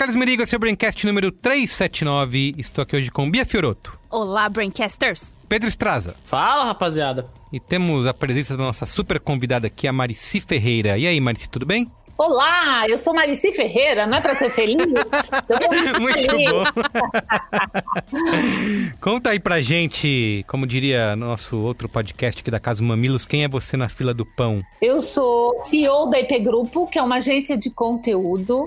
Carlos 0.00 0.16
Merigo, 0.16 0.42
esse 0.42 0.54
é 0.54 0.56
o 0.56 0.58
Braincast 0.58 1.06
número 1.06 1.30
379. 1.30 2.54
Estou 2.56 2.80
aqui 2.80 2.96
hoje 2.96 3.10
com 3.10 3.30
Bia 3.30 3.44
Fioroto, 3.44 3.98
Olá, 4.08 4.48
Braincasters! 4.48 5.36
Pedro 5.46 5.68
Estraza 5.68 6.16
Fala, 6.24 6.64
rapaziada. 6.64 7.26
e 7.52 7.60
temos 7.60 8.06
a 8.06 8.14
presença 8.14 8.56
da 8.56 8.64
nossa 8.64 8.86
super 8.86 9.20
convidada 9.20 9.66
aqui, 9.66 9.86
a 9.86 9.92
Marici 9.92 10.40
Ferreira. 10.40 10.96
E 10.96 11.06
aí, 11.06 11.20
Marici, 11.20 11.50
tudo 11.50 11.66
bem? 11.66 11.86
Olá, 12.16 12.88
eu 12.88 12.96
sou 12.96 13.12
Marici 13.12 13.52
Ferreira, 13.52 14.06
não 14.06 14.16
é 14.16 14.20
pra 14.22 14.34
ser 14.34 14.48
feliz? 14.48 14.78
Muito 16.00 16.28
bom. 16.32 16.64
Conta 19.02 19.30
aí 19.30 19.38
pra 19.38 19.60
gente, 19.60 20.46
como 20.48 20.66
diria 20.66 21.14
nosso 21.14 21.58
outro 21.58 21.90
podcast 21.90 22.40
aqui 22.40 22.50
da 22.50 22.58
Casa 22.58 22.82
Mamilos, 22.82 23.26
quem 23.26 23.44
é 23.44 23.48
você 23.48 23.76
na 23.76 23.90
fila 23.90 24.14
do 24.14 24.24
pão? 24.24 24.62
Eu 24.80 24.98
sou 25.00 25.62
CEO 25.66 26.08
da 26.08 26.18
IP 26.18 26.38
Grupo, 26.38 26.86
que 26.86 26.98
é 26.98 27.02
uma 27.02 27.16
agência 27.16 27.54
de 27.58 27.68
conteúdo, 27.68 28.66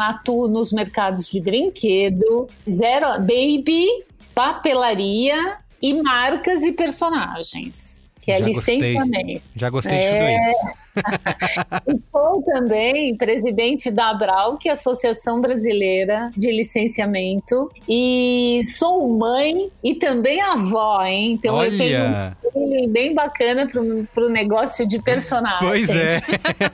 atuo 0.00 0.48
nos 0.48 0.72
mercados 0.72 1.30
de 1.30 1.40
brinquedo, 1.40 2.46
zero 2.70 3.06
baby, 3.20 3.86
papelaria 4.34 5.58
e 5.80 5.94
marcas 6.02 6.62
e 6.62 6.72
personagens. 6.72 8.09
Que 8.36 8.42
é 8.42 8.46
Já 8.46 8.52
gostei. 8.52 8.76
licenciamento. 8.78 9.42
Já 9.56 9.70
gostei 9.70 9.98
de 9.98 10.04
É. 10.04 10.38
tudo 10.38 10.50
isso. 10.50 10.80
Sou 12.12 12.42
também 12.42 13.16
presidente 13.16 13.90
da 13.90 14.10
Abral, 14.10 14.56
que 14.58 14.68
é 14.68 14.72
a 14.72 14.74
Associação 14.74 15.40
Brasileira 15.40 16.30
de 16.36 16.50
Licenciamento. 16.50 17.68
E 17.88 18.60
sou 18.64 19.08
mãe 19.16 19.70
e 19.82 19.94
também 19.94 20.40
avó, 20.40 21.02
hein? 21.04 21.32
Então 21.32 21.62
eu 21.62 21.76
tenho 21.76 22.00
Olha, 22.00 22.36
um 22.54 22.88
bem 22.88 23.14
bacana 23.14 23.66
pro, 23.68 24.06
pro 24.12 24.28
negócio 24.28 24.86
de 24.86 25.00
personagem. 25.00 25.60
pois 25.68 25.88
é. 25.90 26.20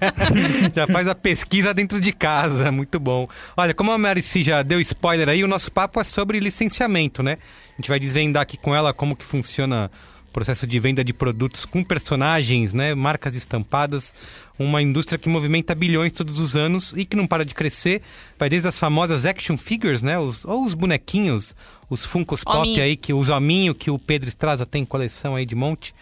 já 0.74 0.86
faz 0.86 1.06
a 1.08 1.14
pesquisa 1.14 1.74
dentro 1.74 2.00
de 2.00 2.12
casa, 2.12 2.72
muito 2.72 2.98
bom. 2.98 3.28
Olha, 3.56 3.74
como 3.74 3.92
a 3.92 3.98
Marici 3.98 4.42
já 4.42 4.62
deu 4.62 4.80
spoiler 4.80 5.28
aí, 5.28 5.44
o 5.44 5.48
nosso 5.48 5.70
papo 5.70 6.00
é 6.00 6.04
sobre 6.04 6.40
licenciamento, 6.40 7.22
né? 7.22 7.36
A 7.74 7.77
gente 7.82 7.88
vai 7.90 8.00
desvendar 8.00 8.42
aqui 8.42 8.56
com 8.56 8.74
ela 8.74 8.92
como 8.94 9.14
que 9.14 9.24
funciona 9.24 9.90
o 10.16 10.16
processo 10.37 10.67
de 10.67 10.79
venda 10.79 11.03
de 11.03 11.15
produtos 11.15 11.65
com 11.65 11.83
personagens, 11.83 12.75
né? 12.75 12.95
Marcas 12.95 13.34
estampadas. 13.34 14.12
Uma 14.59 14.83
indústria 14.83 15.19
que 15.19 15.31
movimenta 15.31 15.75
bilhões 15.75 16.12
todos 16.12 16.39
os 16.39 16.55
anos 16.55 16.92
e 16.95 17.06
que 17.06 17.17
não 17.17 17.27
para 17.27 17.42
de 17.42 17.55
crescer. 17.55 18.03
Vai 18.39 18.51
desde 18.51 18.69
as 18.69 18.79
famosas 18.79 19.25
action 19.25 19.57
figures, 19.57 20.03
né? 20.03 20.19
Os, 20.19 20.45
ou 20.45 20.62
os 20.62 20.75
bonequinhos, 20.75 21.57
os 21.89 22.05
Funkos 22.05 22.45
Pop 22.45 22.79
aí, 22.79 22.97
que 22.98 23.14
os 23.14 23.31
hominho 23.31 23.75
que 23.75 23.91
o 23.91 23.98
Pedro 23.98 24.29
Estraza 24.29 24.67
tem 24.67 24.84
coleção 24.84 25.34
aí 25.37 25.47
de 25.47 25.55
monte. 25.55 25.95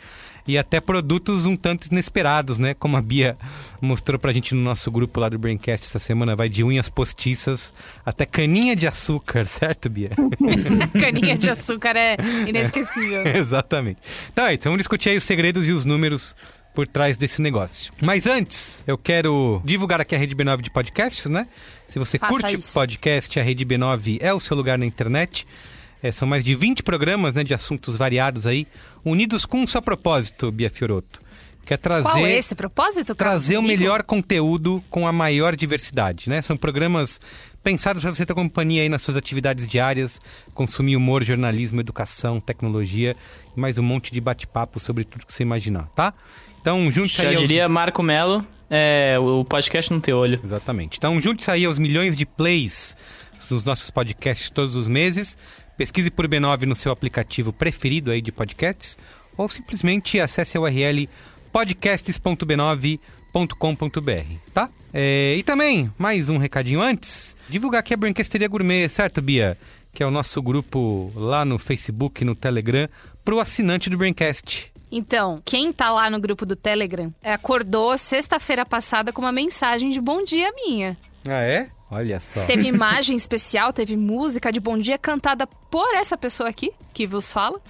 E 0.46 0.58
até 0.58 0.80
produtos 0.80 1.46
um 1.46 1.56
tanto 1.56 1.86
inesperados, 1.90 2.58
né? 2.58 2.74
Como 2.74 2.96
a 2.96 3.02
Bia 3.02 3.36
mostrou 3.80 4.18
pra 4.18 4.32
gente 4.32 4.54
no 4.54 4.60
nosso 4.60 4.90
grupo 4.90 5.18
lá 5.18 5.28
do 5.28 5.38
Braincast 5.38 5.86
essa 5.86 5.98
semana. 5.98 6.36
Vai 6.36 6.48
de 6.48 6.62
unhas 6.62 6.88
postiças 6.88 7.72
até 8.04 8.26
caninha 8.26 8.76
de 8.76 8.86
açúcar, 8.86 9.44
certo, 9.46 9.88
Bia? 9.88 10.10
Caninha 11.00 11.38
de 11.38 11.48
açúcar 11.48 11.96
é 11.96 12.16
inesquecível. 12.46 13.26
Exatamente. 13.34 14.00
Então 14.32 14.46
é 14.46 14.54
isso, 14.54 14.64
vamos 14.64 14.78
discutir 14.78 15.10
aí 15.10 15.16
os 15.16 15.24
segredos 15.24 15.66
e 15.66 15.72
os 15.72 15.84
números 15.84 16.36
por 16.74 16.86
trás 16.86 17.16
desse 17.16 17.40
negócio. 17.40 17.92
Mas 18.02 18.26
antes, 18.26 18.84
eu 18.86 18.98
quero 18.98 19.62
divulgar 19.64 20.00
aqui 20.00 20.14
a 20.14 20.18
Rede 20.18 20.34
B9 20.34 20.60
de 20.60 20.70
podcasts, 20.70 21.26
né? 21.26 21.46
Se 21.86 21.98
você 21.98 22.18
Faça 22.18 22.32
curte 22.32 22.56
isso. 22.56 22.74
podcast, 22.74 23.38
a 23.38 23.42
Rede 23.42 23.64
B9 23.64 24.18
é 24.20 24.34
o 24.34 24.40
seu 24.40 24.56
lugar 24.56 24.76
na 24.76 24.84
internet. 24.84 25.46
É, 26.02 26.10
são 26.12 26.28
mais 26.28 26.44
de 26.44 26.54
20 26.54 26.82
programas 26.82 27.32
né, 27.32 27.44
de 27.44 27.54
assuntos 27.54 27.96
variados 27.96 28.46
aí, 28.46 28.66
unidos 29.04 29.44
com 29.44 29.58
um 29.58 29.66
só 29.66 29.80
propósito, 29.80 30.50
Bia 30.50 30.70
Fioroto. 30.70 31.20
Que 31.64 31.72
é 31.72 31.76
trazer 31.78 32.10
Qual 32.10 32.26
é 32.26 32.36
esse 32.36 32.54
propósito, 32.54 33.14
Carlos? 33.14 33.44
trazer 33.44 33.56
o 33.56 33.62
melhor 33.62 34.02
conteúdo 34.02 34.84
com 34.90 35.06
a 35.08 35.12
maior 35.12 35.56
diversidade, 35.56 36.28
né? 36.28 36.42
São 36.42 36.58
programas 36.58 37.18
pensados 37.62 38.02
para 38.02 38.14
você 38.14 38.26
ter 38.26 38.34
companhia 38.34 38.82
aí 38.82 38.88
nas 38.90 39.00
suas 39.00 39.16
atividades 39.16 39.66
diárias, 39.66 40.20
consumir 40.52 40.96
humor, 40.96 41.24
jornalismo, 41.24 41.80
educação, 41.80 42.38
tecnologia 42.38 43.16
e 43.56 43.58
mais 43.58 43.78
um 43.78 43.82
monte 43.82 44.12
de 44.12 44.20
bate-papo 44.20 44.78
sobre 44.78 45.04
tudo 45.04 45.24
que 45.24 45.32
você 45.32 45.42
imaginar, 45.42 45.88
tá? 45.94 46.12
Então, 46.60 46.90
junte-se 46.92 47.22
aí 47.22 47.34
aos... 47.34 47.48
diria 47.48 47.66
Marco 47.66 48.02
Melo, 48.02 48.46
é, 48.68 49.16
o 49.18 49.42
podcast 49.44 49.90
não 49.90 50.00
tem 50.00 50.12
olho. 50.12 50.38
Exatamente. 50.44 50.98
Então, 50.98 51.18
junte-se 51.20 51.50
aí 51.50 51.64
aos 51.64 51.78
milhões 51.78 52.14
de 52.14 52.26
plays 52.26 52.94
dos 53.48 53.64
nossos 53.64 53.90
podcasts 53.90 54.50
todos 54.50 54.76
os 54.76 54.88
meses. 54.88 55.36
Pesquise 55.76 56.10
por 56.10 56.28
B9 56.28 56.62
no 56.62 56.74
seu 56.74 56.92
aplicativo 56.92 57.52
preferido 57.52 58.10
aí 58.10 58.20
de 58.20 58.30
podcasts 58.30 58.96
ou 59.36 59.48
simplesmente 59.48 60.20
acesse 60.20 60.56
a 60.56 60.60
URL 60.60 61.08
podcasts.b9.com.br, 61.52 64.36
tá? 64.52 64.70
É, 64.92 65.34
e 65.36 65.42
também, 65.42 65.92
mais 65.98 66.28
um 66.28 66.38
recadinho 66.38 66.80
antes, 66.80 67.36
divulgar 67.48 67.80
aqui 67.80 67.92
a 67.92 67.96
Brinquesteria 67.96 68.46
Gourmet, 68.46 68.88
certo, 68.88 69.20
Bia? 69.20 69.58
Que 69.92 70.02
é 70.02 70.06
o 70.06 70.10
nosso 70.10 70.40
grupo 70.40 71.12
lá 71.16 71.44
no 71.44 71.58
Facebook 71.58 72.22
e 72.22 72.24
no 72.24 72.34
Telegram 72.34 72.88
pro 73.24 73.40
assinante 73.40 73.90
do 73.90 73.98
Braincast. 73.98 74.72
Então, 74.90 75.42
quem 75.44 75.72
tá 75.72 75.90
lá 75.90 76.08
no 76.08 76.20
grupo 76.20 76.46
do 76.46 76.54
Telegram 76.54 77.12
é, 77.20 77.32
acordou 77.32 77.98
sexta-feira 77.98 78.64
passada 78.64 79.12
com 79.12 79.20
uma 79.20 79.32
mensagem 79.32 79.90
de 79.90 80.00
bom 80.00 80.22
dia 80.22 80.52
minha. 80.52 80.96
Ah, 81.26 81.42
é? 81.42 81.68
Olha 81.94 82.18
só. 82.18 82.44
Teve 82.44 82.66
imagem 82.66 83.16
especial, 83.16 83.72
teve 83.72 83.96
música 83.96 84.50
de 84.50 84.58
bom 84.58 84.76
dia 84.76 84.98
cantada 84.98 85.46
por 85.46 85.94
essa 85.94 86.16
pessoa 86.16 86.48
aqui, 86.48 86.72
que 86.92 87.06
vos 87.06 87.32
fala. 87.32 87.60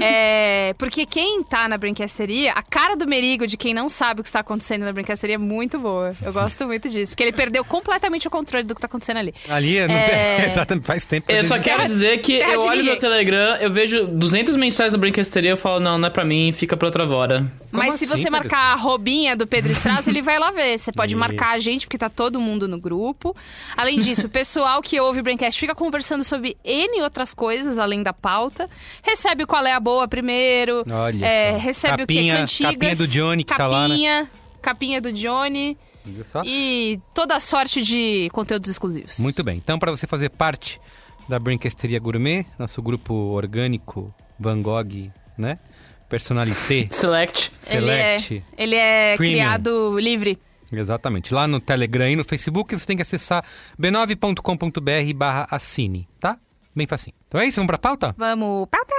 É, 0.00 0.74
porque 0.78 1.04
quem 1.04 1.42
tá 1.42 1.68
na 1.68 1.76
brinquesteria, 1.76 2.52
a 2.52 2.62
cara 2.62 2.94
do 2.94 3.06
Merigo 3.06 3.46
de 3.46 3.56
quem 3.56 3.74
não 3.74 3.88
sabe 3.88 4.20
o 4.20 4.22
que 4.22 4.28
está 4.28 4.40
acontecendo 4.40 4.84
na 4.84 4.92
brinquesteria 4.92 5.34
é 5.34 5.38
muito 5.38 5.78
boa. 5.78 6.14
Eu 6.22 6.32
gosto 6.32 6.66
muito 6.66 6.88
disso. 6.88 7.12
Porque 7.12 7.22
ele 7.24 7.32
perdeu 7.32 7.64
completamente 7.64 8.28
o 8.28 8.30
controle 8.30 8.64
do 8.66 8.74
que 8.74 8.80
tá 8.80 8.86
acontecendo 8.86 9.16
ali. 9.18 9.34
Ali, 9.48 9.80
não 9.86 9.94
É. 9.94 10.36
tem... 10.36 10.46
exatamente, 10.50 10.86
faz 10.86 11.04
tempo. 11.04 11.26
que 11.26 11.32
Eu 11.32 11.44
só 11.44 11.58
quero 11.58 11.86
dizer 11.88 12.18
que 12.18 12.34
eu 12.34 12.60
olho 12.60 12.70
ninguém. 12.70 12.84
meu 12.84 12.98
Telegram, 12.98 13.56
eu 13.56 13.70
vejo 13.70 14.06
200 14.06 14.56
mensagens 14.56 14.92
da 14.92 14.98
brinquesteria, 14.98 15.50
eu 15.50 15.56
falo, 15.56 15.80
não, 15.80 15.98
não 15.98 16.06
é 16.06 16.10
pra 16.10 16.24
mim, 16.24 16.52
fica 16.56 16.76
pra 16.76 16.86
outra 16.86 17.04
hora. 17.08 17.50
Mas 17.70 17.94
se 17.94 18.04
assim, 18.04 18.06
você 18.06 18.22
Pedro 18.24 18.30
marcar 18.32 18.72
a 18.72 18.76
robinha 18.76 19.36
do 19.36 19.46
Pedro 19.46 19.72
Estraza, 19.72 20.08
ele 20.08 20.22
vai 20.22 20.38
lá 20.38 20.52
ver. 20.52 20.78
Você 20.78 20.92
pode 20.92 21.16
marcar 21.16 21.50
a 21.50 21.58
gente, 21.58 21.86
porque 21.86 21.98
tá 21.98 22.08
todo 22.08 22.40
mundo 22.40 22.68
no 22.68 22.78
grupo. 22.78 23.34
Além 23.76 23.98
disso, 24.00 24.26
o 24.26 24.30
pessoal 24.30 24.80
que 24.82 25.00
ouve 25.00 25.20
o 25.20 25.22
Braincast 25.22 25.58
fica 25.58 25.74
conversando 25.74 26.22
sobre 26.24 26.56
N 26.64 27.02
outras 27.02 27.34
coisas, 27.34 27.78
além 27.78 28.02
da 28.02 28.12
pauta. 28.12 28.68
Recebe 29.02 29.44
o 29.44 29.46
qual 29.46 29.64
é 29.66 29.72
a 29.72 29.80
boa 29.80 30.06
primeiro. 30.08 30.82
Olha 30.90 31.24
é, 31.26 31.52
só. 31.52 31.58
recebe 31.58 31.96
Capinha- 31.98 32.34
o 32.34 32.36
que? 32.36 32.40
Cantigas. 32.40 32.72
capinha 32.74 32.96
do 32.96 33.06
Johnny 33.08 33.44
que 33.44 33.54
tá 33.56 33.66
lá, 33.66 33.88
né? 33.88 33.94
capinha, 33.94 34.30
Capinha 34.62 35.00
do 35.00 35.12
Johnny. 35.12 35.76
E 36.44 37.00
toda 37.14 37.34
a 37.36 37.40
sorte 37.40 37.82
de 37.82 38.28
conteúdos 38.32 38.68
exclusivos. 38.68 39.18
Muito 39.20 39.42
bem. 39.42 39.56
Então, 39.56 39.78
para 39.78 39.90
você 39.90 40.06
fazer 40.06 40.28
parte 40.28 40.78
da 41.28 41.38
Brinquesteria 41.38 41.98
Gourmet, 41.98 42.44
nosso 42.58 42.82
grupo 42.82 43.14
orgânico, 43.14 44.14
Van 44.38 44.60
Gogh, 44.60 45.10
né? 45.38 45.58
Personalité, 46.08 46.88
Select. 46.92 47.50
Ele 47.70 47.90
é, 47.90 48.18
Select. 48.18 48.44
ele 48.58 48.74
é 48.74 49.16
criado 49.16 49.98
livre. 49.98 50.38
Exatamente. 50.72 51.32
Lá 51.32 51.46
no 51.46 51.60
Telegram 51.60 52.08
e 52.08 52.16
no 52.16 52.24
Facebook 52.24 52.76
você 52.76 52.86
tem 52.86 52.96
que 52.96 53.02
acessar 53.02 53.44
b9.com.br 53.80 55.14
barra 55.14 55.46
assine, 55.50 56.08
tá? 56.18 56.38
Bem 56.74 56.86
facinho. 56.86 57.14
Então 57.28 57.40
é 57.40 57.46
isso, 57.46 57.56
vamos 57.56 57.68
pra 57.68 57.78
pauta? 57.78 58.14
Vamos. 58.18 58.66
Pauta! 58.68 58.94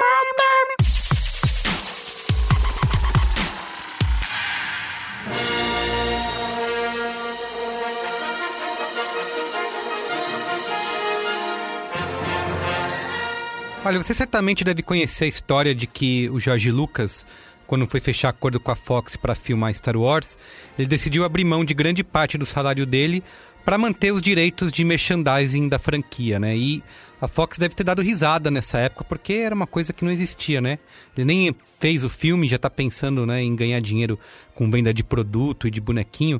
Olha, 13.85 14.01
você 14.01 14.15
certamente 14.15 14.63
deve 14.63 14.81
conhecer 14.81 15.25
a 15.25 15.27
história 15.27 15.75
de 15.75 15.85
que 15.85 16.27
o 16.31 16.39
Jorge 16.39 16.71
Lucas, 16.71 17.23
quando 17.67 17.87
foi 17.87 17.99
fechar 17.99 18.29
acordo 18.29 18.59
com 18.59 18.71
a 18.71 18.75
Fox 18.75 19.15
para 19.15 19.35
filmar 19.35 19.73
Star 19.73 19.97
Wars, 19.97 20.37
ele 20.77 20.87
decidiu 20.87 21.23
abrir 21.23 21.43
mão 21.43 21.65
de 21.65 21.73
grande 21.73 22.03
parte 22.03 22.37
do 22.37 22.45
salário 22.45 22.85
dele 22.85 23.23
para 23.65 23.79
manter 23.79 24.13
os 24.13 24.21
direitos 24.21 24.71
de 24.71 24.83
merchandising 24.83 25.67
da 25.67 25.79
franquia, 25.79 26.39
né? 26.39 26.55
E 26.55 26.83
a 27.19 27.27
Fox 27.27 27.57
deve 27.57 27.73
ter 27.73 27.83
dado 27.83 28.03
risada 28.03 28.51
nessa 28.51 28.77
época, 28.77 29.03
porque 29.03 29.33
era 29.33 29.55
uma 29.55 29.65
coisa 29.65 29.91
que 29.91 30.05
não 30.05 30.11
existia, 30.11 30.61
né? 30.61 30.77
Ele 31.17 31.25
nem 31.25 31.55
fez 31.79 32.03
o 32.03 32.09
filme, 32.09 32.47
já 32.47 32.59
tá 32.59 32.69
pensando 32.69 33.25
né, 33.25 33.41
em 33.41 33.55
ganhar 33.55 33.79
dinheiro 33.79 34.19
com 34.53 34.69
venda 34.69 34.93
de 34.93 35.03
produto 35.03 35.67
e 35.67 35.71
de 35.71 35.81
bonequinho. 35.81 36.39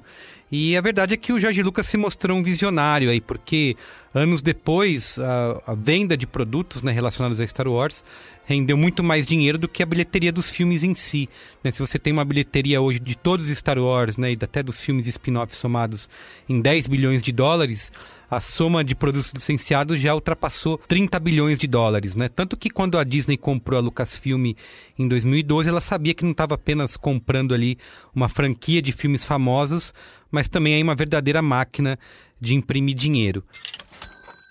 E 0.52 0.78
a 0.78 0.82
verdade 0.82 1.14
é 1.14 1.18
que 1.18 1.34
o 1.34 1.40
Jorge 1.40 1.64
Lucas 1.64 1.88
se 1.88 1.98
mostrou 1.98 2.38
um 2.38 2.44
visionário 2.44 3.10
aí, 3.10 3.20
porque 3.20 3.76
anos 4.14 4.42
depois, 4.42 5.18
a, 5.20 5.72
a 5.72 5.76
venda 5.76 6.16
de 6.16 6.28
produtos 6.28 6.82
né, 6.84 6.92
relacionados 6.92 7.40
a 7.40 7.48
Star 7.48 7.68
Wars 7.68 8.04
rendeu 8.46 8.78
muito 8.78 9.04
mais 9.04 9.26
dinheiro 9.26 9.58
do 9.58 9.68
que 9.68 9.82
a 9.82 9.86
bilheteria 9.86 10.32
dos 10.32 10.50
filmes 10.50 10.84
em 10.84 10.94
si. 10.94 11.28
Né? 11.64 11.72
Se 11.72 11.80
você 11.80 11.98
tem 11.98 12.14
uma 12.14 12.24
bilheteria 12.24 12.80
hoje 12.80 13.00
de 13.00 13.18
todos 13.18 13.50
os 13.50 13.58
Star 13.58 13.80
Wars, 13.80 14.18
né, 14.18 14.32
e 14.34 14.38
até 14.40 14.62
dos 14.62 14.80
filmes 14.80 15.08
spin-off 15.08 15.56
somados 15.56 16.08
em 16.48 16.62
10 16.62 16.88
bilhões 16.88 17.24
de 17.24 17.32
dólares, 17.32 17.92
a 18.30 18.40
soma 18.40 18.84
de 18.84 18.96
produtos 18.96 19.32
licenciados 19.34 20.00
já 20.00 20.14
ultrapassou 20.14 20.78
30 20.88 21.20
bilhões 21.20 21.60
de 21.60 21.68
dólares, 21.68 22.16
né? 22.16 22.28
Tanto 22.28 22.58
que 22.58 22.70
quando 22.70 22.98
a 22.98 23.04
Disney 23.04 23.38
comprou 23.38 23.78
a 23.78 23.82
Lucasfilm 23.82 24.54
em 24.98 25.08
2012, 25.08 25.70
ela 25.70 25.82
sabia 25.82 26.14
que 26.14 26.24
não 26.24 26.32
estava 26.32 26.56
apenas 26.56 26.98
comprando 26.98 27.54
ali 27.54 27.78
uma 28.14 28.28
franquia 28.28 28.82
de 28.82 28.92
filmes 28.92 29.24
famosos, 29.24 29.94
mas 30.36 30.50
também 30.50 30.76
aí 30.76 30.84
uma 30.84 30.94
verdadeira 30.94 31.42
máquina 31.42 31.98
de 32.40 32.54
imprimir 32.54 32.94
dinheiro. 32.94 33.42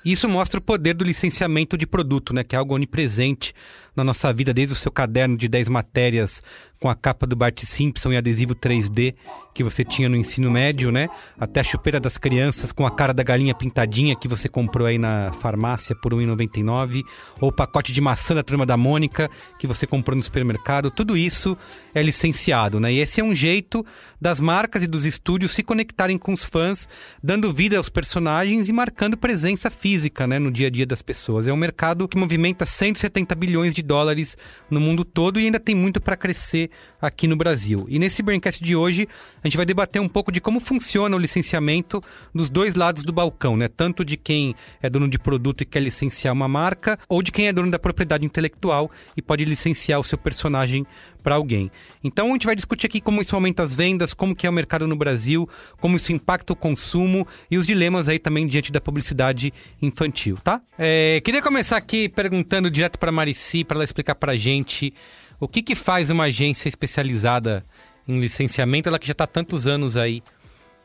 Isso 0.04 0.28
mostra 0.28 0.58
o 0.58 0.62
poder 0.62 0.94
do 0.94 1.04
licenciamento 1.04 1.78
de 1.78 1.86
produto, 1.86 2.34
né, 2.34 2.42
que 2.42 2.54
é 2.54 2.58
algo 2.58 2.74
onipresente 2.74 3.54
na 3.94 4.02
nossa 4.02 4.32
vida, 4.32 4.52
desde 4.52 4.74
o 4.74 4.76
seu 4.76 4.90
caderno 4.90 5.36
de 5.36 5.46
10 5.46 5.68
matérias 5.68 6.42
com 6.80 6.88
a 6.88 6.94
capa 6.94 7.26
do 7.26 7.36
Bart 7.36 7.58
Simpson 7.60 8.12
e 8.12 8.16
adesivo 8.16 8.54
3D 8.54 9.14
que 9.54 9.62
você 9.62 9.84
tinha 9.84 10.08
no 10.08 10.16
ensino 10.16 10.50
médio, 10.50 10.90
né? 10.90 11.08
Até 11.38 11.60
a 11.60 11.64
chupeira 11.64 12.00
das 12.00 12.18
crianças 12.18 12.72
com 12.72 12.84
a 12.84 12.90
cara 12.90 13.14
da 13.14 13.22
galinha 13.22 13.54
pintadinha 13.54 14.16
que 14.16 14.26
você 14.26 14.48
comprou 14.48 14.86
aí 14.86 14.98
na 14.98 15.30
farmácia 15.40 15.94
por 15.94 16.12
R$ 16.12 16.26
1,99, 16.26 17.02
ou 17.40 17.50
o 17.50 17.52
pacote 17.52 17.92
de 17.92 18.00
maçã 18.00 18.34
da 18.34 18.42
turma 18.42 18.66
da 18.66 18.76
Mônica 18.76 19.30
que 19.58 19.66
você 19.66 19.86
comprou 19.86 20.16
no 20.16 20.22
supermercado, 20.22 20.90
tudo 20.90 21.16
isso 21.16 21.56
é 21.94 22.02
licenciado, 22.02 22.80
né? 22.80 22.92
E 22.92 22.98
esse 22.98 23.20
é 23.20 23.24
um 23.24 23.34
jeito 23.34 23.84
das 24.20 24.40
marcas 24.40 24.82
e 24.82 24.86
dos 24.86 25.04
estúdios 25.04 25.52
se 25.52 25.62
conectarem 25.62 26.18
com 26.18 26.32
os 26.32 26.44
fãs, 26.44 26.88
dando 27.22 27.52
vida 27.52 27.76
aos 27.76 27.88
personagens 27.88 28.68
e 28.68 28.72
marcando 28.72 29.16
presença 29.16 29.70
física, 29.70 30.26
né, 30.26 30.38
no 30.38 30.50
dia 30.50 30.66
a 30.66 30.70
dia 30.70 30.86
das 30.86 31.02
pessoas. 31.02 31.46
É 31.46 31.52
um 31.52 31.56
mercado 31.56 32.08
que 32.08 32.16
movimenta 32.16 32.66
170 32.66 33.34
bilhões 33.34 33.74
de 33.74 33.82
dólares 33.82 34.36
no 34.70 34.80
mundo 34.80 35.04
todo 35.04 35.38
e 35.38 35.44
ainda 35.44 35.60
tem 35.60 35.74
muito 35.74 36.00
para 36.00 36.16
crescer 36.16 36.70
aqui 37.00 37.26
no 37.28 37.36
Brasil. 37.36 37.84
E 37.88 37.98
nesse 37.98 38.22
Braincast 38.22 38.64
de 38.64 38.74
hoje, 38.74 39.06
a 39.42 39.46
gente 39.46 39.56
vai 39.56 39.66
debater 39.66 40.00
um 40.00 40.08
pouco 40.08 40.32
de 40.32 40.40
como 40.40 40.58
funciona 40.58 41.14
o 41.14 41.18
licenciamento 41.18 42.02
dos 42.34 42.48
dois 42.48 42.74
lados 42.74 43.04
do 43.04 43.12
balcão, 43.12 43.56
né? 43.56 43.68
Tanto 43.68 44.04
de 44.04 44.16
quem 44.16 44.54
é 44.82 44.88
dono 44.88 45.08
de 45.08 45.18
produto 45.18 45.60
e 45.60 45.66
quer 45.66 45.80
licenciar 45.80 46.32
uma 46.32 46.48
marca, 46.48 46.98
ou 47.08 47.22
de 47.22 47.30
quem 47.30 47.46
é 47.46 47.52
dono 47.52 47.70
da 47.70 47.78
propriedade 47.78 48.24
intelectual 48.24 48.90
e 49.16 49.20
pode 49.20 49.44
licenciar 49.44 50.00
o 50.00 50.04
seu 50.04 50.16
personagem 50.16 50.86
para 51.24 51.36
alguém. 51.36 51.70
Então 52.04 52.28
a 52.28 52.32
gente 52.32 52.44
vai 52.44 52.54
discutir 52.54 52.86
aqui 52.86 53.00
como 53.00 53.22
isso 53.22 53.34
aumenta 53.34 53.62
as 53.62 53.74
vendas, 53.74 54.12
como 54.12 54.36
que 54.36 54.46
é 54.46 54.50
o 54.50 54.52
mercado 54.52 54.86
no 54.86 54.94
Brasil, 54.94 55.48
como 55.80 55.96
isso 55.96 56.12
impacta 56.12 56.52
o 56.52 56.56
consumo 56.56 57.26
e 57.50 57.56
os 57.56 57.66
dilemas 57.66 58.08
aí 58.08 58.18
também 58.18 58.46
diante 58.46 58.70
da 58.70 58.80
publicidade 58.80 59.52
infantil, 59.80 60.36
tá? 60.44 60.60
É, 60.78 61.22
queria 61.24 61.40
começar 61.40 61.78
aqui 61.78 62.08
perguntando 62.08 62.70
direto 62.70 62.98
para 62.98 63.10
Marici 63.10 63.64
para 63.64 63.78
ela 63.78 63.84
explicar 63.84 64.14
para 64.14 64.36
gente 64.36 64.92
o 65.40 65.48
que, 65.48 65.62
que 65.62 65.74
faz 65.74 66.10
uma 66.10 66.24
agência 66.24 66.68
especializada 66.68 67.64
em 68.06 68.20
licenciamento, 68.20 68.88
ela 68.88 68.98
que 68.98 69.06
já 69.06 69.12
está 69.12 69.26
tantos 69.26 69.66
anos 69.66 69.96
aí 69.96 70.22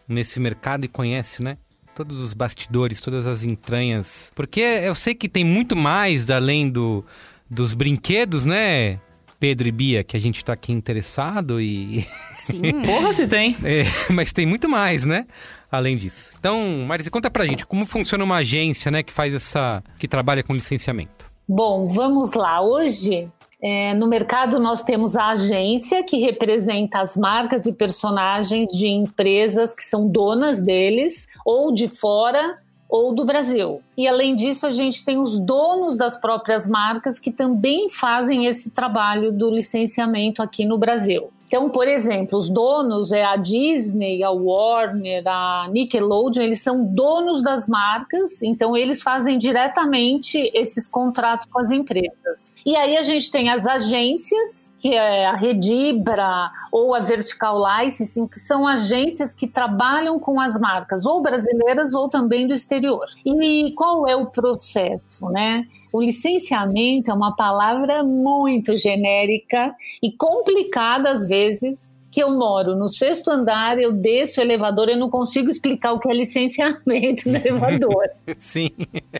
nesse 0.07 0.39
mercado 0.39 0.85
e 0.85 0.87
conhece, 0.87 1.43
né? 1.43 1.57
Todos 1.93 2.17
os 2.17 2.33
bastidores, 2.33 3.01
todas 3.01 3.27
as 3.27 3.43
entranhas. 3.43 4.31
Porque 4.33 4.61
eu 4.61 4.95
sei 4.95 5.13
que 5.13 5.27
tem 5.27 5.43
muito 5.43 5.75
mais 5.75 6.29
além 6.29 6.69
do, 6.69 7.03
dos 7.49 7.73
brinquedos, 7.73 8.45
né? 8.45 8.99
Pedro 9.39 9.67
e 9.67 9.71
Bia, 9.71 10.03
que 10.03 10.17
a 10.17 10.19
gente 10.19 10.37
está 10.37 10.53
aqui 10.53 10.71
interessado 10.71 11.61
e. 11.61 12.05
Sim. 12.39 12.81
Porra, 12.85 13.13
se 13.13 13.27
tem. 13.27 13.55
É, 13.63 13.83
mas 14.11 14.33
tem 14.33 14.45
muito 14.45 14.67
mais, 14.67 15.05
né? 15.05 15.25
Além 15.71 15.95
disso. 15.95 16.33
Então, 16.39 16.59
Marisa, 16.87 17.11
conta 17.11 17.29
pra 17.29 17.45
gente 17.45 17.65
como 17.65 17.85
funciona 17.85 18.23
uma 18.23 18.37
agência, 18.37 18.91
né, 18.91 19.03
que 19.03 19.13
faz 19.13 19.33
essa. 19.33 19.83
que 19.97 20.07
trabalha 20.07 20.43
com 20.43 20.53
licenciamento. 20.53 21.25
Bom, 21.47 21.85
vamos 21.85 22.33
lá. 22.33 22.61
Hoje 22.61 23.27
é, 23.61 23.93
no 23.93 24.07
mercado, 24.07 24.57
nós 24.57 24.83
temos 24.83 25.17
a 25.17 25.29
agência, 25.29 26.01
que 26.03 26.17
representa 26.17 27.01
as 27.01 27.17
marcas 27.17 27.65
e 27.65 27.73
personagens 27.73 28.69
de 28.69 28.87
empresas 28.87 29.75
que 29.75 29.83
são 29.83 30.07
donas 30.07 30.61
deles, 30.61 31.27
ou 31.45 31.73
de 31.73 31.89
fora, 31.89 32.57
ou 32.89 33.13
do 33.13 33.23
Brasil. 33.23 33.81
E 33.95 34.07
além 34.07 34.35
disso, 34.35 34.65
a 34.65 34.71
gente 34.71 35.05
tem 35.05 35.19
os 35.19 35.37
donos 35.37 35.95
das 35.95 36.17
próprias 36.17 36.67
marcas 36.67 37.19
que 37.19 37.31
também 37.31 37.89
fazem 37.89 38.47
esse 38.47 38.71
trabalho 38.71 39.31
do 39.31 39.51
licenciamento 39.51 40.41
aqui 40.41 40.65
no 40.65 40.77
Brasil. 40.77 41.29
Então, 41.49 41.67
por 41.67 41.87
exemplo, 41.87 42.37
os 42.37 42.47
donos 42.47 43.11
é 43.11 43.25
a 43.25 43.35
Disney, 43.35 44.23
a 44.23 44.29
Warner, 44.29 45.23
a 45.25 45.67
Nickelodeon, 45.71 46.43
eles 46.43 46.61
são 46.61 46.85
donos 46.85 47.41
das 47.41 47.67
marcas, 47.67 48.43
então 48.43 48.77
eles 48.77 49.01
fazem 49.01 49.35
diretamente 49.35 50.37
esses 50.53 50.87
contratos 50.87 51.47
com 51.47 51.59
as 51.59 51.71
empresas. 51.71 52.53
E 52.63 52.75
aí 52.75 52.95
a 52.95 53.01
gente 53.01 53.31
tem 53.31 53.49
as 53.49 53.65
agências, 53.65 54.71
que 54.77 54.93
é 54.93 55.25
a 55.25 55.35
Redibra 55.35 56.51
ou 56.71 56.93
a 56.93 56.99
Vertical 56.99 57.57
Licensing, 57.57 58.27
que 58.27 58.39
são 58.39 58.67
agências 58.67 59.33
que 59.33 59.47
trabalham 59.47 60.19
com 60.19 60.39
as 60.39 60.59
marcas, 60.59 61.03
ou 61.03 61.19
brasileiras 61.19 61.91
ou 61.91 62.07
também 62.07 62.47
do 62.47 62.53
exterior. 62.53 63.05
E 63.25 63.73
qual 63.75 64.07
é 64.07 64.15
o 64.15 64.27
processo, 64.27 65.25
né? 65.29 65.65
O 65.91 65.99
licenciamento 65.99 67.09
é 67.09 67.13
uma 67.13 67.35
palavra 67.35 68.03
muito 68.03 68.77
genérica 68.77 69.75
e 70.03 70.11
complicada 70.11 71.09
às 71.09 71.27
vezes 71.27 71.38
vezes 71.39 71.99
que 72.11 72.21
eu 72.21 72.31
moro 72.31 72.75
no 72.75 72.87
sexto 72.87 73.29
andar, 73.29 73.79
eu 73.79 73.93
desço 73.93 74.39
o 74.39 74.43
elevador, 74.43 74.89
eu 74.89 74.97
não 74.97 75.09
consigo 75.09 75.49
explicar 75.49 75.93
o 75.93 75.99
que 75.99 76.09
é 76.09 76.13
licenciamento 76.13 77.29
no 77.29 77.35
elevador. 77.35 78.09
Sim. 78.39 78.71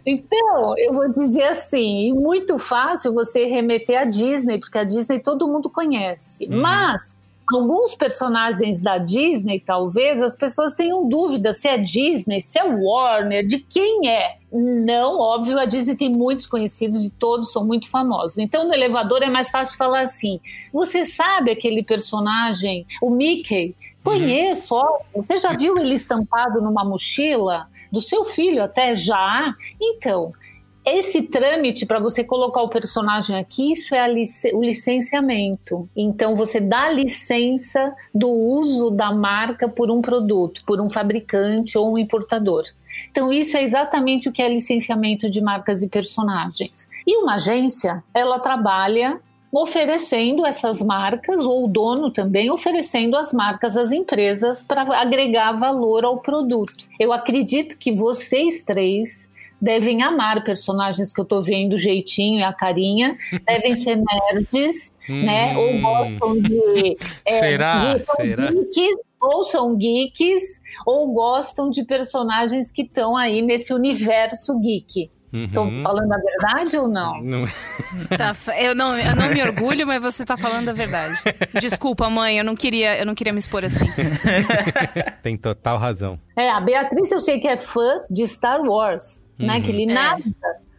Então, 0.05 0.75
eu 0.77 0.91
vou 0.93 1.09
dizer 1.11 1.43
assim, 1.43 2.07
e 2.07 2.13
muito 2.13 2.57
fácil 2.57 3.13
você 3.13 3.45
remeter 3.45 3.99
a 3.99 4.05
Disney, 4.05 4.59
porque 4.59 4.77
a 4.77 4.83
Disney 4.83 5.19
todo 5.19 5.47
mundo 5.47 5.69
conhece. 5.69 6.45
Uhum. 6.45 6.61
Mas 6.61 7.17
alguns 7.53 7.95
personagens 7.95 8.79
da 8.79 8.97
Disney, 8.97 9.59
talvez, 9.59 10.21
as 10.21 10.35
pessoas 10.35 10.73
tenham 10.73 11.07
dúvida 11.07 11.53
se 11.53 11.67
é 11.67 11.77
Disney, 11.77 12.41
se 12.41 12.59
é 12.59 12.63
Warner, 12.63 13.45
de 13.45 13.59
quem 13.59 14.09
é. 14.09 14.37
Não, 14.51 15.19
óbvio, 15.19 15.59
a 15.59 15.65
Disney 15.65 15.95
tem 15.95 16.09
muitos 16.09 16.47
conhecidos 16.47 17.05
e 17.05 17.09
todos 17.09 17.51
são 17.51 17.63
muito 17.65 17.89
famosos. 17.89 18.39
Então, 18.39 18.67
no 18.67 18.73
elevador 18.73 19.21
é 19.21 19.29
mais 19.29 19.49
fácil 19.49 19.77
falar 19.77 20.01
assim: 20.01 20.39
você 20.73 21.05
sabe 21.05 21.51
aquele 21.51 21.83
personagem, 21.83 22.85
o 23.01 23.09
Mickey? 23.09 23.75
Conheço, 24.03 24.73
uhum. 24.73 24.81
ó, 24.81 25.21
você 25.21 25.37
já 25.37 25.53
viu 25.53 25.77
ele 25.77 25.93
estampado 25.93 26.61
numa 26.61 26.83
mochila? 26.83 27.67
Do 27.91 28.01
seu 28.01 28.23
filho 28.23 28.63
até 28.63 28.95
já? 28.95 29.53
Então, 29.79 30.31
esse 30.85 31.23
trâmite 31.23 31.85
para 31.85 31.99
você 31.99 32.23
colocar 32.23 32.61
o 32.61 32.69
personagem 32.69 33.37
aqui, 33.37 33.73
isso 33.73 33.93
é 33.93 34.07
lic 34.11 34.29
o 34.53 34.61
licenciamento. 34.61 35.89
Então 35.95 36.35
você 36.35 36.59
dá 36.59 36.89
licença 36.91 37.93
do 38.13 38.29
uso 38.29 38.89
da 38.89 39.11
marca 39.11 39.67
por 39.67 39.91
um 39.91 40.01
produto, 40.01 40.63
por 40.65 40.81
um 40.81 40.89
fabricante 40.89 41.77
ou 41.77 41.93
um 41.93 41.97
importador. 41.97 42.63
Então 43.11 43.31
isso 43.31 43.57
é 43.57 43.63
exatamente 43.63 44.29
o 44.29 44.31
que 44.31 44.41
é 44.41 44.49
licenciamento 44.49 45.29
de 45.29 45.41
marcas 45.41 45.83
e 45.83 45.89
personagens. 45.89 46.89
E 47.05 47.17
uma 47.17 47.35
agência, 47.35 48.03
ela 48.13 48.39
trabalha 48.39 49.19
oferecendo 49.51 50.45
essas 50.45 50.81
marcas, 50.81 51.41
ou 51.41 51.65
o 51.65 51.67
dono 51.67 52.11
também 52.11 52.51
oferecendo 52.51 53.15
as 53.15 53.33
marcas 53.33 53.75
às 53.75 53.91
empresas 53.91 54.63
para 54.63 54.83
agregar 54.99 55.53
valor 55.53 56.05
ao 56.05 56.19
produto. 56.19 56.87
Eu 56.99 57.11
acredito 57.11 57.77
que 57.77 57.91
vocês 57.91 58.61
três 58.61 59.28
devem 59.61 60.01
amar 60.03 60.43
personagens 60.43 61.11
que 61.13 61.19
eu 61.19 61.25
tô 61.25 61.41
vendo, 61.41 61.73
o 61.73 61.77
jeitinho 61.77 62.39
e 62.39 62.43
a 62.43 62.53
carinha, 62.53 63.15
devem 63.47 63.75
ser 63.75 63.95
nerds, 63.97 64.91
né? 65.07 65.55
Ou 65.57 65.73
Hum. 65.73 65.81
gostam 65.81 66.41
de. 66.41 66.97
é, 67.25 67.39
Será? 67.39 67.97
de- 67.97 68.05
Será? 68.15 68.51
Geeks, 68.51 68.99
ou 69.21 69.43
são 69.43 69.75
geeks, 69.75 70.41
ou 70.85 71.11
gostam 71.13 71.69
de 71.69 71.83
personagens 71.83 72.71
que 72.71 72.83
estão 72.83 73.15
aí 73.17 73.41
nesse 73.41 73.73
universo 73.73 74.57
geek. 74.59 75.09
Estou 75.31 75.65
Uhum. 75.65 75.83
falando 75.83 76.11
a 76.11 76.17
verdade 76.17 76.75
ou 76.77 76.87
não? 76.87 77.19
Não- 77.19 77.45
Tá 78.17 78.35
eu, 78.57 78.73
não, 78.73 78.97
eu 78.97 79.15
não 79.15 79.29
me 79.29 79.41
orgulho, 79.43 79.85
mas 79.85 80.01
você 80.01 80.25
tá 80.25 80.35
falando 80.35 80.69
a 80.69 80.73
verdade. 80.73 81.19
Desculpa, 81.61 82.09
mãe, 82.09 82.39
eu 82.39 82.43
não 82.43 82.55
queria, 82.55 82.97
eu 82.97 83.05
não 83.05 83.13
queria 83.13 83.31
me 83.31 83.37
expor 83.37 83.63
assim. 83.63 83.85
Tem 85.21 85.37
total 85.37 85.77
razão. 85.77 86.19
É, 86.35 86.49
a 86.49 86.59
Beatriz 86.59 87.11
eu 87.11 87.19
sei 87.19 87.39
que 87.39 87.47
é 87.47 87.57
fã 87.57 88.01
de 88.09 88.25
Star 88.27 88.61
Wars, 88.61 89.27
né? 89.37 89.61
Que 89.61 89.69
ele 89.71 89.83
É. 89.83 89.93
nada, 89.93 90.23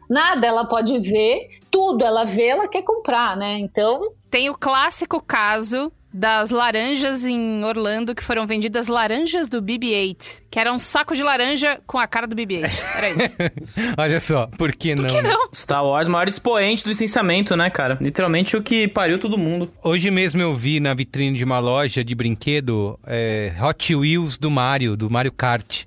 nada 0.09 0.47
ela 0.47 0.65
pode 0.65 0.99
ver, 0.99 1.49
tudo 1.71 2.05
ela 2.05 2.25
vê, 2.25 2.49
ela 2.49 2.67
quer 2.69 2.83
comprar, 2.83 3.37
né? 3.37 3.59
Então, 3.59 4.11
Tem 4.29 4.51
o 4.51 4.55
clássico 4.59 5.21
caso 5.23 5.93
das 6.13 6.51
laranjas 6.51 7.25
em 7.25 7.65
Orlando 7.65 8.15
que 8.15 8.25
foram 8.25 8.47
vendidas 8.47 8.89
laranjas 8.89 9.49
do 9.49 9.63
BB-8, 9.63 10.39
que 10.51 10.59
era 10.59 10.73
um 10.73 10.79
saco 10.79 11.15
de 11.15 11.23
laranja 11.23 11.81
com 11.87 11.99
a 11.99 12.07
cara 12.07 12.27
do 12.27 12.35
BB-8. 12.35 12.71
Era 12.97 13.11
isso. 13.11 13.37
Olha 13.97 14.21
só, 14.21 14.47
por 14.47 14.73
que 14.73 14.95
não? 14.95 15.05
Por 15.05 15.13
que 15.13 15.23
né? 15.23 15.31
não? 15.31 15.49
Star 15.55 15.85
Wars, 15.85 16.09
maior 16.09 16.29
expoente 16.29 16.85
do 16.85 16.89
licenciamento, 16.89 17.57
né, 17.57 17.71
cara? 17.71 17.97
Literalmente 18.01 18.57
o 18.57 18.63
que 18.63 18.89
pariu 18.89 19.19
todo 19.19 19.39
mundo. 19.39 19.73
Hoje 19.83 20.11
mesmo 20.11 20.43
eu 20.43 20.55
vi 20.55 20.81
na 20.81 20.93
vitrine 20.95 21.39
de 21.39 21.45
uma 21.45 21.61
loja 21.61 22.03
de 22.03 22.15
brinquedo 22.15 22.99
é, 23.07 23.53
Hot 23.63 23.95
Wheels 23.95 24.37
do 24.37 24.51
Mario, 24.51 24.97
do 24.97 25.09
Mario 25.09 25.33
Kart. 25.33 25.85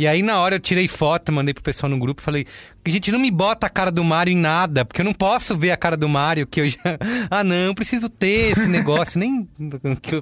E 0.00 0.06
aí, 0.06 0.22
na 0.22 0.40
hora, 0.40 0.54
eu 0.54 0.60
tirei 0.60 0.88
foto, 0.88 1.30
mandei 1.30 1.52
pro 1.52 1.62
pessoal 1.62 1.90
no 1.90 1.98
grupo, 1.98 2.22
falei, 2.22 2.46
gente, 2.86 3.12
não 3.12 3.18
me 3.18 3.30
bota 3.30 3.66
a 3.66 3.70
cara 3.70 3.90
do 3.90 4.02
Mario 4.02 4.32
em 4.32 4.36
nada, 4.36 4.84
porque 4.84 5.00
eu 5.00 5.04
não 5.04 5.12
posso 5.12 5.56
ver 5.56 5.70
a 5.70 5.76
cara 5.76 5.96
do 5.96 6.08
Mario, 6.08 6.46
que 6.46 6.60
eu 6.60 6.68
já... 6.68 6.78
Ah, 7.30 7.44
não, 7.44 7.54
eu 7.54 7.74
preciso 7.74 8.08
ter 8.08 8.52
esse 8.52 8.68
negócio, 8.70 9.18
nem... 9.18 9.48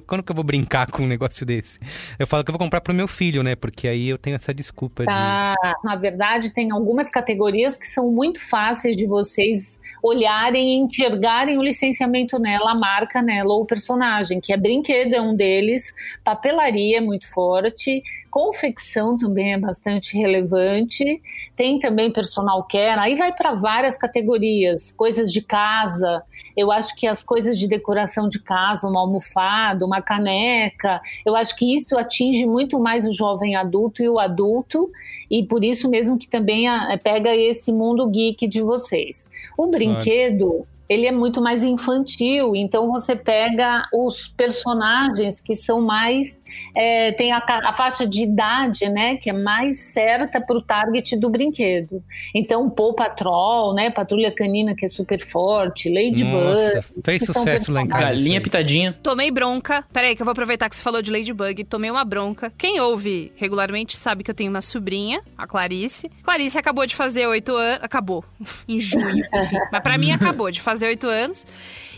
Quando 0.05 0.23
que 0.23 0.31
eu 0.31 0.35
vou 0.35 0.43
brincar 0.43 0.91
com 0.91 1.03
um 1.03 1.07
negócio 1.07 1.45
desse? 1.45 1.79
Eu 2.17 2.27
falo 2.27 2.43
que 2.43 2.49
eu 2.49 2.53
vou 2.53 2.59
comprar 2.59 2.81
pro 2.81 2.93
meu 2.93 3.07
filho, 3.07 3.41
né, 3.41 3.55
porque 3.55 3.87
aí 3.87 4.09
eu 4.09 4.17
tenho 4.17 4.35
essa 4.35 4.53
desculpa 4.53 5.03
de... 5.03 5.07
Tá. 5.07 5.55
Na 5.83 5.95
verdade, 5.95 6.53
tem 6.53 6.71
algumas 6.71 7.09
categorias 7.09 7.77
que 7.77 7.87
são 7.87 8.11
muito 8.11 8.39
fáceis 8.41 8.95
de 8.95 9.05
vocês 9.07 9.79
olharem 10.03 10.69
e 10.69 10.75
enxergarem 10.83 11.57
o 11.57 11.63
licenciamento 11.63 12.39
nela, 12.39 12.71
a 12.71 12.75
marca 12.75 13.21
nela 13.21 13.53
ou 13.53 13.61
o 13.61 13.65
personagem, 13.65 14.39
que 14.39 14.53
é 14.53 14.57
brinquedo, 14.57 15.13
é 15.13 15.21
um 15.21 15.35
deles, 15.35 15.93
papelaria 16.23 16.97
é 16.97 17.01
muito 17.01 17.29
forte, 17.31 18.01
confecção 18.29 19.17
também 19.17 19.53
é 19.53 19.57
bastante 19.57 20.17
relevante, 20.17 21.21
tem 21.55 21.79
também 21.79 22.11
personal 22.49 22.63
care, 22.63 22.99
aí 22.99 23.15
vai 23.15 23.33
para 23.33 23.53
várias 23.53 23.97
categorias, 23.97 24.91
coisas 24.91 25.31
de 25.31 25.41
casa, 25.41 26.23
eu 26.57 26.71
acho 26.71 26.95
que 26.95 27.07
as 27.07 27.23
coisas 27.23 27.57
de 27.57 27.67
decoração 27.67 28.27
de 28.27 28.39
casa, 28.39 28.87
uma 28.87 28.99
almofada, 28.99 29.85
uma 29.85 30.01
caneca, 30.01 31.01
eu 31.25 31.35
acho 31.35 31.55
que 31.55 31.73
isso 31.73 31.97
atinge 31.97 32.45
muito 32.45 32.79
mais 32.79 33.05
o 33.05 33.13
jovem 33.13 33.55
adulto 33.55 34.01
e 34.01 34.09
o 34.09 34.19
adulto, 34.19 34.89
e 35.29 35.43
por 35.43 35.63
isso 35.63 35.89
mesmo 35.89 36.17
que 36.17 36.27
também 36.27 36.67
a, 36.67 36.97
pega 37.01 37.35
esse 37.35 37.71
mundo 37.71 38.07
geek 38.07 38.47
de 38.47 38.61
vocês. 38.61 39.29
O 39.57 39.67
brinquedo 39.67 40.65
ele 40.89 41.05
é 41.05 41.11
muito 41.11 41.39
mais 41.39 41.63
infantil, 41.63 42.55
então 42.55 42.87
você 42.87 43.15
pega 43.15 43.87
os 43.93 44.27
personagens 44.27 45.39
que 45.39 45.55
são 45.55 45.81
mais 45.81 46.41
é, 46.75 47.11
tem 47.11 47.31
a, 47.31 47.43
a, 47.47 47.73
faixa 47.73 48.07
de 48.07 48.23
idade, 48.23 48.89
né, 48.89 49.17
que 49.17 49.29
é 49.29 49.33
mais 49.33 49.79
certa 49.93 50.41
para 50.41 50.57
o 50.57 50.61
target 50.61 51.15
do 51.19 51.29
brinquedo. 51.29 52.03
Então, 52.33 52.69
Paw 52.69 52.93
Patrol, 52.93 53.73
né, 53.73 53.91
Patrulha 53.91 54.31
Canina 54.31 54.75
que 54.75 54.85
é 54.85 54.89
super 54.89 55.19
forte, 55.19 55.89
Ladybug. 55.89 56.23
Nossa, 56.23 56.85
fez 57.03 57.25
sucesso 57.25 57.71
lá 57.71 57.81
em 57.81 57.87
casa. 57.87 58.03
Galinha 58.03 58.41
pitadinha. 58.41 58.97
Tomei 59.03 59.29
bronca. 59.31 59.83
Peraí, 59.93 60.15
que 60.15 60.21
eu 60.21 60.25
vou 60.25 60.31
aproveitar 60.31 60.69
que 60.69 60.75
você 60.75 60.83
falou 60.83 61.01
de 61.01 61.11
Ladybug. 61.11 61.63
Tomei 61.65 61.91
uma 61.91 62.03
bronca. 62.03 62.51
Quem 62.57 62.79
ouve 62.79 63.31
regularmente 63.35 63.95
sabe 63.95 64.23
que 64.23 64.31
eu 64.31 64.35
tenho 64.35 64.49
uma 64.49 64.61
sobrinha, 64.61 65.21
a 65.37 65.45
Clarice. 65.45 66.09
Clarice 66.23 66.57
acabou 66.57 66.85
de 66.85 66.95
fazer 66.95 67.27
oito 67.27 67.55
anos. 67.55 67.83
Acabou. 67.83 68.23
em 68.67 68.79
junho. 68.79 69.25
Enfim. 69.33 69.57
Mas 69.71 69.83
pra 69.83 69.97
mim 69.97 70.11
acabou 70.11 70.49
de 70.51 70.61
fazer 70.61 70.78
oito 70.87 71.07
anos. 71.07 71.45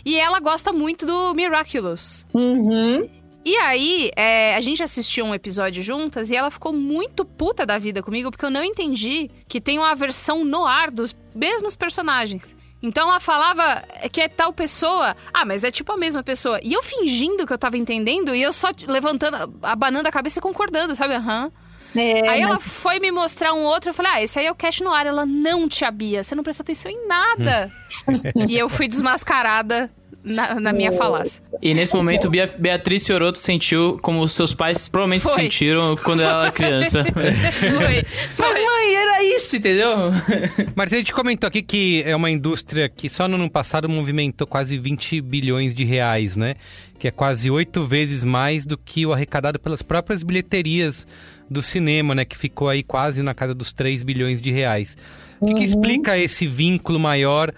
E 0.04 0.18
ela 0.18 0.40
gosta 0.40 0.72
muito 0.72 1.06
do 1.06 1.34
Miraculous. 1.34 2.26
Uhum. 2.34 3.08
E 3.44 3.56
aí, 3.56 4.10
é, 4.14 4.54
a 4.54 4.60
gente 4.60 4.82
assistiu 4.82 5.24
um 5.24 5.34
episódio 5.34 5.82
juntas 5.82 6.30
e 6.30 6.36
ela 6.36 6.50
ficou 6.50 6.72
muito 6.72 7.24
puta 7.24 7.66
da 7.66 7.76
vida 7.76 8.02
comigo 8.02 8.30
porque 8.30 8.44
eu 8.44 8.50
não 8.50 8.62
entendi 8.62 9.30
que 9.48 9.60
tem 9.60 9.78
uma 9.78 9.94
versão 9.94 10.44
no 10.44 10.64
ar 10.64 10.90
dos 10.90 11.16
mesmos 11.34 11.74
personagens. 11.74 12.56
Então 12.80 13.08
ela 13.08 13.20
falava 13.20 13.82
que 14.10 14.20
é 14.20 14.28
tal 14.28 14.52
pessoa. 14.52 15.16
Ah, 15.32 15.44
mas 15.44 15.62
é 15.62 15.70
tipo 15.70 15.92
a 15.92 15.96
mesma 15.96 16.22
pessoa. 16.22 16.58
E 16.62 16.72
eu 16.72 16.82
fingindo 16.82 17.46
que 17.46 17.52
eu 17.52 17.58
tava 17.58 17.76
entendendo 17.76 18.34
e 18.34 18.42
eu 18.42 18.52
só 18.52 18.68
levantando, 18.86 19.56
abanando 19.62 20.08
a 20.08 20.12
cabeça 20.12 20.40
e 20.40 20.42
concordando, 20.42 20.94
sabe? 20.96 21.14
Aham. 21.14 21.52
É, 21.94 22.28
aí 22.28 22.40
ela 22.42 22.54
mas- 22.54 22.62
foi 22.66 22.98
me 23.00 23.10
mostrar 23.10 23.52
um 23.52 23.62
outro, 23.62 23.90
eu 23.90 23.94
falei, 23.94 24.12
ah, 24.14 24.22
esse 24.22 24.38
aí 24.38 24.46
é 24.46 24.50
o 24.50 24.54
Cash 24.54 24.80
no 24.80 24.92
ar. 24.92 25.06
Ela, 25.06 25.26
não, 25.26 25.68
tia 25.68 25.90
Bia, 25.90 26.22
você 26.24 26.34
não 26.34 26.42
prestou 26.42 26.62
atenção 26.64 26.90
em 26.90 27.06
nada. 27.06 27.70
e 28.48 28.56
eu 28.58 28.68
fui 28.68 28.88
desmascarada 28.88 29.90
na, 30.24 30.58
na 30.60 30.72
minha 30.72 30.92
falácia. 30.92 31.42
E 31.60 31.74
nesse 31.74 31.94
momento, 31.94 32.30
Bia- 32.30 32.54
Beatriz 32.58 33.04
Fioroto 33.06 33.38
sentiu 33.38 33.98
como 34.00 34.26
seus 34.28 34.54
pais 34.54 34.88
provavelmente 34.88 35.22
se 35.26 35.32
Foi. 35.34 35.42
sentiram 35.42 35.96
quando 35.96 36.22
ela 36.22 36.42
era 36.42 36.52
criança. 36.52 37.04
Foi. 37.12 38.04
Mas, 38.38 38.54
mãe, 38.54 38.94
era 38.94 39.22
isso, 39.24 39.56
entendeu? 39.56 39.90
Mas 40.74 40.92
a 40.92 40.96
gente 40.96 41.12
comentou 41.12 41.48
aqui 41.48 41.60
que 41.62 42.02
é 42.06 42.14
uma 42.14 42.30
indústria 42.30 42.88
que 42.88 43.08
só 43.08 43.26
no 43.28 43.34
ano 43.36 43.50
passado 43.50 43.88
movimentou 43.88 44.46
quase 44.46 44.78
20 44.78 45.20
bilhões 45.20 45.74
de 45.74 45.84
reais, 45.84 46.36
né? 46.36 46.54
Que 47.02 47.08
é 47.08 47.10
quase 47.10 47.50
oito 47.50 47.84
vezes 47.84 48.22
mais 48.22 48.64
do 48.64 48.78
que 48.78 49.04
o 49.04 49.12
arrecadado 49.12 49.58
pelas 49.58 49.82
próprias 49.82 50.22
bilheterias 50.22 51.04
do 51.50 51.60
cinema, 51.60 52.14
né? 52.14 52.24
Que 52.24 52.36
ficou 52.36 52.68
aí 52.68 52.84
quase 52.84 53.24
na 53.24 53.34
casa 53.34 53.52
dos 53.52 53.72
3 53.72 54.04
bilhões 54.04 54.40
de 54.40 54.52
reais. 54.52 54.96
O 55.40 55.46
que, 55.46 55.54
que 55.54 55.64
explica 55.64 56.16
esse 56.16 56.46
vínculo 56.46 57.00
maior 57.00 57.52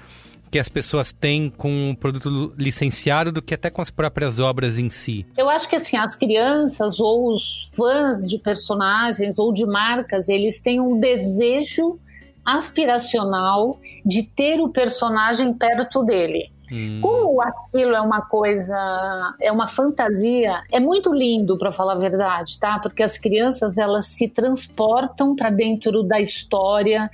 que 0.50 0.58
as 0.58 0.70
pessoas 0.70 1.12
têm 1.12 1.50
com 1.50 1.90
o 1.90 1.94
produto 1.94 2.54
licenciado 2.56 3.30
do 3.30 3.42
que 3.42 3.52
até 3.52 3.68
com 3.68 3.82
as 3.82 3.90
próprias 3.90 4.38
obras 4.38 4.78
em 4.78 4.88
si? 4.88 5.26
Eu 5.36 5.50
acho 5.50 5.68
que 5.68 5.76
assim, 5.76 5.98
as 5.98 6.16
crianças 6.16 6.98
ou 6.98 7.28
os 7.28 7.70
fãs 7.76 8.26
de 8.26 8.38
personagens 8.38 9.38
ou 9.38 9.52
de 9.52 9.66
marcas, 9.66 10.30
eles 10.30 10.58
têm 10.62 10.80
um 10.80 10.98
desejo 10.98 11.98
aspiracional 12.42 13.78
de 14.06 14.22
ter 14.22 14.58
o 14.62 14.70
personagem 14.70 15.52
perto 15.52 16.02
dele. 16.02 16.53
Hum. 16.74 16.98
Como 17.00 17.40
aquilo 17.40 17.94
é 17.94 18.00
uma 18.00 18.22
coisa, 18.22 18.74
é 19.40 19.52
uma 19.52 19.68
fantasia, 19.68 20.60
é 20.72 20.80
muito 20.80 21.14
lindo 21.14 21.56
para 21.56 21.70
falar 21.70 21.92
a 21.92 21.98
verdade, 21.98 22.58
tá? 22.58 22.80
Porque 22.80 23.02
as 23.02 23.16
crianças 23.16 23.78
elas 23.78 24.06
se 24.06 24.28
transportam 24.28 25.36
para 25.36 25.50
dentro 25.50 26.02
da 26.02 26.20
história 26.20 27.08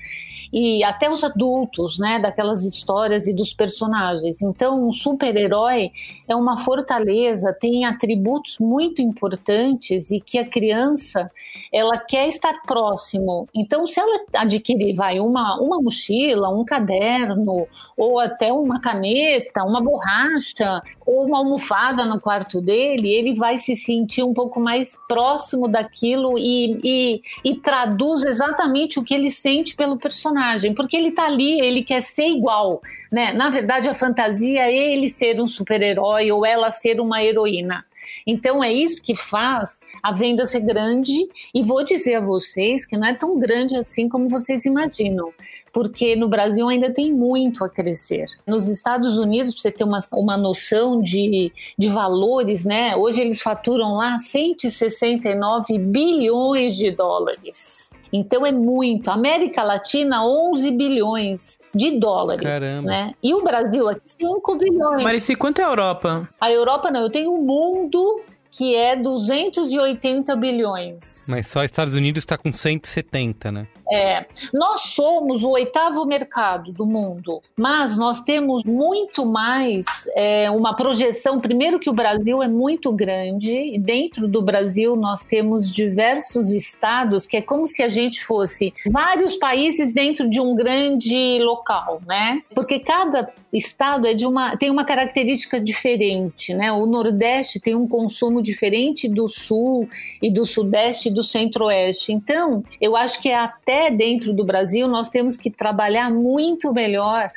e 0.52 0.82
até 0.82 1.08
os 1.10 1.22
adultos, 1.22 1.98
né, 1.98 2.18
daquelas 2.18 2.64
histórias 2.64 3.26
e 3.26 3.34
dos 3.34 3.54
personagens. 3.54 4.42
Então, 4.42 4.86
um 4.86 4.90
super-herói 4.90 5.92
é 6.26 6.34
uma 6.34 6.56
fortaleza, 6.56 7.52
tem 7.52 7.84
atributos 7.84 8.58
muito 8.58 9.00
importantes 9.00 10.10
e 10.10 10.20
que 10.20 10.38
a 10.38 10.48
criança 10.48 11.30
ela 11.72 11.98
quer 11.98 12.26
estar 12.28 12.62
próximo. 12.66 13.48
Então, 13.54 13.86
se 13.86 14.00
ela 14.00 14.20
adquirir, 14.34 14.94
vai 14.94 15.20
uma 15.20 15.60
uma 15.60 15.80
mochila, 15.80 16.48
um 16.48 16.64
caderno 16.64 17.66
ou 17.96 18.18
até 18.18 18.52
uma 18.52 18.80
caneta, 18.80 19.49
uma 19.58 19.80
borracha 19.80 20.82
ou 21.04 21.26
uma 21.26 21.38
almofada 21.38 22.04
no 22.04 22.20
quarto 22.20 22.60
dele, 22.60 23.12
ele 23.12 23.34
vai 23.34 23.56
se 23.56 23.74
sentir 23.74 24.22
um 24.22 24.32
pouco 24.32 24.60
mais 24.60 24.96
próximo 25.08 25.68
daquilo 25.68 26.38
e, 26.38 26.78
e, 26.82 27.22
e 27.44 27.54
traduz 27.56 28.24
exatamente 28.24 28.98
o 28.98 29.04
que 29.04 29.14
ele 29.14 29.30
sente 29.30 29.74
pelo 29.74 29.98
personagem, 29.98 30.74
porque 30.74 30.96
ele 30.96 31.12
tá 31.12 31.26
ali, 31.26 31.60
ele 31.60 31.82
quer 31.82 32.02
ser 32.02 32.28
igual, 32.28 32.80
né? 33.10 33.32
Na 33.32 33.50
verdade, 33.50 33.88
a 33.88 33.94
fantasia 33.94 34.62
é 34.62 34.92
ele 34.92 35.08
ser 35.08 35.40
um 35.40 35.46
super-herói 35.46 36.30
ou 36.30 36.44
ela 36.46 36.70
ser 36.70 37.00
uma 37.00 37.22
heroína. 37.22 37.84
Então 38.26 38.62
é 38.62 38.72
isso 38.72 39.02
que 39.02 39.14
faz 39.14 39.80
a 40.02 40.12
venda 40.12 40.46
ser 40.46 40.60
grande 40.60 41.28
e 41.54 41.62
vou 41.62 41.84
dizer 41.84 42.16
a 42.16 42.20
vocês 42.20 42.86
que 42.86 42.96
não 42.96 43.06
é 43.06 43.14
tão 43.14 43.38
grande 43.38 43.76
assim 43.76 44.08
como 44.08 44.26
vocês 44.26 44.64
imaginam 44.64 45.32
porque 45.72 46.16
no 46.16 46.28
Brasil 46.28 46.68
ainda 46.68 46.92
tem 46.92 47.12
muito 47.12 47.64
a 47.64 47.68
crescer. 47.68 48.26
Nos 48.46 48.68
Estados 48.68 49.18
Unidos, 49.18 49.52
para 49.52 49.62
você 49.62 49.70
ter 49.70 49.84
uma, 49.84 50.00
uma 50.14 50.36
noção 50.36 51.00
de, 51.00 51.52
de 51.78 51.88
valores, 51.88 52.64
né? 52.64 52.96
Hoje 52.96 53.20
eles 53.20 53.40
faturam 53.40 53.94
lá 53.94 54.18
169 54.18 55.78
bilhões 55.78 56.76
de 56.76 56.90
dólares. 56.90 57.94
Então 58.12 58.44
é 58.44 58.52
muito. 58.52 59.10
América 59.10 59.62
Latina, 59.62 60.26
11 60.26 60.70
bilhões 60.72 61.60
de 61.74 61.98
dólares. 61.98 62.42
Caramba. 62.42 62.82
Né? 62.82 63.14
E 63.22 63.34
o 63.34 63.42
Brasil 63.42 63.88
aqui, 63.88 64.02
5 64.04 64.56
bilhões. 64.56 65.02
Marici, 65.02 65.36
quanto 65.36 65.60
é 65.60 65.64
a 65.64 65.68
Europa? 65.68 66.28
A 66.40 66.50
Europa 66.50 66.90
não, 66.90 67.02
eu 67.02 67.10
tenho 67.10 67.32
um 67.32 67.42
mundo 67.42 68.22
que 68.50 68.74
é 68.74 68.96
280 68.96 70.34
bilhões. 70.36 71.26
Mas 71.28 71.48
só 71.48 71.64
Estados 71.64 71.94
Unidos 71.94 72.22
está 72.22 72.36
com 72.36 72.52
170, 72.52 73.52
né? 73.52 73.66
É, 73.92 74.24
nós 74.54 74.82
somos 74.82 75.42
o 75.42 75.50
oitavo 75.50 76.04
mercado 76.04 76.72
do 76.72 76.86
mundo, 76.86 77.42
mas 77.56 77.96
nós 77.96 78.20
temos 78.20 78.62
muito 78.62 79.26
mais 79.26 79.84
é, 80.14 80.48
uma 80.50 80.76
projeção. 80.76 81.40
Primeiro, 81.40 81.80
que 81.80 81.90
o 81.90 81.92
Brasil 81.92 82.40
é 82.40 82.46
muito 82.46 82.92
grande, 82.92 83.50
e 83.50 83.80
dentro 83.80 84.28
do 84.28 84.42
Brasil 84.42 84.94
nós 84.94 85.24
temos 85.24 85.68
diversos 85.68 86.52
estados, 86.52 87.26
que 87.26 87.36
é 87.36 87.42
como 87.42 87.66
se 87.66 87.82
a 87.82 87.88
gente 87.88 88.24
fosse 88.24 88.72
vários 88.88 89.34
países 89.34 89.92
dentro 89.92 90.30
de 90.30 90.40
um 90.40 90.54
grande 90.54 91.40
local, 91.42 92.00
né? 92.06 92.42
Porque 92.54 92.78
cada 92.78 93.28
estado 93.52 94.06
é 94.06 94.14
de 94.14 94.26
uma, 94.26 94.56
tem 94.56 94.70
uma 94.70 94.84
característica 94.84 95.60
diferente, 95.60 96.54
né? 96.54 96.70
O 96.72 96.86
Nordeste 96.86 97.60
tem 97.60 97.74
um 97.74 97.86
consumo 97.86 98.40
diferente 98.40 99.08
do 99.08 99.28
Sul 99.28 99.88
e 100.22 100.30
do 100.30 100.44
Sudeste 100.44 101.08
e 101.08 101.14
do 101.14 101.22
Centro-Oeste. 101.22 102.12
Então, 102.12 102.62
eu 102.80 102.96
acho 102.96 103.20
que 103.20 103.30
até 103.32 103.90
dentro 103.90 104.32
do 104.32 104.44
Brasil 104.44 104.86
nós 104.86 105.10
temos 105.10 105.36
que 105.36 105.50
trabalhar 105.50 106.10
muito 106.10 106.72
melhor 106.72 107.30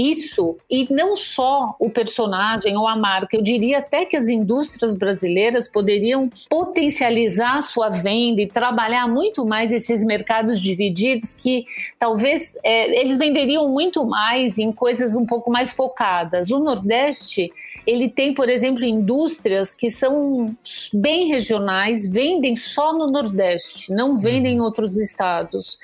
isso, 0.00 0.56
e 0.70 0.86
não 0.92 1.16
só 1.16 1.74
o 1.78 1.90
personagem 1.90 2.76
ou 2.76 2.88
a 2.88 2.96
marca, 2.96 3.36
eu 3.36 3.42
diria 3.42 3.78
até 3.78 4.04
que 4.04 4.16
as 4.16 4.28
indústrias 4.28 4.94
brasileiras 4.94 5.68
poderiam 5.68 6.30
potencializar 6.48 7.60
sua 7.62 7.88
venda 7.88 8.40
e 8.40 8.46
trabalhar 8.46 9.06
muito 9.08 9.44
mais 9.44 9.72
esses 9.72 10.04
mercados 10.04 10.60
divididos 10.60 11.34
que 11.34 11.64
talvez 11.98 12.56
é, 12.64 13.00
eles 13.00 13.18
venderiam 13.18 13.68
muito 13.68 14.04
mais 14.04 14.58
em 14.58 14.72
coisas 14.72 15.16
um 15.16 15.26
pouco 15.26 15.50
mais 15.50 15.72
focadas. 15.72 16.50
O 16.50 16.60
Nordeste, 16.60 17.52
ele 17.86 18.08
tem, 18.08 18.32
por 18.32 18.48
exemplo, 18.48 18.84
indústrias 18.84 19.74
que 19.74 19.90
são 19.90 20.54
bem 20.94 21.26
regionais, 21.26 22.08
vendem 22.10 22.56
só 22.56 22.92
no 22.92 23.06
Nordeste, 23.06 23.92
não 23.92 24.16
vendem 24.16 24.56
em 24.56 24.62
outros 24.62 24.94
estados. 24.96 25.78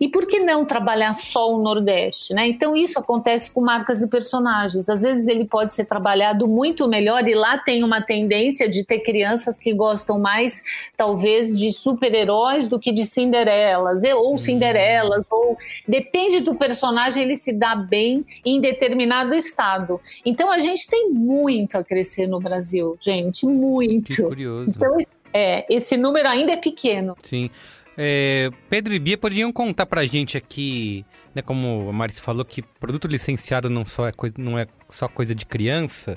E 0.00 0.08
por 0.08 0.26
que 0.26 0.40
não 0.40 0.64
trabalhar 0.64 1.14
só 1.14 1.52
o 1.52 1.62
Nordeste, 1.62 2.34
né? 2.34 2.46
Então 2.48 2.76
isso 2.76 2.98
acontece 2.98 3.50
com 3.56 3.62
marcas 3.62 4.02
e 4.02 4.06
personagens. 4.06 4.86
Às 4.86 5.00
vezes 5.00 5.26
ele 5.26 5.46
pode 5.46 5.72
ser 5.72 5.86
trabalhado 5.86 6.46
muito 6.46 6.86
melhor 6.86 7.26
e 7.26 7.34
lá 7.34 7.56
tem 7.56 7.82
uma 7.82 8.02
tendência 8.02 8.68
de 8.68 8.84
ter 8.84 8.98
crianças 8.98 9.58
que 9.58 9.72
gostam 9.72 10.18
mais, 10.18 10.62
talvez, 10.94 11.58
de 11.58 11.72
super-heróis 11.72 12.68
do 12.68 12.78
que 12.78 12.92
de 12.92 13.06
Cinderelas, 13.06 14.04
ou 14.14 14.34
hum. 14.34 14.38
Cinderelas, 14.38 15.26
ou 15.30 15.56
depende 15.88 16.40
do 16.40 16.54
personagem, 16.54 17.22
ele 17.22 17.34
se 17.34 17.50
dá 17.50 17.74
bem 17.74 18.26
em 18.44 18.60
determinado 18.60 19.34
estado. 19.34 19.98
Então 20.22 20.52
a 20.52 20.58
gente 20.58 20.86
tem 20.86 21.08
muito 21.08 21.78
a 21.78 21.82
crescer 21.82 22.26
no 22.26 22.38
Brasil, 22.38 22.98
gente, 23.00 23.46
muito. 23.46 24.16
Que 24.16 24.22
curioso. 24.22 24.72
Então, 24.76 24.98
é, 25.32 25.64
esse 25.74 25.96
número 25.96 26.28
ainda 26.28 26.52
é 26.52 26.56
pequeno. 26.58 27.16
Sim. 27.24 27.48
É, 27.96 28.50
Pedro 28.68 28.92
e 28.92 28.98
Bia 28.98 29.16
poderiam 29.16 29.50
contar 29.50 29.86
pra 29.86 30.04
gente 30.04 30.36
aqui, 30.36 31.06
né, 31.36 31.42
como 31.42 31.86
a 31.90 31.92
Marcia 31.92 32.22
falou, 32.22 32.46
que 32.46 32.62
produto 32.62 33.06
licenciado 33.06 33.68
não, 33.68 33.84
só 33.84 34.08
é, 34.08 34.12
coisa, 34.12 34.34
não 34.38 34.58
é 34.58 34.66
só 34.88 35.06
coisa 35.06 35.34
de 35.34 35.44
criança. 35.44 36.16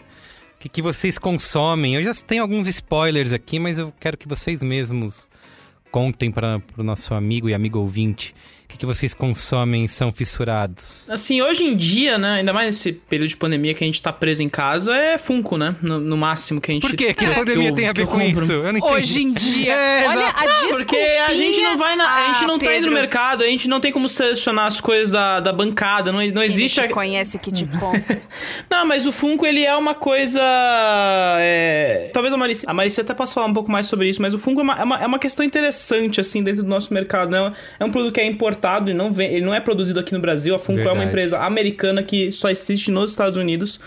O 0.56 0.60
que, 0.60 0.70
que 0.70 0.82
vocês 0.82 1.18
consomem? 1.18 1.96
Eu 1.96 2.04
já 2.04 2.14
tenho 2.26 2.42
alguns 2.42 2.70
spoilers 2.70 3.34
aqui, 3.34 3.60
mas 3.60 3.78
eu 3.78 3.94
quero 4.00 4.16
que 4.16 4.30
vocês 4.30 4.64
mesmos 4.64 5.28
contem 5.92 6.32
para 6.32 6.62
o 6.78 6.84
nosso 6.84 7.14
amigo 7.14 7.50
e 7.50 7.54
amigo 7.54 7.80
ouvinte 7.80 8.34
que, 8.70 8.78
que 8.78 8.86
vocês 8.86 9.16
consomem 9.16 9.86
e 9.86 9.90
são 9.90 10.12
fissurados? 10.12 11.10
Assim, 11.10 11.42
hoje 11.42 11.64
em 11.64 11.76
dia, 11.76 12.20
né? 12.20 12.36
Ainda 12.36 12.54
mais 12.54 12.68
nesse 12.68 12.94
período 12.94 13.30
de 13.30 13.36
pandemia 13.36 13.74
que 13.74 13.84
a 13.84 13.88
gente 13.88 14.00
tá 14.00 14.14
preso 14.14 14.44
em 14.44 14.48
casa, 14.48 14.96
é 14.96 15.18
Funko, 15.18 15.58
né? 15.58 15.76
No, 15.82 16.00
no 16.00 16.16
máximo 16.16 16.62
que 16.62 16.72
a 16.72 16.74
gente. 16.76 16.84
Por 16.84 16.96
quê? 16.96 17.14
Que 17.14 17.26
a 17.26 17.34
pandemia 17.34 17.74
tem 17.74 17.88
a 17.88 17.94
ver 17.94 18.06
com 18.06 18.22
isso? 18.22 18.52
Eu 18.52 18.72
não 18.72 18.78
entendi. 18.78 18.94
Hoje 18.94 19.22
em 19.24 19.34
dia. 19.34 19.80
É, 19.90 20.08
Olha, 20.08 20.28
a 20.28 20.46
não, 20.46 20.70
Porque 20.72 20.96
a 20.96 21.34
gente 21.34 21.62
não 21.62 21.78
vai 21.78 21.96
na. 21.96 22.04
Ah, 22.04 22.26
a 22.26 22.34
gente 22.34 22.46
não 22.46 22.60
Pedro. 22.60 22.74
tá 22.74 22.78
indo 22.80 22.88
no 22.88 22.94
mercado, 22.94 23.44
a 23.44 23.48
gente 23.48 23.68
não 23.68 23.80
tem 23.80 23.92
como 23.92 24.10
selecionar 24.10 24.66
as 24.66 24.82
coisas 24.82 25.12
da, 25.12 25.40
da 25.40 25.54
bancada. 25.54 26.12
Não, 26.12 26.26
não 26.28 26.44
existe. 26.44 26.80
A... 26.80 26.90
conhece 26.90 27.40
que 27.40 27.52
te 27.52 27.66
compra. 27.80 28.22
não, 28.70 28.86
mas 28.86 29.08
o 29.08 29.12
Funko, 29.12 29.46
ele 29.46 29.64
é 29.64 29.76
uma 29.76 29.96
coisa. 29.96 30.42
É... 31.40 32.10
Talvez 32.14 32.34
a 32.34 32.38
Maricia. 32.38 32.70
A 32.70 32.74
Maricia 32.74 33.04
até 33.04 33.14
possa 33.14 33.34
falar 33.34 33.48
um 33.48 33.54
pouco 33.54 33.72
mais 33.72 33.88
sobre 33.88 34.10
isso, 34.10 34.22
mas 34.22 34.34
o 34.34 34.40
Funko 34.40 34.62
é 34.62 34.64
uma, 34.64 34.76
é 34.76 34.84
uma, 34.84 35.02
é 35.04 35.08
uma 35.08 35.20
questão 35.20 35.46
interessante, 35.46 36.20
assim, 36.20 36.44
dentro 36.44 36.64
do 36.64 36.70
nosso 36.70 36.94
mercado. 36.94 37.32
Né? 37.32 37.54
É 37.80 37.86
um 37.86 37.92
produto 37.92 38.14
que 38.14 38.20
é 38.20 38.26
importante 38.26 38.59
importado 38.60 38.92
e 38.92 38.94
não 38.94 39.12
vem, 39.12 39.34
ele 39.34 39.46
não 39.46 39.54
é 39.54 39.60
produzido 39.60 40.00
aqui 40.00 40.14
no 40.14 40.20
Brasil. 40.20 40.54
A 40.54 40.60
Funko 40.60 40.76
Verdade. 40.76 40.98
é 40.98 41.00
uma 41.00 41.06
empresa 41.06 41.40
americana 41.40 42.04
que 42.04 42.32
só 42.32 42.50
existe 42.50 42.92
nos 42.92 43.12
Estados 43.12 43.38
Unidos. 43.38 43.80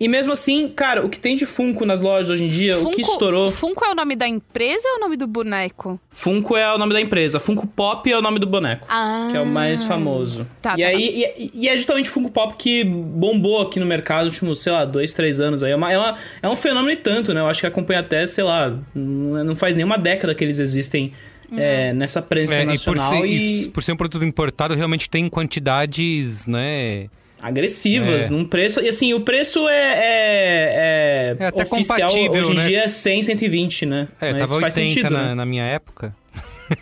E 0.00 0.08
mesmo 0.08 0.32
assim, 0.32 0.68
cara, 0.68 1.04
o 1.04 1.08
que 1.08 1.18
tem 1.18 1.36
de 1.36 1.46
Funko 1.46 1.86
nas 1.86 2.00
lojas 2.00 2.28
hoje 2.28 2.44
em 2.44 2.48
dia, 2.48 2.76
Funko, 2.76 2.88
o 2.88 2.92
que 2.92 3.02
estourou. 3.02 3.50
Funko 3.50 3.84
é 3.84 3.92
o 3.92 3.94
nome 3.94 4.16
da 4.16 4.26
empresa 4.26 4.88
ou 4.88 4.94
é 4.94 4.96
o 4.98 5.00
nome 5.00 5.16
do 5.16 5.26
boneco? 5.26 6.00
Funko 6.10 6.56
é 6.56 6.74
o 6.74 6.78
nome 6.78 6.92
da 6.92 7.00
empresa. 7.00 7.38
Funko 7.38 7.66
Pop 7.66 8.10
é 8.10 8.18
o 8.18 8.20
nome 8.20 8.38
do 8.38 8.46
boneco. 8.46 8.86
Ah. 8.90 9.28
Que 9.30 9.36
é 9.36 9.40
o 9.40 9.46
mais 9.46 9.84
famoso. 9.84 10.46
Tá, 10.60 10.74
e 10.76 10.82
tá, 10.82 10.88
aí, 10.88 11.22
tá. 11.22 11.32
E, 11.38 11.50
e, 11.54 11.68
é 11.68 11.76
justamente 11.76 12.10
Funko 12.10 12.30
Pop 12.30 12.56
que 12.58 12.84
bombou 12.84 13.62
aqui 13.62 13.78
no 13.78 13.86
mercado 13.86 14.24
nos 14.24 14.34
últimos, 14.34 14.60
sei 14.60 14.72
lá, 14.72 14.84
dois, 14.84 15.12
três 15.12 15.38
anos 15.38 15.62
aí. 15.62 15.70
É, 15.70 15.76
uma, 15.76 15.92
é, 15.92 15.98
uma, 15.98 16.16
é 16.42 16.48
um 16.48 16.56
fenômeno 16.56 16.90
e 16.90 16.96
tanto, 16.96 17.32
né? 17.32 17.40
Eu 17.40 17.46
acho 17.46 17.60
que 17.60 17.66
acompanha 17.66 18.00
até, 18.00 18.26
sei 18.26 18.42
lá, 18.44 18.76
não 18.94 19.54
faz 19.54 19.76
nenhuma 19.76 19.96
década 19.96 20.34
que 20.34 20.42
eles 20.42 20.58
existem 20.58 21.12
é, 21.52 21.92
nessa 21.92 22.22
prensa 22.22 22.54
é, 22.54 22.64
nacional. 22.64 23.14
E 23.14 23.18
por, 23.18 23.28
ser, 23.28 23.28
e... 23.28 23.68
por 23.68 23.82
ser 23.82 23.92
um 23.92 23.96
produto 23.96 24.24
importado, 24.24 24.74
realmente 24.74 25.08
tem 25.08 25.28
quantidades, 25.28 26.46
né? 26.46 27.08
agressivas, 27.40 28.26
é. 28.26 28.30
num 28.30 28.44
preço. 28.44 28.80
E 28.80 28.88
assim, 28.88 29.14
o 29.14 29.20
preço 29.20 29.68
é, 29.68 29.74
é, 29.74 31.36
é, 31.38 31.44
é 31.44 31.46
até 31.46 31.62
oficial 31.62 32.10
compatível, 32.10 32.42
hoje 32.42 32.52
em 32.52 32.56
né? 32.56 32.66
dia 32.66 32.80
é 32.84 32.88
100, 32.88 33.22
120, 33.22 33.86
né? 33.86 34.08
É, 34.20 34.32
Mas 34.32 34.40
tava 34.40 34.54
80 34.54 34.70
sentido, 34.70 35.10
na, 35.10 35.24
né? 35.26 35.34
na 35.34 35.46
minha 35.46 35.64
época. 35.64 36.14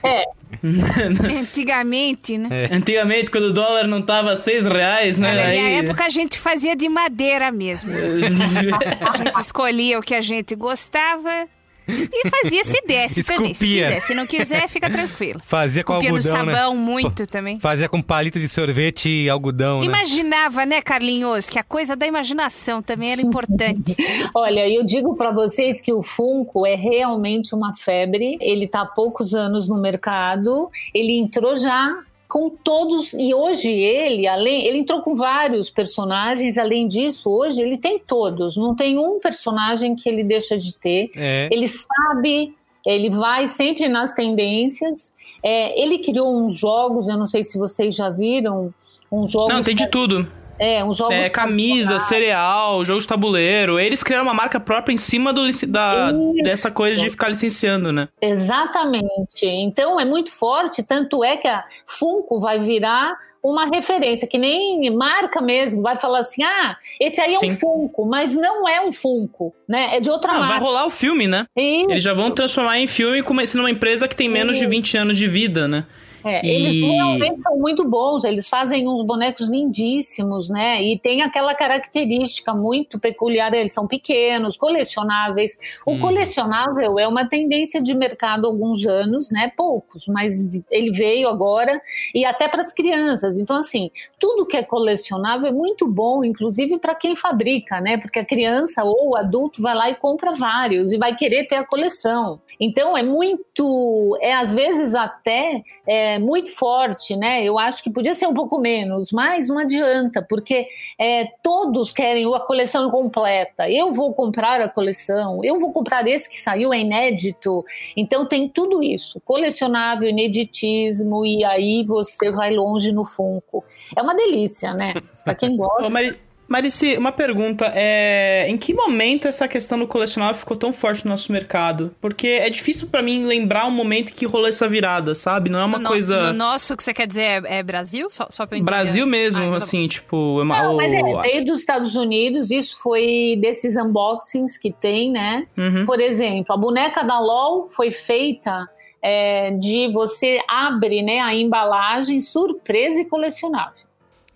É. 0.03 0.25
Antigamente, 1.41 2.39
né? 2.39 2.49
É. 2.51 2.75
Antigamente, 2.75 3.31
quando 3.31 3.45
o 3.45 3.53
dólar 3.53 3.87
não 3.87 4.01
tava 4.01 4.37
6 4.37 4.67
reais, 4.67 5.19
né? 5.19 5.35
Na 5.35 5.49
minha 5.49 5.67
Aí... 5.67 5.75
época 5.77 6.05
a 6.05 6.09
gente 6.09 6.39
fazia 6.39 6.77
de 6.77 6.89
madeira 6.89 7.51
mesmo. 7.51 7.91
a 7.93 9.17
gente 9.17 9.41
escolhia 9.41 9.99
o 9.99 10.03
que 10.03 10.15
a 10.15 10.21
gente 10.21 10.55
gostava 10.55 11.47
e 11.89 12.29
fazia 12.29 12.65
se 12.65 12.81
desse 12.87 13.23
também. 13.23 13.55
Se 13.55 13.67
quiser. 13.67 14.01
Se 14.01 14.15
não 14.15 14.27
quiser, 14.27 14.69
fica 14.69 14.89
tranquilo. 14.89 15.41
Fazia 15.45 15.81
Esculpia 15.81 16.11
com 16.11 16.17
algodão, 16.17 16.39
no 16.39 16.47
né? 16.47 16.53
sabão 16.53 16.75
né? 16.75 16.81
muito 16.81 17.27
também. 17.27 17.61
Fazia 17.61 17.89
com 17.89 18.01
palito 18.01 18.41
de 18.41 18.49
sorvete 18.49 19.09
e 19.09 19.29
algodão, 19.29 19.81
né? 19.81 19.87
Imaginava, 19.87 20.65
né, 20.65 20.81
Carlinhos, 20.81 21.49
que 21.49 21.59
a 21.59 21.63
coisa 21.65 21.95
da 21.95 22.07
imaginação 22.07 22.83
também 22.83 23.13
era 23.13 23.21
importante. 23.21 23.97
Olha, 24.35 24.69
eu 24.69 24.85
digo 24.85 25.15
para 25.17 25.31
vocês 25.31 25.81
que 25.81 25.93
o 25.93 26.03
Funko 26.03 26.67
é 26.67 26.75
realmente 26.75 27.55
uma 27.55 27.75
febre. 27.75 28.39
Ele 28.41 28.67
tá 28.67 28.83
há 28.83 28.87
poucos 28.87 29.35
anos 29.35 29.69
no 29.69 29.81
mercado. 29.81 30.71
Ele 30.93 31.19
entrou 31.19 31.57
já 31.57 31.95
com 32.35 32.51
todos 32.51 33.13
e 33.13 33.33
hoje 33.33 33.71
ele 33.71 34.27
além 34.27 34.67
ele 34.67 34.79
entrou 34.79 35.01
com 35.01 35.15
vários 35.15 35.71
personagens 35.71 36.59
além 36.59 36.89
disso 36.89 37.31
hoje 37.31 37.61
ele 37.61 37.79
tem 37.79 37.97
todos 37.97 38.57
não 38.57 38.75
tem 38.75 38.99
um 38.99 39.21
personagem 39.21 39.95
que 39.95 40.09
ele 40.09 40.25
deixa 40.25 40.59
de 40.59 40.75
ter. 40.75 41.13
É. 41.15 41.49
ele 41.53 41.69
sabe 41.69 42.53
ele 42.85 43.09
vai 43.09 43.47
sempre 43.47 43.89
nas 43.89 44.13
tendências. 44.13 45.13
É, 45.43 45.81
ele 45.81 45.99
criou 46.01 46.37
uns 46.37 46.59
jogos 46.59 47.09
eu 47.09 47.17
não 47.17 47.27
sei 47.27 47.45
se 47.45 47.57
vocês 47.57 47.95
já 47.95 48.11
viram 48.11 48.75
uns 49.13 49.31
jogos 49.31 49.53
não 49.53 49.63
tem 49.63 49.77
de 49.77 49.87
tudo 49.87 50.27
é, 50.59 50.85
uns 50.85 50.97
jogos. 50.97 51.15
É, 51.15 51.29
camisa, 51.29 51.99
cereal, 51.99 52.85
jogo 52.85 53.01
de 53.01 53.07
tabuleiro. 53.07 53.79
Eles 53.79 54.03
criaram 54.03 54.25
uma 54.25 54.35
marca 54.35 54.61
própria 54.61 54.93
em 54.93 54.97
cima 54.97 55.33
do, 55.33 55.43
da, 55.69 56.13
dessa 56.43 56.71
coisa 56.71 57.01
de 57.01 57.11
ficar 57.11 57.29
licenciando, 57.29 57.93
né? 57.93 58.09
Exatamente. 58.21 59.47
Então 59.47 59.99
é 59.99 60.05
muito 60.05 60.31
forte, 60.31 60.83
tanto 60.83 61.25
é 61.25 61.37
que 61.37 61.49
a 61.49 61.65
Funko 61.87 62.39
vai 62.39 62.59
virar 62.59 63.17
uma 63.43 63.67
referência, 63.67 64.27
que 64.27 64.39
nem 64.39 64.91
marca 64.91 65.43
mesmo, 65.43 65.83
vai 65.83 65.97
falar 65.97 66.21
assim: 66.21 66.43
ah, 66.43 66.77
esse 66.99 67.21
aí 67.21 67.35
é 67.35 67.39
Sim. 67.39 67.51
um 67.51 67.57
Funko, 67.57 68.07
mas 68.07 68.35
não 68.35 68.69
é 68.69 68.81
um 68.81 68.93
Funko, 68.93 69.55
né? 69.69 69.97
É 69.97 70.01
de 70.01 70.09
outra 70.09 70.33
ah, 70.33 70.39
marca. 70.39 70.55
Vai 70.55 70.63
rolar 70.63 70.87
o 70.87 70.91
filme, 70.91 71.27
né? 71.27 71.47
Isso. 71.57 71.91
Eles 71.91 72.03
já 72.03 72.15
vão 72.15 72.31
transformar 72.31 72.79
em 72.79 72.87
filme 72.87 73.23
sendo 73.47 73.61
uma 73.61 73.71
empresa 73.71 74.09
que 74.09 74.17
tem 74.17 74.29
menos 74.29 74.57
Isso. 74.57 74.65
de 74.65 74.71
20 74.71 74.97
anos 74.97 75.19
de 75.19 75.27
vida, 75.27 75.69
né? 75.69 75.85
É, 76.25 76.45
e... 76.45 76.51
Eles 76.51 76.93
realmente 76.93 77.43
são 77.43 77.59
muito 77.59 77.87
bons, 77.87 78.25
eles 78.25 78.49
fazem 78.49 78.89
uns 78.89 79.03
bonecos 79.03 79.47
lindíssimos, 79.47 80.49
né? 80.49 80.83
E 80.83 80.99
tem 80.99 81.21
aquela 81.21 81.55
característica 81.55 82.55
muito 82.55 82.99
peculiar, 82.99 83.53
eles 83.53 83.75
são 83.75 83.87
pequenos, 83.87 84.57
colecionáveis. 84.57 85.57
O 85.87 85.93
hum. 85.93 86.01
colecionável 86.01 86.99
é 86.99 87.07
uma 87.07 87.29
tendência 87.29 87.81
de 87.81 87.95
mercado 87.95 88.47
há 88.47 88.49
alguns 88.49 88.87
anos, 88.87 89.31
né? 89.31 89.53
Poucos, 89.55 90.07
mas 90.09 90.43
ele 90.71 90.91
veio 90.91 91.29
agora 91.29 91.81
e 92.15 92.25
até 92.25 92.49
para 92.49 92.63
as 92.63 92.73
crianças. 92.73 93.39
Então, 93.39 93.59
assim, 93.59 93.91
tudo 94.19 94.47
que 94.47 94.57
é 94.57 94.63
colecionável 94.63 95.49
é 95.49 95.53
muito 95.53 95.87
bom, 95.87 96.25
inclusive 96.25 96.79
para 96.79 96.95
quem 96.95 97.15
fabrica, 97.15 97.81
né? 97.81 97.99
Porque 97.99 98.19
a 98.19 98.25
criança 98.25 98.83
ou 98.83 99.11
o 99.11 99.19
adulto 99.19 99.61
vai 99.61 99.75
lá 99.75 99.91
e 99.91 99.95
compra 99.95 100.33
vários 100.33 100.91
e 100.93 100.97
vai 100.97 101.15
querer 101.15 101.45
ter 101.47 101.57
a 101.57 101.67
coleção. 101.67 102.41
Então, 102.59 102.97
é 102.97 103.03
muito, 103.03 104.17
é 104.23 104.35
às 104.35 104.55
vezes 104.55 104.95
até. 104.95 105.63
É, 105.87 106.14
muito 106.19 106.55
forte, 106.55 107.17
né? 107.17 107.45
Eu 107.45 107.59
acho 107.59 107.83
que 107.83 107.91
podia 107.91 108.15
ser 108.15 108.27
um 108.27 108.35
pouco 108.35 108.59
menos, 108.59 109.11
mas 109.13 109.49
não 109.49 109.59
adianta, 109.59 110.25
porque 110.29 110.67
é, 110.99 111.27
todos 111.43 111.93
querem 111.93 112.33
a 112.35 112.41
coleção 112.41 112.91
completa. 112.91 113.69
Eu 113.71 113.91
vou 113.91 114.15
comprar 114.15 114.61
a 114.61 114.69
coleção, 114.69 115.45
eu 115.45 115.59
vou 115.59 115.73
comprar 115.73 116.07
esse 116.07 116.29
que 116.29 116.41
saiu, 116.41 116.73
é 116.73 116.81
inédito. 116.81 117.65
Então 117.97 118.27
tem 118.27 118.49
tudo 118.49 118.83
isso, 118.83 119.21
colecionável, 119.21 120.09
ineditismo, 120.09 121.25
e 121.25 121.45
aí 121.45 121.85
você 121.85 122.31
vai 122.31 122.55
longe 122.55 122.93
no 122.93 123.05
Funko. 123.05 123.65
É 123.97 124.03
uma 124.03 124.15
delícia, 124.15 124.75
né? 124.75 124.95
Para 125.25 125.35
quem 125.35 125.57
gosta. 125.57 126.24
Marici, 126.47 126.97
uma 126.97 127.13
pergunta. 127.13 127.73
É... 127.75 128.47
Em 128.49 128.57
que 128.57 128.75
momento 128.75 129.27
essa 129.27 129.49
questão 129.49 129.79
do 129.79 129.87
colecionável 129.87 130.37
ficou 130.37 130.57
tão 130.57 130.73
forte 130.73 131.05
no 131.05 131.11
nosso 131.11 131.33
mercado? 131.33 131.95
Porque 132.01 132.27
é 132.27 132.51
difícil 132.51 132.89
para 132.89 133.03
mim 133.03 133.25
lembrar 133.25 133.67
um 133.67 133.71
momento 133.71 134.13
que 134.13 134.27
rolou 134.27 134.49
essa 134.49 134.69
virada, 134.69 135.15
sabe? 135.15 135.49
Não 135.49 135.59
é 135.59 135.65
uma 135.65 135.79
no 135.79 135.89
coisa. 135.89 136.33
No 136.33 136.39
nosso, 136.39 136.77
que 136.77 136.83
você 136.83 136.93
quer 136.93 137.07
dizer, 137.07 137.45
é, 137.45 137.59
é 137.59 137.63
Brasil? 137.63 138.09
Só, 138.11 138.27
só 138.31 138.47
pra 138.47 138.57
eu 138.57 138.61
entender. 138.61 138.71
Brasil 138.71 139.07
mesmo, 139.07 139.41
ah, 139.41 139.45
então 139.47 139.59
tá 139.59 139.65
assim, 139.65 139.89
tipo. 139.89 140.41
É 140.43 140.45
Não, 140.45 140.77
mas 140.77 140.93
é, 140.93 141.03
veio 141.23 141.45
dos 141.47 141.61
Estados 141.61 141.97
Unidos, 141.97 142.51
isso 142.51 142.79
foi 142.81 143.39
desses 143.41 143.77
unboxings 143.77 144.59
que 144.59 144.73
tem, 144.73 145.11
né? 145.11 145.47
Uhum. 145.57 145.85
Por 145.87 146.01
exemplo, 146.01 146.55
a 146.55 146.57
boneca 146.57 147.03
da 147.03 147.19
LOL 147.19 147.69
foi 147.69 147.91
feita. 147.91 148.69
É, 149.07 149.51
de 149.51 149.93
você 149.93 150.39
abre 150.49 151.03
né, 151.03 151.21
a 151.21 151.35
embalagem 151.35 152.23
surpresa 152.23 153.03
e 153.03 153.05
colecionável. 153.05 153.85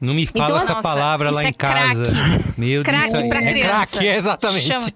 Não 0.01 0.15
me 0.15 0.27
fala 0.27 0.45
Então, 0.47 0.57
essa 0.59 0.69
nossa, 0.75 0.83
palavra 0.83 1.31
lá 1.31 1.41
isso 1.41 1.47
em 1.49 1.51
é 1.51 1.53
casa. 1.53 2.11
crack. 2.13 2.55
Meu 2.57 2.83
Crack 2.85 3.13
Deus, 3.13 3.29
pra 3.29 3.43
é 3.43 3.51
criança. 3.51 3.87
crack, 3.97 4.07
é 4.09 4.17
exatamente. 4.17 4.65
Chama. 4.67 4.87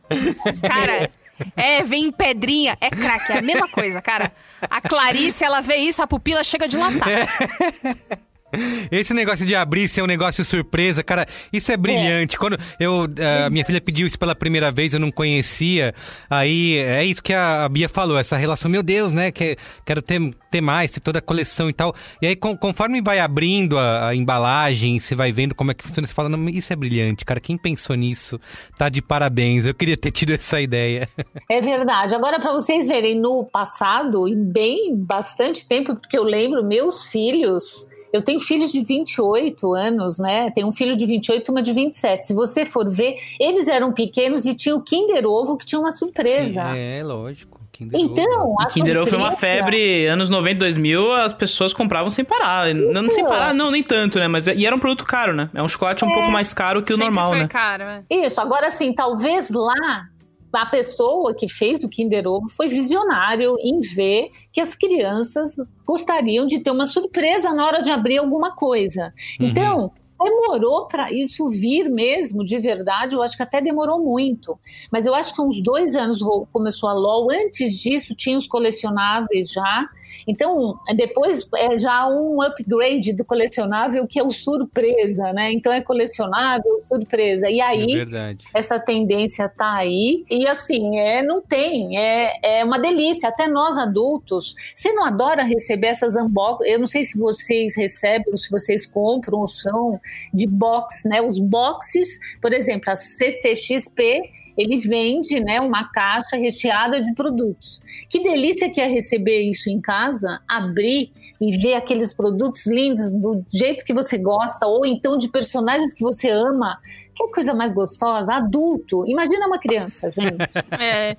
Cara, 0.68 1.10
é, 1.56 1.82
vem 1.82 2.04
em 2.06 2.12
pedrinha, 2.12 2.76
é 2.80 2.88
crack, 2.88 3.32
é 3.32 3.38
a 3.38 3.42
mesma 3.42 3.68
coisa, 3.68 4.00
cara. 4.00 4.30
A 4.70 4.80
Clarice, 4.80 5.42
ela 5.44 5.60
vê 5.60 5.76
isso, 5.76 6.00
a 6.02 6.06
pupila 6.06 6.44
chega 6.44 6.66
a 6.66 6.68
dilatar. 6.68 7.08
Esse 8.90 9.14
negócio 9.14 9.46
de 9.46 9.54
abrir 9.54 9.88
ser 9.88 10.02
um 10.02 10.06
negócio 10.06 10.44
surpresa, 10.44 11.02
cara, 11.02 11.26
isso 11.52 11.72
é 11.72 11.76
brilhante. 11.76 12.38
Quando 12.38 12.58
eu, 12.78 13.06
a 13.46 13.50
minha 13.50 13.64
filha 13.64 13.80
pediu 13.80 14.06
isso 14.06 14.18
pela 14.18 14.34
primeira 14.34 14.70
vez, 14.70 14.92
eu 14.92 15.00
não 15.00 15.10
conhecia. 15.10 15.94
Aí 16.28 16.76
é 16.76 17.04
isso 17.04 17.22
que 17.22 17.32
a 17.32 17.68
Bia 17.68 17.88
falou, 17.88 18.18
essa 18.18 18.36
relação, 18.36 18.70
meu 18.70 18.82
Deus, 18.82 19.12
né? 19.12 19.30
Que, 19.30 19.56
quero 19.84 20.02
ter, 20.02 20.20
ter 20.50 20.60
mais, 20.60 20.92
ter 20.92 21.00
toda 21.00 21.18
a 21.18 21.22
coleção 21.22 21.68
e 21.68 21.72
tal. 21.72 21.94
E 22.20 22.26
aí, 22.26 22.36
conforme 22.36 23.00
vai 23.00 23.18
abrindo 23.18 23.78
a, 23.78 24.08
a 24.08 24.14
embalagem, 24.14 24.98
você 24.98 25.14
vai 25.14 25.32
vendo 25.32 25.54
como 25.54 25.70
é 25.70 25.74
que 25.74 25.84
funciona, 25.84 26.06
você 26.06 26.14
fala, 26.14 26.30
isso 26.50 26.72
é 26.72 26.76
brilhante, 26.76 27.24
cara. 27.24 27.40
Quem 27.40 27.56
pensou 27.56 27.96
nisso 27.96 28.40
tá 28.76 28.88
de 28.88 29.00
parabéns. 29.00 29.66
Eu 29.66 29.74
queria 29.74 29.96
ter 29.96 30.10
tido 30.10 30.32
essa 30.32 30.60
ideia. 30.60 31.08
É 31.50 31.60
verdade. 31.60 32.14
Agora, 32.14 32.40
para 32.40 32.52
vocês 32.52 32.88
verem, 32.88 33.18
no 33.18 33.44
passado, 33.44 34.26
e 34.28 34.34
bem 34.34 34.96
bastante 34.96 35.66
tempo, 35.68 35.94
porque 35.96 36.16
eu 36.16 36.24
lembro, 36.24 36.64
meus 36.64 37.04
filhos. 37.04 37.86
Eu 38.12 38.22
tenho 38.22 38.38
filhos 38.40 38.70
de 38.72 38.84
28 38.84 39.72
anos, 39.74 40.18
né? 40.18 40.50
Tenho 40.50 40.66
um 40.66 40.70
filho 40.72 40.94
de 40.96 41.06
28 41.06 41.48
e 41.48 41.50
uma 41.50 41.62
de 41.62 41.72
27. 41.72 42.26
Se 42.26 42.34
você 42.34 42.66
for 42.66 42.88
ver, 42.88 43.14
eles 43.40 43.66
eram 43.68 43.92
pequenos 43.92 44.44
e 44.46 44.54
tinha 44.54 44.74
o 44.76 44.82
Kinder 44.82 45.26
Ovo, 45.26 45.56
que 45.56 45.64
tinha 45.66 45.80
uma 45.80 45.92
surpresa. 45.92 46.62
Sim, 46.72 46.78
é, 46.78 47.02
lógico. 47.02 47.60
Kinder 47.72 47.98
Ovo. 48.00 48.12
Então, 48.12 48.56
a 48.60 48.66
Kinder 48.66 48.96
Ovo 49.00 49.08
foi 49.08 49.18
uma 49.18 49.32
febre, 49.32 50.06
anos 50.06 50.28
90, 50.28 50.58
2000, 50.58 51.12
as 51.14 51.32
pessoas 51.32 51.72
compravam 51.72 52.10
sem 52.10 52.22
parar. 52.24 52.74
Não, 52.74 53.02
não 53.02 53.10
sem 53.10 53.20
Então. 53.22 53.32
parar, 53.32 53.54
não, 53.54 53.70
nem 53.70 53.82
tanto, 53.82 54.18
né? 54.18 54.28
Mas, 54.28 54.46
é- 54.46 54.54
e 54.54 54.66
era 54.66 54.76
um 54.76 54.78
produto 54.78 55.04
caro, 55.04 55.32
né? 55.32 55.48
É 55.54 55.62
um 55.62 55.68
chocolate 55.68 56.04
um 56.04 56.12
pouco 56.12 56.30
mais 56.30 56.52
caro 56.52 56.82
que 56.82 56.92
o 56.92 56.98
normal, 56.98 57.30
foi 57.30 57.38
né? 57.40 57.48
caro, 57.48 57.82
é. 57.84 58.02
Isso, 58.10 58.40
agora 58.42 58.66
assim, 58.66 58.92
talvez 58.92 59.50
lá 59.50 60.04
a 60.52 60.66
pessoa 60.66 61.34
que 61.34 61.48
fez 61.48 61.82
o 61.82 61.88
Kinder 61.88 62.26
Ovo 62.26 62.48
foi 62.50 62.68
visionário 62.68 63.56
em 63.60 63.80
ver 63.80 64.30
que 64.52 64.60
as 64.60 64.74
crianças 64.74 65.54
gostariam 65.84 66.46
de 66.46 66.60
ter 66.60 66.70
uma 66.70 66.86
surpresa 66.86 67.52
na 67.52 67.66
hora 67.66 67.82
de 67.82 67.90
abrir 67.90 68.18
alguma 68.18 68.54
coisa. 68.54 69.12
Então, 69.40 69.92
demorou 70.22 70.86
para 70.86 71.12
isso 71.12 71.48
vir 71.48 71.88
mesmo, 71.88 72.44
de 72.44 72.58
verdade, 72.58 73.14
eu 73.14 73.22
acho 73.22 73.36
que 73.36 73.42
até 73.42 73.60
demorou 73.60 74.02
muito. 74.02 74.58
Mas 74.90 75.06
eu 75.06 75.14
acho 75.14 75.34
que 75.34 75.40
uns 75.40 75.62
dois 75.62 75.96
anos 75.96 76.20
começou 76.52 76.88
a 76.88 76.92
LOL, 76.92 77.28
antes 77.30 77.78
disso 77.78 78.14
tinha 78.14 78.36
os 78.36 78.46
colecionáveis 78.46 79.50
já. 79.50 79.88
Então, 80.26 80.78
depois 80.96 81.48
é 81.56 81.78
já 81.78 82.06
um 82.08 82.42
upgrade 82.42 83.12
do 83.12 83.24
colecionável 83.24 84.06
que 84.06 84.18
é 84.18 84.22
o 84.22 84.30
surpresa, 84.30 85.32
né? 85.32 85.52
Então 85.52 85.72
é 85.72 85.80
colecionável, 85.80 86.80
surpresa. 86.82 87.48
E 87.50 87.60
É 87.60 87.64
aí, 87.64 87.86
verdade. 87.94 88.44
essa 88.54 88.78
tendência 88.78 89.48
tá 89.48 89.74
aí. 89.74 90.24
E 90.30 90.46
assim, 90.46 90.98
é, 90.98 91.22
não 91.22 91.40
tem, 91.40 91.98
é, 91.98 92.60
é 92.60 92.64
uma 92.64 92.78
delícia. 92.78 93.28
Até 93.28 93.46
nós 93.46 93.78
adultos, 93.78 94.54
você 94.74 94.92
não 94.92 95.04
adora 95.04 95.42
receber 95.42 95.88
essas 95.88 96.16
unbox? 96.16 96.64
Eu 96.66 96.78
não 96.78 96.86
sei 96.86 97.04
se 97.04 97.18
vocês 97.18 97.76
recebem 97.76 98.32
se 98.36 98.50
vocês 98.50 98.86
compram 98.86 99.40
ou 99.40 99.48
são 99.48 100.00
de 100.32 100.46
box, 100.46 101.08
né? 101.08 101.20
Os 101.20 101.38
boxes, 101.38 102.18
por 102.40 102.52
exemplo, 102.52 102.90
a 102.90 102.94
CCXP, 102.94 104.22
ele 104.56 104.78
vende, 104.78 105.40
né, 105.40 105.60
uma 105.60 105.88
caixa 105.90 106.36
recheada 106.36 107.00
de 107.00 107.14
produtos. 107.14 107.80
Que 108.08 108.22
delícia 108.22 108.70
que 108.70 108.80
é 108.80 108.86
receber 108.86 109.42
isso 109.42 109.70
em 109.70 109.80
casa, 109.80 110.40
abrir 110.46 111.10
e 111.40 111.56
ver 111.58 111.74
aqueles 111.74 112.12
produtos 112.12 112.66
lindos 112.66 113.10
do 113.12 113.44
jeito 113.52 113.84
que 113.84 113.94
você 113.94 114.18
gosta 114.18 114.66
ou 114.66 114.84
então 114.84 115.18
de 115.18 115.28
personagens 115.28 115.94
que 115.94 116.02
você 116.02 116.30
ama. 116.30 116.78
Que 117.14 117.28
coisa 117.28 117.54
mais 117.54 117.72
gostosa, 117.72 118.34
adulto. 118.34 119.04
Imagina 119.06 119.46
uma 119.46 119.58
criança, 119.58 120.10
gente. 120.10 120.32
É, 120.82 121.16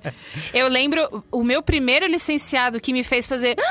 eu 0.53 0.67
lembro, 0.67 1.23
o 1.31 1.43
meu 1.43 1.61
primeiro 1.61 2.05
licenciado 2.05 2.81
que 2.81 2.91
me 2.91 3.03
fez 3.03 3.27
fazer. 3.27 3.55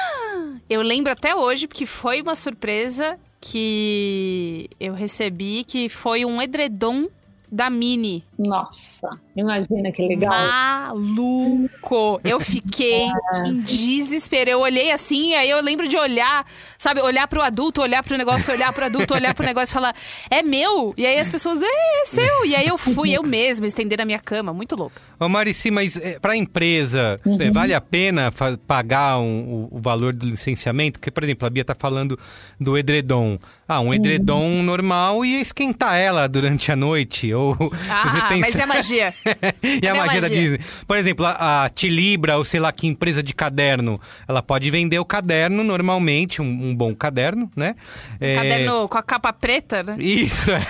Eu 0.71 0.81
lembro 0.81 1.13
até 1.13 1.35
hoje, 1.35 1.67
porque 1.67 1.85
foi 1.85 2.23
uma 2.23 2.35
surpresa 2.35 3.19
que 3.43 4.71
eu 4.79 4.95
recebi, 4.95 5.65
que 5.65 5.89
foi 5.89 6.25
um 6.25 6.41
edredom 6.41 7.09
da 7.55 7.69
Mini. 7.69 8.25
Nossa, 8.39 9.11
imagina 9.37 9.93
que 9.93 10.03
legal. 10.09 10.31
Maluco! 10.33 12.19
Eu 12.25 12.41
fiquei 12.41 13.03
em 13.47 13.61
desespero. 13.61 14.49
Eu 14.51 14.61
olhei 14.61 14.91
assim, 14.91 15.31
e 15.31 15.35
aí 15.35 15.51
eu 15.51 15.61
lembro 15.63 15.87
de 15.87 15.97
olhar, 15.97 16.47
sabe? 16.79 17.01
Olhar 17.03 17.27
pro 17.29 17.43
adulto, 17.43 17.83
olhar 17.83 18.03
pro 18.03 18.17
negócio, 18.17 18.53
olhar 18.55 18.73
pro 18.73 18.87
adulto, 18.87 19.13
olhar 19.15 19.35
pro 19.35 19.45
negócio 19.45 19.73
e 19.73 19.75
falar, 19.75 19.95
é 20.31 20.43
meu? 20.43 20.95
E 20.97 21.05
aí 21.05 21.19
as 21.19 21.29
pessoas, 21.29 21.61
é, 21.63 21.67
é 21.67 22.05
seu. 22.07 22.47
E 22.47 22.57
aí 22.57 22.67
eu 22.67 22.79
fui 22.79 23.13
eu 23.13 23.23
mesma 23.23 23.67
estender 23.67 23.99
na 23.99 24.05
minha 24.07 24.19
cama, 24.19 24.53
muito 24.53 24.75
louca. 24.75 25.01
Ô 25.21 25.29
Marici, 25.29 25.71
mas 25.71 25.97
é, 25.97 26.19
para 26.19 26.33
a 26.33 26.37
empresa, 26.37 27.21
Uhum. 27.25 27.37
é, 27.39 27.51
vale 27.51 27.75
a 27.75 27.81
pena 27.81 28.33
pagar 28.67 29.19
um- 29.19 29.69
o, 29.71 29.77
o 29.77 29.79
valor 29.79 30.15
do 30.15 30.25
licenciamento? 30.27 30.99
Porque, 30.99 31.11
por 31.11 31.23
exemplo, 31.23 31.47
a 31.47 31.51
Bia 31.51 31.65
tá 31.65 31.75
falando 31.79 32.19
do 32.59 32.77
edredom. 32.79 33.39
Ah, 33.73 33.81
um 33.81 33.93
edredom 33.95 34.43
Uhum. 34.43 34.63
normal 34.63 35.25
ia 35.25 35.41
esquentar 35.41 35.97
ela 35.97 36.29
durante 36.29 36.71
a 36.71 36.77
noite. 36.77 37.33
Ou 37.33 37.57
Ah, 37.89 38.09
você 38.09 38.21
pensa... 38.23 38.41
mas 38.41 38.57
é 38.57 38.67
magia. 38.67 39.15
e 39.63 39.77
a 39.77 39.81
Cadê 39.81 39.89
a 39.89 39.95
magia 39.95 40.21
da 40.21 40.29
magia? 40.29 40.43
Disney. 40.43 40.61
Por 40.87 40.97
exemplo, 40.97 41.27
a, 41.27 41.65
a 41.65 41.69
Tilibra, 41.69 42.37
ou 42.37 42.45
sei 42.45 42.61
lá 42.61 42.73
que 42.73 42.87
empresa 42.87 43.23
de 43.23 43.35
caderno, 43.35 44.01
ela 44.29 44.43
pode 44.43 44.71
vender 44.71 44.99
o 44.99 45.05
caderno 45.05 45.65
normalmente, 45.65 46.41
um, 46.43 46.45
um 46.45 46.75
bom 46.75 46.95
caderno, 46.95 47.51
né? 47.57 47.75
É, 48.21 48.35
Caderno 48.35 48.89
com 48.89 48.99
a 48.99 49.03
capa 49.03 49.33
preta, 49.33 49.83
né? 49.83 49.97
isso, 49.99 50.51
é. 50.51 50.61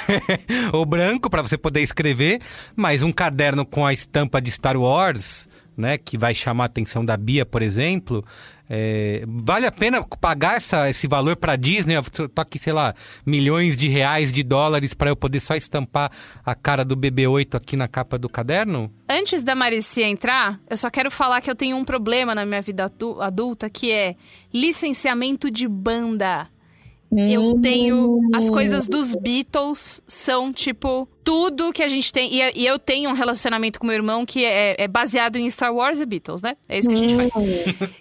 o 0.73 0.85
branco 0.85 1.29
para 1.31 1.43
você 1.43 1.57
poder 1.59 1.81
escrever, 1.81 2.41
mas 2.77 3.03
um 3.03 3.13
caderno 3.13 3.65
com 3.65 3.85
a 3.87 3.93
estampa 3.93 4.41
de 4.41 4.51
Star 4.51 4.77
Wars, 4.77 5.49
né, 5.77 5.97
que 5.99 6.19
vai 6.19 6.35
chamar 6.35 6.65
a 6.65 6.67
atenção 6.67 7.05
da 7.05 7.17
Bia, 7.17 7.47
por 7.47 7.63
exemplo, 7.63 8.25
é, 8.75 9.23
vale 9.29 9.67
a 9.67 9.71
pena 9.71 10.03
pagar 10.19 10.57
essa, 10.57 10.89
esse 10.89 11.07
valor 11.07 11.37
para 11.37 11.57
Disney? 11.57 11.95
Eu 11.95 12.03
tô 12.03 12.41
aqui, 12.41 12.59
sei 12.59 12.73
lá, 12.73 12.95
milhões 13.27 13.77
de 13.77 13.87
reais, 13.87 14.33
de 14.33 14.43
dólares 14.43 14.95
para 14.95 15.11
eu 15.11 15.17
poder 15.17 15.41
só 15.41 15.55
estampar 15.55 16.11
a 16.43 16.55
cara 16.55 16.83
do 16.83 16.97
BB-8 16.97 17.55
aqui 17.55 17.77
na 17.77 17.87
capa 17.87 18.17
do 18.17 18.31
caderno? 18.31 18.91
Antes 19.07 19.43
da 19.43 19.55
Maricia 19.55 20.07
entrar, 20.09 20.59
eu 20.71 20.77
só 20.79 20.89
quero 20.89 21.11
falar 21.11 21.43
que 21.43 21.51
eu 21.51 21.55
tenho 21.55 21.77
um 21.77 21.85
problema 21.85 22.35
na 22.35 22.47
minha 22.47 22.63
vida 22.63 22.87
adu- 22.87 23.21
adulta, 23.21 23.69
que 23.69 23.93
é 23.93 24.17
licenciamento 24.55 25.51
de 25.51 25.69
banda. 25.69 26.49
Eu 27.15 27.61
tenho. 27.61 28.21
As 28.35 28.49
coisas 28.49 28.89
dos 28.89 29.15
Beatles 29.15 30.03
são, 30.07 30.53
tipo, 30.53 31.07
tudo 31.23 31.73
que 31.73 31.83
a 31.83 31.89
gente 31.89 32.13
tem. 32.13 32.33
E, 32.35 32.53
e 32.63 32.67
eu 32.67 32.79
tenho 32.79 33.11
um 33.11 33.13
relacionamento 33.13 33.79
com 33.79 33.87
meu 33.87 33.95
irmão 33.95 34.25
que 34.25 34.45
é, 34.45 34.77
é 34.79 34.89
baseado 34.89 35.37
em 35.37 35.49
Star 35.51 35.75
Wars 35.75 36.01
e 36.01 36.07
Beatles, 36.07 36.41
né? 36.43 36.57
É 36.69 36.79
isso 36.79 36.89
que 36.89 36.95
a 36.95 36.99
gente 36.99 37.15
faz. 37.15 37.33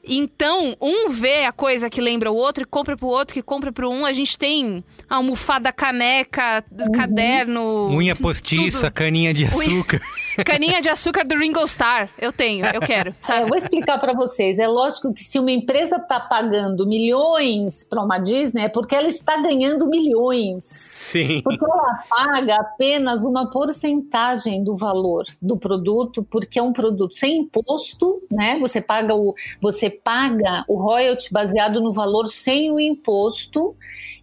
Então, 0.03 0.75
um 0.81 1.09
vê 1.09 1.45
a 1.45 1.51
coisa 1.51 1.89
que 1.89 1.99
lembra 1.99 2.31
o 2.31 2.35
outro 2.35 2.63
e 2.63 2.65
compra 2.65 2.95
pro 2.95 3.07
outro, 3.07 3.33
que 3.33 3.41
compra 3.41 3.71
pro 3.71 3.89
um. 3.89 4.05
A 4.05 4.13
gente 4.13 4.37
tem 4.37 4.83
almofada, 5.09 5.71
caneca, 5.73 6.63
caderno. 6.93 7.89
Unha 7.89 8.15
postiça, 8.15 8.87
tudo. 8.87 8.93
caninha 8.93 9.33
de 9.33 9.43
Unha- 9.43 9.49
açúcar. 9.55 10.01
Caninha 10.45 10.81
de 10.81 10.89
açúcar 10.89 11.25
do 11.25 11.35
Ringo 11.37 11.63
Starr. 11.65 12.09
Eu 12.19 12.31
tenho, 12.31 12.65
eu 12.65 12.81
quero, 12.81 13.09
É, 13.09 13.13
sabe? 13.21 13.43
eu 13.43 13.47
vou 13.47 13.57
explicar 13.57 13.97
para 13.99 14.13
vocês. 14.13 14.59
É 14.59 14.67
lógico 14.67 15.13
que 15.13 15.23
se 15.23 15.39
uma 15.39 15.51
empresa 15.51 15.97
está 15.97 16.19
pagando 16.19 16.85
milhões 16.87 17.83
para 17.83 18.03
uma 18.03 18.17
Disney, 18.17 18.63
é 18.63 18.69
porque 18.69 18.95
ela 18.95 19.07
está 19.07 19.37
ganhando 19.41 19.87
milhões. 19.87 20.63
Sim. 20.65 21.41
Porque 21.41 21.63
ela 21.63 22.03
paga 22.09 22.55
apenas 22.55 23.23
uma 23.23 23.49
porcentagem 23.49 24.63
do 24.63 24.75
valor 24.75 25.23
do 25.41 25.57
produto, 25.57 26.23
porque 26.29 26.59
é 26.59 26.63
um 26.63 26.73
produto 26.73 27.15
sem 27.15 27.39
imposto, 27.39 28.21
né? 28.31 28.57
Você 28.59 28.81
paga 28.81 29.15
o, 29.15 29.33
você 29.61 29.89
paga 29.89 30.63
o 30.67 30.75
royalty 30.81 31.31
baseado 31.31 31.81
no 31.81 31.91
valor 31.91 32.27
sem 32.27 32.71
o 32.71 32.79
imposto 32.79 33.75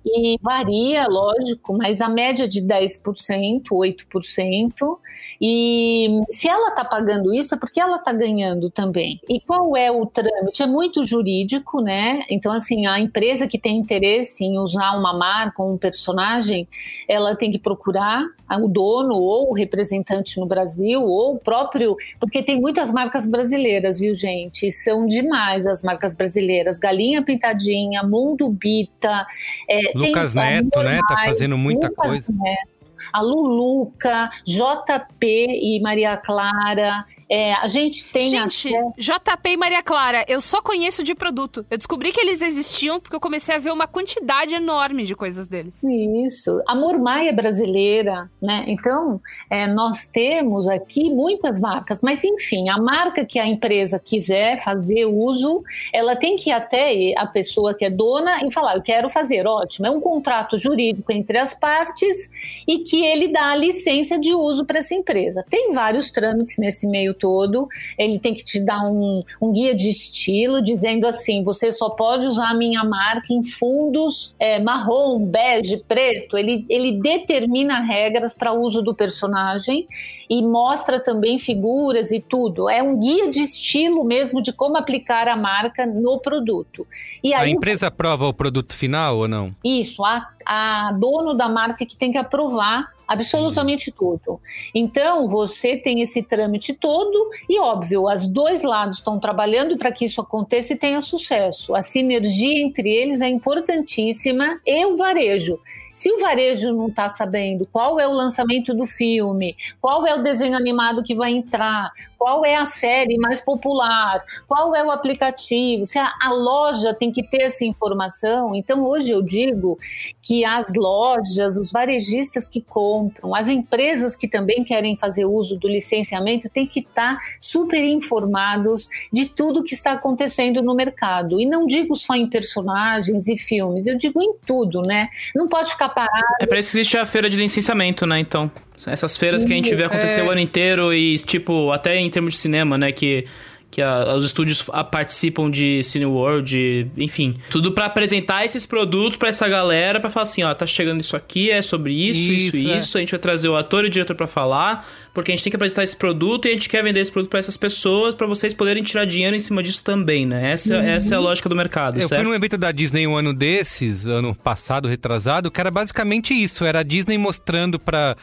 e 0.05 0.39
varia, 0.41 1.07
lógico, 1.07 1.77
mas 1.77 2.01
a 2.01 2.09
média 2.09 2.49
de 2.49 2.63
10%, 2.63 3.63
8%. 3.71 4.99
E 5.41 6.21
se 6.31 6.49
ela 6.49 6.71
está 6.71 6.85
pagando 6.85 7.33
isso, 7.35 7.55
é 7.55 7.59
porque 7.59 7.81
ela 7.81 7.97
está 7.97 8.13
ganhando 8.13 8.71
também. 8.71 9.21
E 9.29 9.41
qual 9.41 9.77
é 9.77 9.91
o 9.91 10.07
trâmite? 10.07 10.63
É 10.63 10.67
muito 10.67 11.05
jurídico, 11.05 11.81
né? 11.81 12.25
Então, 12.31 12.53
assim, 12.53 12.87
a 12.87 12.99
empresa 12.99 13.47
que 13.47 13.59
tem 13.59 13.77
interesse 13.77 14.45
em 14.45 14.59
usar 14.59 14.97
uma 14.99 15.17
marca, 15.17 15.63
um 15.63 15.77
personagem, 15.77 16.67
ela 17.09 17.37
tem 17.37 17.51
que 17.51 17.59
procurar 17.59 18.25
o 18.51 18.67
dono 18.67 19.15
ou 19.15 19.51
o 19.51 19.55
representante 19.55 20.41
no 20.41 20.47
Brasil, 20.47 21.03
ou 21.03 21.35
o 21.35 21.39
próprio. 21.39 21.97
Porque 22.19 22.43
tem 22.43 22.61
muitas 22.61 22.91
marcas 22.91 23.27
brasileiras, 23.27 23.99
viu, 23.99 24.15
gente? 24.15 24.71
São 24.73 25.07
demais 25.07 25.67
as 25.67 25.83
marcas 25.83 26.15
brasileiras. 26.15 26.79
Galinha 26.79 27.23
Pintadinha, 27.23 28.03
Mundo 28.03 28.49
Bita. 28.49 29.27
é, 29.69 29.88
Lucas 29.95 30.35
Neto, 30.35 30.83
né? 30.83 31.01
Tá 31.09 31.25
fazendo 31.25 31.57
muita 31.59 31.89
Lucas 31.89 32.07
coisa. 32.07 32.27
Neto. 32.31 32.78
A 33.13 33.21
Luluca, 33.21 34.31
JP 34.45 35.27
e 35.27 35.81
Maria 35.81 36.17
Clara. 36.17 37.05
É, 37.31 37.53
a 37.55 37.67
gente 37.67 38.05
tem 38.11 38.31
Gente, 38.31 38.75
até... 38.75 38.91
JP 38.97 39.51
e 39.51 39.57
Maria 39.57 39.83
Clara, 39.83 40.25
eu 40.27 40.41
só 40.41 40.63
conheço 40.63 41.03
de 41.03 41.15
produto. 41.15 41.65
Eu 41.71 41.77
descobri 41.77 42.11
que 42.11 42.21
eles 42.21 42.41
existiam 42.41 42.99
porque 42.99 43.15
eu 43.15 43.21
comecei 43.21 43.55
a 43.55 43.59
ver 43.59 43.71
uma 43.71 43.87
quantidade 43.87 44.55
enorme 44.55 45.05
de 45.05 45.15
coisas 45.15 45.47
deles. 45.47 45.83
Isso. 46.25 46.63
A 46.67 46.75
Mormaia 46.75 47.29
é 47.29 47.33
brasileira, 47.33 48.31
né? 48.41 48.65
Então, 48.67 49.21
é, 49.51 49.67
nós 49.67 50.07
temos 50.07 50.69
aqui 50.69 51.11
muitas 51.11 51.61
marcas, 51.61 52.01
mas 52.01 52.25
enfim, 52.25 52.71
a 52.71 52.79
marca 52.79 53.25
que 53.25 53.39
a 53.39 53.47
empresa 53.47 53.99
quiser 53.99 54.63
fazer 54.63 55.05
uso, 55.05 55.63
ela 55.93 56.17
tem 56.17 56.37
que 56.37 56.51
ir 56.51 56.53
até 56.53 57.13
a 57.17 57.27
pessoa 57.27 57.75
que 57.75 57.85
é 57.85 57.91
dona 57.91 58.45
e 58.45 58.51
falar: 58.51 58.77
eu 58.77 58.83
quero 58.83 59.11
fazer, 59.11 59.47
ótimo. 59.47 59.87
É 59.87 59.91
um 59.91 60.01
contrato 60.01 60.57
jurídico 60.57 61.13
entre 61.13 61.37
as 61.39 61.53
partes 61.53 62.31
e 62.67 62.79
que 62.89 63.05
ele 63.05 63.29
dá 63.29 63.53
a 63.53 63.57
licença 63.57 64.19
de 64.19 64.35
uso 64.35 64.65
para 64.65 64.79
essa 64.79 64.95
empresa. 64.95 65.45
Tem 65.49 65.73
vários 65.73 66.11
trâmites 66.11 66.57
nesse 66.59 66.87
meio 66.87 67.13
todo, 67.13 67.69
ele 67.99 68.19
tem 68.19 68.35
que 68.35 68.45
te 68.45 68.59
dar 68.59 68.81
um, 68.91 69.23
um 69.41 69.53
guia 69.53 69.75
de 69.75 69.89
estilo, 69.89 70.63
dizendo 70.63 71.07
assim: 71.07 71.43
você 71.43 71.71
só 71.71 71.91
pode 71.91 72.27
usar 72.27 72.51
a 72.51 72.55
minha 72.55 72.83
marca 72.85 73.33
em 73.33 73.43
fundos 73.43 74.35
é, 74.39 74.59
marrom, 74.59 75.19
bege, 75.19 75.79
preto. 75.87 76.39
Ele, 76.39 76.65
ele 76.69 77.01
determina 77.01 77.81
regras 77.81 78.33
para 78.33 78.53
uso 78.53 78.83
do 78.83 78.95
personagem 78.95 79.87
e 80.29 80.43
mostra 80.43 81.01
também 81.01 81.39
figuras 81.39 82.11
e 82.11 82.21
tudo. 82.21 82.69
É 82.69 82.83
um 82.83 82.99
guia 82.99 83.31
de 83.31 83.41
estilo 83.41 84.05
mesmo 84.05 84.43
de 84.43 84.53
como 84.53 84.77
aplicar 84.77 85.27
a 85.29 85.37
marca 85.37 85.87
no 85.87 86.19
produto. 86.19 86.87
E 87.23 87.33
A 87.33 87.41
aí, 87.41 87.53
empresa 87.53 87.87
aprova 87.87 88.27
o 88.27 88.35
produto 88.35 88.75
final 88.75 89.19
ou 89.19 89.29
não? 89.29 89.55
isso, 89.65 90.05
a, 90.05 90.29
a 90.45 90.93
dono 90.93 91.35
da 91.35 91.49
marca 91.49 91.87
que 91.87 91.97
tem 91.97 92.13
que 92.13 92.19
aprovar 92.19 92.93
absolutamente 93.09 93.91
tudo. 93.91 94.39
Então, 94.75 95.27
você 95.27 95.77
tem 95.77 96.03
esse 96.03 96.23
trâmite 96.23 96.75
todo 96.75 97.31
e, 97.49 97.59
óbvio, 97.59 98.05
os 98.05 98.27
dois 98.27 98.63
lados 98.63 98.99
estão 98.99 99.19
trabalhando 99.19 99.79
para 99.79 99.91
que 99.91 100.05
isso 100.05 100.21
aconteça 100.21 100.75
e 100.75 100.77
tenha 100.77 101.01
sucesso. 101.01 101.75
A 101.75 101.81
sinergia 101.81 102.61
entre 102.61 102.91
eles 102.91 103.23
é 103.23 103.29
importantíssima 103.29 104.61
e 104.67 104.85
o 104.85 104.97
varejo. 104.97 105.59
Se 105.99 106.13
o 106.13 106.21
varejo 106.21 106.73
não 106.73 106.87
está 106.87 107.09
sabendo 107.09 107.67
qual 107.73 107.99
é 107.99 108.07
o 108.07 108.13
lançamento 108.13 108.73
do 108.73 108.87
filme, 108.87 109.57
qual 109.81 110.07
é 110.07 110.15
o 110.15 110.23
desenho 110.23 110.57
animado 110.57 111.03
que 111.03 111.13
vai 111.13 111.33
entrar, 111.33 111.91
qual 112.17 112.45
é 112.45 112.55
a 112.55 112.67
série 112.67 113.19
mais 113.19 113.41
popular, 113.41 114.23
qual 114.47 114.77
é 114.77 114.85
o 114.85 114.93
aplicativo, 114.93 115.85
se 115.87 115.99
a, 115.99 116.13
a 116.23 116.33
loja 116.33 116.95
tem 116.95 117.11
que 117.11 117.29
ter 117.29 117.43
essa 117.43 117.65
informação. 117.65 118.55
Então, 118.55 118.85
hoje 118.85 119.11
eu 119.11 119.21
digo 119.21 119.77
que 120.23 120.45
as 120.45 120.73
lojas, 120.73 121.57
os 121.57 121.73
varejistas 121.73 122.47
que 122.47 122.61
compram, 122.61 122.98
as 123.35 123.49
empresas 123.49 124.17
que 124.17 124.29
também 124.29 124.65
querem 124.65 124.97
fazer 124.97 125.25
uso 125.25 125.57
do 125.57 125.69
licenciamento 125.69 126.49
têm 126.49 126.67
que 126.67 126.81
estar 126.81 127.19
super 127.41 127.83
informados 127.85 128.89
de 129.13 129.27
tudo 129.27 129.63
que 129.63 129.75
está 129.75 129.93
acontecendo 129.93 130.63
no 130.63 130.75
mercado. 130.75 131.41
E 131.41 131.47
não 131.47 131.67
digo 131.67 131.95
só 131.95 132.15
em 132.15 132.29
personagens 132.29 133.29
e 133.29 133.37
filmes, 133.37 133.87
eu 133.87 133.97
digo 133.97 134.23
em 134.23 134.35
tudo, 134.47 134.83
né? 134.83 135.09
Não 135.35 135.49
pode 135.49 135.71
ficar 135.71 135.89
parado. 135.91 136.25
É 136.41 136.47
pra 136.47 136.59
isso 136.59 136.73
que 136.73 136.79
existe 136.79 136.97
a 136.97 137.07
feira 137.07 137.29
de 137.29 137.37
licenciamento, 137.37 138.07
né? 138.07 138.19
Então. 138.19 138.51
Essas 138.87 139.17
feiras 139.17 139.45
que 139.45 139.53
a 139.53 139.57
gente 139.57 139.75
vê 139.75 139.85
acontecer 139.85 140.23
o 140.23 140.31
ano 140.31 140.41
inteiro 140.41 140.95
e, 140.95 141.17
tipo, 141.19 141.73
até 141.73 141.97
em 141.97 142.09
termos 142.09 142.35
de 142.35 142.41
cinema, 142.41 142.79
né? 142.79 142.93
Que, 142.93 143.27
que 143.71 143.83
a- 143.83 144.15
os 144.15 144.25
estúdios 144.25 144.65
a- 144.73 144.83
participam 144.83 145.51
de 145.51 145.83
Cineworld, 145.83 146.49
de- 146.49 146.87
enfim. 147.05 147.35
Tudo 147.51 147.73
pra 147.73 147.85
apresentar 147.85 148.45
esses 148.45 148.65
produtos 148.65 149.19
pra 149.19 149.29
essa 149.29 149.47
galera, 149.49 150.01
pra 150.01 150.09
falar 150.09 150.23
assim, 150.25 150.43
ó, 150.43 150.55
tá 150.55 150.67
chegando 150.67 151.01
isso 151.01 151.15
aqui, 151.17 151.51
é 151.51 151.61
sobre 151.61 151.93
isso, 151.93 152.21
isso, 152.31 152.57
Isso, 152.57 152.71
é. 152.71 152.79
isso. 152.79 152.97
A 152.97 153.01
gente 153.01 153.11
vai 153.11 153.19
trazer 153.21 153.49
o 153.49 153.57
ator 153.57 153.85
e 153.85 153.89
o 153.89 153.91
diretor 153.91 154.17
pra 154.17 154.27
falar, 154.27 154.87
porque 155.13 155.31
a 155.31 155.35
gente 155.35 155.45
tem 155.45 155.51
que 155.51 155.57
apresentar 155.57 155.83
esse 155.85 155.97
produto 155.97 156.47
e 156.47 156.49
a 156.49 156.53
gente 156.55 156.69
quer 156.69 156.83
vender 156.83 157.01
esse 157.01 157.13
produto 157.13 157.31
pra 157.31 157.39
essas 157.39 157.57
pessoas, 157.57 158.15
pra 158.15 158.27
vocês 158.27 158.55
poderem 158.55 158.83
tirar 158.83 159.05
dinheiro 159.05 159.37
em 159.37 159.41
cima 159.41 159.63
disso 159.63 159.85
também, 159.85 160.25
né? 160.25 160.53
Essa, 160.53 160.77
essa 160.77 161.15
é 161.15 161.17
a 161.17 161.21
lógica 161.21 161.49
do 161.49 161.55
mercado, 161.55 161.99
Eu 162.01 162.09
certo? 162.09 162.23
fui 162.23 162.29
num 162.31 162.35
evento 162.35 162.57
da 162.57 162.73
Disney 162.73 163.07
um 163.07 163.17
ano 163.17 163.35
desses, 163.35 164.07
ano 164.07 164.35
passado, 164.35 164.89
retrasado, 164.89 165.51
que 165.51 165.61
era 165.61 165.71
basicamente 165.71 166.33
isso. 166.33 166.65
Era 166.65 166.81
a 166.81 166.83
Disney 166.83 167.19
mostrando 167.19 167.79
para 167.79 168.17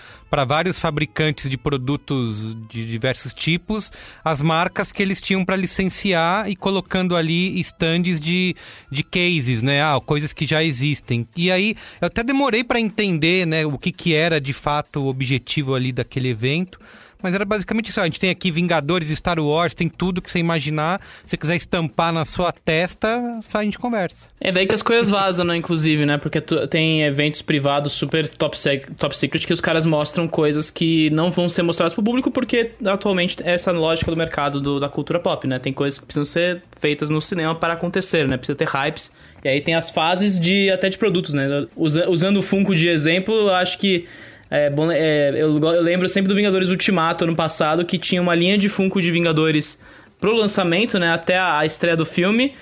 vários 0.44 0.80
fabricantes 0.80 1.50
de 1.50 1.58
produtos 1.58 2.56
de 2.68 2.86
diversos 2.86 3.34
tipos 3.34 3.92
as 4.24 4.42
marcas 4.42 4.92
que 4.92 5.02
eles 5.02 5.22
tinham 5.22 5.46
para 5.46 5.56
licenciar 5.56 6.50
e 6.50 6.56
colocando 6.56 7.16
ali 7.16 7.60
estandes 7.60 8.20
de, 8.20 8.56
de 8.92 9.04
cases, 9.04 9.62
né? 9.62 9.84
Ah, 9.84 10.00
coisas 10.04 10.34
que 10.34 10.46
já 10.46 10.64
existem. 10.64 11.28
E 11.36 11.52
aí 11.52 11.76
eu 12.02 12.08
até 12.08 12.24
demorei 12.24 12.64
para 12.64 12.80
entender, 12.80 13.46
né, 13.46 13.66
o 13.66 13.78
que, 13.78 13.92
que 13.92 14.14
era 14.14 14.42
de 14.42 14.54
fato 14.54 15.02
o 15.02 15.08
objetivo 15.08 15.76
ali 15.76 15.92
daquele 15.92 16.30
evento. 16.30 16.80
Mas 17.22 17.34
era 17.34 17.44
basicamente 17.46 17.90
isso. 17.90 18.00
A 18.00 18.06
gente 18.06 18.20
tem 18.20 18.30
aqui 18.30 18.52
Vingadores, 18.52 19.10
Star 19.10 19.40
Wars, 19.40 19.74
tem 19.74 19.90
tudo 19.90 20.22
que 20.22 20.30
você 20.30 20.40
imaginar. 20.40 21.02
Se 21.26 21.32
você 21.32 21.38
quiser 21.38 21.56
estampar 21.56 22.12
na 22.14 22.24
sua 22.26 22.52
testa, 22.52 23.40
só 23.44 23.60
a 23.60 23.64
gente 23.64 23.80
conversa. 23.80 24.30
É 24.40 24.52
daí 24.52 24.68
que 24.68 24.74
as 24.74 24.82
coisas 24.84 25.10
vazam, 25.10 25.46
né, 25.46 25.56
inclusive, 25.56 26.06
né? 26.06 26.18
Porque 26.18 26.40
tu- 26.42 26.68
tem 26.68 27.04
eventos 27.04 27.42
privados 27.42 27.94
super 27.94 28.28
top, 28.28 28.58
sec- 28.58 28.90
top 28.98 29.18
secret 29.18 29.46
que 29.48 29.54
os 29.54 29.62
caras 29.62 29.86
mostram 29.86 30.28
coisas 30.28 30.70
que 30.70 31.10
não 31.12 31.32
vão 31.32 31.50
ser 31.50 31.64
mostradas 31.64 31.94
pro 31.94 32.04
público 32.04 32.30
porque 32.30 32.72
atualmente 32.86 33.38
é 33.44 33.54
essa 33.54 33.72
lógica 33.72 34.12
do 34.12 34.18
mercado 34.18 34.62
do- 34.62 34.80
da 34.80 34.90
cultura 34.90 35.20
pop, 35.20 35.48
né? 35.48 35.58
Tem 35.60 35.74
coisas 35.74 36.00
que 36.00 36.06
precisam 36.06 36.26
ser 36.26 36.62
feitas 36.80 37.10
no 37.10 37.22
cinema 37.22 37.56
para 37.56 37.74
acontecer, 37.74 38.28
né? 38.28 38.38
Precisa 38.38 38.56
ter 38.56 38.68
hypes. 38.68 39.12
E 39.44 39.48
aí 39.48 39.62
tem 39.62 39.76
as 39.76 39.90
fases 39.90 40.40
de 40.40 40.70
até 40.72 40.90
de 40.90 40.98
produtos, 40.98 41.34
né? 41.34 41.68
Usa- 41.76 42.10
usando 42.10 42.38
o 42.38 42.42
Funko 42.42 42.76
de 42.76 42.88
exemplo, 42.88 43.50
acho 43.52 43.78
que 43.78 44.08
é 44.50 44.70
bom, 44.70 44.92
é, 44.92 45.30
eu, 45.32 45.58
eu 45.60 45.82
lembro 45.82 46.08
sempre 46.08 46.28
do 46.30 46.36
Vingadores 46.36 46.70
Ultimato 46.70 47.24
ano 47.24 47.36
passado, 47.36 47.84
que 47.86 47.98
tinha 47.98 48.22
uma 48.22 48.36
linha 48.36 48.58
de 48.58 48.70
Funko 48.70 49.02
de 49.02 49.12
Vingadores 49.12 49.80
pro 50.20 50.34
lançamento, 50.34 50.98
né? 51.00 51.12
Até 51.14 51.38
a, 51.38 51.60
a 51.60 51.66
estreia 51.66 51.98
do 51.98 52.06
filme. 52.06 52.54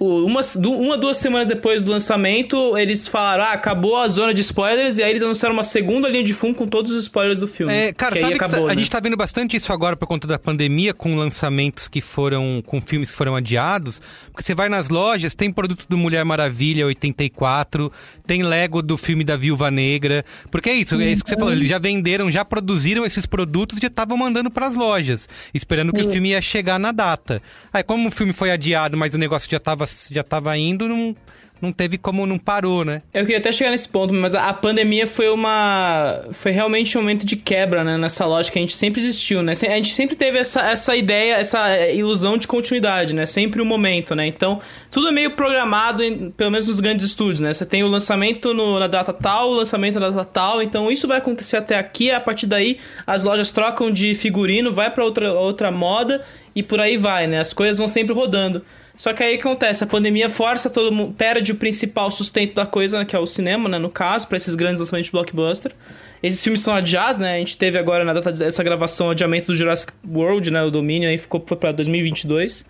O- 0.00 0.24
Uma, 0.24 0.42
du- 0.54 0.70
uma, 0.78 0.96
duas 0.96 1.16
semanas 1.18 1.48
depois 1.48 1.82
do 1.82 1.90
lançamento, 1.90 2.78
eles 2.78 3.08
falaram: 3.08 3.42
ah, 3.42 3.50
acabou 3.52 3.96
a 3.96 4.06
zona 4.06 4.32
de 4.32 4.40
spoilers, 4.42 4.96
e 4.98 5.02
aí 5.02 5.10
eles 5.10 5.22
anunciaram 5.24 5.52
uma 5.56 5.64
segunda 5.64 6.08
linha 6.08 6.22
de 6.22 6.32
Funko 6.32 6.54
com 6.54 6.66
todos 6.68 6.92
os 6.92 7.02
spoilers 7.02 7.36
do 7.38 7.48
filme. 7.48 7.72
É, 7.72 7.92
cara, 7.92 8.14
que 8.14 8.20
sabe 8.20 8.32
aí 8.34 8.38
que 8.38 8.44
acabou, 8.44 8.66
a 8.66 8.68
né? 8.68 8.76
gente 8.76 8.90
tá 8.90 9.00
vendo 9.00 9.16
bastante 9.16 9.56
isso 9.56 9.72
agora 9.72 9.96
por 9.96 10.06
conta 10.06 10.28
da 10.28 10.38
pandemia, 10.38 10.94
com 10.94 11.16
lançamentos 11.16 11.88
que 11.88 12.00
foram. 12.00 12.62
com 12.64 12.80
filmes 12.80 13.10
que 13.10 13.16
foram 13.16 13.34
adiados. 13.34 14.00
Porque 14.30 14.44
você 14.44 14.54
vai 14.54 14.68
nas 14.68 14.88
lojas, 14.88 15.34
tem 15.34 15.50
produto 15.50 15.84
do 15.88 15.98
Mulher 15.98 16.24
Maravilha 16.24 16.86
84, 16.86 17.90
tem 18.28 18.42
Lego 18.42 18.82
do 18.82 18.98
filme 18.98 19.24
da 19.24 19.38
Viúva 19.38 19.70
Negra. 19.70 20.22
Porque 20.50 20.68
é 20.68 20.74
isso, 20.74 20.94
é 21.00 21.10
isso 21.10 21.24
que 21.24 21.30
você 21.30 21.36
falou. 21.36 21.50
Eles 21.50 21.66
já 21.66 21.78
venderam, 21.78 22.30
já 22.30 22.44
produziram 22.44 23.06
esses 23.06 23.24
produtos 23.24 23.78
e 23.78 23.80
já 23.80 23.88
estavam 23.88 24.18
mandando 24.18 24.50
pras 24.50 24.76
lojas, 24.76 25.26
esperando 25.54 25.94
que 25.94 26.02
o 26.02 26.12
filme 26.12 26.28
ia 26.28 26.42
chegar 26.42 26.78
na 26.78 26.92
data. 26.92 27.42
Aí, 27.72 27.82
como 27.82 28.08
o 28.08 28.12
filme 28.12 28.34
foi 28.34 28.50
adiado, 28.50 28.98
mas 28.98 29.14
o 29.14 29.18
negócio 29.18 29.50
já 29.50 29.58
tava, 29.58 29.88
já 30.12 30.22
tava 30.22 30.56
indo, 30.58 30.86
não, 30.86 31.16
não 31.60 31.72
teve 31.72 31.98
como, 31.98 32.26
não 32.26 32.38
parou, 32.38 32.84
né? 32.84 33.02
Eu 33.12 33.22
queria 33.22 33.38
até 33.38 33.52
chegar 33.52 33.70
nesse 33.70 33.88
ponto, 33.88 34.12
mas 34.14 34.34
a, 34.34 34.52
pandemia 34.52 35.06
foi 35.06 35.28
uma. 35.28 36.20
Foi 36.32 36.50
realmente 36.52 36.96
um 36.96 37.00
momento 37.00 37.24
de 37.26 37.36
quebra, 37.36 37.82
né? 37.84 37.96
Nessa 37.98 38.24
lógica 38.26 38.54
que 38.54 38.58
a 38.58 38.62
gente 38.62 38.76
sempre 38.76 39.00
existiu, 39.00 39.42
né? 39.42 39.52
A 39.52 39.76
gente 39.76 39.94
sempre 39.94 40.16
teve 40.16 40.38
essa, 40.38 40.62
essa 40.70 40.96
ideia, 40.96 41.34
essa 41.34 41.68
é, 41.70 41.94
ilusão 41.94 42.36
de 42.38 42.46
continuidade, 42.46 43.14
né? 43.14 43.26
Sempre 43.26 43.60
o 43.62 43.64
momento, 43.64 44.14
né? 44.14 44.26
Então, 44.26 44.60
tudo 44.90 45.08
é 45.08 45.12
meio 45.12 45.30
programado, 45.32 46.02
em- 46.02 46.30
pelo 46.30 46.50
menos 46.50 46.68
nos 46.68 46.80
grandes 46.80 47.06
estúdios, 47.06 47.40
né? 47.40 47.52
Você 47.52 47.66
tem 47.66 47.82
o 47.82 47.88
lançamento 47.88 48.54
no- 48.54 48.78
na 48.78 48.86
data 48.86 49.12
tal, 49.12 49.50
o 49.50 49.54
lançamento 49.54 49.98
na 50.00 50.10
data 50.10 50.24
tal, 50.24 50.62
então 50.62 50.90
isso 50.90 51.06
vai 51.08 51.18
acontecer 51.18 51.56
até 51.56 51.76
aqui, 51.78 52.10
a 52.10 52.20
partir 52.20 52.46
daí 52.46 52.78
as 53.06 53.24
lojas 53.24 53.50
trocam 53.50 53.90
de 53.90 54.14
figurino, 54.14 54.72
vai 54.72 54.90
pra 54.90 55.04
outra, 55.04 55.32
outra 55.32 55.70
moda 55.70 56.22
e 56.54 56.62
por 56.62 56.80
aí 56.80 56.96
vai, 56.96 57.26
né? 57.26 57.38
As 57.40 57.52
coisas 57.52 57.78
vão 57.78 57.88
sempre 57.88 58.14
rodando. 58.14 58.62
Só 58.98 59.12
que 59.12 59.22
aí 59.22 59.36
o 59.36 59.38
que 59.38 59.46
acontece? 59.46 59.84
A 59.84 59.86
pandemia 59.86 60.28
força 60.28 60.68
todo 60.68 60.90
mundo, 60.90 61.14
perde 61.16 61.52
o 61.52 61.54
principal 61.54 62.10
sustento 62.10 62.52
da 62.54 62.66
coisa, 62.66 63.04
que 63.04 63.14
é 63.14 63.18
o 63.18 63.26
cinema, 63.26 63.68
né? 63.68 63.78
No 63.78 63.88
caso, 63.88 64.26
pra 64.26 64.36
esses 64.36 64.56
grandes 64.56 64.80
lançamentos 64.80 65.06
de 65.06 65.12
blockbuster. 65.12 65.72
Esses 66.20 66.42
filmes 66.42 66.60
são 66.60 66.74
adiados, 66.74 67.20
né? 67.20 67.36
A 67.36 67.38
gente 67.38 67.56
teve 67.56 67.78
agora 67.78 68.04
na 68.04 68.12
data 68.12 68.32
dessa 68.32 68.62
gravação 68.64 69.06
o 69.06 69.10
adiamento 69.10 69.46
do 69.46 69.54
Jurassic 69.54 69.92
World, 70.04 70.50
né? 70.50 70.64
O 70.64 70.70
Domínio 70.70 71.08
aí 71.08 71.16
ficou 71.16 71.42
foi 71.46 71.56
pra 71.56 71.70
2022. 71.70 72.66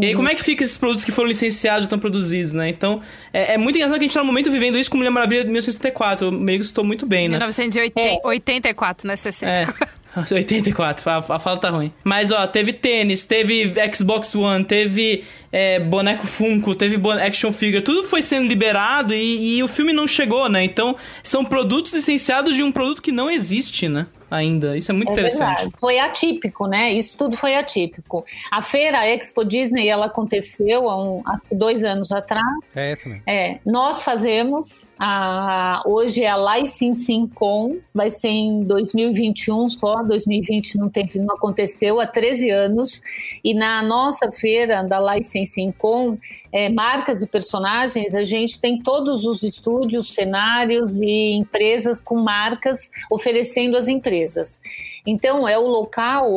E 0.00 0.06
aí, 0.06 0.14
como 0.14 0.28
é 0.28 0.34
que 0.34 0.42
fica 0.42 0.64
esses 0.64 0.78
produtos 0.78 1.04
que 1.04 1.12
foram 1.12 1.28
licenciados 1.28 1.82
e 1.82 1.86
estão 1.86 1.98
produzidos, 1.98 2.54
né? 2.54 2.68
Então, 2.68 3.02
é, 3.32 3.54
é 3.54 3.58
muito 3.58 3.76
engraçado 3.76 3.98
que 3.98 4.04
a 4.04 4.06
gente 4.06 4.14
tá 4.14 4.20
no 4.20 4.26
momento 4.26 4.50
vivendo 4.50 4.78
isso 4.78 4.90
com 4.90 4.96
Mulher 4.96 5.10
Maravilha 5.10 5.40
de 5.40 5.48
1964. 5.48 6.28
Eu 6.28 6.32
meio 6.32 6.60
que 6.60 6.64
estou 6.64 6.84
muito 6.84 7.04
bem, 7.04 7.28
né? 7.28 7.36
1984, 7.36 9.06
né? 9.06 9.16
60. 9.16 9.74
É, 10.16 10.34
84, 10.34 11.10
a, 11.10 11.16
a 11.16 11.38
fala 11.38 11.56
tá 11.56 11.70
ruim. 11.70 11.92
Mas, 12.04 12.30
ó, 12.30 12.46
teve 12.46 12.72
tênis, 12.72 13.24
teve 13.24 13.72
Xbox 13.94 14.34
One, 14.34 14.64
teve 14.64 15.24
é, 15.50 15.80
boneco 15.80 16.26
Funko, 16.26 16.74
teve 16.74 17.00
action 17.20 17.52
figure, 17.52 17.82
tudo 17.82 18.04
foi 18.04 18.20
sendo 18.20 18.46
liberado 18.46 19.14
e, 19.14 19.56
e 19.56 19.62
o 19.62 19.68
filme 19.68 19.92
não 19.92 20.06
chegou, 20.06 20.48
né? 20.48 20.62
Então, 20.64 20.96
são 21.22 21.44
produtos 21.44 21.92
licenciados 21.92 22.54
de 22.54 22.62
um 22.62 22.70
produto 22.70 23.00
que 23.00 23.12
não 23.12 23.30
existe, 23.30 23.88
né? 23.88 24.06
Ainda. 24.32 24.76
Isso 24.76 24.90
é 24.90 24.94
muito 24.94 25.10
É 25.10 25.12
interessante. 25.12 25.56
verdade. 25.56 25.72
Foi 25.78 25.98
atípico, 25.98 26.66
né? 26.66 26.92
Isso 26.92 27.16
tudo 27.16 27.36
foi 27.36 27.54
atípico. 27.54 28.24
A 28.50 28.62
feira 28.62 29.00
a 29.00 29.08
Expo 29.08 29.44
Disney, 29.44 29.88
ela 29.88 30.06
aconteceu 30.06 30.88
há, 30.88 31.02
um, 31.02 31.22
há 31.24 31.38
dois 31.52 31.84
anos 31.84 32.10
atrás. 32.10 32.76
É 32.76 32.92
essa 32.92 33.08
mesmo. 33.08 33.22
É, 33.26 33.58
nós 33.64 34.02
fazemos, 34.02 34.88
a, 34.98 35.82
hoje 35.86 36.24
é 36.24 36.30
a 36.30 36.56
Licensing 36.56 37.28
Com, 37.28 37.78
vai 37.94 38.08
ser 38.08 38.28
em 38.28 38.64
2021 38.64 39.68
só, 39.68 40.02
2020 40.02 40.78
não, 40.78 40.88
teve, 40.88 41.18
não 41.18 41.34
aconteceu, 41.34 42.00
há 42.00 42.06
13 42.06 42.50
anos, 42.50 43.02
e 43.44 43.54
na 43.54 43.82
nossa 43.82 44.32
feira 44.32 44.82
da 44.82 45.14
Licensing 45.14 45.72
Com, 45.72 46.16
é, 46.52 46.68
marcas 46.68 47.22
e 47.22 47.26
personagens, 47.26 48.14
a 48.14 48.24
gente 48.24 48.60
tem 48.60 48.78
todos 48.78 49.24
os 49.24 49.42
estúdios, 49.42 50.12
cenários 50.12 51.00
e 51.00 51.32
empresas 51.32 52.00
com 52.00 52.16
marcas 52.16 52.90
oferecendo 53.10 53.76
às 53.76 53.88
empresas. 53.88 54.60
Então, 55.06 55.48
é 55.48 55.58
o 55.58 55.66
local 55.66 56.28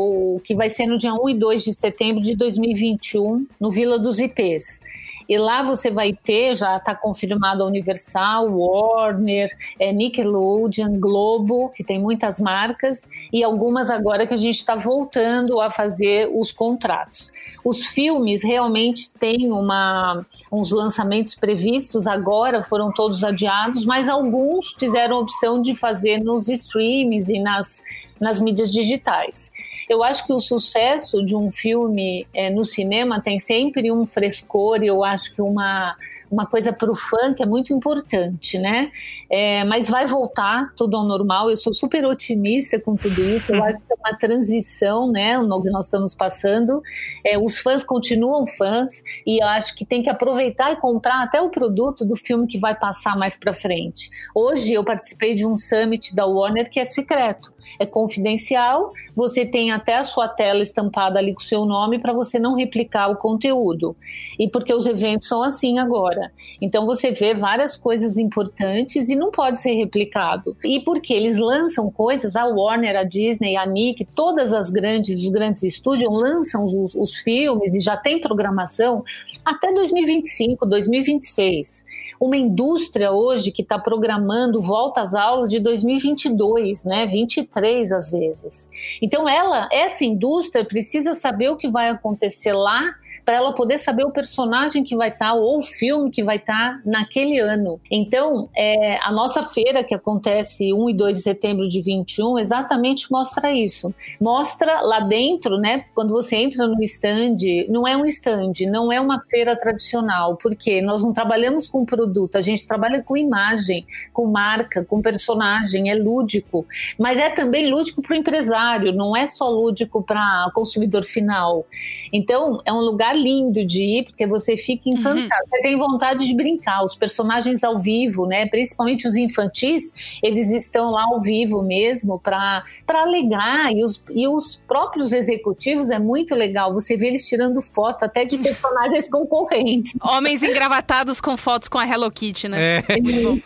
que 0.43 0.55
vai 0.55 0.69
ser 0.69 0.87
no 0.87 0.97
dia 0.97 1.13
1 1.13 1.29
e 1.29 1.33
2 1.35 1.63
de 1.63 1.73
setembro 1.73 2.21
de 2.21 2.35
2021, 2.35 3.45
no 3.59 3.69
Vila 3.69 3.99
dos 3.99 4.19
IPs. 4.19 4.81
E 5.27 5.37
lá 5.37 5.63
você 5.63 5.89
vai 5.89 6.13
ter, 6.13 6.55
já 6.55 6.77
está 6.77 6.93
confirmado 6.95 7.63
a 7.63 7.65
Universal, 7.65 8.47
Warner, 8.47 9.49
é, 9.79 9.91
Nickelodeon, 9.91 10.99
Globo, 10.99 11.69
que 11.69 11.83
tem 11.83 11.99
muitas 11.99 12.39
marcas, 12.39 13.09
e 13.33 13.43
algumas 13.43 13.89
agora 13.89 14.27
que 14.27 14.33
a 14.33 14.37
gente 14.37 14.57
está 14.57 14.75
voltando 14.75 15.59
a 15.59 15.69
fazer 15.69 16.29
os 16.31 16.51
contratos. 16.51 17.31
Os 17.65 17.83
filmes 17.83 18.43
realmente 18.43 19.11
têm 19.11 19.51
uma, 19.51 20.23
uns 20.51 20.69
lançamentos 20.69 21.33
previstos 21.33 22.05
agora, 22.05 22.61
foram 22.61 22.91
todos 22.91 23.23
adiados, 23.23 23.83
mas 23.83 24.07
alguns 24.07 24.75
fizeram 24.77 25.17
a 25.17 25.19
opção 25.21 25.59
de 25.59 25.75
fazer 25.75 26.23
nos 26.23 26.47
streams 26.47 27.33
e 27.33 27.39
nas, 27.39 27.81
nas 28.21 28.39
mídias 28.39 28.71
digitais. 28.71 29.51
Eu 29.89 30.03
acho 30.03 30.27
que 30.27 30.31
o 30.33 30.39
sucesso 30.39 31.25
de 31.25 31.35
um 31.35 31.49
filme 31.49 32.27
é, 32.35 32.51
no 32.51 32.63
cinema 32.63 33.19
tem 33.19 33.39
sempre 33.39 33.91
um 33.91 34.05
frescor 34.05 34.83
e 34.83 34.87
eu 34.87 35.03
acho 35.03 35.33
que 35.33 35.41
uma 35.41 35.95
uma 36.29 36.45
coisa 36.45 36.73
para 36.73 36.91
o 36.91 36.95
fã 36.95 37.33
que 37.33 37.43
é 37.43 37.45
muito 37.45 37.73
importante, 37.73 38.57
né? 38.57 38.91
É, 39.29 39.63
mas 39.63 39.89
vai 39.89 40.05
voltar 40.05 40.73
tudo 40.75 40.97
ao 40.97 41.03
normal. 41.03 41.49
Eu 41.49 41.57
sou 41.57 41.73
super 41.73 42.05
otimista 42.05 42.79
com 42.79 42.95
tudo 42.95 43.21
isso. 43.21 43.53
Eu 43.53 43.63
acho 43.63 43.79
que 43.79 43.93
é 43.93 43.95
uma 43.97 44.17
transição, 44.17 45.11
né? 45.11 45.37
No 45.37 45.61
que 45.61 45.69
nós 45.69 45.85
estamos 45.85 46.15
passando. 46.15 46.81
É, 47.25 47.37
os 47.37 47.57
fãs 47.59 47.83
continuam 47.83 48.45
fãs 48.45 49.03
e 49.25 49.41
eu 49.41 49.47
acho 49.47 49.75
que 49.75 49.85
tem 49.85 50.01
que 50.01 50.09
aproveitar 50.09 50.71
e 50.71 50.75
comprar 50.75 51.23
até 51.23 51.41
o 51.41 51.49
produto 51.49 52.05
do 52.05 52.15
filme 52.15 52.47
que 52.47 52.59
vai 52.59 52.75
passar 52.75 53.17
mais 53.17 53.37
para 53.37 53.53
frente. 53.53 54.09
Hoje 54.33 54.73
eu 54.73 54.83
participei 54.83 55.35
de 55.35 55.45
um 55.45 55.55
summit 55.55 56.15
da 56.15 56.25
Warner 56.25 56.69
que 56.69 56.79
é 56.79 56.85
secreto 56.85 57.55
é 57.79 57.85
confidencial, 57.85 58.93
você 59.15 59.45
tem 59.45 59.71
até 59.71 59.95
a 59.95 60.03
sua 60.03 60.27
tela 60.27 60.61
estampada 60.61 61.19
ali 61.19 61.33
com 61.33 61.41
o 61.41 61.45
seu 61.45 61.65
nome 61.65 61.99
para 61.99 62.13
você 62.13 62.39
não 62.39 62.55
replicar 62.55 63.09
o 63.09 63.17
conteúdo. 63.17 63.95
E 64.39 64.49
porque 64.49 64.73
os 64.73 64.85
eventos 64.85 65.27
são 65.27 65.43
assim 65.43 65.79
agora. 65.79 66.14
Então 66.61 66.85
você 66.85 67.11
vê 67.11 67.33
várias 67.33 67.75
coisas 67.77 68.17
importantes 68.17 69.09
e 69.09 69.15
não 69.15 69.31
pode 69.31 69.59
ser 69.59 69.73
replicado. 69.73 70.55
E 70.63 70.79
porque 70.79 71.13
eles 71.13 71.37
lançam 71.37 71.89
coisas, 71.91 72.35
a 72.35 72.45
Warner, 72.45 72.97
a 72.97 73.03
Disney, 73.03 73.55
a 73.57 73.65
Nick, 73.65 74.05
todas 74.05 74.53
as 74.53 74.69
grandes, 74.69 75.21
os 75.21 75.29
grandes 75.29 75.63
estúdios 75.63 76.11
lançam 76.11 76.65
os, 76.65 76.95
os 76.95 77.15
filmes 77.17 77.73
e 77.73 77.79
já 77.79 77.97
tem 77.97 78.19
programação 78.19 79.01
até 79.43 79.73
2025, 79.73 80.65
2026. 80.65 81.85
Uma 82.19 82.37
indústria 82.37 83.11
hoje 83.11 83.51
que 83.51 83.61
está 83.61 83.77
programando 83.77 84.61
volta 84.61 85.01
às 85.01 85.13
aulas 85.13 85.49
de 85.49 85.59
2022, 85.59 86.83
né? 86.83 87.05
23 87.05 87.91
às 87.91 88.11
vezes. 88.11 88.69
Então 89.01 89.27
ela, 89.27 89.67
essa 89.71 90.05
indústria 90.05 90.65
precisa 90.65 91.13
saber 91.13 91.49
o 91.49 91.55
que 91.55 91.67
vai 91.67 91.89
acontecer 91.89 92.53
lá 92.53 92.95
para 93.23 93.35
ela 93.35 93.53
poder 93.53 93.77
saber 93.77 94.05
o 94.05 94.11
personagem 94.11 94.83
que 94.83 94.95
vai 94.95 95.09
estar 95.09 95.33
ou 95.33 95.59
o 95.59 95.61
filme 95.61 96.09
que 96.09 96.23
vai 96.23 96.37
estar 96.37 96.81
naquele 96.85 97.39
ano. 97.39 97.79
Então, 97.89 98.49
é, 98.55 98.97
a 99.01 99.11
nossa 99.11 99.43
feira 99.43 99.83
que 99.83 99.93
acontece 99.93 100.73
1 100.73 100.89
e 100.89 100.93
2 100.93 101.17
de 101.17 101.23
setembro 101.23 101.67
de 101.67 101.81
21 101.81 102.39
exatamente 102.39 103.11
mostra 103.11 103.51
isso. 103.51 103.93
Mostra 104.19 104.81
lá 104.81 104.99
dentro, 104.99 105.57
né, 105.57 105.85
quando 105.93 106.11
você 106.11 106.35
entra 106.35 106.67
no 106.67 106.81
stand, 106.83 107.35
não 107.69 107.87
é 107.87 107.95
um 107.95 108.05
stand, 108.05 108.53
não 108.69 108.91
é 108.91 108.99
uma 108.99 109.21
feira 109.21 109.55
tradicional, 109.57 110.37
porque 110.37 110.81
nós 110.81 111.03
não 111.03 111.13
trabalhamos 111.13 111.67
com 111.67 111.85
produto, 111.85 112.35
a 112.37 112.41
gente 112.41 112.67
trabalha 112.67 113.01
com 113.01 113.15
imagem, 113.15 113.85
com 114.11 114.25
marca, 114.25 114.83
com 114.83 115.01
personagem, 115.01 115.89
é 115.89 115.95
lúdico, 115.95 116.65
mas 116.97 117.19
é 117.19 117.29
também 117.29 117.69
lúdico 117.69 118.01
para 118.01 118.13
o 118.13 118.17
empresário, 118.17 118.93
não 118.93 119.15
é 119.15 119.27
só 119.27 119.49
lúdico 119.49 120.01
para 120.03 120.49
consumidor 120.53 121.03
final. 121.03 121.65
Então, 122.11 122.61
é 122.65 122.73
um 122.73 122.79
lugar 122.79 123.04
lindo 123.13 123.65
de 123.65 123.81
ir, 123.81 124.05
porque 124.05 124.25
você 124.25 124.57
fica 124.57 124.89
encantado. 124.89 125.19
Uhum. 125.19 125.49
Você 125.49 125.61
tem 125.61 125.77
vontade 125.77 126.27
de 126.27 126.35
brincar. 126.35 126.83
Os 126.83 126.95
personagens 126.95 127.63
ao 127.63 127.79
vivo, 127.79 128.25
né? 128.25 128.45
Principalmente 128.47 129.07
os 129.07 129.15
infantis, 129.15 130.19
eles 130.21 130.51
estão 130.51 130.91
lá 130.91 131.03
ao 131.03 131.21
vivo 131.21 131.61
mesmo 131.61 132.19
para 132.19 132.63
alegrar. 132.89 133.71
E 133.71 133.83
os, 133.83 134.03
e 134.13 134.27
os 134.27 134.61
próprios 134.67 135.11
executivos 135.11 135.89
é 135.89 135.99
muito 135.99 136.35
legal. 136.35 136.73
Você 136.73 136.97
vê 136.97 137.07
eles 137.07 137.27
tirando 137.27 137.61
foto 137.61 138.03
até 138.03 138.25
de 138.25 138.37
personagens 138.39 139.09
concorrentes. 139.09 139.93
Homens 140.01 140.43
engravatados 140.43 141.19
com 141.21 141.35
fotos 141.37 141.67
com 141.67 141.77
a 141.77 141.87
Hello 141.87 142.09
Kitty, 142.11 142.47
né? 142.47 142.77
É. 142.79 142.83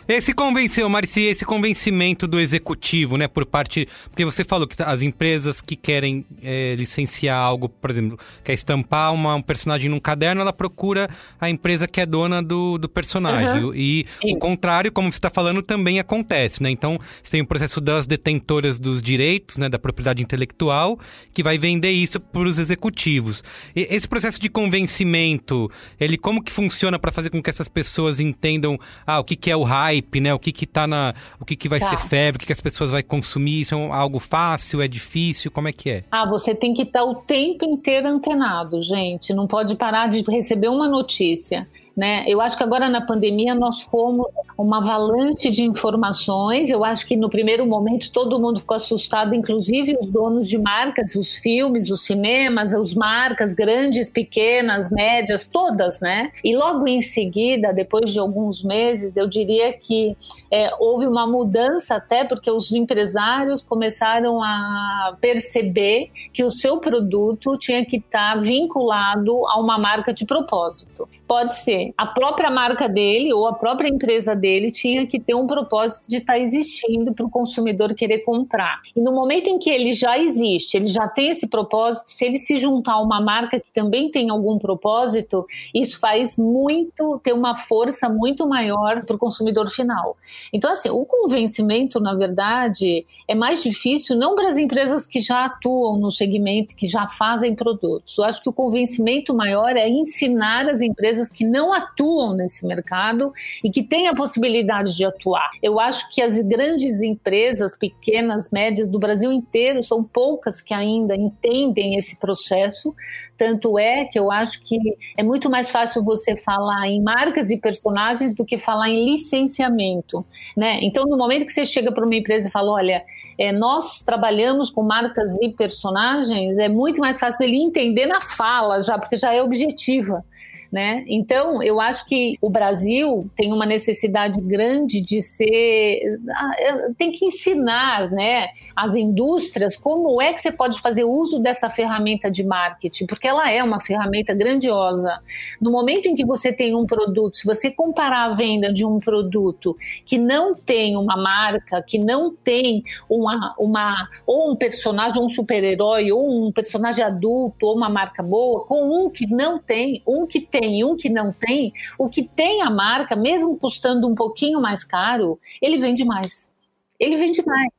Esse 0.08 0.32
convenceu, 0.32 0.88
Marci, 0.88 1.22
esse 1.22 1.44
convencimento 1.44 2.26
do 2.26 2.38
executivo, 2.38 3.16
né? 3.16 3.28
Por 3.28 3.46
parte. 3.46 3.88
Porque 4.10 4.24
você 4.24 4.44
falou 4.44 4.66
que 4.66 4.80
as 4.82 5.02
empresas 5.02 5.60
que 5.60 5.76
querem 5.76 6.24
é, 6.42 6.74
licenciar 6.76 7.38
algo, 7.38 7.68
por 7.68 7.90
exemplo, 7.90 8.18
quer 8.42 8.52
estampar 8.52 9.12
uma, 9.12 9.34
um 9.34 9.42
personagem 9.50 9.90
num 9.90 9.98
caderno, 9.98 10.40
ela 10.40 10.52
procura 10.52 11.08
a 11.40 11.50
empresa 11.50 11.88
que 11.88 12.00
é 12.00 12.06
dona 12.06 12.40
do, 12.40 12.78
do 12.78 12.88
personagem. 12.88 13.64
Uhum. 13.64 13.74
E 13.74 14.06
Sim. 14.22 14.36
o 14.36 14.38
contrário, 14.38 14.92
como 14.92 15.10
você 15.10 15.18
está 15.18 15.28
falando, 15.28 15.60
também 15.60 15.98
acontece, 15.98 16.62
né? 16.62 16.70
Então, 16.70 16.96
você 17.20 17.32
tem 17.32 17.40
o 17.40 17.46
processo 17.46 17.80
das 17.80 18.06
detentoras 18.06 18.78
dos 18.78 19.02
direitos, 19.02 19.56
né? 19.56 19.68
Da 19.68 19.76
propriedade 19.76 20.22
intelectual, 20.22 20.96
que 21.34 21.42
vai 21.42 21.58
vender 21.58 21.90
isso 21.90 22.20
para 22.20 22.42
os 22.42 22.60
executivos. 22.60 23.42
E 23.74 23.88
esse 23.90 24.06
processo 24.06 24.40
de 24.40 24.48
convencimento, 24.48 25.68
ele 25.98 26.16
como 26.16 26.44
que 26.44 26.52
funciona 26.52 26.96
para 26.96 27.10
fazer 27.10 27.30
com 27.30 27.42
que 27.42 27.50
essas 27.50 27.66
pessoas 27.66 28.20
entendam 28.20 28.78
ah, 29.04 29.18
o 29.18 29.24
que, 29.24 29.34
que 29.34 29.50
é 29.50 29.56
o 29.56 29.64
hype, 29.64 30.20
né? 30.20 30.32
O 30.32 30.38
que 30.38 30.52
que 30.52 30.64
tá 30.64 30.86
na... 30.86 31.12
O 31.40 31.44
que, 31.44 31.56
que 31.56 31.68
vai 31.68 31.80
tá. 31.80 31.86
ser 31.86 31.98
febre, 31.98 32.36
o 32.36 32.38
que, 32.38 32.46
que 32.46 32.52
as 32.52 32.60
pessoas 32.60 32.92
vão 32.92 33.02
consumir, 33.02 33.62
isso 33.62 33.74
é 33.74 33.90
algo 33.90 34.20
fácil, 34.20 34.80
é 34.80 34.86
difícil, 34.86 35.50
como 35.50 35.66
é 35.66 35.72
que 35.72 35.90
é? 35.90 36.04
Ah, 36.08 36.24
você 36.24 36.54
tem 36.54 36.72
que 36.72 36.82
estar 36.82 37.00
tá 37.00 37.04
o 37.04 37.16
tempo 37.16 37.64
inteiro 37.64 38.06
antenado, 38.06 38.80
gente 38.80 39.39
não 39.40 39.46
pode 39.46 39.74
parar 39.74 40.08
de 40.08 40.22
receber 40.28 40.68
uma 40.68 40.86
notícia. 40.86 41.66
Né? 41.96 42.24
Eu 42.26 42.40
acho 42.40 42.56
que 42.56 42.62
agora 42.62 42.88
na 42.88 43.00
pandemia 43.00 43.54
nós 43.54 43.82
fomos 43.82 44.26
uma 44.56 44.78
avalanche 44.78 45.50
de 45.50 45.64
informações. 45.64 46.70
Eu 46.70 46.84
acho 46.84 47.06
que 47.06 47.16
no 47.16 47.28
primeiro 47.28 47.66
momento 47.66 48.10
todo 48.10 48.38
mundo 48.38 48.60
ficou 48.60 48.76
assustado, 48.76 49.34
inclusive 49.34 49.96
os 50.00 50.06
donos 50.06 50.48
de 50.48 50.58
marcas, 50.58 51.14
os 51.14 51.36
filmes, 51.36 51.90
os 51.90 52.04
cinemas, 52.04 52.72
as 52.72 52.94
marcas 52.94 53.54
grandes, 53.54 54.08
pequenas, 54.10 54.90
médias, 54.90 55.46
todas, 55.46 56.00
né? 56.00 56.30
E 56.44 56.56
logo 56.56 56.86
em 56.86 57.00
seguida, 57.00 57.72
depois 57.72 58.10
de 58.10 58.18
alguns 58.18 58.62
meses, 58.62 59.16
eu 59.16 59.26
diria 59.26 59.72
que 59.72 60.16
é, 60.50 60.70
houve 60.78 61.06
uma 61.06 61.26
mudança 61.26 61.96
até 61.96 62.24
porque 62.24 62.50
os 62.50 62.70
empresários 62.72 63.62
começaram 63.62 64.42
a 64.42 65.16
perceber 65.20 66.10
que 66.32 66.44
o 66.44 66.50
seu 66.50 66.78
produto 66.78 67.56
tinha 67.58 67.84
que 67.84 67.96
estar 67.96 68.38
vinculado 68.38 69.46
a 69.48 69.58
uma 69.58 69.78
marca 69.78 70.12
de 70.12 70.24
propósito. 70.24 71.08
Pode 71.26 71.56
ser 71.56 71.79
a 71.96 72.06
própria 72.06 72.50
marca 72.50 72.88
dele 72.88 73.32
ou 73.32 73.46
a 73.46 73.52
própria 73.52 73.88
empresa 73.88 74.34
dele 74.34 74.70
tinha 74.70 75.06
que 75.06 75.18
ter 75.18 75.34
um 75.34 75.46
propósito 75.46 76.08
de 76.08 76.16
estar 76.16 76.34
tá 76.34 76.38
existindo 76.38 77.12
para 77.12 77.26
o 77.26 77.30
consumidor 77.30 77.94
querer 77.94 78.20
comprar. 78.20 78.80
E 78.94 79.00
no 79.00 79.12
momento 79.12 79.48
em 79.48 79.58
que 79.58 79.70
ele 79.70 79.92
já 79.92 80.18
existe, 80.18 80.76
ele 80.76 80.86
já 80.86 81.08
tem 81.08 81.30
esse 81.30 81.48
propósito, 81.48 82.08
se 82.10 82.24
ele 82.24 82.38
se 82.38 82.56
juntar 82.56 82.94
a 82.94 83.00
uma 83.00 83.20
marca 83.20 83.60
que 83.60 83.72
também 83.72 84.10
tem 84.10 84.30
algum 84.30 84.58
propósito, 84.58 85.46
isso 85.74 85.98
faz 85.98 86.36
muito, 86.36 87.20
ter 87.22 87.32
uma 87.32 87.54
força 87.54 88.08
muito 88.08 88.46
maior 88.48 89.04
para 89.04 89.16
o 89.16 89.18
consumidor 89.18 89.68
final. 89.68 90.16
Então, 90.52 90.72
assim, 90.72 90.90
o 90.90 91.04
convencimento, 91.04 92.00
na 92.00 92.14
verdade, 92.14 93.04
é 93.28 93.34
mais 93.34 93.62
difícil 93.62 94.16
não 94.16 94.34
para 94.34 94.48
as 94.48 94.58
empresas 94.58 95.06
que 95.06 95.20
já 95.20 95.44
atuam 95.44 95.98
no 95.98 96.10
segmento, 96.10 96.74
que 96.74 96.86
já 96.86 97.06
fazem 97.08 97.54
produtos. 97.54 98.18
Eu 98.18 98.24
acho 98.24 98.42
que 98.42 98.48
o 98.48 98.52
convencimento 98.52 99.34
maior 99.34 99.76
é 99.76 99.88
ensinar 99.88 100.68
as 100.68 100.80
empresas 100.80 101.30
que 101.30 101.44
não 101.44 101.69
atuam 101.72 102.34
nesse 102.34 102.66
mercado 102.66 103.32
e 103.62 103.70
que 103.70 103.82
têm 103.82 104.08
a 104.08 104.14
possibilidade 104.14 104.96
de 104.96 105.04
atuar. 105.04 105.50
Eu 105.62 105.78
acho 105.78 106.10
que 106.10 106.22
as 106.22 106.38
grandes 106.40 107.02
empresas, 107.02 107.76
pequenas, 107.76 108.50
médias 108.50 108.88
do 108.88 108.98
Brasil 108.98 109.32
inteiro, 109.32 109.82
são 109.82 110.02
poucas 110.02 110.60
que 110.60 110.74
ainda 110.74 111.14
entendem 111.14 111.96
esse 111.96 112.18
processo. 112.18 112.94
Tanto 113.36 113.78
é 113.78 114.04
que 114.04 114.18
eu 114.18 114.30
acho 114.30 114.62
que 114.62 114.78
é 115.16 115.22
muito 115.22 115.50
mais 115.50 115.70
fácil 115.70 116.04
você 116.04 116.36
falar 116.36 116.88
em 116.88 117.02
marcas 117.02 117.50
e 117.50 117.58
personagens 117.58 118.34
do 118.34 118.44
que 118.44 118.58
falar 118.58 118.88
em 118.88 119.04
licenciamento, 119.04 120.24
né? 120.56 120.78
Então, 120.82 121.04
no 121.04 121.16
momento 121.16 121.46
que 121.46 121.52
você 121.52 121.64
chega 121.64 121.92
para 121.92 122.04
uma 122.04 122.14
empresa 122.14 122.48
e 122.48 122.50
fala, 122.50 122.72
olha, 122.72 123.04
é, 123.38 123.52
nós 123.52 124.02
trabalhamos 124.02 124.70
com 124.70 124.82
marcas 124.82 125.34
e 125.40 125.50
personagens, 125.50 126.58
é 126.58 126.68
muito 126.68 127.00
mais 127.00 127.18
fácil 127.18 127.44
ele 127.44 127.56
entender 127.56 128.06
na 128.06 128.20
fala 128.20 128.80
já, 128.80 128.98
porque 128.98 129.16
já 129.16 129.32
é 129.32 129.42
objetiva 129.42 130.24
né? 130.70 131.04
Então, 131.08 131.62
eu 131.62 131.80
acho 131.80 132.06
que 132.06 132.36
o 132.40 132.48
Brasil 132.48 133.28
tem 133.34 133.52
uma 133.52 133.66
necessidade 133.66 134.40
grande 134.40 135.00
de 135.00 135.20
ser. 135.20 136.20
Ah, 136.30 136.52
tem 136.96 137.10
que 137.10 137.24
ensinar, 137.24 138.10
né, 138.10 138.48
as 138.76 138.94
indústrias 138.94 139.76
como 139.76 140.20
é 140.22 140.32
que 140.32 140.40
você 140.40 140.52
pode 140.52 140.80
fazer 140.80 141.04
uso 141.04 141.40
dessa 141.40 141.68
ferramenta 141.68 142.30
de 142.30 142.44
marketing, 142.44 143.06
porque 143.06 143.26
ela 143.26 143.50
é 143.50 143.62
uma 143.62 143.80
ferramenta 143.80 144.32
grandiosa. 144.32 145.20
No 145.60 145.72
momento 145.72 146.06
em 146.06 146.14
que 146.14 146.24
você 146.24 146.52
tem 146.52 146.76
um 146.76 146.86
produto, 146.86 147.36
se 147.38 147.44
você 147.44 147.70
comparar 147.70 148.30
a 148.30 148.34
venda 148.34 148.72
de 148.72 148.84
um 148.84 149.00
produto 149.00 149.76
que 150.04 150.18
não 150.18 150.54
tem 150.54 150.96
uma 150.96 151.16
marca, 151.16 151.82
que 151.82 151.98
não 151.98 152.34
tem 152.34 152.82
uma, 153.08 153.54
uma 153.58 154.08
ou 154.26 154.52
um 154.52 154.56
personagem, 154.56 155.20
um 155.20 155.28
super-herói, 155.28 156.12
ou 156.12 156.46
um 156.46 156.52
personagem 156.52 157.04
adulto, 157.04 157.66
ou 157.66 157.76
uma 157.76 157.88
marca 157.88 158.22
boa, 158.22 158.64
com 158.66 158.84
um 158.84 159.10
que 159.10 159.26
não 159.26 159.58
tem, 159.58 160.02
um 160.06 160.26
que 160.26 160.40
tem 160.40 160.59
tem 160.60 160.80
e 160.80 160.84
um 160.84 160.96
que 160.96 161.08
não 161.08 161.32
tem, 161.32 161.72
o 161.98 162.08
que 162.08 162.22
tem 162.22 162.60
a 162.62 162.70
marca, 162.70 163.16
mesmo 163.16 163.56
custando 163.56 164.06
um 164.06 164.14
pouquinho 164.14 164.60
mais 164.60 164.84
caro, 164.84 165.38
ele 165.60 165.78
vende 165.78 166.04
mais. 166.04 166.50
Ele 166.98 167.16
vende 167.16 167.42
mais. 167.44 167.70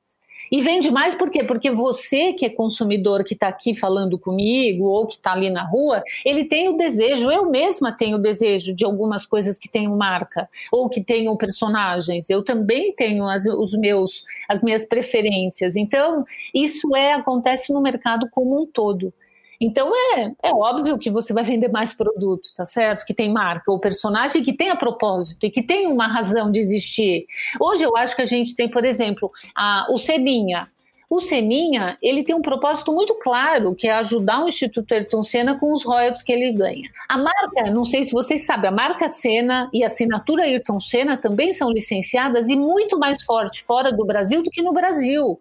E 0.51 0.59
vende 0.59 0.91
mais 0.91 1.13
por 1.13 1.29
quê? 1.29 1.43
Porque 1.43 1.69
você 1.69 2.33
que 2.33 2.45
é 2.45 2.49
consumidor, 2.49 3.23
que 3.23 3.35
está 3.35 3.47
aqui 3.47 3.73
falando 3.73 4.17
comigo, 4.17 4.85
ou 4.85 5.05
que 5.05 5.15
está 5.15 5.31
ali 5.31 5.49
na 5.49 5.63
rua, 5.63 6.03
ele 6.25 6.45
tem 6.45 6.67
o 6.67 6.75
desejo, 6.75 7.31
eu 7.31 7.49
mesma 7.49 7.91
tenho 7.91 8.17
o 8.17 8.21
desejo 8.21 8.75
de 8.75 8.83
algumas 8.83 9.25
coisas 9.25 9.57
que 9.57 9.69
tenham 9.69 9.95
marca, 9.95 10.49
ou 10.71 10.89
que 10.89 11.01
tenham 11.01 11.37
personagens. 11.37 12.29
Eu 12.29 12.43
também 12.43 12.93
tenho 12.93 13.25
as, 13.29 13.45
os 13.45 13.73
meus, 13.77 14.25
as 14.49 14.63
minhas 14.63 14.85
preferências. 14.85 15.75
Então, 15.75 16.25
isso 16.53 16.95
é 16.95 17.13
acontece 17.13 17.71
no 17.71 17.81
mercado 17.81 18.27
como 18.29 18.61
um 18.61 18.65
todo. 18.65 19.13
Então 19.61 19.91
é, 19.95 20.31
é 20.41 20.51
óbvio 20.51 20.97
que 20.97 21.11
você 21.11 21.31
vai 21.31 21.43
vender 21.43 21.67
mais 21.67 21.93
produto, 21.93 22.49
tá 22.55 22.65
certo? 22.65 23.05
Que 23.05 23.13
tem 23.13 23.31
marca 23.31 23.71
ou 23.71 23.79
personagem 23.79 24.43
que 24.43 24.53
tenha 24.53 24.75
propósito 24.75 25.45
e 25.45 25.51
que 25.51 25.61
tem 25.61 25.85
uma 25.85 26.07
razão 26.07 26.49
de 26.49 26.59
existir. 26.59 27.27
Hoje 27.59 27.83
eu 27.83 27.95
acho 27.95 28.15
que 28.15 28.23
a 28.23 28.25
gente 28.25 28.55
tem, 28.55 28.67
por 28.67 28.83
exemplo, 28.83 29.31
a, 29.55 29.85
o 29.91 29.99
Seninha. 29.99 30.67
O 31.07 31.21
Seninha, 31.21 31.97
ele 32.01 32.23
tem 32.23 32.33
um 32.33 32.41
propósito 32.41 32.91
muito 32.91 33.13
claro, 33.15 33.75
que 33.75 33.87
é 33.87 33.91
ajudar 33.91 34.43
o 34.43 34.47
Instituto 34.47 34.93
Ayrton 34.93 35.21
Senna 35.21 35.59
com 35.59 35.71
os 35.71 35.83
royalties 35.83 36.23
que 36.23 36.31
ele 36.31 36.53
ganha. 36.53 36.89
A 37.07 37.17
marca, 37.17 37.69
não 37.69 37.83
sei 37.83 38.01
se 38.03 38.13
vocês 38.13 38.45
sabem, 38.45 38.69
a 38.69 38.71
marca 38.71 39.09
Senna 39.09 39.69
e 39.73 39.83
a 39.83 39.87
assinatura 39.87 40.43
Ayrton 40.43 40.79
Senna 40.79 41.17
também 41.17 41.53
são 41.53 41.69
licenciadas 41.69 42.49
e 42.49 42.55
muito 42.55 42.97
mais 42.97 43.21
forte 43.23 43.61
fora 43.61 43.91
do 43.91 44.05
Brasil 44.05 44.41
do 44.41 44.49
que 44.49 44.61
no 44.61 44.73
Brasil. 44.73 45.39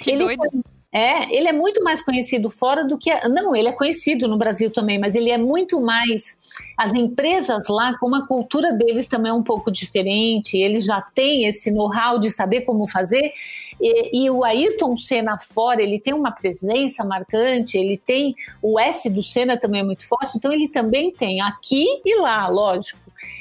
Que 0.00 0.12
ele 0.12 0.24
doido. 0.24 0.48
Foi 0.48 0.79
é, 0.92 1.32
ele 1.32 1.46
é 1.46 1.52
muito 1.52 1.84
mais 1.84 2.02
conhecido 2.02 2.50
fora 2.50 2.84
do 2.84 2.98
que. 2.98 3.14
Não, 3.28 3.54
ele 3.54 3.68
é 3.68 3.72
conhecido 3.72 4.26
no 4.26 4.36
Brasil 4.36 4.72
também, 4.72 4.98
mas 4.98 5.14
ele 5.14 5.30
é 5.30 5.38
muito 5.38 5.80
mais. 5.80 6.40
As 6.76 6.92
empresas 6.94 7.68
lá, 7.68 7.96
como 7.98 8.16
a 8.16 8.26
cultura 8.26 8.72
deles 8.72 9.06
também 9.06 9.30
é 9.30 9.34
um 9.34 9.42
pouco 9.42 9.70
diferente, 9.70 10.56
eles 10.56 10.84
já 10.84 11.00
têm 11.00 11.46
esse 11.46 11.70
know-how 11.70 12.18
de 12.18 12.28
saber 12.28 12.62
como 12.62 12.88
fazer. 12.88 13.32
E, 13.80 14.24
e, 14.24 14.30
o 14.30 14.44
Ayrton 14.44 14.96
Senna 14.96 15.38
fora, 15.38 15.80
ele 15.80 16.00
tem 16.00 16.12
uma 16.12 16.32
presença 16.32 17.04
marcante, 17.04 17.78
ele 17.78 17.96
tem. 17.96 18.34
O 18.60 18.78
S 18.78 19.08
do 19.08 19.22
Senna 19.22 19.56
também 19.56 19.82
é 19.82 19.84
muito 19.84 20.06
forte, 20.08 20.36
então 20.36 20.52
ele 20.52 20.68
também 20.68 21.12
tem 21.12 21.40
aqui 21.40 21.86
e 22.04 22.20
lá, 22.20 22.48
lógico. 22.48 22.98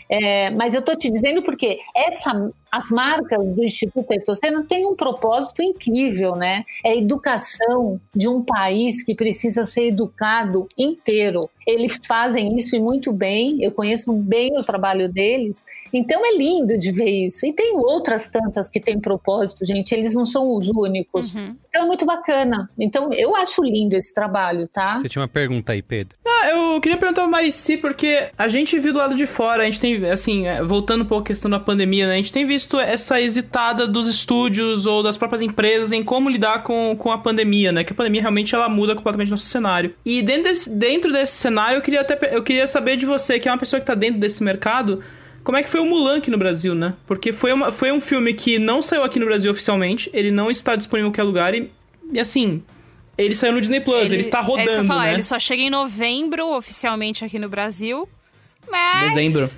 É, 0.10 0.50
mas 0.50 0.74
eu 0.74 0.80
estou 0.80 0.96
te 0.96 1.10
dizendo 1.12 1.44
porque 1.44 1.78
essa, 1.96 2.52
as 2.72 2.90
marcas 2.90 3.46
do 3.46 3.64
Instituto 3.64 4.12
Etoceno 4.12 4.64
têm 4.64 4.88
um 4.88 4.96
propósito 4.96 5.62
incrível, 5.62 6.36
né? 6.36 6.66
É 6.84 6.92
a 6.92 6.96
educação 6.96 8.02
de 8.16 8.28
um 8.28 8.42
país 8.42 9.04
que 9.04 9.14
precisa 9.14 9.66
ser 9.66 9.88
educado 9.88 10.68
inteiro. 10.76 11.48
Eles 11.66 12.00
fazem 12.08 12.58
isso 12.58 12.76
e 12.76 12.80
muito 12.80 13.14
bem, 13.14 13.58
eu 13.62 13.72
conheço 13.72 14.12
bem 14.12 14.58
o 14.58 14.64
trabalho 14.64 15.12
deles, 15.12 15.64
então 15.94 16.26
é 16.26 16.36
lindo 16.36 16.78
de 16.78 16.92
ver 16.92 17.28
isso. 17.28 17.46
E 17.46 17.54
tem 17.54 17.76
outras 17.76 18.28
tantas 18.28 18.70
que 18.70 18.80
têm 18.80 19.00
propósito, 19.00 19.64
gente, 19.66 19.94
eles 19.94 20.16
não 20.16 20.26
são 20.26 20.56
os 20.56 20.70
únicos. 20.70 21.36
Uhum. 21.36 21.56
Então 21.70 21.84
é 21.84 21.86
muito 21.86 22.06
bacana. 22.06 22.68
Então 22.80 23.14
eu 23.14 23.36
acho 23.36 23.64
lindo 23.64 23.96
esse 23.96 24.12
trabalho, 24.12 24.68
tá? 24.68 24.98
Você 24.98 25.10
tinha 25.10 25.22
uma 25.22 25.28
pergunta 25.28 25.74
aí, 25.74 25.84
Pedro. 25.84 26.18
Ah, 26.26 26.50
eu 26.50 26.82
queria 26.82 26.98
perguntar 26.98 27.22
ao 27.22 27.30
Marici, 27.30 27.78
porque 27.78 28.30
a 28.38 28.48
gente 28.48 28.80
viu 28.80 28.94
do 28.94 29.00
lado 29.00 29.16
de 29.16 29.28
fora, 29.28 29.64
a 29.64 29.66
gente 29.66 29.80
tem, 29.80 29.99
assim, 30.08 30.48
é, 30.48 30.64
voltando 30.64 31.02
um 31.02 31.06
pouco 31.06 31.24
a 31.24 31.28
questão 31.28 31.50
da 31.50 31.60
pandemia, 31.60 32.08
né? 32.08 32.14
A 32.14 32.18
gente 32.18 32.32
tem 32.32 32.46
visto 32.46 32.80
essa 32.80 33.22
hesitada 33.22 33.88
dos 33.88 34.08
estúdios 34.08 34.86
ou 34.86 35.02
das 35.02 35.18
próprias 35.18 35.42
empresas 35.42 35.92
em 35.92 36.04
como 36.04 36.30
lidar 36.30 36.64
com, 36.64 36.96
com 36.98 37.12
a 37.12 37.18
pandemia, 37.18 37.72
né? 37.72 37.84
Que 37.84 37.94
a 37.94 37.96
pandemia 37.96 38.22
realmente 38.22 38.54
ela 38.54 38.70
muda 38.70 38.96
completamente 38.96 39.32
nosso 39.32 39.46
cenário. 39.46 39.94
E 40.06 40.22
dentro 40.22 40.44
desse, 40.44 40.70
dentro 40.70 41.12
desse 41.12 41.38
cenário, 41.38 41.78
eu 41.78 41.82
queria, 41.82 42.02
até, 42.02 42.36
eu 42.36 42.44
queria 42.44 42.68
saber 42.68 42.98
de 42.98 43.06
você, 43.06 43.40
que 43.40 43.48
é 43.48 43.52
uma 43.52 43.58
pessoa 43.58 43.80
que 43.80 43.86
tá 43.86 43.96
dentro 43.96 44.20
desse 44.20 44.44
mercado, 44.44 45.02
como 45.44 45.58
é 45.58 45.64
que 45.64 45.70
foi 45.70 45.80
o 45.80 45.86
Mulan 45.86 46.18
aqui 46.18 46.30
no 46.30 46.38
Brasil, 46.38 46.76
né? 46.76 46.94
Porque 47.08 47.32
foi, 47.32 47.54
uma, 47.54 47.72
foi 47.72 47.92
um 47.92 48.02
filme 48.02 48.34
que 48.34 48.60
não 48.60 48.82
saiu 48.82 49.04
aqui 49.04 49.20
no 49.20 49.26
Brasil 49.26 49.52
oficialmente, 49.52 50.10
ele 50.14 50.32
não 50.32 50.52
está 50.52 50.76
disponível 50.76 51.10
em 51.10 51.12
qualquer 51.12 51.24
lugar 51.24 51.56
e, 51.56 51.72
e 52.12 52.20
assim, 52.20 52.62
ele 53.18 53.36
saiu 53.36 53.54
no 53.54 53.62
Disney 53.62 53.80
Plus, 53.80 54.06
ele, 54.06 54.16
ele 54.16 54.22
está 54.22 54.42
rodando, 54.42 54.62
é 54.62 54.66
isso 54.66 54.76
que 54.76 54.82
eu 54.82 54.86
falar, 54.86 55.06
né? 55.06 55.14
Ele 55.14 55.24
só 55.24 55.38
chega 55.40 55.62
em 55.62 55.70
novembro 55.70 56.56
oficialmente 56.56 57.26
aqui 57.26 57.38
no 57.38 57.50
Brasil. 57.50 58.08
Mas... 58.70 59.14
Dezembro. 59.14 59.50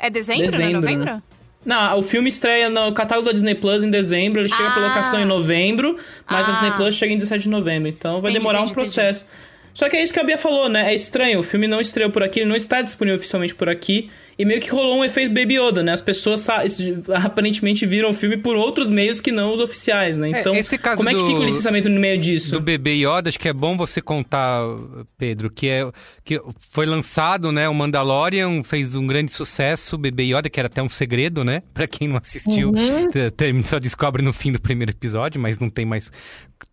É 0.00 0.08
dezembro, 0.08 0.50
dezembro 0.50 0.72
não 0.72 0.78
é 0.78 0.80
novembro? 0.80 1.04
Né? 1.04 1.22
Não, 1.64 1.98
o 1.98 2.02
filme 2.02 2.28
estreia 2.28 2.70
no 2.70 2.90
catálogo 2.92 3.26
da 3.26 3.32
Disney 3.32 3.54
Plus 3.54 3.84
em 3.84 3.90
dezembro, 3.90 4.40
ele 4.40 4.48
chega 4.48 4.68
ah. 4.68 4.72
pra 4.72 4.88
locação 4.88 5.20
em 5.20 5.26
novembro, 5.26 5.96
mas 6.28 6.48
ah. 6.48 6.52
a 6.52 6.54
Disney 6.54 6.72
Plus 6.72 6.94
chega 6.94 7.12
em 7.12 7.18
17 7.18 7.42
de 7.42 7.48
novembro, 7.50 7.88
então 7.88 8.22
vai 8.22 8.30
entendi, 8.30 8.38
demorar 8.38 8.60
entendi, 8.60 8.72
um 8.72 8.74
processo. 8.74 9.24
Entendi. 9.24 9.50
Só 9.74 9.88
que 9.88 9.96
é 9.96 10.02
isso 10.02 10.12
que 10.12 10.18
a 10.18 10.24
Bia 10.24 10.38
falou, 10.38 10.68
né? 10.68 10.90
É 10.90 10.94
estranho, 10.94 11.38
o 11.38 11.42
filme 11.42 11.66
não 11.66 11.80
estreou 11.80 12.10
por 12.10 12.22
aqui, 12.22 12.40
ele 12.40 12.48
não 12.48 12.56
está 12.56 12.82
disponível 12.82 13.18
oficialmente 13.18 13.54
por 13.54 13.68
aqui. 13.68 14.10
E 14.40 14.44
meio 14.46 14.58
que 14.58 14.70
rolou 14.70 15.00
um 15.00 15.04
efeito 15.04 15.34
Baby 15.34 15.58
Yoda, 15.58 15.82
né? 15.82 15.92
As 15.92 16.00
pessoas 16.00 16.48
aparentemente 17.14 17.84
viram 17.84 18.08
o 18.08 18.14
filme 18.14 18.38
por 18.38 18.56
outros 18.56 18.88
meios 18.88 19.20
que 19.20 19.30
não 19.30 19.52
os 19.52 19.60
oficiais, 19.60 20.16
né? 20.16 20.28
É, 20.28 20.40
então, 20.40 20.54
é, 20.54 20.96
como 20.96 21.10
é 21.10 21.12
que 21.12 21.26
fica 21.26 21.40
o 21.40 21.44
licenciamento 21.44 21.90
no 21.90 22.00
meio 22.00 22.18
disso? 22.18 22.52
Do 22.52 22.58
Bebê 22.58 22.92
Yoda, 22.92 23.28
acho 23.28 23.38
que 23.38 23.50
é 23.50 23.52
bom 23.52 23.76
você 23.76 24.00
contar, 24.00 24.62
Pedro, 25.18 25.50
que 25.50 25.68
é 25.68 25.86
que 26.24 26.40
foi 26.58 26.86
lançado, 26.86 27.52
né? 27.52 27.68
O 27.68 27.74
Mandalorian 27.74 28.62
fez 28.62 28.94
um 28.94 29.06
grande 29.06 29.30
sucesso, 29.30 29.96
o 29.96 29.98
Bebê 29.98 30.22
Yoda, 30.22 30.48
que 30.48 30.58
era 30.58 30.68
até 30.68 30.82
um 30.82 30.88
segredo, 30.88 31.44
né? 31.44 31.62
Pra 31.74 31.86
quem 31.86 32.08
não 32.08 32.16
assistiu, 32.16 32.70
uhum. 32.70 33.62
só 33.62 33.78
descobre 33.78 34.22
no 34.22 34.32
fim 34.32 34.52
do 34.52 34.60
primeiro 34.60 34.90
episódio, 34.90 35.38
mas 35.38 35.58
não 35.58 35.68
tem 35.68 35.84
mais 35.84 36.10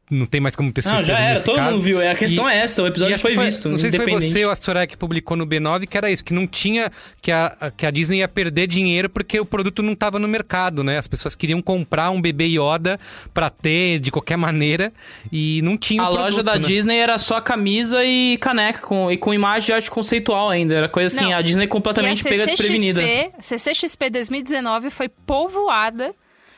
não 0.10 0.26
tem 0.26 0.40
mais 0.40 0.56
como 0.56 0.72
ter 0.72 0.82
surpresa 0.82 1.12
Não, 1.12 1.18
já 1.18 1.20
era, 1.20 1.42
todo 1.42 1.58
caso. 1.58 1.72
mundo 1.72 1.84
viu. 1.84 2.02
É, 2.02 2.12
a 2.12 2.16
questão 2.16 2.50
e, 2.50 2.54
é 2.54 2.58
essa, 2.60 2.82
o 2.82 2.88
episódio 2.88 3.20
foi, 3.20 3.36
foi, 3.36 3.46
visto, 3.46 3.68
Não 3.68 3.78
sei 3.78 3.92
se 3.92 3.98
foi 3.98 4.14
você 4.14 4.46
ou 4.46 4.52
a 4.52 4.56
Soraya 4.56 4.88
que 4.88 4.96
publicou 4.96 5.36
no 5.36 5.46
B9, 5.46 5.86
que 5.86 5.98
era 5.98 6.10
isso, 6.10 6.24
que 6.24 6.34
não 6.34 6.48
tinha, 6.48 6.90
que 7.22 7.30
a, 7.30 7.72
que 7.76 7.86
a 7.86 7.92
Disney 7.92 8.20
ia 8.20 8.28
perder 8.28 8.68
dinheiro 8.68 9.10
porque 9.10 9.38
o 9.38 9.46
produto 9.46 9.84
não 9.84 9.94
estava 9.94 10.18
no 10.18 10.28
mercado, 10.28 10.82
né? 10.84 10.98
As 10.98 11.08
pessoas 11.08 11.36
queriam 11.36 11.62
comprar 11.62 12.10
um 12.12 12.22
bebê 12.22 12.46
Yoda 12.46 12.98
pra 13.34 13.50
ter 13.50 14.00
de 14.00 14.10
qualquer 14.10 14.38
maneira 14.38 14.94
e 15.32 15.62
não 15.62 15.78
tinha 15.78 16.02
A 16.02 16.06
produto, 16.06 16.24
loja 16.24 16.44
da 16.44 16.58
né? 16.58 16.66
Disney 16.66 16.98
era 16.98 17.18
só 17.18 17.42
camisa 17.42 18.04
e 18.06 18.38
caneca, 18.38 18.80
com, 18.80 19.12
e 19.12 19.18
com 19.18 19.34
imagem 19.34 19.66
de 19.66 19.74
arte 19.74 19.92
conceitual 19.92 20.50
ainda. 20.50 20.74
Era 20.74 20.88
coisa 20.88 21.14
assim, 21.14 21.32
não. 21.32 21.38
a 21.38 21.42
Disney 21.42 21.68
completamente 21.68 22.26
a 22.26 22.30
pega 22.30 22.46
desprevenida. 22.46 23.02
CCXP 23.42 24.10
2019 24.10 24.90
foi 24.90 25.10
povoada 25.10 26.16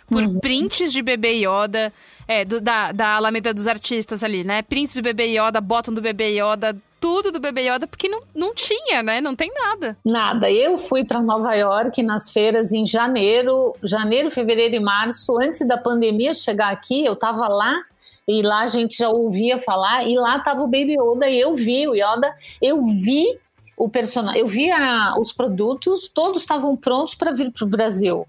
por 0.09 0.23
uhum. 0.23 0.39
prints 0.39 0.91
de 0.91 1.01
bebê 1.01 1.45
Yoda, 1.45 1.93
é, 2.29 2.45
do, 2.45 2.61
da, 2.61 2.91
da 2.91 3.15
Alameda 3.15 3.51
dos 3.51 3.67
Artistas 3.67 4.23
ali, 4.23 4.43
né? 4.43 4.61
Prints 4.61 4.95
do 4.95 5.01
bebê 5.01 5.35
Yoda, 5.35 5.59
bottom 5.59 5.91
do 5.91 5.99
bebê 5.99 6.39
Yoda, 6.39 6.77
tudo 7.01 7.31
do 7.31 7.39
bebê 7.39 7.67
Yoda, 7.67 7.87
porque 7.87 8.07
não, 8.07 8.21
não 8.35 8.53
tinha, 8.53 9.01
né? 9.01 9.19
Não 9.19 9.35
tem 9.35 9.51
nada. 9.51 9.97
Nada. 10.05 10.51
Eu 10.51 10.77
fui 10.77 11.03
para 11.03 11.23
Nova 11.23 11.55
York 11.55 12.03
nas 12.03 12.31
feiras 12.31 12.71
em 12.71 12.85
janeiro, 12.85 13.75
janeiro, 13.83 14.29
fevereiro 14.29 14.75
e 14.75 14.79
março, 14.79 15.41
antes 15.41 15.67
da 15.67 15.75
pandemia 15.75 16.31
chegar 16.35 16.69
aqui, 16.69 17.03
eu 17.03 17.15
tava 17.15 17.47
lá 17.47 17.73
e 18.27 18.43
lá 18.43 18.59
a 18.59 18.67
gente 18.67 18.99
já 18.99 19.09
ouvia 19.09 19.57
falar, 19.57 20.07
e 20.07 20.15
lá 20.15 20.37
tava 20.37 20.61
o 20.61 20.67
Baby 20.67 20.97
Yoda, 21.01 21.27
e 21.27 21.39
eu 21.39 21.55
vi 21.55 21.87
o 21.87 21.95
Yoda, 21.95 22.31
eu 22.61 22.85
vi 22.85 23.25
o 23.75 23.89
personagem, 23.89 24.39
eu 24.39 24.45
vi 24.45 24.69
a, 24.69 25.15
os 25.19 25.33
produtos, 25.33 26.07
todos 26.07 26.41
estavam 26.41 26.77
prontos 26.77 27.15
para 27.15 27.31
vir 27.31 27.51
para 27.51 27.65
o 27.65 27.67
Brasil. 27.67 28.27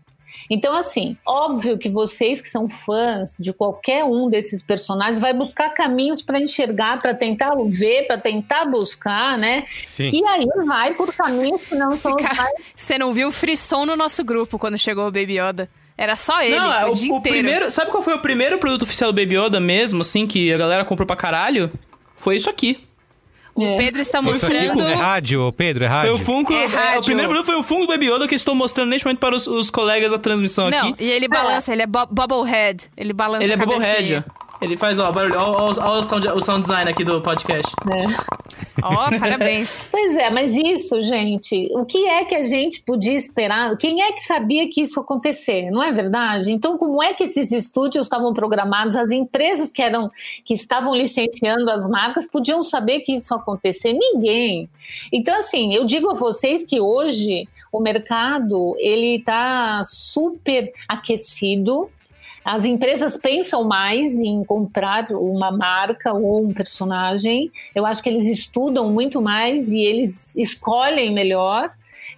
Então, 0.49 0.77
assim, 0.77 1.17
óbvio 1.27 1.79
que 1.79 1.89
vocês 1.89 2.41
que 2.41 2.49
são 2.49 2.69
fãs 2.69 3.37
de 3.39 3.53
qualquer 3.53 4.05
um 4.05 4.29
desses 4.29 4.63
personagens 4.63 5.19
vai 5.19 5.33
buscar 5.33 5.71
caminhos 5.71 6.23
para 6.23 6.41
enxergar, 6.41 7.01
para 7.01 7.15
tentar 7.15 7.51
ver, 7.67 8.07
para 8.07 8.19
tentar 8.19 8.65
buscar, 8.65 9.39
né? 9.39 9.65
Sim. 9.69 10.11
E 10.13 10.25
aí 10.25 10.47
vai 10.67 10.95
por 10.95 11.15
caminhos 11.15 11.63
que 11.63 11.75
não 11.75 11.99
são 11.99 12.17
Cara, 12.17 12.35
mais 12.35 12.51
Você 12.77 12.99
não 12.99 13.13
viu 13.13 13.29
o 13.29 13.33
frisson 13.33 13.87
no 13.87 13.97
nosso 13.97 14.25
grupo 14.25 14.59
quando 14.59 14.79
chegou 14.79 15.07
o 15.07 15.11
Baby 15.11 15.39
Yoda? 15.39 15.69
Era 15.97 16.17
só 16.17 16.41
ele, 16.43 16.57
Não, 16.57 16.73
é 16.73 16.87
o, 16.87 16.93
o, 16.93 16.95
dia 16.95 17.13
o 17.13 17.21
primeiro. 17.21 17.71
Sabe 17.71 17.91
qual 17.91 18.03
foi 18.03 18.15
o 18.15 18.21
primeiro 18.21 18.59
produto 18.59 18.83
oficial 18.83 19.13
do 19.13 19.21
Baby 19.21 19.37
Yoda 19.37 19.61
mesmo, 19.61 20.01
assim, 20.01 20.27
que 20.27 20.53
a 20.53 20.57
galera 20.57 20.85
comprou 20.85 21.07
pra 21.07 21.15
caralho? 21.15 21.71
Foi 22.17 22.37
isso 22.37 22.49
aqui. 22.49 22.81
O 23.61 23.65
É. 23.67 23.77
Pedro 23.77 24.01
está 24.01 24.23
mostrando... 24.23 24.81
é 24.83 24.95
rádio, 24.95 25.53
Pedro, 25.53 25.85
é 25.85 25.89
Foi 25.89 25.97
rádio. 25.97 26.15
o 26.15 26.19
Funko. 26.19 26.53
É 26.53 26.65
é, 26.65 26.67
rádio. 26.67 27.01
o 27.01 27.05
primeiro 27.05 27.29
produto 27.29 27.47
foi 27.47 27.57
o 27.57 27.63
Funko 27.63 27.83
do 27.83 27.89
Baby 27.89 28.07
Yoda 28.11 28.27
que 28.27 28.35
eu 28.35 28.37
estou 28.37 28.55
mostrando 28.55 28.89
neste 28.89 29.05
momento 29.05 29.19
para 29.19 29.37
os, 29.37 29.47
os 29.47 29.71
colegas 29.71 30.11
da 30.11 30.19
transmissão 30.19 30.71
Não, 30.71 30.89
aqui. 30.91 31.05
e 31.05 31.11
ele 31.11 31.29
balança, 31.29 31.73
ele 31.73 31.83
é 31.83 31.87
bo 31.87 32.07
Bubblehead. 32.07 32.89
Ele 32.97 33.13
balança 33.13 33.43
Ele 33.45 33.53
é 33.53 33.57
ó. 33.57 34.23
Ele 34.61 34.77
faz, 34.77 34.99
ó, 34.99 35.11
barulho. 35.11 35.39
Ó, 35.39 35.73
ó, 35.73 35.75
ó 35.79 35.99
o, 35.99 36.03
sound, 36.03 36.29
o 36.29 36.41
sound 36.41 36.63
design 36.63 36.91
aqui 36.91 37.03
do 37.03 37.21
podcast. 37.23 37.73
né? 37.87 38.07
Ó, 38.83 39.19
parabéns. 39.19 39.85
Pois 39.91 40.17
é, 40.17 40.31
mas 40.31 40.55
isso, 40.55 41.03
gente, 41.03 41.69
o 41.73 41.85
que 41.85 42.07
é 42.07 42.25
que 42.25 42.35
a 42.35 42.43
gente 42.43 42.83
podia 42.83 43.15
esperar? 43.15 43.77
Quem 43.77 44.03
é 44.03 44.13
que 44.13 44.21
sabia 44.21 44.69
que 44.69 44.81
isso 44.81 44.99
ia 44.99 45.03
acontecer? 45.03 45.71
Não 45.71 45.83
é 45.83 45.93
verdade? 45.93 46.53
Então, 46.53 46.79
como 46.79 47.03
é 47.03 47.13
que 47.13 47.25
esses 47.25 47.53
estúdios 47.53 48.07
estavam 48.07 48.33
programados? 48.33 48.97
As 48.97 49.11
empresas 49.11 49.73
que 49.73 49.83
eram 49.83 50.11
que 50.45 50.55
estavam 50.55 50.95
licenciando 50.95 51.71
as 51.71 51.89
marcas 51.89 52.27
podiam 52.27 52.63
saber 52.63 53.01
que 53.01 53.15
isso 53.15 53.35
ia 53.35 53.39
acontecer? 53.39 53.93
Ninguém. 53.93 54.69
Então, 55.13 55.39
assim, 55.39 55.75
eu 55.75 55.85
digo 55.85 56.11
a 56.11 56.15
vocês 56.15 56.65
que 56.65 56.81
hoje 56.81 57.49
o 57.73 57.81
mercado 57.81 58.75
ele 58.79 59.17
está 59.17 59.83
super 59.85 60.71
aquecido. 60.89 61.91
As 62.45 62.65
empresas 62.65 63.17
pensam 63.17 63.65
mais 63.65 64.19
em 64.19 64.43
comprar 64.45 65.11
uma 65.11 65.51
marca 65.51 66.13
ou 66.13 66.47
um 66.47 66.55
personagem. 66.55 67.51
Eu 67.75 67.85
acho 67.85 68.03
que 68.03 68.09
eles 68.09 68.27
estudam 68.27 68.91
muito 68.91 69.21
mais 69.21 69.71
e 69.71 69.83
eles 69.83 70.35
escolhem 70.37 71.13
melhor. 71.13 71.71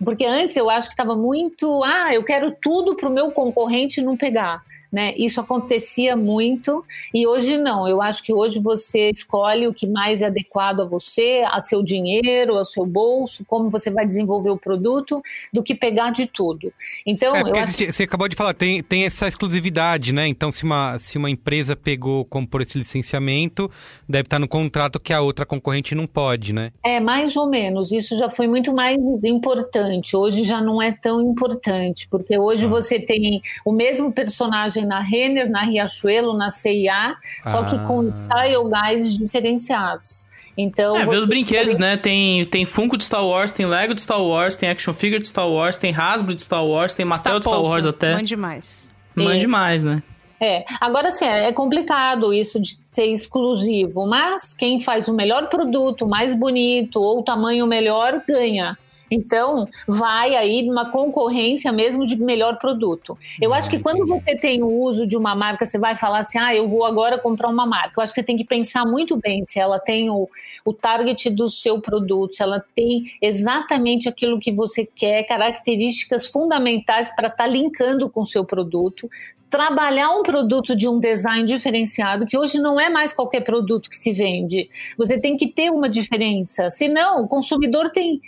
Porque 0.05 0.25
antes 0.25 0.57
eu 0.57 0.71
acho 0.71 0.89
que 0.89 0.95
estava 0.95 1.15
muito, 1.15 1.83
ah, 1.85 2.13
eu 2.15 2.25
quero 2.25 2.55
tudo 2.61 2.97
para 2.97 3.09
o 3.09 3.13
meu 3.13 3.31
concorrente 3.31 4.01
não 4.01 4.17
pegar. 4.17 4.63
Né? 4.93 5.15
Isso 5.17 5.41
acontecia 5.41 6.15
muito 6.15 6.85
e 7.15 7.27
hoje 7.27 7.57
não. 7.57 7.89
Eu 7.89 8.03
acho 8.03 8.23
que 8.23 8.31
hoje 8.31 8.61
você 8.61 9.09
escolhe 9.09 9.67
o 9.67 9.73
que 9.73 9.87
mais 9.87 10.21
é 10.21 10.27
adequado 10.27 10.81
a 10.81 10.85
você, 10.85 11.43
a 11.51 11.61
seu 11.61 11.83
dinheiro, 11.83 12.59
ao 12.59 12.65
seu 12.65 12.85
bolso, 12.85 13.43
como 13.47 13.71
você 13.71 13.91
vai 13.91 14.05
desenvolver 14.05 14.51
o 14.51 14.59
produto, 14.59 15.23
do 15.51 15.63
que 15.63 15.75
pegar 15.75 16.11
de 16.11 16.27
tudo. 16.27 16.71
Então, 17.07 17.35
É, 17.35 17.41
eu 17.41 17.57
acho 17.57 17.77
que 17.77 17.91
você 17.91 18.03
acabou 18.03 18.29
de 18.29 18.37
falar, 18.37 18.53
tem, 18.53 18.83
tem 18.83 19.05
essa 19.05 19.27
exclusividade, 19.27 20.13
né? 20.13 20.29
Então, 20.29 20.53
se 20.53 20.63
uma, 20.63 20.99
se 20.99 21.17
uma 21.17 21.31
empresa 21.31 21.75
pegou 21.75 22.27
como 22.27 22.47
por 22.47 22.61
esse 22.61 22.77
licenciamento, 22.77 23.71
deve 24.07 24.27
estar 24.27 24.39
no 24.39 24.47
contrato 24.47 25.01
que 25.01 25.15
a 25.15 25.23
outra 25.23 25.47
concorrente 25.47 25.95
não 25.95 26.07
pode, 26.07 26.53
né? 26.53 26.71
É, 26.85 27.01
mais 27.01 27.35
ou 27.35 27.49
menos. 27.49 27.93
Isso 27.93 28.15
já 28.19 28.29
foi 28.29 28.47
muito 28.47 28.75
mais 28.75 28.99
importante. 29.25 30.15
Hoje 30.15 30.45
já 30.45 30.61
não 30.61 30.83
é 30.83 30.93
tão 30.93 31.23
importante, 31.23 32.07
porque 32.11 32.39
hoje 32.39 32.67
você 32.67 33.01
tem 33.01 33.41
o 33.65 33.73
mesmo 33.73 34.13
personagem 34.13 34.82
na 34.87 35.01
Renner, 35.01 35.51
na 35.51 35.63
Riachuelo, 35.63 36.37
na 36.37 36.51
CIA, 36.51 37.15
só 37.47 37.63
que 37.65 37.79
com 37.87 38.09
Ah. 38.09 38.13
style 38.13 38.69
guys 38.71 39.17
diferenciados. 39.17 40.27
Então, 40.57 40.95
É, 40.97 41.01
vê 41.01 41.07
você 41.07 41.17
os 41.17 41.25
brinquedos, 41.27 41.79
né? 41.79 41.97
Tem, 41.97 42.45
tem 42.45 42.67
Funko 42.67 42.99
de 42.99 43.05
Star 43.05 43.25
Wars, 43.27 43.53
tem 43.53 43.65
Lego 43.65 43.95
de 43.95 44.03
Star 44.03 44.23
Wars, 44.23 44.55
tem 44.55 44.69
Action 44.69 44.93
Figure 44.93 45.23
de 45.23 45.29
Star 45.29 45.49
Wars, 45.49 45.77
tem 45.79 45.95
Hasbro 45.97 46.35
de 46.35 46.43
Star 46.43 46.65
Wars, 46.67 46.93
tem 46.93 47.07
Mattel 47.07 47.39
de 47.39 47.47
Star 47.47 47.63
Wars 47.63 47.87
até. 47.87 48.15
Mande 48.15 48.37
mais. 48.37 48.87
Mande 49.17 49.37
É. 49.37 49.39
demais, 49.39 49.83
né? 49.83 50.03
É, 50.39 50.65
agora 50.81 51.11
sim, 51.13 51.25
é 51.25 51.53
complicado 51.53 52.35
isso 52.35 52.61
de 52.61 52.77
ser 52.91 53.07
exclusivo, 53.07 54.07
mas 54.07 54.53
quem 54.55 54.81
faz 54.81 55.07
o 55.07 55.15
melhor 55.15 55.47
produto, 55.49 56.07
mais 56.07 56.35
bonito 56.35 56.97
ou 57.01 57.21
o 57.21 57.23
tamanho 57.23 57.65
melhor, 57.67 58.21
ganha. 58.29 58.77
Então, 59.13 59.69
vai 59.87 60.35
aí 60.35 60.63
numa 60.63 60.91
concorrência 60.91 61.71
mesmo 61.71 62.07
de 62.07 62.17
melhor 62.17 62.57
produto. 62.57 63.19
Eu 63.41 63.53
acho 63.53 63.69
que 63.69 63.79
quando 63.79 64.07
você 64.07 64.35
tem 64.35 64.63
o 64.63 64.81
uso 64.81 65.07
de 65.07 65.19
uma 65.19 65.35
marca, 65.35 65.67
você 65.67 65.79
vai 65.79 65.95
falar 65.97 66.21
assim: 66.21 66.39
ah, 66.39 66.55
eu 66.55 66.67
vou 66.67 66.87
agora 66.87 67.19
comprar 67.19 67.49
uma 67.49 67.67
marca. 67.67 68.01
Eu 68.01 68.03
acho 68.03 68.15
que 68.15 68.21
você 68.21 68.27
tem 68.27 68.39
que 68.39 68.45
pensar 68.45 68.87
muito 68.87 69.19
bem 69.19 69.45
se 69.45 69.59
ela 69.59 69.79
tem 69.79 70.09
o, 70.09 70.27
o 70.65 70.73
target 70.73 71.29
do 71.29 71.47
seu 71.51 71.79
produto, 71.79 72.35
se 72.35 72.43
ela 72.43 72.65
tem 72.75 73.03
exatamente 73.21 74.09
aquilo 74.09 74.41
que 74.41 74.51
você 74.51 74.87
quer, 74.87 75.25
características 75.25 76.27
fundamentais 76.27 77.15
para 77.15 77.29
estar 77.29 77.47
linkando 77.47 78.09
com 78.09 78.23
o 78.23 78.27
seu 78.27 78.47
produto 78.47 79.11
trabalhar 79.53 80.11
um 80.13 80.23
produto 80.23 80.75
de 80.75 80.89
um 80.89 80.99
design 80.99 81.45
diferenciado, 81.45 82.25
que 82.25 82.39
hoje 82.39 82.59
não 82.59 82.81
é 82.81 82.89
mais 82.89 83.13
qualquer 83.13 83.43
produto 83.43 83.91
que 83.91 83.97
se 83.97 84.11
vende. 84.11 84.67
Você 84.97 85.21
tem 85.21 85.37
que 85.37 85.47
ter 85.47 85.71
uma 85.71 85.91
diferença. 85.91 86.71
Senão, 86.71 87.23
o 87.23 87.29
consumidor 87.29 87.91
tem. 87.91 88.19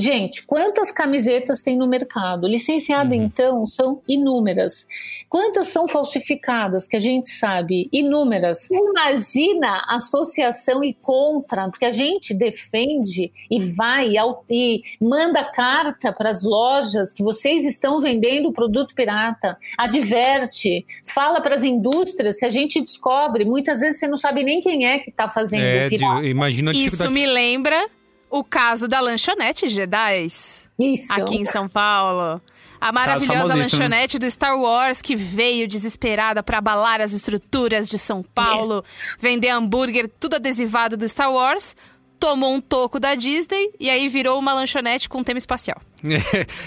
Gente, 0.00 0.46
quantas 0.46 0.92
camisetas 0.92 1.60
tem 1.60 1.76
no 1.76 1.88
mercado? 1.88 2.46
Licenciada, 2.46 3.14
então, 3.16 3.66
são 3.66 4.00
inúmeras. 4.06 4.86
Quantas 5.28 5.66
são 5.68 5.88
falsificadas, 5.88 6.86
que 6.86 6.94
a 6.94 7.00
gente 7.00 7.30
sabe? 7.30 7.88
Inúmeras. 7.92 8.68
Imagina 8.70 9.82
a 9.88 9.96
associação 9.96 10.84
e 10.84 10.94
contra, 10.94 11.68
porque 11.68 11.84
a 11.84 11.90
gente 11.90 12.32
defende 12.32 13.32
e 13.50 13.58
vai 13.74 14.16
ao- 14.16 14.44
e 14.48 14.82
manda 15.00 15.42
carta 15.42 16.12
para 16.12 16.30
as 16.30 16.42
lojas 16.44 17.12
que 17.12 17.22
vocês 17.22 17.64
estão 17.66 18.00
vendendo 18.00 18.52
produto 18.52 18.94
pirata, 18.94 19.58
adverte, 19.76 20.84
fala 21.04 21.40
para 21.40 21.56
as 21.56 21.64
indústrias, 21.64 22.38
se 22.38 22.46
a 22.46 22.50
gente 22.50 22.80
descobre, 22.80 23.44
muitas 23.44 23.80
vezes 23.80 23.98
você 23.98 24.06
não 24.06 24.16
sabe 24.16 24.44
nem 24.44 24.60
quem 24.60 24.86
é 24.86 24.98
que 24.98 25.10
está 25.10 25.28
fazendo 25.28 25.62
É, 25.62 25.88
pirata. 25.88 26.24
imagina 26.26 26.70
a 26.70 26.74
Isso 26.74 26.84
dificuldade. 26.84 27.14
me 27.14 27.26
lembra 27.26 27.88
o 28.30 28.44
caso 28.44 28.86
da 28.88 29.00
lanchonete 29.00 29.68
Jedi 29.68 30.26
Isso. 30.78 31.12
aqui 31.12 31.36
em 31.36 31.44
São 31.44 31.68
Paulo. 31.68 32.40
A 32.80 32.92
maravilhosa 32.92 33.56
lanchonete 33.56 34.18
do 34.18 34.30
Star 34.30 34.56
Wars 34.56 35.02
que 35.02 35.16
veio 35.16 35.66
desesperada 35.66 36.42
para 36.42 36.58
abalar 36.58 37.00
as 37.00 37.12
estruturas 37.12 37.88
de 37.88 37.98
São 37.98 38.22
Paulo, 38.22 38.84
vender 39.18 39.48
hambúrguer 39.48 40.08
tudo 40.20 40.36
adesivado 40.36 40.96
do 40.96 41.08
Star 41.08 41.32
Wars, 41.32 41.74
tomou 42.20 42.54
um 42.54 42.60
toco 42.60 43.00
da 43.00 43.14
Disney 43.14 43.72
e 43.80 43.90
aí 43.90 44.08
virou 44.08 44.38
uma 44.38 44.52
lanchonete 44.52 45.08
com 45.08 45.24
tema 45.24 45.38
espacial. 45.38 45.80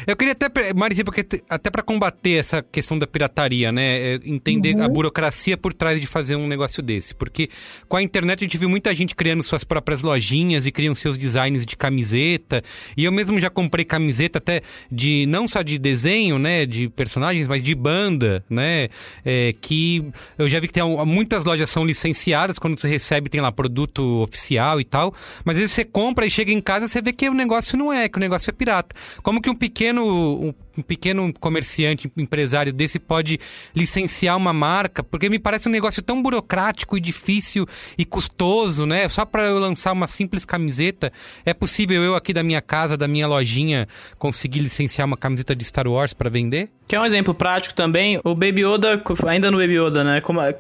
Eu 0.08 0.16
queria 0.16 0.34
até, 0.34 0.74
Marici, 0.74 1.04
até 1.50 1.70
para 1.70 1.82
combater 1.82 2.34
essa 2.34 2.62
questão 2.62 2.98
da 2.98 3.08
pirataria, 3.08 3.72
né? 3.72 4.16
é, 4.16 4.20
Entender 4.26 4.76
Uhum. 4.76 4.84
a 4.84 4.88
burocracia 4.88 5.58
por 5.58 5.74
trás 5.74 6.00
de 6.00 6.08
fazer 6.08 6.36
um 6.36 6.48
negócio 6.48 6.82
desse. 6.82 7.14
Porque 7.14 7.50
com 7.88 7.98
a 7.98 8.02
internet 8.02 8.40
a 8.40 8.44
gente 8.44 8.58
viu 8.58 8.70
muita 8.70 8.94
gente 8.96 9.16
criando 9.16 9.44
suas 9.44 9.64
próprias 9.64 10.02
lojinhas 10.02 10.66
e 10.66 10.72
criam 10.72 10.96
seus 10.96 11.18
designs 11.18 11.66
de 11.66 11.76
camiseta. 11.76 12.64
E 12.96 13.04
eu 13.04 13.12
mesmo 13.12 13.40
já 13.40 13.50
comprei 13.50 13.84
camiseta 13.86 14.38
até 14.38 14.62
de, 14.92 15.26
não 15.28 15.48
só 15.48 15.62
de 15.62 15.78
desenho, 15.78 16.38
né? 16.40 16.66
De 16.66 16.90
personagens, 16.90 17.48
mas 17.48 17.62
de 17.64 17.76
banda, 17.76 18.44
né? 18.50 18.90
É, 19.26 19.54
que 19.60 20.06
eu 20.38 20.48
já 20.48 20.60
vi 20.60 20.68
que 20.68 20.74
tem 20.74 20.84
muitas 21.06 21.44
lojas 21.44 21.70
são 21.70 21.86
licenciadas, 21.86 22.58
quando 22.60 22.80
você 22.80 22.88
recebe 22.88 23.30
tem 23.30 23.42
lá 23.42 23.52
produto 23.52 24.22
oficial 24.22 24.80
e 24.80 24.84
tal. 24.86 25.14
Mas 25.44 25.56
às 25.56 25.62
vezes 25.62 25.76
você 25.76 25.86
compra 25.86 26.26
e 26.26 26.32
chega 26.32 26.52
em 26.52 26.62
casa 26.62 26.88
você 26.88 27.02
vê 27.02 27.12
que 27.14 27.28
o 27.30 27.34
negócio 27.34 27.78
não 27.78 27.92
é, 27.92 28.08
que 28.08 28.18
o 28.18 28.20
negócio 28.20 28.50
é 28.50 28.54
pirata. 28.54 28.96
Como 29.22 29.42
que 29.42 29.50
um 29.50 29.56
pequeno, 29.56 30.54
um, 30.78 30.82
pequeno 30.82 31.32
comerciante, 31.40 32.12
empresário 32.18 32.74
desse 32.74 33.00
pode 33.00 33.40
licenciar 33.76 34.38
uma 34.38 34.54
marca? 34.54 35.04
Porque 35.04 35.30
me 35.30 35.40
parece 35.40 35.68
um 35.68 35.72
negócio 35.72 36.02
tão 36.02 36.22
burocrático 36.22 36.98
e 36.98 37.02
difícil 37.02 37.66
e 37.98 38.06
custoso, 38.06 38.86
né? 38.86 39.08
Só 39.10 39.26
para 39.26 39.44
eu 39.44 39.60
lançar 39.60 39.92
uma 39.92 40.08
simples 40.08 40.46
camiseta, 40.46 41.12
é 41.46 41.54
possível 41.54 42.04
eu 42.04 42.16
aqui 42.16 42.34
da 42.34 42.44
minha 42.44 42.62
casa, 42.62 42.98
da 42.98 43.08
minha 43.08 43.28
lojinha, 43.28 43.88
conseguir 44.18 44.60
licenciar 44.60 45.06
uma 45.06 45.18
camiseta 45.18 45.56
de 45.56 45.64
Star 45.66 45.88
Wars 45.88 46.14
para 46.14 46.30
vender? 46.30 46.70
Que 46.88 46.96
é 46.96 47.00
um 47.00 47.06
exemplo 47.06 47.34
prático 47.34 47.74
também, 47.74 48.20
o 48.24 48.36
Baby 48.36 48.66
Yoda, 48.66 49.02
ainda 49.26 49.50
no 49.50 49.58
Baby 49.58 49.80
Yoda, 49.80 50.04
né? 50.04 50.22
Como, 50.22 50.42
é 50.42 50.54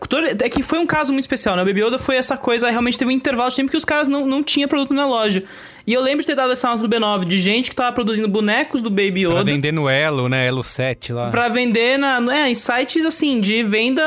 que 0.49 0.63
foi 0.63 0.79
um 0.79 0.85
caso 0.85 1.11
muito 1.11 1.23
especial, 1.23 1.55
né? 1.55 1.61
O 1.61 1.65
Baby 1.65 1.83
Yoda 1.83 1.99
foi 1.99 2.15
essa 2.15 2.37
coisa, 2.37 2.69
realmente 2.69 2.97
teve 2.97 3.09
um 3.09 3.13
intervalo 3.13 3.49
de 3.49 3.57
tempo 3.57 3.69
que 3.69 3.77
os 3.77 3.83
caras 3.83 4.07
não, 4.07 4.25
não 4.25 4.41
tinham 4.41 4.69
produto 4.69 4.93
na 4.93 5.05
loja. 5.05 5.43
E 5.85 5.93
eu 5.93 6.01
lembro 6.01 6.21
de 6.21 6.27
ter 6.27 6.35
dado 6.35 6.51
essa 6.53 6.67
nota 6.69 6.83
no 6.83 6.89
B9 6.89 7.25
de 7.25 7.39
gente 7.39 7.69
que 7.69 7.75
tava 7.75 7.91
produzindo 7.91 8.27
bonecos 8.27 8.81
do 8.81 8.89
Baby 8.89 9.23
Pra 9.25 9.33
Yoda. 9.39 9.43
vender 9.43 9.71
no 9.71 9.89
Elo, 9.89 10.29
né? 10.29 10.45
Elo 10.47 10.63
7 10.63 11.11
lá. 11.13 11.29
Pra 11.29 11.49
vender 11.49 11.97
na, 11.97 12.19
é, 12.35 12.49
em 12.49 12.55
sites 12.55 13.05
assim, 13.05 13.41
de 13.41 13.63
venda 13.63 14.01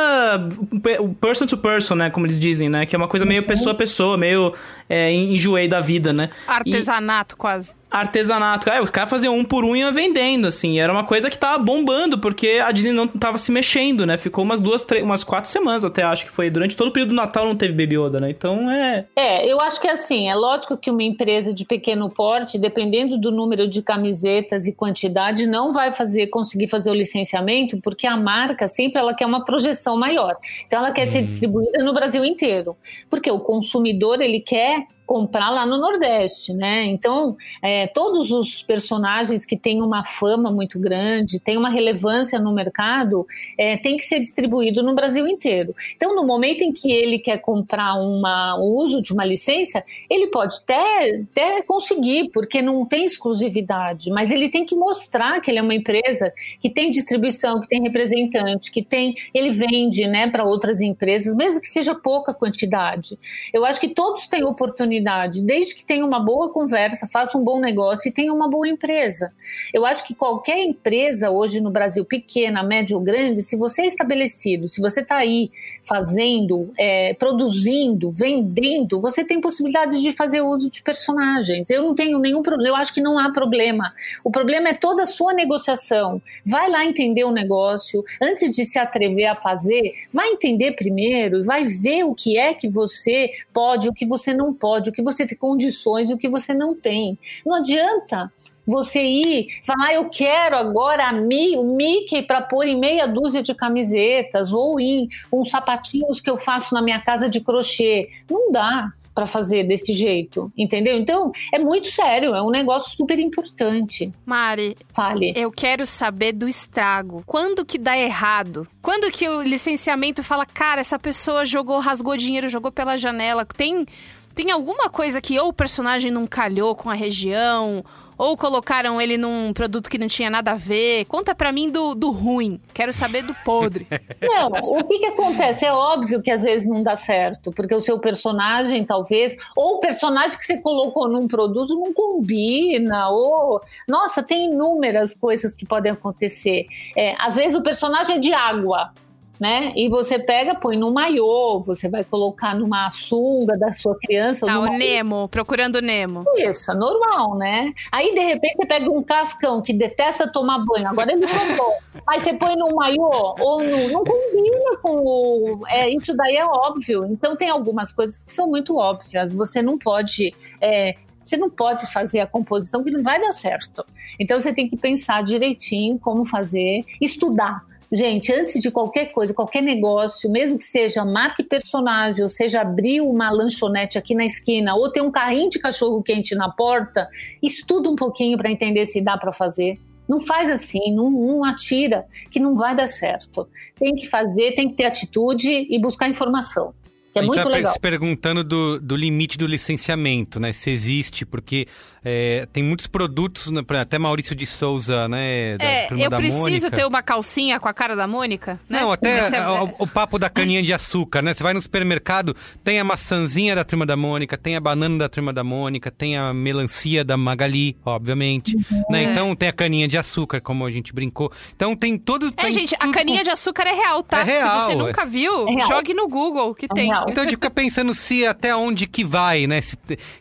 pe- 0.82 0.98
person 1.20 1.46
to 1.46 1.56
person, 1.56 1.94
né? 1.96 2.10
Como 2.10 2.26
eles 2.26 2.38
dizem, 2.38 2.68
né? 2.68 2.86
Que 2.86 2.94
é 2.94 2.98
uma 2.98 3.08
coisa 3.08 3.26
meio 3.26 3.42
pessoa 3.44 3.72
a 3.72 3.74
pessoa, 3.74 4.16
meio 4.16 4.52
é, 4.89 5.12
enjoei 5.12 5.68
da 5.68 5.80
vida, 5.80 6.12
né? 6.12 6.30
E- 6.47 6.51
Artesanato 6.51 7.37
quase. 7.37 7.74
artesanato. 7.91 8.68
É, 8.68 8.80
os 8.82 8.91
caras 8.91 9.09
faziam 9.09 9.37
um 9.37 9.45
por 9.45 9.64
um 9.64 9.76
e 9.76 9.78
iam 9.80 9.93
vendendo, 9.93 10.49
assim. 10.49 10.80
Era 10.80 10.93
uma 10.93 11.05
coisa 11.05 11.30
que 11.30 11.39
tava 11.39 11.62
bombando, 11.62 12.18
porque 12.18 12.61
a 12.64 12.72
Disney 12.72 12.93
não 12.93 13.07
tava 13.07 13.39
se 13.39 13.53
mexendo, 13.53 14.05
né? 14.05 14.18
Ficou 14.18 14.43
umas 14.43 14.61
duas, 14.61 14.82
três, 14.82 15.05
umas 15.05 15.22
quatro 15.22 15.49
semanas 15.49 15.85
até, 15.85 16.03
acho 16.03 16.24
que 16.24 16.30
foi. 16.32 16.51
Durante 16.51 16.76
todo 16.76 16.89
o 16.89 16.91
período 16.93 17.11
do 17.11 17.14
Natal 17.14 17.47
não 17.47 17.55
teve 17.55 17.72
Baby 17.72 17.97
Yoda, 17.97 18.18
né? 18.18 18.30
Então 18.30 18.68
é. 18.68 19.05
É, 19.14 19.47
eu 19.51 19.61
acho 19.61 19.80
que 19.80 19.87
assim, 19.89 20.28
é 20.28 20.35
lógico 20.35 20.76
que 20.76 20.91
uma 20.91 21.05
empresa 21.05 21.55
de 21.55 21.64
pequeno 21.64 22.11
porte, 22.11 22.59
dependendo 22.59 23.16
do 23.16 23.30
número 23.30 23.68
de 23.68 23.80
camisetas 23.80 24.66
e 24.66 24.72
quantidade, 24.74 25.47
não 25.47 25.72
vai 25.72 25.93
fazer, 25.93 26.26
conseguir 26.26 26.66
fazer 26.66 26.91
o 26.91 26.95
licenciamento, 26.95 27.78
porque 27.80 28.09
a 28.09 28.16
marca 28.16 28.66
sempre 28.66 29.01
ela 29.01 29.14
quer 29.14 29.26
uma 29.26 29.45
projeção 29.45 29.97
maior. 29.97 30.37
Então 30.66 30.80
ela 30.80 30.91
quer 30.91 31.07
ser 31.07 31.22
distribuída 31.22 31.82
no 31.85 31.95
Brasil 31.95 32.24
inteiro. 32.24 32.76
Porque 33.09 33.30
o 33.30 33.39
consumidor, 33.39 34.20
ele 34.20 34.41
quer 34.41 34.73
até 34.76 34.88
comprar 35.07 35.50
lá 35.50 35.66
no 35.66 35.78
Nordeste, 35.78 36.52
né? 36.55 36.84
Então, 36.84 37.36
é, 37.62 37.86
todos 37.86 38.30
os 38.30 38.62
personagens 38.62 39.44
que 39.44 39.57
têm 39.57 39.82
uma 39.82 40.05
fama 40.05 40.50
muito 40.50 40.78
grande, 40.78 41.38
têm 41.38 41.59
uma 41.59 41.68
relevância 41.68 42.38
no 42.38 42.52
mercado, 42.52 43.26
é, 43.59 43.76
tem 43.76 43.96
que 43.96 44.05
ser 44.05 44.18
distribuído 44.18 44.82
no 44.82 44.94
Brasil 44.94 45.26
inteiro. 45.28 45.74
Então, 45.94 46.14
no 46.14 46.24
momento 46.24 46.62
em 46.62 46.72
que 46.72 46.90
ele 46.90 47.18
quer 47.18 47.38
comprar 47.38 47.94
uma, 47.94 48.57
o 48.59 48.78
uso 48.78 49.02
de 49.02 49.12
uma 49.12 49.24
licença, 49.24 49.84
ele 50.09 50.28
pode 50.28 50.57
até, 50.62 51.22
até 51.30 51.62
conseguir, 51.62 52.30
porque 52.30 52.62
não 52.62 52.86
tem 52.86 53.05
exclusividade, 53.05 54.11
mas 54.11 54.30
ele 54.30 54.48
tem 54.48 54.64
que 54.64 54.74
mostrar 54.74 55.40
que 55.40 55.50
ele 55.50 55.59
é 55.59 55.62
uma 55.62 55.74
empresa 55.74 56.32
que 56.61 56.70
tem 56.70 56.90
distribuição, 56.90 57.61
que 57.61 57.68
tem 57.68 57.82
representante, 57.82 58.70
que 58.70 58.82
tem, 58.82 59.14
ele 59.34 59.50
vende, 59.50 60.07
né, 60.07 60.30
para 60.30 60.44
outras 60.44 60.80
empresas, 60.80 61.36
mesmo 61.36 61.61
que 61.61 61.68
seja 61.68 61.94
pouca 61.94 62.32
quantidade. 62.32 63.18
Eu 63.52 63.64
acho 63.64 63.78
que 63.78 63.88
todos 63.88 64.26
têm 64.26 64.44
oportunidade 64.44 64.93
oportunidade, 64.95 65.42
desde 65.42 65.74
que 65.74 65.84
tenha 65.84 66.05
uma 66.05 66.20
boa 66.20 66.53
conversa, 66.53 67.07
faça 67.07 67.36
um 67.36 67.42
bom 67.42 67.61
negócio 67.61 68.09
e 68.09 68.12
tenha 68.12 68.32
uma 68.32 68.49
boa 68.49 68.68
empresa. 68.68 69.32
Eu 69.72 69.84
acho 69.84 70.05
que 70.05 70.14
qualquer 70.14 70.62
empresa 70.62 71.30
hoje 71.30 71.61
no 71.61 71.70
Brasil, 71.70 72.05
pequena, 72.05 72.62
média 72.62 72.97
ou 72.97 73.03
grande, 73.03 73.42
se 73.42 73.57
você 73.57 73.82
é 73.82 73.86
estabelecido, 73.86 74.68
se 74.68 74.80
você 74.80 75.01
está 75.01 75.16
aí 75.16 75.51
fazendo, 75.82 76.70
é, 76.78 77.14
produzindo, 77.14 78.12
vendendo, 78.12 79.01
você 79.01 79.24
tem 79.24 79.40
possibilidade 79.40 80.01
de 80.01 80.12
fazer 80.12 80.40
uso 80.40 80.70
de 80.70 80.82
personagens. 80.82 81.70
Eu 81.70 81.82
não 81.82 81.95
tenho 81.95 82.18
nenhum 82.18 82.42
problema, 82.42 82.68
eu 82.68 82.76
acho 82.76 82.92
que 82.92 83.01
não 83.01 83.18
há 83.18 83.30
problema. 83.32 83.92
O 84.22 84.30
problema 84.30 84.68
é 84.68 84.74
toda 84.74 85.03
a 85.03 85.07
sua 85.07 85.32
negociação. 85.32 86.20
Vai 86.45 86.70
lá 86.70 86.84
entender 86.84 87.24
o 87.24 87.32
negócio, 87.32 88.05
antes 88.20 88.55
de 88.55 88.64
se 88.64 88.78
atrever 88.78 89.26
a 89.26 89.34
fazer, 89.34 89.95
vai 90.12 90.28
entender 90.28 90.72
primeiro, 90.72 91.42
vai 91.42 91.64
ver 91.64 92.05
o 92.05 92.14
que 92.14 92.38
é 92.38 92.55
que 92.55 92.68
você 92.68 93.30
pode, 93.53 93.88
o 93.88 93.92
que 93.92 94.07
você 94.07 94.32
não 94.32 94.53
pode 94.53 94.84
pode, 94.85 94.91
o 94.91 94.93
que 94.93 95.03
você 95.03 95.26
tem 95.26 95.37
condições 95.37 96.11
e 96.11 96.14
o 96.14 96.18
que 96.18 96.28
você 96.28 96.53
não 96.53 96.74
tem. 96.74 97.18
Não 97.45 97.55
adianta 97.55 98.30
você 98.66 99.03
ir 99.03 99.49
falar, 99.64 99.89
ah, 99.89 99.95
eu 99.95 100.09
quero 100.09 100.57
agora 100.57 101.09
a 101.09 101.12
Mi, 101.12 101.57
o 101.57 101.64
Mickey 101.64 102.22
para 102.22 102.41
pôr 102.41 102.66
em 102.66 102.78
meia 102.78 103.07
dúzia 103.07 103.43
de 103.43 103.55
camisetas 103.55 104.53
ou 104.53 104.80
em 104.80 105.09
uns 105.32 105.51
sapatinhos 105.51 106.20
que 106.20 106.30
eu 106.30 106.37
faço 106.37 106.74
na 106.74 106.80
minha 106.80 107.01
casa 107.01 107.28
de 107.28 107.41
crochê. 107.41 108.09
Não 108.30 108.51
dá 108.51 108.91
para 109.14 109.26
fazer 109.26 109.62
desse 109.62 109.93
jeito, 109.93 110.53
entendeu? 110.57 110.99
Então, 110.99 111.30
é 111.53 111.59
muito 111.59 111.87
sério, 111.87 112.35
é 112.35 112.43
um 112.43 112.51
negócio 112.51 112.97
super 112.97 113.18
importante. 113.18 114.12
Mari, 114.26 114.76
fale. 114.93 115.32
Eu 115.37 115.53
quero 115.53 115.87
saber 115.87 116.32
do 116.32 116.49
estrago. 116.49 117.22
Quando 117.24 117.64
que 117.64 117.78
dá 117.78 117.97
errado? 117.97 118.66
Quando 118.82 119.11
que 119.12 119.28
o 119.28 119.41
licenciamento 119.41 120.24
fala, 120.24 120.45
cara, 120.45 120.80
essa 120.80 120.99
pessoa 120.99 121.45
jogou, 121.45 121.78
rasgou 121.78 122.16
dinheiro, 122.16 122.49
jogou 122.49 122.72
pela 122.72 122.97
janela? 122.97 123.47
Tem 123.47 123.87
tem 124.35 124.51
alguma 124.51 124.91
coisa 124.91 125.20
que 125.20 125.39
ou 125.39 125.49
o 125.49 125.53
personagem 125.53 126.11
não 126.11 126.26
calhou 126.26 126.74
com 126.74 126.91
a 126.91 126.95
região, 126.95 127.85
ou 128.16 128.37
colocaram 128.37 129.01
ele 129.01 129.16
num 129.16 129.53
produto 129.53 129.91
que 129.91 129.99
não 129.99 130.07
tinha 130.07 130.30
nada 130.30 130.53
a 130.53 130.55
ver? 130.55 131.05
Conta 131.07 131.35
para 131.35 131.53
mim 131.53 131.70
do, 131.70 131.95
do 131.95 132.11
ruim. 132.11 132.61
Quero 132.72 132.93
saber 132.93 133.22
do 133.22 133.35
podre. 133.45 133.87
Não, 134.20 134.49
o 134.49 134.85
que 134.85 134.99
que 134.99 135.07
acontece? 135.07 135.64
É 135.64 135.72
óbvio 135.72 136.22
que 136.22 136.30
às 136.30 136.43
vezes 136.43 136.68
não 136.68 136.82
dá 136.82 136.97
certo, 136.97 137.53
porque 137.53 137.74
o 137.74 137.80
seu 137.80 137.99
personagem, 137.99 138.85
talvez, 138.85 139.37
ou 139.57 139.76
o 139.76 139.80
personagem 139.80 140.39
que 140.39 140.45
você 140.45 140.59
colocou 140.59 141.09
num 141.09 141.28
produto 141.28 141.74
não 141.74 141.93
combina, 141.93 143.09
ou. 143.11 143.61
Nossa, 143.87 144.22
tem 144.22 144.47
inúmeras 144.47 145.14
coisas 145.14 145.55
que 145.55 145.66
podem 145.66 145.93
acontecer. 145.93 146.66
É, 146.97 147.14
às 147.18 147.37
vezes 147.37 147.57
o 147.57 147.62
personagem 147.62 148.16
é 148.16 148.18
de 148.18 148.32
água 148.32 148.93
né? 149.39 149.72
E 149.76 149.89
você 149.89 150.18
pega, 150.18 150.55
põe 150.55 150.76
no 150.76 150.93
maiô, 150.93 151.61
você 151.61 151.89
vai 151.89 152.05
colocar 152.05 152.55
numa 152.55 152.89
sunga 152.91 153.57
da 153.59 153.72
sua 153.72 153.97
criança. 153.99 154.47
Tá, 154.47 154.59
o 154.59 154.66
Nemo, 154.66 155.28
procurando 155.28 155.80
Nemo. 155.80 156.24
Isso, 156.37 156.70
é 156.70 156.74
normal, 156.74 157.37
né? 157.37 157.72
Aí, 157.91 158.14
de 158.14 158.20
repente, 158.20 158.57
você 158.57 158.66
pega 158.66 158.91
um 158.91 159.03
cascão 159.03 159.61
que 159.61 159.72
detesta 159.72 160.30
tomar 160.30 160.64
banho, 160.64 160.89
agora 160.89 161.12
ele 161.12 161.26
tomou. 161.26 161.74
Aí 162.09 162.20
você 162.20 162.35
põe 162.35 162.57
no 162.57 162.74
maiô, 162.74 163.35
ou 163.39 163.62
no, 163.62 163.89
não 163.89 164.05
combina 164.05 164.76
com 164.82 164.97
o... 164.97 165.66
É, 165.68 165.89
isso 165.89 166.14
daí 166.16 166.37
é 166.37 166.45
óbvio. 166.45 167.05
Então, 167.07 167.37
tem 167.37 167.51
algumas 167.51 167.93
coisas 167.93 168.24
que 168.24 168.30
são 168.30 168.49
muito 168.49 168.76
óbvias. 168.76 169.35
Você 169.35 169.62
não 169.62 169.78
pode... 169.78 170.35
É, 170.61 170.95
você 171.24 171.39
não 171.39 171.49
pode 171.49 171.91
fazer 171.91 172.20
a 172.20 172.26
composição 172.26 172.85
que 172.85 172.91
não 172.91 173.03
vai 173.03 173.18
dar 173.18 173.32
certo. 173.32 173.85
Então 174.20 174.39
você 174.39 174.53
tem 174.53 174.68
que 174.68 174.76
pensar 174.76 175.22
direitinho 175.24 175.99
como 175.99 176.22
fazer, 176.22 176.85
estudar. 177.01 177.64
Gente, 177.95 178.32
antes 178.32 178.61
de 178.61 178.72
qualquer 178.72 179.12
coisa, 179.12 179.32
qualquer 179.32 179.62
negócio, 179.62 180.28
mesmo 180.28 180.59
que 180.59 180.64
seja 180.64 181.05
marca 181.05 181.42
e 181.42 181.45
personagem, 181.45 182.24
ou 182.24 182.28
seja, 182.28 182.61
abrir 182.61 183.01
uma 183.01 183.30
lanchonete 183.30 183.97
aqui 183.97 184.16
na 184.16 184.24
esquina, 184.24 184.74
ou 184.74 184.90
ter 184.90 185.01
um 185.01 185.12
carrinho 185.12 185.49
de 185.49 185.61
cachorro 185.61 186.03
quente 186.03 186.34
na 186.34 186.51
porta, 186.51 187.09
estuda 187.40 187.88
um 187.88 187.95
pouquinho 187.95 188.36
para 188.36 188.51
entender 188.51 188.84
se 188.84 189.01
dá 189.01 189.16
para 189.16 189.30
fazer. 189.30 189.78
Não 190.09 190.20
faz 190.20 190.51
assim, 190.51 190.92
não, 190.92 191.09
não, 191.09 191.45
atira, 191.45 192.05
que 192.32 192.40
não 192.40 192.57
vai 192.57 192.74
dar 192.74 192.88
certo. 192.88 193.49
Tem 193.76 193.95
que 193.95 194.09
fazer, 194.09 194.57
tem 194.57 194.68
que 194.68 194.74
ter 194.74 194.86
atitude 194.86 195.49
e 195.70 195.78
buscar 195.80 196.09
informação. 196.09 196.74
Que 197.12 197.20
é 197.20 197.22
muito 197.22 197.49
legal. 197.49 197.72
se 197.72 197.78
perguntando 197.78 198.42
do, 198.42 198.80
do 198.80 198.97
limite 198.97 199.38
do 199.38 199.47
licenciamento, 199.47 200.40
né? 200.40 200.53
Se 200.53 200.68
existe, 200.68 201.24
porque 201.24 201.68
é, 202.05 202.46
tem 202.52 202.62
muitos 202.62 202.86
produtos, 202.86 203.50
né, 203.50 203.62
até 203.80 203.98
Maurício 203.98 204.34
de 204.34 204.44
Souza, 204.44 205.09
né? 205.09 205.57
Da 205.57 205.64
é, 205.64 205.88
eu 205.90 206.11
preciso 206.11 206.38
Mônica. 206.38 206.70
ter 206.70 206.84
uma 206.84 207.02
calcinha 207.02 207.59
com 207.59 207.66
a 207.66 207.72
cara 207.72 207.96
da 207.96 208.07
Mônica, 208.07 208.61
né? 208.68 208.80
Não, 208.82 208.92
até 208.92 209.34
é... 209.34 209.40
o, 209.40 209.74
o, 209.78 209.86
papo 209.86 210.18
da 210.18 210.28
caninha 210.28 210.62
de 210.62 210.70
açúcar, 210.70 211.22
né? 211.22 211.32
Você 211.32 211.42
vai 211.42 211.55
no 211.55 211.62
supermercado, 211.62 212.36
tem 212.62 212.78
a 212.78 212.84
maçãzinha 212.84 213.55
da 213.55 213.64
turma 213.64 213.86
da 213.86 213.96
Mônica, 213.96 214.36
tem 214.36 214.55
a 214.55 214.61
banana 214.61 214.98
da 214.98 215.09
turma 215.09 215.32
da 215.32 215.42
Mônica, 215.42 215.90
tem 215.90 216.18
a 216.18 216.34
melancia 216.34 217.02
da 217.02 217.16
Magali, 217.16 217.74
obviamente. 217.86 218.55
Uhum. 218.55 218.84
Né? 218.90 219.05
Então 219.05 219.34
tem 219.34 219.48
a 219.48 219.52
caninha 219.52 219.88
de 219.88 219.96
açúcar, 219.96 220.42
como 220.42 220.66
a 220.66 220.70
gente 220.70 220.92
brincou. 220.92 221.32
Então 221.57 221.74
tem 221.74 221.96
todo. 221.96 222.30
É, 222.36 222.50
gente, 222.50 222.74
a 222.78 222.90
caninha 222.90 223.20
com... 223.20 223.24
de 223.24 223.30
açúcar 223.30 223.66
é 223.66 223.72
real, 223.72 224.02
tá? 224.02 224.20
É 224.20 224.24
real, 224.24 224.61
Se 224.61 224.66
você 224.66 224.74
nunca 224.74 225.02
é 225.02 225.07
viu, 225.07 225.48
é 225.48 225.66
jogue 225.66 225.94
no 225.94 226.07
Google 226.07 226.55
que 226.55 226.68
tem. 226.68 226.90
Então 227.09 227.22
a 227.22 227.26
gente 227.26 227.36
fica 227.36 227.50
pensando 227.50 227.94
se 227.94 228.26
até 228.26 228.55
onde 228.55 228.86
que 228.86 229.02
vai, 229.02 229.46
né? 229.46 229.62
Se 229.62 229.78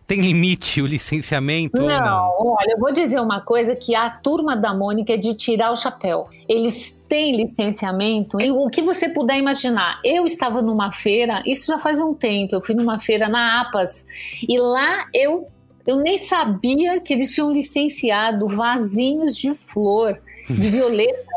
tem 0.07 0.21
limite 0.21 0.81
o 0.81 0.86
licenciamento 0.86 1.72
não, 1.74 1.88
não, 1.88 2.55
olha, 2.55 2.74
eu 2.74 2.80
vou 2.80 2.93
dizer 2.93 3.19
uma 3.19 3.41
coisa 3.41 3.76
que 3.76 3.95
a 3.95 4.09
turma 4.09 4.55
da 4.55 4.74
Mônica 4.74 5.13
é 5.13 5.17
de 5.17 5.34
tirar 5.34 5.71
o 5.71 5.76
chapéu. 5.76 6.28
Eles 6.47 6.95
têm 7.09 7.36
licenciamento 7.36 8.39
e 8.39 8.51
o 8.51 8.67
que 8.69 8.82
você 8.82 9.09
puder 9.09 9.38
imaginar. 9.38 9.99
Eu 10.03 10.26
estava 10.26 10.61
numa 10.61 10.91
feira, 10.91 11.41
isso 11.45 11.71
já 11.71 11.80
faz 11.80 11.99
um 11.99 12.13
tempo, 12.13 12.55
eu 12.55 12.61
fui 12.61 12.76
numa 12.76 12.99
feira 12.99 13.28
na 13.28 13.61
APAS 13.61 14.05
e 14.47 14.59
lá 14.59 15.07
eu 15.13 15.47
eu 15.86 15.97
nem 15.97 16.17
sabia 16.17 16.99
que 17.01 17.13
eles 17.13 17.34
tinham 17.34 17.51
licenciado 17.51 18.47
vasinhos 18.47 19.36
de 19.36 19.53
flor, 19.53 20.17
de 20.49 20.69
violeta. 20.71 21.34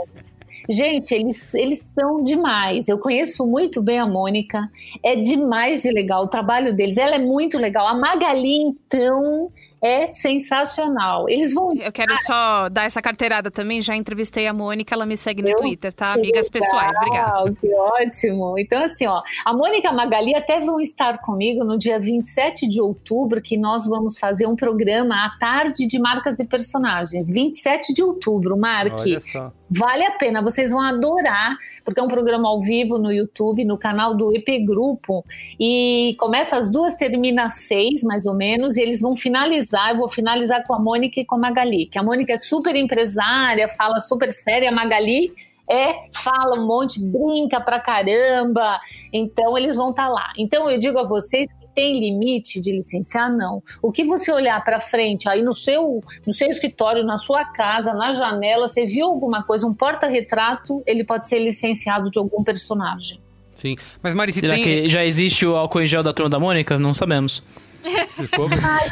Gente, 0.68 1.14
eles, 1.14 1.54
eles 1.54 1.78
são 1.78 2.22
demais. 2.22 2.88
Eu 2.88 2.98
conheço 2.98 3.46
muito 3.46 3.82
bem 3.82 3.98
a 3.98 4.06
Mônica. 4.06 4.68
É 5.02 5.14
demais 5.16 5.82
de 5.82 5.90
legal 5.90 6.24
o 6.24 6.28
trabalho 6.28 6.74
deles. 6.74 6.96
Ela 6.96 7.16
é 7.16 7.18
muito 7.18 7.58
legal. 7.58 7.86
A 7.86 7.94
Magali, 7.94 8.54
então, 8.54 9.50
é 9.82 10.12
sensacional. 10.12 11.28
Eles 11.28 11.52
vão. 11.52 11.74
Eu 11.74 11.92
quero 11.92 12.16
só 12.18 12.68
dar 12.68 12.84
essa 12.84 13.02
carteirada 13.02 13.50
também. 13.50 13.80
Já 13.80 13.94
entrevistei 13.94 14.46
a 14.46 14.52
Mônica, 14.52 14.94
ela 14.94 15.06
me 15.06 15.16
segue 15.16 15.42
no 15.42 15.48
Eu? 15.50 15.56
Twitter, 15.56 15.92
tá? 15.92 16.14
Amigas 16.14 16.48
pessoais, 16.48 16.96
obrigada. 16.96 17.52
Que 17.52 17.74
ótimo. 17.74 18.54
Então, 18.58 18.82
assim, 18.84 19.06
ó, 19.06 19.22
a 19.44 19.52
Mônica 19.52 19.92
Magali 19.92 20.34
até 20.34 20.60
vão 20.60 20.80
estar 20.80 21.18
comigo 21.18 21.64
no 21.64 21.78
dia 21.78 21.98
27 21.98 22.68
de 22.68 22.80
outubro, 22.80 23.40
que 23.42 23.56
nós 23.56 23.86
vamos 23.86 24.18
fazer 24.18 24.46
um 24.46 24.56
programa 24.56 25.24
à 25.24 25.38
tarde 25.38 25.86
de 25.86 25.98
marcas 25.98 26.38
e 26.38 26.46
personagens. 26.46 27.30
27 27.30 27.92
de 27.92 28.02
outubro, 28.02 28.56
Marque. 28.56 29.12
Olha 29.12 29.20
só. 29.20 29.52
Vale 29.68 30.04
a 30.04 30.12
pena, 30.12 30.40
vocês 30.40 30.70
vão 30.70 30.80
adorar, 30.80 31.56
porque 31.84 31.98
é 31.98 32.02
um 32.02 32.08
programa 32.08 32.48
ao 32.48 32.60
vivo 32.60 32.98
no 32.98 33.10
YouTube, 33.10 33.64
no 33.64 33.76
canal 33.76 34.16
do 34.16 34.32
EP 34.32 34.64
Grupo. 34.64 35.24
E 35.58 36.14
começa 36.20 36.56
às 36.56 36.70
duas, 36.70 36.94
termina 36.94 37.46
às 37.46 37.54
seis, 37.54 38.04
mais 38.04 38.26
ou 38.26 38.34
menos, 38.34 38.76
e 38.76 38.82
eles 38.82 39.00
vão 39.00 39.16
finalizar. 39.16 39.65
Eu 39.90 39.96
vou 39.98 40.08
finalizar 40.08 40.64
com 40.66 40.74
a 40.74 40.78
Mônica 40.78 41.20
e 41.20 41.24
com 41.24 41.36
a 41.36 41.38
Magali, 41.38 41.86
que 41.86 41.98
a 41.98 42.02
Mônica 42.02 42.32
é 42.32 42.40
super 42.40 42.74
empresária, 42.76 43.68
fala 43.68 44.00
super 44.00 44.30
séria, 44.30 44.70
a 44.70 44.72
Magali 44.72 45.32
é, 45.68 46.08
fala 46.12 46.58
um 46.58 46.66
monte, 46.66 47.00
brinca 47.00 47.60
pra 47.60 47.80
caramba. 47.80 48.80
Então 49.12 49.56
eles 49.58 49.76
vão 49.76 49.90
estar 49.90 50.06
tá 50.06 50.08
lá. 50.08 50.32
Então 50.38 50.70
eu 50.70 50.78
digo 50.78 50.98
a 50.98 51.04
vocês 51.04 51.46
que 51.46 51.66
tem 51.74 52.00
limite 52.00 52.60
de 52.60 52.72
licenciar? 52.72 53.30
Não. 53.30 53.62
O 53.82 53.90
que 53.90 54.04
você 54.04 54.32
olhar 54.32 54.62
para 54.64 54.80
frente, 54.80 55.28
aí 55.28 55.42
no 55.42 55.54
seu, 55.54 56.02
no 56.26 56.32
seu 56.32 56.48
escritório, 56.48 57.04
na 57.04 57.18
sua 57.18 57.44
casa, 57.44 57.92
na 57.92 58.12
janela, 58.12 58.68
você 58.68 58.84
viu 58.86 59.06
alguma 59.06 59.42
coisa, 59.42 59.66
um 59.66 59.74
porta-retrato, 59.74 60.82
ele 60.86 61.04
pode 61.04 61.28
ser 61.28 61.38
licenciado 61.38 62.10
de 62.10 62.18
algum 62.18 62.42
personagem. 62.42 63.20
Sim. 63.54 63.74
Mas, 64.02 64.14
Marici, 64.14 64.40
Será 64.40 64.54
tem... 64.54 64.62
que 64.62 64.88
já 64.88 65.04
existe 65.04 65.46
o 65.46 65.56
álcool 65.56 65.80
em 65.80 65.86
gel 65.86 66.02
da 66.02 66.12
turma 66.12 66.28
da 66.28 66.38
Mônica? 66.38 66.78
Não 66.78 66.92
sabemos. 66.92 67.42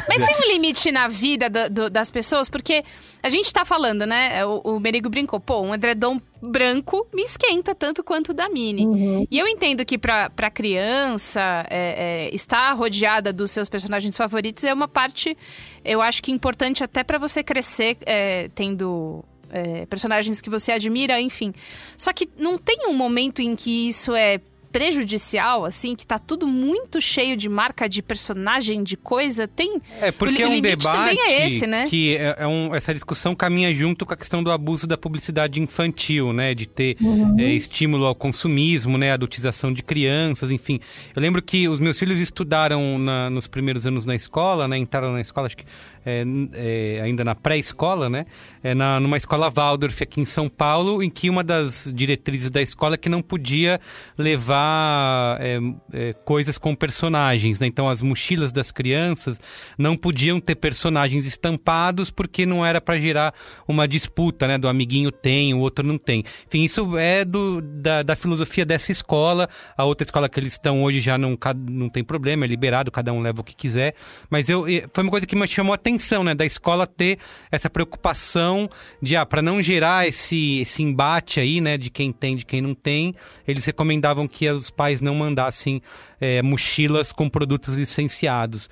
Mas 0.07 0.21
tem 0.25 0.35
um 0.47 0.51
limite 0.53 0.91
na 0.91 1.07
vida 1.07 1.49
do- 1.49 1.69
do- 1.69 1.89
das 1.89 2.09
pessoas, 2.11 2.49
porque 2.49 2.83
a 3.21 3.29
gente 3.29 3.51
tá 3.51 3.65
falando, 3.65 4.05
né? 4.05 4.45
O, 4.45 4.75
o 4.75 4.79
Merigo 4.79 5.09
brincou, 5.09 5.39
pô, 5.39 5.61
um 5.61 5.73
edredom 5.73 6.19
branco 6.41 7.07
me 7.13 7.23
esquenta 7.23 7.73
tanto 7.73 8.03
quanto 8.03 8.29
o 8.29 8.33
da 8.33 8.47
Mini. 8.49 8.85
Uhum. 8.85 9.27
E 9.29 9.37
eu 9.39 9.47
entendo 9.47 9.83
que 9.85 9.97
pra, 9.97 10.29
pra 10.29 10.49
criança, 10.51 11.65
é, 11.69 12.27
é, 12.29 12.35
estar 12.35 12.71
rodeada 12.73 13.33
dos 13.33 13.51
seus 13.51 13.67
personagens 13.69 14.15
favoritos 14.15 14.63
é 14.63 14.73
uma 14.73 14.87
parte, 14.87 15.35
eu 15.83 16.01
acho 16.01 16.21
que 16.21 16.31
importante 16.31 16.83
até 16.83 17.03
pra 17.03 17.17
você 17.17 17.43
crescer 17.43 17.97
é, 18.05 18.49
tendo. 18.53 19.23
é, 19.49 19.85
personagens 19.87 20.41
que 20.41 20.49
você 20.49 20.71
admira, 20.71 21.19
enfim. 21.19 21.53
Só 21.97 22.11
que 22.13 22.27
não 22.37 22.57
tem 22.57 22.87
um 22.87 22.93
momento 22.93 23.41
em 23.41 23.55
que 23.55 23.87
isso 23.87 24.13
é 24.13 24.39
prejudicial, 24.75 25.63
assim, 25.63 25.95
que 25.95 26.05
tá 26.05 26.19
tudo 26.19 26.45
muito 26.47 26.99
cheio 26.99 27.37
de 27.37 27.47
marca 27.47 27.87
de 27.87 28.01
personagem, 28.01 28.83
de 28.83 28.97
coisa, 28.97 29.47
tem. 29.47 29.81
É, 30.01 30.11
porque 30.11 30.43
o 30.43 30.45
é 30.45 30.49
um 30.49 30.59
debate 30.59 31.15
também 31.15 31.31
é 31.31 31.45
esse, 31.45 31.65
né? 31.65 31.85
que 31.87 32.17
é, 32.17 32.35
é 32.39 32.47
um- 32.47 32.75
essa 32.75 32.93
discussão 32.93 33.33
caminha 33.33 33.73
junto 33.73 34.05
com 34.05 34.13
a 34.13 34.17
questão 34.17 34.43
do 34.43 34.51
abuso 34.51 34.85
da 34.85 34.97
publicidade 34.97 35.61
infantil, 35.61 36.33
né? 36.33 36.53
De 36.53 36.65
ter 36.65 36.97
Uhum. 37.01 37.39
é, 37.39 37.45
estímulo 37.53 38.05
ao 38.05 38.13
consumismo, 38.15 38.97
né? 38.97 39.11
Adultização 39.13 39.71
de 39.71 39.81
crianças, 39.81 40.51
enfim. 40.51 40.79
Eu 41.15 41.21
lembro 41.21 41.41
que 41.41 41.67
os 41.69 41.79
meus 41.79 41.97
filhos 41.97 42.19
estudaram 42.19 42.99
na- 42.99 43.29
nos 43.29 43.47
primeiros 43.47 43.87
anos 43.87 44.05
na 44.05 44.13
escola, 44.15 44.67
né? 44.67 44.77
Entraram 44.77 45.13
na 45.13 45.21
escola, 45.21 45.47
acho 45.47 45.55
que 45.57 45.65
é, 46.05 46.23
é, 46.53 47.01
ainda 47.01 47.23
na 47.23 47.33
pré-escola, 47.33 48.09
né? 48.09 48.25
É, 48.63 48.73
na, 48.73 48.99
numa 48.99 49.17
escola 49.17 49.49
Waldorf 49.49 50.01
aqui 50.01 50.21
em 50.21 50.25
São 50.25 50.49
Paulo, 50.49 51.01
em 51.01 51.09
que 51.09 51.29
uma 51.29 51.43
das 51.43 51.91
diretrizes 51.93 52.49
da 52.49 52.61
escola 52.61 52.95
é 52.95 52.97
que 52.97 53.09
não 53.09 53.21
podia 53.21 53.79
levar 54.17 55.37
é, 55.41 55.59
é, 55.93 56.13
coisas 56.13 56.57
com 56.57 56.75
personagens, 56.75 57.59
né? 57.59 57.67
Então 57.67 57.89
as 57.89 58.01
mochilas 58.01 58.51
das 58.51 58.71
crianças 58.71 59.39
não 59.77 59.97
podiam 59.97 60.39
ter 60.39 60.55
personagens 60.55 61.25
estampados 61.25 62.09
porque 62.11 62.45
não 62.45 62.65
era 62.65 62.79
para 62.79 62.99
gerar 62.99 63.33
uma 63.67 63.87
disputa, 63.87 64.47
né? 64.47 64.57
Do 64.57 64.67
amiguinho 64.67 65.11
tem, 65.11 65.53
o 65.53 65.59
outro 65.59 65.85
não 65.85 65.97
tem. 65.97 66.23
Enfim, 66.47 66.63
isso 66.63 66.97
é 66.97 67.25
do, 67.25 67.61
da, 67.61 68.03
da 68.03 68.15
filosofia 68.15 68.65
dessa 68.65 68.91
escola. 68.91 69.49
A 69.77 69.85
outra 69.85 70.05
escola 70.05 70.29
que 70.29 70.39
eles 70.39 70.53
estão 70.53 70.83
hoje 70.83 70.99
já 70.99 71.17
não, 71.17 71.37
não 71.67 71.89
tem 71.89 72.03
problema, 72.03 72.45
é 72.45 72.47
liberado, 72.47 72.91
cada 72.91 73.11
um 73.11 73.21
leva 73.21 73.41
o 73.41 73.43
que 73.43 73.55
quiser. 73.55 73.95
Mas 74.29 74.49
eu, 74.49 74.65
foi 74.93 75.03
uma 75.03 75.11
coisa 75.11 75.25
que 75.25 75.35
me 75.35 75.47
chamou 75.47 75.71
a 75.71 75.75
atenção, 75.75 75.94
né? 76.23 76.33
Da 76.35 76.45
escola 76.45 76.85
ter 76.85 77.17
essa 77.51 77.69
preocupação 77.69 78.69
de, 79.01 79.15
ah, 79.15 79.25
para 79.25 79.41
não 79.41 79.61
gerar 79.61 80.07
esse, 80.07 80.59
esse 80.59 80.83
embate 80.83 81.39
aí, 81.39 81.61
né? 81.61 81.77
De 81.77 81.89
quem 81.89 82.11
tem, 82.11 82.35
de 82.35 82.45
quem 82.45 82.61
não 82.61 82.73
tem, 82.73 83.15
eles 83.47 83.65
recomendavam 83.65 84.27
que 84.27 84.49
os 84.49 84.69
pais 84.69 85.01
não 85.01 85.15
mandassem 85.15 85.81
é, 86.19 86.41
mochilas 86.41 87.11
com 87.11 87.29
produtos 87.29 87.75
licenciados. 87.75 88.69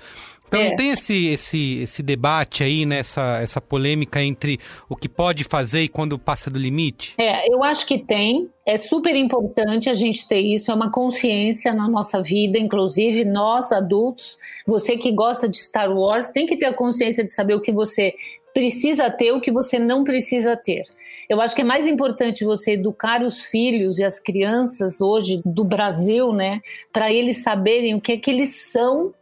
Então 0.54 0.72
É. 0.72 0.76
tem 0.76 0.90
esse, 0.90 1.26
esse, 1.26 1.78
esse 1.80 2.02
debate 2.02 2.62
aí, 2.62 2.86
né? 2.86 2.98
Essa, 2.98 3.40
essa 3.42 3.60
polêmica 3.60 4.22
entre 4.22 4.60
o 4.88 4.94
que 4.94 5.08
pode 5.08 5.44
fazer 5.44 5.82
e 5.82 5.88
quando 5.88 6.18
passa 6.18 6.48
do 6.50 6.58
limite? 6.58 7.14
É, 7.18 7.52
eu 7.52 7.64
acho 7.64 7.86
que 7.86 7.98
tem. 7.98 8.48
É 8.64 8.78
super 8.78 9.14
importante 9.14 9.90
a 9.90 9.94
gente 9.94 10.26
ter 10.26 10.40
isso, 10.40 10.70
é 10.70 10.74
uma 10.74 10.90
consciência 10.90 11.74
na 11.74 11.88
nossa 11.88 12.22
vida, 12.22 12.58
inclusive 12.58 13.24
nós 13.24 13.72
adultos, 13.72 14.38
você 14.66 14.96
que 14.96 15.12
gosta 15.12 15.46
de 15.48 15.58
Star 15.58 15.92
Wars, 15.92 16.28
tem 16.28 16.46
que 16.46 16.56
ter 16.56 16.66
a 16.66 16.72
consciência 16.72 17.22
de 17.22 17.32
saber 17.32 17.54
o 17.54 17.60
que 17.60 17.72
você 17.72 18.14
precisa 18.54 19.10
ter, 19.10 19.32
o 19.32 19.40
que 19.40 19.50
você 19.50 19.78
não 19.78 20.04
precisa 20.04 20.56
ter. 20.56 20.82
Eu 21.28 21.40
acho 21.40 21.54
que 21.54 21.62
é 21.62 21.64
mais 21.64 21.86
importante 21.86 22.44
você 22.44 22.72
educar 22.72 23.20
os 23.20 23.42
filhos 23.42 23.98
e 23.98 24.04
as 24.04 24.20
crianças 24.20 25.00
hoje 25.00 25.40
do 25.44 25.64
Brasil, 25.64 26.32
né, 26.32 26.60
para 26.92 27.12
eles 27.12 27.42
saberem 27.42 27.94
o 27.94 28.00
que 28.00 28.12
é 28.12 28.16
que 28.16 28.30
eles 28.30 28.70
são 28.70 29.12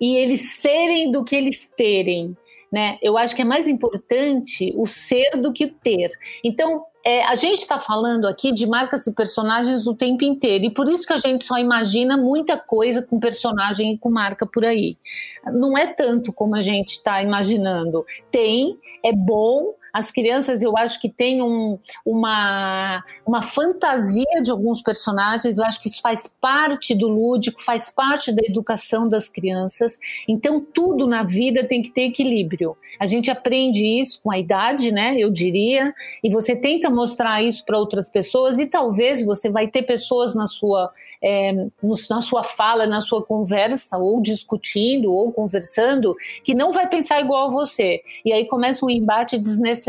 e 0.00 0.16
eles 0.16 0.60
serem 0.60 1.10
do 1.10 1.24
que 1.24 1.36
eles 1.36 1.70
terem. 1.76 2.36
Né? 2.70 2.98
Eu 3.00 3.16
acho 3.16 3.34
que 3.34 3.42
é 3.42 3.46
mais 3.46 3.66
importante 3.66 4.72
o 4.76 4.84
ser 4.84 5.40
do 5.40 5.52
que 5.52 5.64
o 5.64 5.72
ter. 5.72 6.10
Então, 6.44 6.84
é, 7.04 7.24
a 7.24 7.34
gente 7.34 7.60
está 7.60 7.78
falando 7.78 8.26
aqui 8.26 8.52
de 8.52 8.66
marcas 8.66 9.06
e 9.06 9.14
personagens 9.14 9.86
o 9.86 9.94
tempo 9.94 10.24
inteiro, 10.24 10.66
e 10.66 10.70
por 10.70 10.86
isso 10.88 11.06
que 11.06 11.12
a 11.14 11.18
gente 11.18 11.44
só 11.44 11.56
imagina 11.56 12.18
muita 12.18 12.58
coisa 12.58 13.00
com 13.00 13.18
personagem 13.18 13.92
e 13.92 13.98
com 13.98 14.10
marca 14.10 14.46
por 14.46 14.64
aí. 14.64 14.98
Não 15.46 15.78
é 15.78 15.86
tanto 15.86 16.32
como 16.32 16.54
a 16.54 16.60
gente 16.60 16.90
está 16.90 17.22
imaginando. 17.22 18.04
Tem, 18.30 18.76
é 19.02 19.12
bom. 19.12 19.72
As 19.98 20.12
crianças, 20.12 20.62
eu 20.62 20.78
acho 20.78 21.00
que 21.00 21.08
tem 21.08 21.42
um, 21.42 21.76
uma, 22.06 23.02
uma 23.26 23.42
fantasia 23.42 24.40
de 24.44 24.48
alguns 24.48 24.80
personagens, 24.80 25.58
eu 25.58 25.64
acho 25.64 25.80
que 25.80 25.88
isso 25.88 26.00
faz 26.00 26.32
parte 26.40 26.94
do 26.94 27.08
lúdico, 27.08 27.60
faz 27.60 27.90
parte 27.90 28.30
da 28.30 28.42
educação 28.46 29.08
das 29.08 29.28
crianças. 29.28 29.98
Então, 30.28 30.64
tudo 30.72 31.04
na 31.08 31.24
vida 31.24 31.64
tem 31.64 31.82
que 31.82 31.90
ter 31.90 32.02
equilíbrio. 32.02 32.76
A 33.00 33.06
gente 33.06 33.28
aprende 33.28 33.84
isso 33.84 34.20
com 34.22 34.30
a 34.30 34.38
idade, 34.38 34.92
né? 34.92 35.16
Eu 35.18 35.32
diria, 35.32 35.92
e 36.22 36.30
você 36.30 36.54
tenta 36.54 36.88
mostrar 36.88 37.42
isso 37.42 37.64
para 37.64 37.76
outras 37.76 38.08
pessoas, 38.08 38.60
e 38.60 38.66
talvez 38.68 39.24
você 39.24 39.50
vai 39.50 39.66
ter 39.66 39.82
pessoas 39.82 40.32
na 40.32 40.46
sua, 40.46 40.92
é, 41.20 41.52
na 42.08 42.22
sua 42.22 42.44
fala, 42.44 42.86
na 42.86 43.00
sua 43.00 43.24
conversa, 43.24 43.98
ou 43.98 44.20
discutindo, 44.22 45.12
ou 45.12 45.32
conversando, 45.32 46.14
que 46.44 46.54
não 46.54 46.70
vai 46.70 46.88
pensar 46.88 47.20
igual 47.20 47.48
a 47.48 47.50
você. 47.50 48.00
E 48.24 48.32
aí 48.32 48.44
começa 48.44 48.86
um 48.86 48.90
embate 48.90 49.36
desnecessário, 49.36 49.87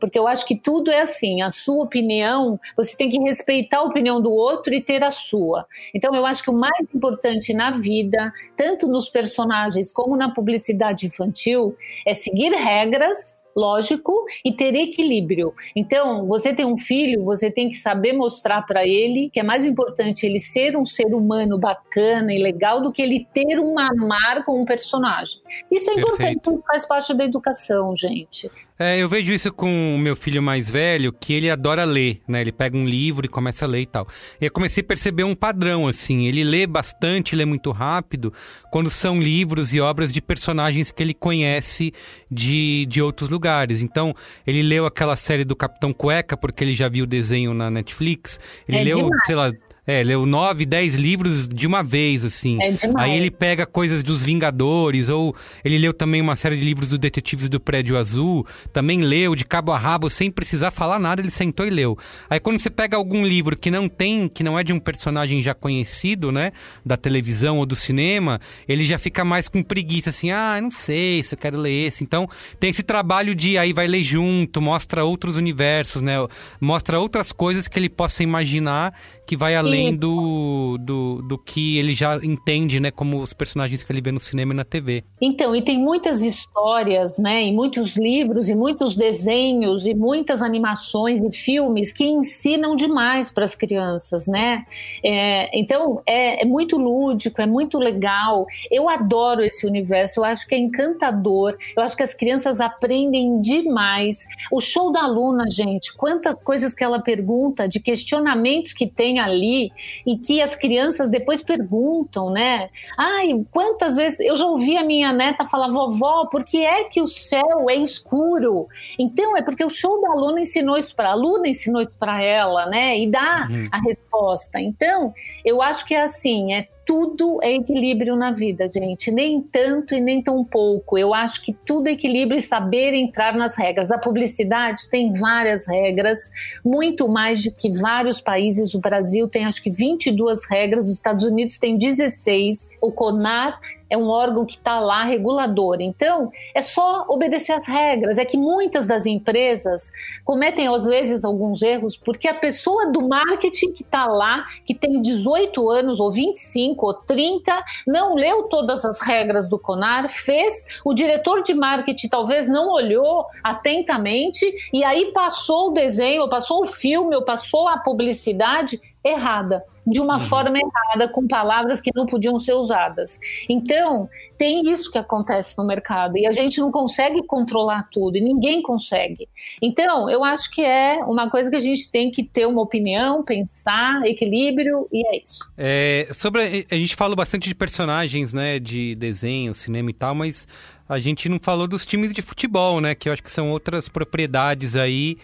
porque 0.00 0.18
eu 0.18 0.26
acho 0.26 0.46
que 0.46 0.56
tudo 0.56 0.90
é 0.90 1.02
assim, 1.02 1.42
a 1.42 1.50
sua 1.50 1.84
opinião, 1.84 2.58
você 2.76 2.96
tem 2.96 3.08
que 3.08 3.18
respeitar 3.18 3.78
a 3.78 3.82
opinião 3.82 4.20
do 4.20 4.32
outro 4.32 4.74
e 4.74 4.82
ter 4.82 5.02
a 5.04 5.10
sua. 5.10 5.66
Então 5.94 6.14
eu 6.14 6.24
acho 6.26 6.42
que 6.42 6.50
o 6.50 6.54
mais 6.54 6.86
importante 6.94 7.52
na 7.52 7.70
vida, 7.70 8.32
tanto 8.56 8.88
nos 8.88 9.08
personagens 9.08 9.92
como 9.92 10.16
na 10.16 10.32
publicidade 10.32 11.06
infantil, 11.06 11.76
é 12.06 12.14
seguir 12.14 12.52
regras 12.52 13.35
lógico 13.56 14.24
e 14.44 14.52
ter 14.52 14.74
equilíbrio. 14.74 15.54
Então, 15.74 16.26
você 16.26 16.52
tem 16.52 16.66
um 16.66 16.76
filho, 16.76 17.24
você 17.24 17.50
tem 17.50 17.68
que 17.68 17.76
saber 17.76 18.12
mostrar 18.12 18.62
para 18.62 18.86
ele 18.86 19.30
que 19.32 19.40
é 19.40 19.42
mais 19.42 19.64
importante 19.64 20.26
ele 20.26 20.40
ser 20.40 20.76
um 20.76 20.84
ser 20.84 21.14
humano 21.14 21.58
bacana 21.58 22.32
e 22.34 22.38
legal 22.38 22.82
do 22.82 22.92
que 22.92 23.00
ele 23.00 23.26
ter 23.32 23.58
uma 23.58 23.92
marca 23.94 24.52
um 24.52 24.64
personagem. 24.64 25.40
Isso 25.70 25.90
é 25.90 25.94
importante, 25.94 26.40
faz 26.66 26.86
parte 26.86 27.14
da 27.14 27.24
educação, 27.24 27.94
gente. 27.96 28.50
É, 28.78 28.98
eu 28.98 29.08
vejo 29.08 29.32
isso 29.32 29.50
com 29.52 29.94
o 29.94 29.98
meu 29.98 30.14
filho 30.14 30.42
mais 30.42 30.68
velho, 30.68 31.10
que 31.10 31.32
ele 31.32 31.48
adora 31.48 31.84
ler, 31.84 32.20
né? 32.28 32.42
Ele 32.42 32.52
pega 32.52 32.76
um 32.76 32.86
livro 32.86 33.24
e 33.24 33.28
começa 33.28 33.64
a 33.64 33.68
ler 33.68 33.80
e 33.80 33.86
tal. 33.86 34.06
E 34.38 34.44
eu 34.44 34.50
comecei 34.50 34.82
a 34.82 34.86
perceber 34.86 35.24
um 35.24 35.34
padrão, 35.34 35.88
assim. 35.88 36.26
Ele 36.26 36.44
lê 36.44 36.66
bastante, 36.66 37.34
lê 37.34 37.46
muito 37.46 37.70
rápido, 37.70 38.32
quando 38.70 38.90
são 38.90 39.18
livros 39.18 39.72
e 39.72 39.80
obras 39.80 40.12
de 40.12 40.20
personagens 40.20 40.90
que 40.90 41.02
ele 41.02 41.14
conhece 41.14 41.92
de, 42.30 42.86
de 42.86 43.00
outros 43.02 43.28
lugares. 43.28 43.82
Então, 43.82 44.14
ele 44.46 44.62
leu 44.62 44.86
aquela 44.86 45.16
série 45.16 45.44
do 45.44 45.54
Capitão 45.56 45.92
Cueca, 45.92 46.36
porque 46.36 46.64
ele 46.64 46.74
já 46.74 46.88
viu 46.88 47.04
o 47.04 47.06
desenho 47.06 47.54
na 47.54 47.70
Netflix. 47.70 48.38
Ele 48.68 48.78
É 48.78 48.84
leu, 48.84 49.02
demais. 49.04 49.24
sei 49.24 49.34
lá. 49.34 49.50
É, 49.86 50.02
leu 50.02 50.26
nove, 50.26 50.66
dez 50.66 50.96
livros 50.96 51.48
de 51.48 51.64
uma 51.64 51.82
vez, 51.82 52.24
assim. 52.24 52.60
É 52.60 52.72
demais. 52.72 52.96
Aí 52.96 53.16
ele 53.16 53.30
pega 53.30 53.64
coisas 53.64 54.02
dos 54.02 54.22
Vingadores, 54.22 55.08
ou 55.08 55.34
ele 55.64 55.78
leu 55.78 55.94
também 55.94 56.20
uma 56.20 56.34
série 56.34 56.56
de 56.56 56.64
livros 56.64 56.90
do 56.90 56.98
Detetives 56.98 57.48
do 57.48 57.60
Prédio 57.60 57.96
Azul, 57.96 58.44
também 58.72 59.02
leu 59.02 59.36
de 59.36 59.44
cabo 59.44 59.70
a 59.70 59.78
rabo, 59.78 60.10
sem 60.10 60.28
precisar 60.28 60.72
falar 60.72 60.98
nada, 60.98 61.22
ele 61.22 61.30
sentou 61.30 61.66
e 61.66 61.70
leu. 61.70 61.96
Aí 62.28 62.40
quando 62.40 62.58
você 62.58 62.68
pega 62.68 62.96
algum 62.96 63.24
livro 63.24 63.56
que 63.56 63.70
não 63.70 63.88
tem, 63.88 64.28
que 64.28 64.42
não 64.42 64.58
é 64.58 64.64
de 64.64 64.72
um 64.72 64.80
personagem 64.80 65.40
já 65.40 65.54
conhecido, 65.54 66.32
né, 66.32 66.50
da 66.84 66.96
televisão 66.96 67.58
ou 67.58 67.66
do 67.66 67.76
cinema, 67.76 68.40
ele 68.68 68.84
já 68.84 68.98
fica 68.98 69.24
mais 69.24 69.46
com 69.46 69.62
preguiça, 69.62 70.10
assim, 70.10 70.32
ah, 70.32 70.58
não 70.60 70.70
sei 70.70 71.22
se 71.22 71.34
eu 71.34 71.38
quero 71.38 71.58
ler 71.58 71.86
esse. 71.86 72.02
Então 72.02 72.28
tem 72.58 72.70
esse 72.70 72.82
trabalho 72.82 73.36
de 73.36 73.56
aí 73.56 73.72
vai 73.72 73.86
ler 73.86 74.02
junto, 74.02 74.60
mostra 74.60 75.04
outros 75.04 75.36
universos, 75.36 76.02
né, 76.02 76.14
mostra 76.60 76.98
outras 76.98 77.30
coisas 77.30 77.68
que 77.68 77.78
ele 77.78 77.88
possa 77.88 78.24
imaginar 78.24 78.92
que 79.26 79.36
vai 79.36 79.56
além 79.56 79.94
do, 79.96 80.78
do, 80.78 81.20
do 81.22 81.36
que 81.36 81.78
ele 81.78 81.94
já 81.94 82.16
entende, 82.22 82.78
né? 82.78 82.90
Como 82.90 83.20
os 83.20 83.32
personagens 83.32 83.82
que 83.82 83.90
ele 83.92 84.00
vê 84.00 84.12
no 84.12 84.20
cinema 84.20 84.52
e 84.52 84.56
na 84.56 84.64
TV. 84.64 85.02
Então, 85.20 85.54
e 85.56 85.62
tem 85.62 85.78
muitas 85.78 86.22
histórias, 86.22 87.18
né, 87.18 87.44
e 87.44 87.52
muitos 87.52 87.96
livros, 87.96 88.48
e 88.48 88.54
muitos 88.54 88.94
desenhos, 88.94 89.86
e 89.86 89.94
muitas 89.94 90.42
animações 90.42 91.20
e 91.22 91.32
filmes 91.36 91.92
que 91.92 92.04
ensinam 92.04 92.76
demais 92.76 93.30
para 93.30 93.44
as 93.44 93.56
crianças, 93.56 94.26
né? 94.26 94.64
É, 95.02 95.58
então, 95.58 96.02
é, 96.06 96.42
é 96.42 96.44
muito 96.44 96.76
lúdico, 96.76 97.40
é 97.42 97.46
muito 97.46 97.78
legal. 97.78 98.46
Eu 98.70 98.88
adoro 98.88 99.42
esse 99.42 99.66
universo, 99.66 100.20
eu 100.20 100.24
acho 100.24 100.46
que 100.46 100.54
é 100.54 100.58
encantador, 100.58 101.56
eu 101.76 101.82
acho 101.82 101.96
que 101.96 102.02
as 102.02 102.14
crianças 102.14 102.60
aprendem 102.60 103.40
demais. 103.40 104.26
O 104.52 104.60
show 104.60 104.92
da 104.92 105.06
Luna, 105.06 105.50
gente, 105.50 105.94
quantas 105.96 106.40
coisas 106.42 106.74
que 106.74 106.84
ela 106.84 107.00
pergunta, 107.00 107.68
de 107.68 107.80
questionamentos 107.80 108.72
que 108.72 108.86
tem 108.86 109.15
tem 109.16 109.20
ali 109.20 109.72
e 110.06 110.18
que 110.18 110.40
as 110.42 110.54
crianças 110.54 111.10
depois 111.10 111.42
perguntam, 111.42 112.30
né? 112.30 112.68
Ai, 112.96 113.44
quantas 113.50 113.96
vezes 113.96 114.20
eu 114.20 114.36
já 114.36 114.44
ouvi 114.46 114.76
a 114.76 114.84
minha 114.84 115.12
neta 115.12 115.44
falar, 115.44 115.68
vovó, 115.68 116.26
por 116.26 116.44
que 116.44 116.64
é 116.64 116.84
que 116.84 117.00
o 117.00 117.08
céu 117.08 117.68
é 117.68 117.76
escuro? 117.76 118.68
Então 118.98 119.36
é 119.36 119.42
porque 119.42 119.64
o 119.64 119.70
show 119.70 120.00
da 120.00 120.10
aluna 120.10 120.40
ensinou 120.40 120.76
isso 120.76 120.94
para 120.94 121.08
a 121.08 121.12
aluna, 121.12 121.48
ensinou 121.48 121.80
isso 121.80 121.96
para 121.98 122.22
ela, 122.22 122.66
né? 122.66 122.98
E 122.98 123.10
dá 123.10 123.48
uhum. 123.50 123.68
a 123.72 123.80
resposta. 123.80 124.60
Então, 124.60 125.12
eu 125.44 125.62
acho 125.62 125.84
que 125.86 125.94
é 125.94 126.02
assim, 126.02 126.52
é 126.52 126.68
tudo 126.86 127.40
é 127.42 127.52
equilíbrio 127.52 128.14
na 128.14 128.30
vida, 128.30 128.70
gente. 128.70 129.10
Nem 129.10 129.42
tanto 129.42 129.92
e 129.92 130.00
nem 130.00 130.22
tão 130.22 130.44
pouco. 130.44 130.96
Eu 130.96 131.12
acho 131.12 131.44
que 131.44 131.52
tudo 131.52 131.88
é 131.88 131.92
equilíbrio 131.92 132.38
e 132.38 132.40
saber 132.40 132.94
entrar 132.94 133.34
nas 133.34 133.56
regras. 133.56 133.90
A 133.90 133.98
publicidade 133.98 134.88
tem 134.88 135.12
várias 135.12 135.66
regras, 135.66 136.30
muito 136.64 137.08
mais 137.08 137.42
de 137.42 137.50
que 137.50 137.76
vários 137.76 138.20
países. 138.20 138.72
O 138.72 138.80
Brasil 138.80 139.28
tem 139.28 139.44
acho 139.44 139.60
que 139.60 139.70
22 139.70 140.48
regras, 140.48 140.86
os 140.86 140.92
Estados 140.92 141.26
Unidos 141.26 141.58
tem 141.58 141.76
16. 141.76 142.76
O 142.80 142.92
CONAR 142.92 143.60
é 143.88 143.96
um 143.96 144.08
órgão 144.08 144.44
que 144.44 144.56
está 144.56 144.80
lá 144.80 145.04
regulador. 145.04 145.78
Então, 145.80 146.30
é 146.54 146.62
só 146.62 147.06
obedecer 147.08 147.52
às 147.52 147.66
regras. 147.66 148.18
É 148.18 148.24
que 148.24 148.36
muitas 148.36 148.86
das 148.86 149.06
empresas 149.06 149.92
cometem, 150.24 150.68
às 150.68 150.84
vezes, 150.84 151.24
alguns 151.24 151.62
erros 151.62 151.96
porque 151.96 152.28
a 152.28 152.34
pessoa 152.34 152.90
do 152.90 153.06
marketing 153.06 153.72
que 153.72 153.82
está 153.82 154.06
lá, 154.06 154.44
que 154.64 154.74
tem 154.74 155.00
18 155.00 155.68
anos, 155.70 156.00
ou 156.00 156.10
25, 156.10 156.86
ou 156.86 156.94
30, 156.94 157.64
não 157.86 158.14
leu 158.14 158.44
todas 158.44 158.84
as 158.84 159.00
regras 159.00 159.48
do 159.48 159.58
CONAR, 159.58 160.08
fez, 160.08 160.80
o 160.84 160.94
diretor 160.94 161.42
de 161.42 161.54
marketing 161.54 162.08
talvez 162.08 162.48
não 162.48 162.70
olhou 162.70 163.26
atentamente, 163.42 164.46
e 164.72 164.84
aí 164.84 165.12
passou 165.12 165.70
o 165.70 165.72
desenho, 165.72 166.22
ou 166.22 166.28
passou 166.28 166.62
o 166.62 166.66
filme, 166.66 167.14
ou 167.14 167.22
passou 167.22 167.68
a 167.68 167.78
publicidade 167.78 168.80
errada, 169.04 169.64
de 169.86 170.00
uma 170.00 170.14
uhum. 170.14 170.20
forma 170.20 170.58
errada, 170.58 171.08
com 171.08 171.26
palavras 171.26 171.80
que 171.80 171.90
não 171.94 172.06
podiam 172.06 172.38
ser 172.38 172.54
usadas. 172.54 173.18
Então, 173.48 174.08
tem 174.36 174.68
isso 174.68 174.90
que 174.90 174.98
acontece 174.98 175.56
no 175.56 175.64
mercado 175.64 176.18
e 176.18 176.26
a 176.26 176.32
gente 176.32 176.58
não 176.58 176.70
consegue 176.70 177.22
controlar 177.22 177.88
tudo 177.90 178.16
e 178.16 178.20
ninguém 178.20 178.60
consegue. 178.60 179.28
Então, 179.62 180.10
eu 180.10 180.24
acho 180.24 180.50
que 180.50 180.62
é 180.62 180.96
uma 181.04 181.30
coisa 181.30 181.50
que 181.50 181.56
a 181.56 181.60
gente 181.60 181.90
tem 181.90 182.10
que 182.10 182.24
ter 182.24 182.46
uma 182.46 182.60
opinião, 182.60 183.22
pensar, 183.22 184.04
equilíbrio 184.04 184.88
e 184.92 185.06
é 185.06 185.22
isso. 185.22 185.38
É, 185.56 186.08
sobre 186.12 186.66
a 186.70 186.74
gente 186.74 186.96
fala 186.96 187.14
bastante 187.14 187.48
de 187.48 187.54
personagens, 187.54 188.32
né, 188.32 188.58
de 188.58 188.94
desenho, 188.96 189.54
cinema 189.54 189.90
e 189.90 189.94
tal, 189.94 190.14
mas 190.14 190.48
a 190.88 190.98
gente 190.98 191.28
não 191.28 191.38
falou 191.40 191.66
dos 191.66 191.84
times 191.84 192.12
de 192.12 192.22
futebol, 192.22 192.80
né, 192.80 192.94
que 192.94 193.08
eu 193.08 193.12
acho 193.12 193.22
que 193.22 193.30
são 193.30 193.50
outras 193.50 193.88
propriedades 193.88 194.76
aí 194.76 195.16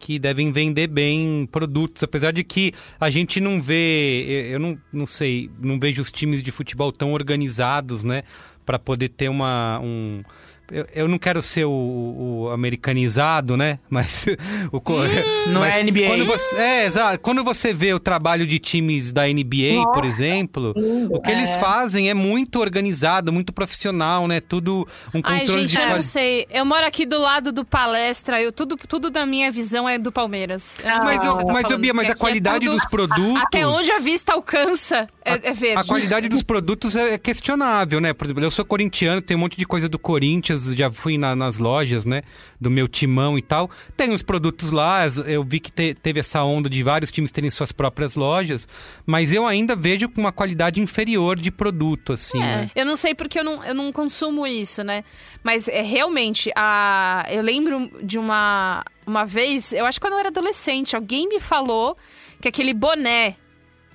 que 0.00 0.18
devem 0.18 0.50
vender 0.50 0.86
bem 0.88 1.46
produtos, 1.52 2.02
apesar 2.02 2.32
de 2.32 2.42
que 2.42 2.72
a 2.98 3.10
gente 3.10 3.38
não 3.38 3.60
vê, 3.60 4.48
eu 4.50 4.58
não, 4.58 4.78
não 4.90 5.06
sei, 5.06 5.50
não 5.60 5.78
vejo 5.78 6.00
os 6.00 6.10
times 6.10 6.42
de 6.42 6.50
futebol 6.50 6.90
tão 6.90 7.12
organizados, 7.12 8.02
né, 8.02 8.22
para 8.64 8.78
poder 8.78 9.10
ter 9.10 9.28
uma 9.28 9.78
um 9.80 10.22
eu, 10.70 10.86
eu 10.94 11.08
não 11.08 11.18
quero 11.18 11.42
ser 11.42 11.64
o, 11.64 11.70
o 11.70 12.50
americanizado, 12.50 13.56
né? 13.56 13.78
Mas 13.90 14.26
o 14.72 14.78
hum, 14.78 14.82
não 15.52 15.64
é 15.64 15.82
NBA. 15.82 16.06
Quando 16.06 16.26
você, 16.26 16.56
é, 16.56 16.86
exato. 16.86 17.18
Quando 17.20 17.42
você 17.44 17.74
vê 17.74 17.92
o 17.92 17.98
trabalho 17.98 18.46
de 18.46 18.58
times 18.58 19.12
da 19.12 19.26
NBA, 19.26 19.74
Nossa, 19.74 19.92
por 19.92 20.04
exemplo, 20.04 20.72
lindo, 20.76 21.14
o 21.14 21.20
que 21.20 21.30
é. 21.30 21.34
eles 21.34 21.56
fazem 21.56 22.08
é 22.08 22.14
muito 22.14 22.60
organizado, 22.60 23.32
muito 23.32 23.52
profissional, 23.52 24.28
né? 24.28 24.40
Tudo 24.40 24.86
um 25.08 25.20
controle 25.20 25.40
Ai, 25.40 25.46
gente, 25.46 25.76
de 25.76 25.82
eu 25.82 25.90
não 25.90 26.02
sei. 26.02 26.46
Eu 26.50 26.64
moro 26.64 26.86
aqui 26.86 27.04
do 27.04 27.18
lado 27.20 27.52
do 27.52 27.64
palestra, 27.64 28.40
eu 28.40 28.52
tudo 28.52 28.76
tudo 28.76 29.10
da 29.10 29.26
minha 29.26 29.50
visão 29.50 29.88
é 29.88 29.98
do 29.98 30.12
Palmeiras. 30.12 30.78
Ah, 30.84 31.00
mas 31.02 31.24
eu, 31.24 31.36
tá 31.44 31.52
mas 31.52 31.70
eu 31.70 31.78
Bia, 31.78 31.94
mas 31.94 32.10
a 32.10 32.14
qualidade 32.14 32.66
é 32.66 32.68
tudo, 32.68 32.78
dos 32.78 32.84
produtos 32.90 33.42
Até 33.42 33.66
onde 33.66 33.90
a 33.90 33.98
vista 33.98 34.34
alcança 34.34 35.08
é, 35.24 35.48
é 35.48 35.52
verde. 35.52 35.80
A 35.80 35.84
qualidade 35.84 36.28
dos 36.28 36.42
produtos 36.42 36.94
é 36.94 37.18
questionável, 37.18 38.00
né? 38.00 38.12
Por 38.12 38.26
exemplo, 38.26 38.44
eu 38.44 38.50
sou 38.50 38.64
corintiano, 38.64 39.22
tem 39.22 39.36
um 39.36 39.40
monte 39.40 39.56
de 39.56 39.64
coisa 39.64 39.88
do 39.88 39.98
Corinthians 39.98 40.59
já 40.66 40.90
fui 40.90 41.18
na, 41.18 41.34
nas 41.34 41.58
lojas, 41.58 42.04
né? 42.04 42.22
Do 42.60 42.70
meu 42.70 42.86
timão 42.86 43.38
e 43.38 43.42
tal. 43.42 43.70
Tem 43.96 44.12
os 44.12 44.22
produtos 44.22 44.70
lá, 44.70 45.02
eu 45.26 45.42
vi 45.42 45.60
que 45.60 45.70
te, 45.70 45.94
teve 45.94 46.20
essa 46.20 46.42
onda 46.44 46.68
de 46.68 46.82
vários 46.82 47.10
times 47.10 47.30
terem 47.30 47.50
suas 47.50 47.72
próprias 47.72 48.16
lojas, 48.16 48.66
mas 49.06 49.32
eu 49.32 49.46
ainda 49.46 49.74
vejo 49.74 50.08
com 50.08 50.20
uma 50.20 50.32
qualidade 50.32 50.80
inferior 50.80 51.38
de 51.38 51.50
produto, 51.50 52.12
assim. 52.12 52.38
É, 52.38 52.56
né? 52.56 52.70
eu 52.74 52.84
não 52.84 52.96
sei 52.96 53.14
porque 53.14 53.38
eu 53.38 53.44
não, 53.44 53.64
eu 53.64 53.74
não 53.74 53.92
consumo 53.92 54.46
isso, 54.46 54.82
né? 54.84 55.04
Mas 55.42 55.68
é 55.68 55.82
realmente, 55.82 56.50
a, 56.54 57.26
eu 57.30 57.42
lembro 57.42 57.90
de 58.02 58.18
uma, 58.18 58.84
uma 59.06 59.24
vez, 59.24 59.72
eu 59.72 59.86
acho 59.86 59.98
que 59.98 60.06
quando 60.06 60.14
eu 60.14 60.20
era 60.20 60.28
adolescente, 60.28 60.94
alguém 60.94 61.28
me 61.28 61.40
falou 61.40 61.96
que 62.40 62.48
aquele 62.48 62.72
boné 62.72 63.36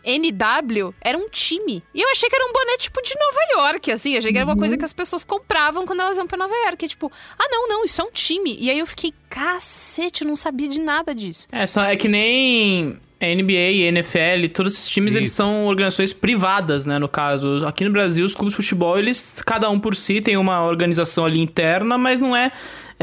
NW 0.06 0.94
era 1.02 1.18
um 1.18 1.28
time. 1.30 1.84
E 1.94 2.02
eu 2.02 2.10
achei 2.10 2.30
que 2.30 2.36
era 2.36 2.46
um 2.46 2.54
boné 2.54 2.78
tipo 2.78 3.02
de 3.02 3.14
Nova 3.16 3.68
York, 3.68 3.92
assim. 3.92 4.18
Achei 4.18 4.32
que 4.32 4.38
era 4.38 4.46
uma 4.46 4.58
coisa 4.58 4.76
uhum. 4.76 4.80
que 4.80 4.86
as 4.86 4.94
pessoas 4.94 5.26
compravam 5.26 5.86
quando 5.86 6.02
elas 6.02 6.18
iam 6.18 6.28
pra 6.28 6.38
Nova 6.38 6.56
York. 6.66 6.86
E, 6.86 6.88
tipo, 6.88 7.12
ah, 7.38 7.48
não, 7.50 7.68
não, 7.68 7.86
isso 7.86 8.02
é 8.02 8.04
um 8.04 8.12
time. 8.12 8.58
E 8.60 8.70
aí 8.70 8.80
eu 8.80 8.88
fiquei, 8.88 9.14
cacete, 9.30 10.24
eu 10.24 10.28
não 10.28 10.36
sabia 10.36 10.68
de 10.68 10.80
nada 10.80 11.14
disso. 11.14 11.48
É, 11.52 11.66
só 11.66 11.84
é 11.84 11.96
que 11.96 12.08
nem 12.08 13.00
NBA, 13.22 13.88
NFL, 13.88 14.54
todos 14.54 14.74
esses 14.74 14.90
times 14.90 15.14
Isso. 15.14 15.20
eles 15.20 15.32
são 15.32 15.66
organizações 15.66 16.14
privadas, 16.14 16.86
né, 16.86 17.00
no 17.00 17.08
caso. 17.08 17.66
Aqui 17.66 17.86
no 17.86 17.92
Brasil, 17.92 18.26
os 18.26 18.36
clubes 18.36 18.54
de 18.54 18.58
futebol, 18.58 19.00
eles 19.00 19.42
cada 19.46 19.70
um 19.70 19.80
por 19.80 19.96
si 19.96 20.22
tem 20.22 20.38
uma 20.38 20.64
organização 20.66 21.26
ali 21.26 21.40
interna, 21.40 21.98
mas 21.98 22.20
não 22.20 22.36
é 22.36 22.46
é, 22.46 22.52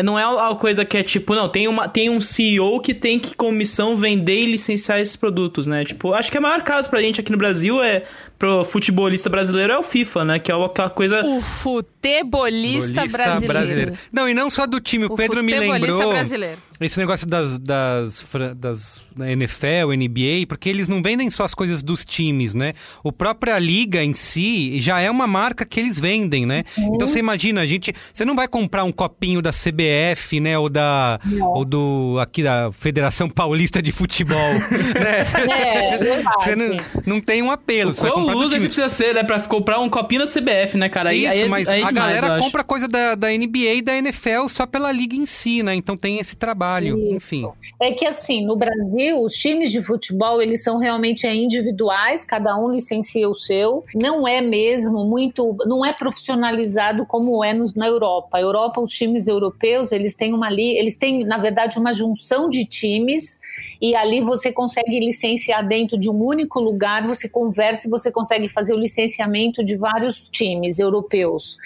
não 0.00 0.18
é 0.18 0.26
uma 0.26 0.54
coisa 0.54 0.84
que 0.84 0.96
é 0.96 1.02
tipo, 1.02 1.34
não, 1.34 1.48
tem, 1.48 1.68
uma, 1.68 1.88
tem 1.88 2.08
um 2.08 2.20
CEO 2.20 2.80
que 2.80 2.94
tem 2.94 3.18
que, 3.18 3.34
com 3.34 3.50
missão, 3.52 3.96
vender 3.96 4.40
e 4.40 4.46
licenciar 4.46 5.00
esses 5.00 5.16
produtos, 5.16 5.66
né? 5.66 5.84
Tipo, 5.84 6.14
acho 6.14 6.30
que 6.30 6.36
é 6.36 6.40
o 6.40 6.42
maior 6.42 6.62
caso 6.62 6.88
pra 6.88 7.02
gente 7.02 7.20
aqui 7.20 7.30
no 7.30 7.36
Brasil 7.36 7.82
é 7.82 8.04
pro 8.42 8.64
futebolista 8.64 9.30
brasileiro 9.30 9.72
é 9.72 9.78
o 9.78 9.84
FIFA, 9.84 10.24
né? 10.24 10.38
Que 10.40 10.50
é 10.50 10.54
aquela 10.64 10.90
coisa. 10.90 11.22
O 11.24 11.40
futebolista 11.40 13.06
brasileiro. 13.06 13.46
brasileiro. 13.46 13.92
Não, 14.12 14.28
e 14.28 14.34
não 14.34 14.50
só 14.50 14.66
do 14.66 14.80
time. 14.80 15.04
O, 15.06 15.12
o 15.12 15.16
Pedro 15.16 15.44
me 15.44 15.56
lembrou. 15.56 16.10
Brasileiro. 16.10 16.58
Esse 16.80 16.98
negócio 16.98 17.24
das, 17.24 17.60
das, 17.60 18.26
das 18.56 19.06
da 19.14 19.30
NFL, 19.30 19.92
NBA, 19.96 20.46
porque 20.48 20.68
eles 20.68 20.88
não 20.88 21.00
vendem 21.00 21.30
só 21.30 21.44
as 21.44 21.54
coisas 21.54 21.80
dos 21.80 22.04
times, 22.04 22.54
né? 22.54 22.72
O 23.04 23.12
própria 23.12 23.56
liga 23.60 24.02
em 24.02 24.12
si 24.12 24.80
já 24.80 24.98
é 24.98 25.08
uma 25.08 25.28
marca 25.28 25.64
que 25.64 25.78
eles 25.78 26.00
vendem, 26.00 26.44
né? 26.44 26.64
Uhum. 26.76 26.96
Então 26.96 27.06
você 27.06 27.20
imagina, 27.20 27.60
a 27.60 27.66
gente. 27.66 27.94
Você 28.12 28.24
não 28.24 28.34
vai 28.34 28.48
comprar 28.48 28.82
um 28.82 28.90
copinho 28.90 29.40
da 29.40 29.52
CBF, 29.52 30.40
né? 30.40 30.58
Ou 30.58 30.68
da. 30.68 31.20
Não. 31.24 31.46
Ou 31.52 31.64
do. 31.64 32.16
aqui 32.20 32.42
da 32.42 32.72
Federação 32.72 33.30
Paulista 33.30 33.80
de 33.80 33.92
Futebol. 33.92 34.36
né? 34.98 35.20
É, 35.52 36.22
você 36.38 36.56
não, 36.56 36.84
não 37.06 37.20
tem 37.20 37.42
um 37.42 37.50
apelo. 37.52 37.92
O 37.92 37.94
quão 37.94 38.31
loser 38.32 38.60
você 38.60 38.66
precisa 38.66 38.88
ser, 38.88 39.14
né? 39.14 39.24
Pra 39.24 39.40
comprar 39.40 39.78
um 39.80 39.88
copinho 39.88 40.22
da 40.22 40.26
CBF, 40.26 40.76
né, 40.76 40.88
cara? 40.88 41.14
Isso, 41.14 41.32
aí, 41.32 41.48
mas 41.48 41.68
aí, 41.68 41.82
a 41.82 41.90
galera 41.90 42.38
compra 42.38 42.64
coisa 42.64 42.88
da, 42.88 43.14
da 43.14 43.28
NBA 43.28 43.74
e 43.74 43.82
da 43.82 43.96
NFL 43.96 44.48
só 44.48 44.66
pela 44.66 44.90
liga 44.92 45.16
em 45.16 45.26
si, 45.26 45.62
né? 45.62 45.74
Então 45.74 45.96
tem 45.96 46.18
esse 46.18 46.36
trabalho, 46.36 46.98
Isso. 46.98 47.16
enfim. 47.16 47.48
É 47.80 47.92
que 47.92 48.06
assim, 48.06 48.44
no 48.44 48.56
Brasil, 48.56 49.20
os 49.20 49.34
times 49.34 49.70
de 49.70 49.82
futebol, 49.82 50.40
eles 50.40 50.62
são 50.62 50.78
realmente 50.78 51.26
individuais, 51.26 52.24
cada 52.24 52.56
um 52.56 52.70
licencia 52.70 53.28
o 53.28 53.34
seu. 53.34 53.84
Não 53.94 54.26
é 54.26 54.40
mesmo 54.40 55.04
muito, 55.04 55.56
não 55.66 55.84
é 55.84 55.92
profissionalizado 55.92 57.06
como 57.06 57.42
é 57.44 57.52
no, 57.52 57.64
na 57.76 57.86
Europa. 57.86 58.38
A 58.38 58.40
Europa, 58.40 58.80
os 58.80 58.90
times 58.90 59.28
europeus, 59.28 59.92
eles 59.92 60.14
têm 60.14 60.34
uma 60.34 60.46
ali, 60.46 60.76
eles 60.76 60.96
têm, 60.96 61.24
na 61.24 61.38
verdade, 61.38 61.78
uma 61.78 61.92
junção 61.92 62.48
de 62.48 62.64
times 62.64 63.40
e 63.82 63.96
ali 63.96 64.20
você 64.20 64.52
consegue 64.52 65.00
licenciar 65.00 65.66
dentro 65.66 65.98
de 65.98 66.08
um 66.08 66.22
único 66.22 66.60
lugar, 66.60 67.04
você 67.04 67.28
conversa 67.28 67.88
e 67.88 67.90
você 67.90 68.12
consegue 68.12 68.48
fazer 68.48 68.72
o 68.72 68.78
licenciamento 68.78 69.64
de 69.64 69.74
vários 69.74 70.30
times 70.30 70.78
europeus. 70.78 71.56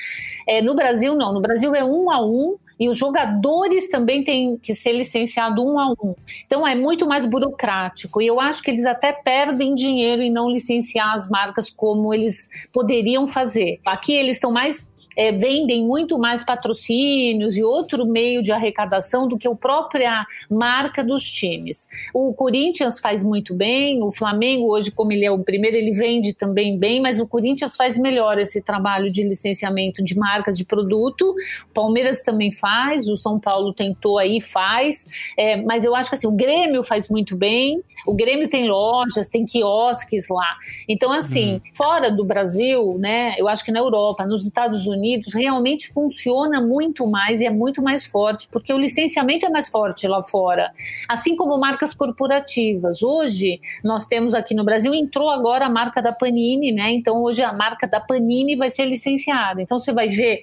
É, 0.49 0.62
no 0.62 0.75
Brasil, 0.75 1.14
não. 1.14 1.35
No 1.35 1.43
Brasil 1.43 1.75
é 1.75 1.85
um 1.85 2.11
a 2.11 2.25
um, 2.25 2.57
e 2.81 2.89
os 2.89 2.97
jogadores 2.97 3.89
também 3.89 4.25
têm 4.25 4.57
que 4.57 4.75
ser 4.75 4.93
licenciados 4.93 5.62
um 5.62 5.79
a 5.79 5.91
um. 5.91 6.14
Então 6.47 6.67
é 6.67 6.75
muito 6.75 7.07
mais 7.07 7.27
burocrático. 7.27 8.21
E 8.21 8.27
eu 8.27 8.41
acho 8.41 8.62
que 8.62 8.71
eles 8.71 8.87
até 8.87 9.12
perdem 9.12 9.75
dinheiro 9.75 10.23
em 10.23 10.31
não 10.31 10.51
licenciar 10.51 11.12
as 11.14 11.29
marcas 11.29 11.71
como 11.71 12.12
eles 12.14 12.49
poderiam 12.73 13.27
fazer. 13.27 13.79
Aqui 13.85 14.14
eles 14.14 14.37
estão 14.37 14.51
mais 14.51 14.91
é, 15.17 15.33
vendem 15.33 15.85
muito 15.85 16.19
mais 16.19 16.45
patrocínios 16.45 17.57
e 17.57 17.64
outro 17.64 18.05
meio 18.05 18.43
de 18.43 18.53
arrecadação 18.53 19.27
do 19.27 19.39
que 19.39 19.49
a 19.49 19.55
própria 19.55 20.27
marca 20.51 21.03
dos 21.03 21.31
times. 21.31 21.89
O 22.12 22.35
Corinthians 22.35 23.01
faz 23.01 23.25
muito 23.25 23.55
bem, 23.55 24.03
o 24.03 24.12
Flamengo 24.12 24.71
hoje, 24.71 24.91
como 24.91 25.12
ele 25.12 25.25
é 25.25 25.31
o 25.31 25.39
primeiro, 25.39 25.77
ele 25.77 25.93
vende 25.93 26.35
também 26.35 26.79
bem, 26.79 27.01
mas 27.01 27.19
o 27.19 27.27
Corinthians 27.27 27.75
faz 27.75 27.97
melhor 27.97 28.39
esse 28.39 28.61
trabalho 28.61 29.11
de 29.11 29.27
licenciamento 29.27 30.05
de 30.05 30.14
marcas 30.17 30.59
de 30.59 30.64
produto. 30.64 31.35
O 31.71 31.73
Palmeiras 31.73 32.23
também 32.23 32.53
faz, 32.53 33.07
o 33.07 33.17
São 33.17 33.41
Paulo 33.41 33.73
tentou 33.73 34.19
aí, 34.19 34.41
faz, 34.41 35.07
é, 35.39 35.57
mas 35.57 35.85
eu 35.85 35.95
acho 35.95 36.11
que 36.11 36.17
assim, 36.17 36.27
o 36.27 36.33
Grêmio 36.33 36.83
faz 36.83 37.09
muito 37.09 37.37
bem, 37.37 37.83
o 38.07 38.12
Grêmio 38.12 38.49
tem 38.49 38.69
lojas, 38.69 39.29
tem 39.29 39.45
quiosques 39.47 40.29
lá. 40.29 40.57
Então, 40.89 41.11
assim, 41.11 41.55
uhum. 41.55 41.61
fora 41.75 42.11
do 42.11 42.25
Brasil, 42.25 42.99
né, 42.99 43.35
eu 43.39 43.49
acho 43.49 43.64
que 43.64 43.73
na 43.73 43.79
Europa, 43.79 44.27
nos 44.27 44.47
Estados 44.47 44.87
Unidos, 44.87 45.06
Unidos 45.07 45.33
realmente 45.33 45.89
funciona 45.93 46.61
muito 46.61 47.07
mais 47.07 47.41
e 47.41 47.47
é 47.47 47.51
muito 47.51 47.81
mais 47.81 48.05
forte, 48.05 48.49
porque 48.51 48.73
o 48.73 48.79
licenciamento 48.79 49.47
é 49.47 49.49
mais 49.49 49.69
forte 49.69 50.09
lá 50.09 50.21
fora, 50.21 50.73
assim 51.09 51.37
como 51.37 51.57
marcas 51.59 51.95
corporativas. 51.95 53.03
Hoje, 53.03 53.61
nós 53.85 54.05
temos 54.05 54.35
aqui 54.35 54.53
no 54.53 54.65
Brasil, 54.65 54.93
entrou 54.93 55.31
agora 55.31 55.67
a 55.67 55.71
marca 55.71 56.03
da 56.03 56.13
Panini, 56.13 56.73
né? 56.73 56.91
Então, 56.91 57.23
hoje 57.23 57.43
a 57.43 57.53
marca 57.53 57.87
da 57.87 58.01
Panini 58.01 58.57
vai 58.57 58.69
ser 58.69 58.87
licenciada. 58.87 59.63
Então, 59.63 59.79
você 59.79 59.93
vai 59.93 60.09
ver 60.09 60.43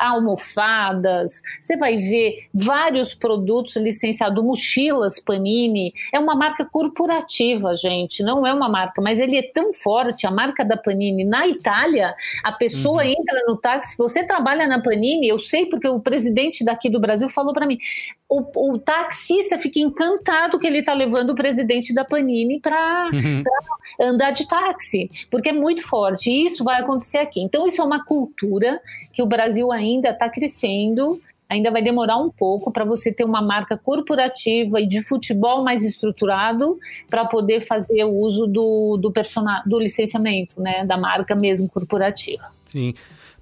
almofadas, 0.00 1.42
você 1.60 1.76
vai 1.76 1.96
ver 1.96 2.48
vários 2.52 3.14
produtos 3.14 3.76
licenciados, 3.76 4.42
mochilas 4.42 5.20
Panini. 5.20 5.92
É 6.12 6.18
uma 6.18 6.34
marca 6.34 6.64
corporativa, 6.64 7.74
gente, 7.74 8.22
não 8.22 8.46
é 8.46 8.52
uma 8.52 8.68
marca, 8.68 9.02
mas 9.02 9.20
ele 9.20 9.36
é 9.36 9.42
tão 9.42 9.72
forte, 9.72 10.26
a 10.26 10.30
marca 10.30 10.64
da 10.64 10.76
Panini. 10.76 11.24
Na 11.24 11.46
Itália, 11.46 12.14
a 12.42 12.52
pessoa 12.52 13.02
uhum. 13.02 13.10
entra 13.10 13.44
no 13.46 13.56
táxi, 13.56 13.96
você 13.96 14.24
trabalha 14.24 14.66
na 14.66 14.80
Panini, 14.80 15.28
eu 15.28 15.38
sei 15.38 15.66
porque 15.66 15.88
o 15.88 16.00
presidente 16.00 16.64
daqui 16.64 16.88
do 16.88 16.98
Brasil 16.98 17.28
falou 17.28 17.52
para 17.52 17.66
mim, 17.66 17.78
o, 18.30 18.74
o, 18.74 18.78
taxista 18.78 19.58
fica 19.58 19.80
encantado 19.80 20.56
que 20.58 20.66
ele 20.66 20.78
está 20.78 20.94
levando 20.94 21.30
o 21.30 21.34
presidente 21.34 21.92
da 21.92 22.04
Panini 22.04 22.60
para 22.60 23.10
uhum. 23.12 23.42
andar 24.00 24.30
de 24.30 24.46
táxi, 24.46 25.10
porque 25.28 25.48
é 25.48 25.52
muito 25.52 25.82
forte. 25.82 26.30
E 26.30 26.46
isso 26.46 26.62
vai 26.62 26.80
acontecer 26.80 27.18
aqui. 27.18 27.40
Então, 27.40 27.66
isso 27.66 27.82
é 27.82 27.84
uma 27.84 28.04
cultura 28.04 28.80
que 29.12 29.20
o 29.20 29.26
Brasil 29.26 29.72
ainda 29.72 29.89
está 29.98 30.28
crescendo. 30.28 31.20
Ainda 31.48 31.70
vai 31.70 31.82
demorar 31.82 32.16
um 32.18 32.30
pouco 32.30 32.70
para 32.70 32.84
você 32.84 33.12
ter 33.12 33.24
uma 33.24 33.42
marca 33.42 33.76
corporativa 33.76 34.80
e 34.80 34.86
de 34.86 35.02
futebol 35.02 35.64
mais 35.64 35.84
estruturado 35.84 36.78
para 37.08 37.24
poder 37.24 37.60
fazer 37.60 38.04
o 38.04 38.14
uso 38.14 38.46
do, 38.46 38.96
do, 38.96 39.12
do 39.66 39.78
licenciamento, 39.80 40.60
né, 40.60 40.84
da 40.84 40.96
marca 40.96 41.34
mesmo 41.34 41.68
corporativa. 41.68 42.52
Sim. 42.66 42.94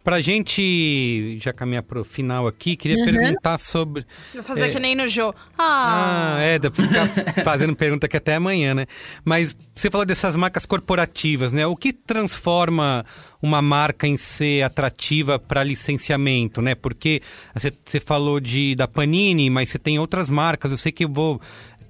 Pra 0.09 0.23
gente 0.23 1.37
já 1.39 1.53
caminhar 1.53 1.83
pro 1.83 2.03
final 2.03 2.47
aqui, 2.47 2.77
queria 2.77 2.97
uhum. 2.97 3.05
perguntar 3.05 3.59
sobre. 3.59 4.07
Vou 4.33 4.43
fazer 4.43 4.65
é... 4.65 4.69
que 4.71 4.79
nem 4.79 4.97
no 4.97 5.07
Jô. 5.07 5.35
Ah, 5.59 6.37
ah 6.39 6.41
é, 6.41 6.59
dá 6.59 6.71
pra 6.71 6.83
ficar 6.83 7.09
fazendo 7.45 7.77
pergunta 7.77 8.07
aqui 8.07 8.17
até 8.17 8.37
amanhã, 8.37 8.73
né? 8.73 8.87
Mas 9.23 9.55
você 9.75 9.91
falou 9.91 10.07
dessas 10.07 10.35
marcas 10.35 10.65
corporativas, 10.65 11.53
né? 11.53 11.67
O 11.67 11.77
que 11.77 11.93
transforma 11.93 13.05
uma 13.43 13.61
marca 13.61 14.09
em 14.09 14.17
ser 14.17 14.63
atrativa 14.63 15.39
para 15.39 15.63
licenciamento, 15.63 16.63
né? 16.63 16.75
Porque 16.75 17.21
você, 17.55 17.71
você 17.85 18.01
falou 18.01 18.41
de 18.41 18.75
da 18.77 18.89
Panini, 18.89 19.51
mas 19.51 19.69
você 19.69 19.79
tem 19.79 19.99
outras 19.99 20.31
marcas. 20.31 20.73
Eu 20.73 20.79
sei 20.79 20.91
que 20.91 21.05
eu 21.05 21.13
vou 21.13 21.39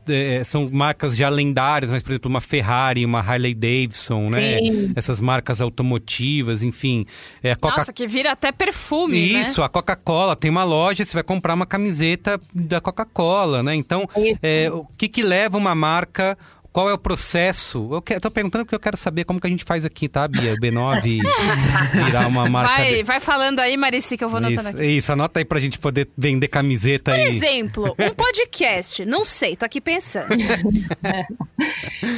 é, 0.09 0.43
são 0.45 0.69
marcas 0.71 1.17
já 1.17 1.29
lendárias, 1.29 1.91
mas, 1.91 2.03
por 2.03 2.11
exemplo, 2.11 2.31
uma 2.31 2.41
Ferrari, 2.41 3.05
uma 3.05 3.21
Harley 3.21 3.55
Davidson, 3.55 4.31
né? 4.31 4.59
Essas 4.97 5.21
marcas 5.21 5.61
automotivas, 5.61 6.63
enfim. 6.63 7.07
É, 7.43 7.55
Coca... 7.55 7.79
Nossa, 7.79 7.93
que 7.93 8.07
vira 8.07 8.33
até 8.33 8.53
perfume, 8.53 9.33
né? 9.33 9.43
Isso, 9.43 9.61
né? 9.61 9.67
a 9.67 9.69
Coca-Cola 9.69 10.37
tem 10.37 10.51
uma 10.51 10.65
loja, 10.65 11.05
você 11.05 11.15
vai 11.15 11.23
comprar 11.23 11.55
uma 11.55 11.67
camiseta 11.67 12.41
da 12.55 12.81
Coca-Cola, 12.81 13.63
né? 13.63 13.75
Então, 13.75 14.09
é, 14.43 14.71
o 14.71 14.87
que 14.97 15.09
que 15.09 15.23
leva 15.23 15.57
uma 15.57 15.75
marca 15.75 16.37
qual 16.73 16.89
é 16.89 16.93
o 16.93 16.99
processo? 16.99 17.89
Eu 17.91 18.17
estou 18.17 18.31
perguntando 18.31 18.65
porque 18.65 18.75
eu 18.75 18.81
quero 18.81 18.97
saber 18.97 19.25
como 19.25 19.41
que 19.41 19.47
a 19.47 19.51
gente 19.51 19.65
faz 19.65 19.85
aqui, 19.85 20.09
tá, 20.09 20.29
Bia? 20.29 20.53
O 20.53 20.57
B9 20.57 21.21
virar 22.05 22.27
uma 22.27 22.49
marca. 22.49 22.77
Vai, 22.77 22.95
de... 22.97 23.03
vai 23.03 23.21
falando 23.21 23.61
aí, 23.61 23.77
Marici, 23.77 24.17
que 24.17 24.25
eu 24.25 24.29
vou 24.29 24.39
anotando 24.39 24.69
aqui. 24.69 24.85
Isso, 24.85 25.13
anota 25.13 25.41
aí 25.41 25.45
pra 25.45 25.59
gente 25.61 25.79
poder 25.79 26.09
vender 26.17 26.49
camiseta 26.49 27.13
Por 27.13 27.21
e... 27.21 27.25
exemplo, 27.25 27.97
um 27.99 28.15
podcast. 28.15 29.05
Não 29.05 29.25
sei, 29.25 29.57
tô 29.57 29.65
aqui 29.65 29.81
pensando. 29.81 30.29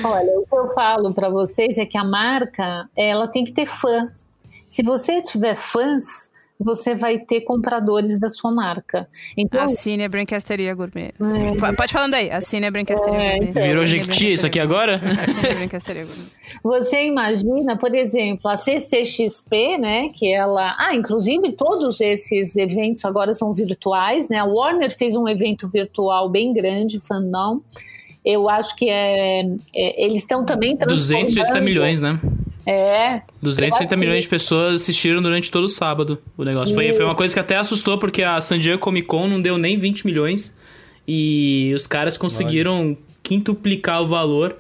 Olha, 0.04 0.30
o 0.38 0.46
que 0.46 0.56
eu 0.56 0.74
falo 0.74 1.14
para 1.14 1.30
vocês 1.30 1.78
é 1.78 1.86
que 1.86 1.96
a 1.96 2.04
marca, 2.04 2.88
ela 2.96 3.28
tem 3.28 3.44
que 3.44 3.52
ter 3.52 3.66
fã. 3.66 4.10
Se 4.68 4.82
você 4.82 5.22
tiver 5.22 5.54
fãs, 5.54 6.29
você 6.60 6.94
vai 6.94 7.18
ter 7.18 7.40
compradores 7.40 8.18
da 8.20 8.28
sua 8.28 8.52
marca. 8.52 9.08
Então, 9.36 9.62
Assine 9.62 10.04
a 10.04 10.08
Brincasteria 10.08 10.74
Gourmet. 10.74 11.12
É. 11.18 11.72
Pode 11.72 11.92
falando 11.92 12.14
aí, 12.14 12.30
assine 12.30 12.66
a 12.66 12.70
Brincasteria 12.70 13.18
é, 13.18 13.30
Gourmet. 13.32 13.50
Então, 13.50 13.62
Virou 13.62 13.86
Jequiti 13.86 14.32
isso 14.34 14.46
aqui 14.46 14.60
agora? 14.60 15.00
Assine 15.22 15.48
a 15.48 15.54
Brincasteria 15.54 16.04
Gourmet. 16.04 16.26
Você 16.62 17.06
imagina, 17.06 17.78
por 17.78 17.94
exemplo, 17.94 18.50
a 18.50 18.56
CCXP, 18.56 19.78
né, 19.78 20.08
que 20.10 20.30
ela... 20.30 20.76
Ah, 20.78 20.94
inclusive 20.94 21.52
todos 21.52 22.00
esses 22.00 22.54
eventos 22.56 23.04
agora 23.04 23.32
são 23.32 23.52
virtuais, 23.52 24.28
né? 24.28 24.38
A 24.38 24.44
Warner 24.44 24.94
fez 24.94 25.16
um 25.16 25.26
evento 25.26 25.70
virtual 25.70 26.28
bem 26.28 26.52
grande, 26.52 27.00
Fandom. 27.00 27.60
Eu 28.22 28.50
acho 28.50 28.76
que 28.76 28.88
é, 28.90 29.40
é 29.74 30.04
eles 30.04 30.20
estão 30.20 30.44
também 30.44 30.76
transformando... 30.76 31.26
280 31.26 31.60
milhões, 31.62 32.02
né? 32.02 32.20
É. 32.66 33.22
230 33.42 33.96
milhões 33.96 34.24
de 34.24 34.28
pessoas 34.28 34.82
assistiram 34.82 35.22
durante 35.22 35.50
todo 35.50 35.64
o 35.64 35.68
sábado 35.68 36.20
o 36.36 36.44
negócio. 36.44 36.74
Foi, 36.74 36.92
foi 36.92 37.04
uma 37.04 37.14
coisa 37.14 37.32
que 37.32 37.40
até 37.40 37.56
assustou, 37.56 37.98
porque 37.98 38.22
a 38.22 38.40
San 38.40 38.58
Diego 38.58 38.78
Comic 38.78 39.06
Con 39.06 39.26
não 39.26 39.40
deu 39.40 39.56
nem 39.56 39.78
20 39.78 40.04
milhões. 40.06 40.58
E 41.08 41.72
os 41.74 41.86
caras 41.86 42.16
conseguiram 42.16 42.88
Olha. 42.88 42.98
quintuplicar 43.22 44.02
o 44.02 44.06
valor 44.06 44.56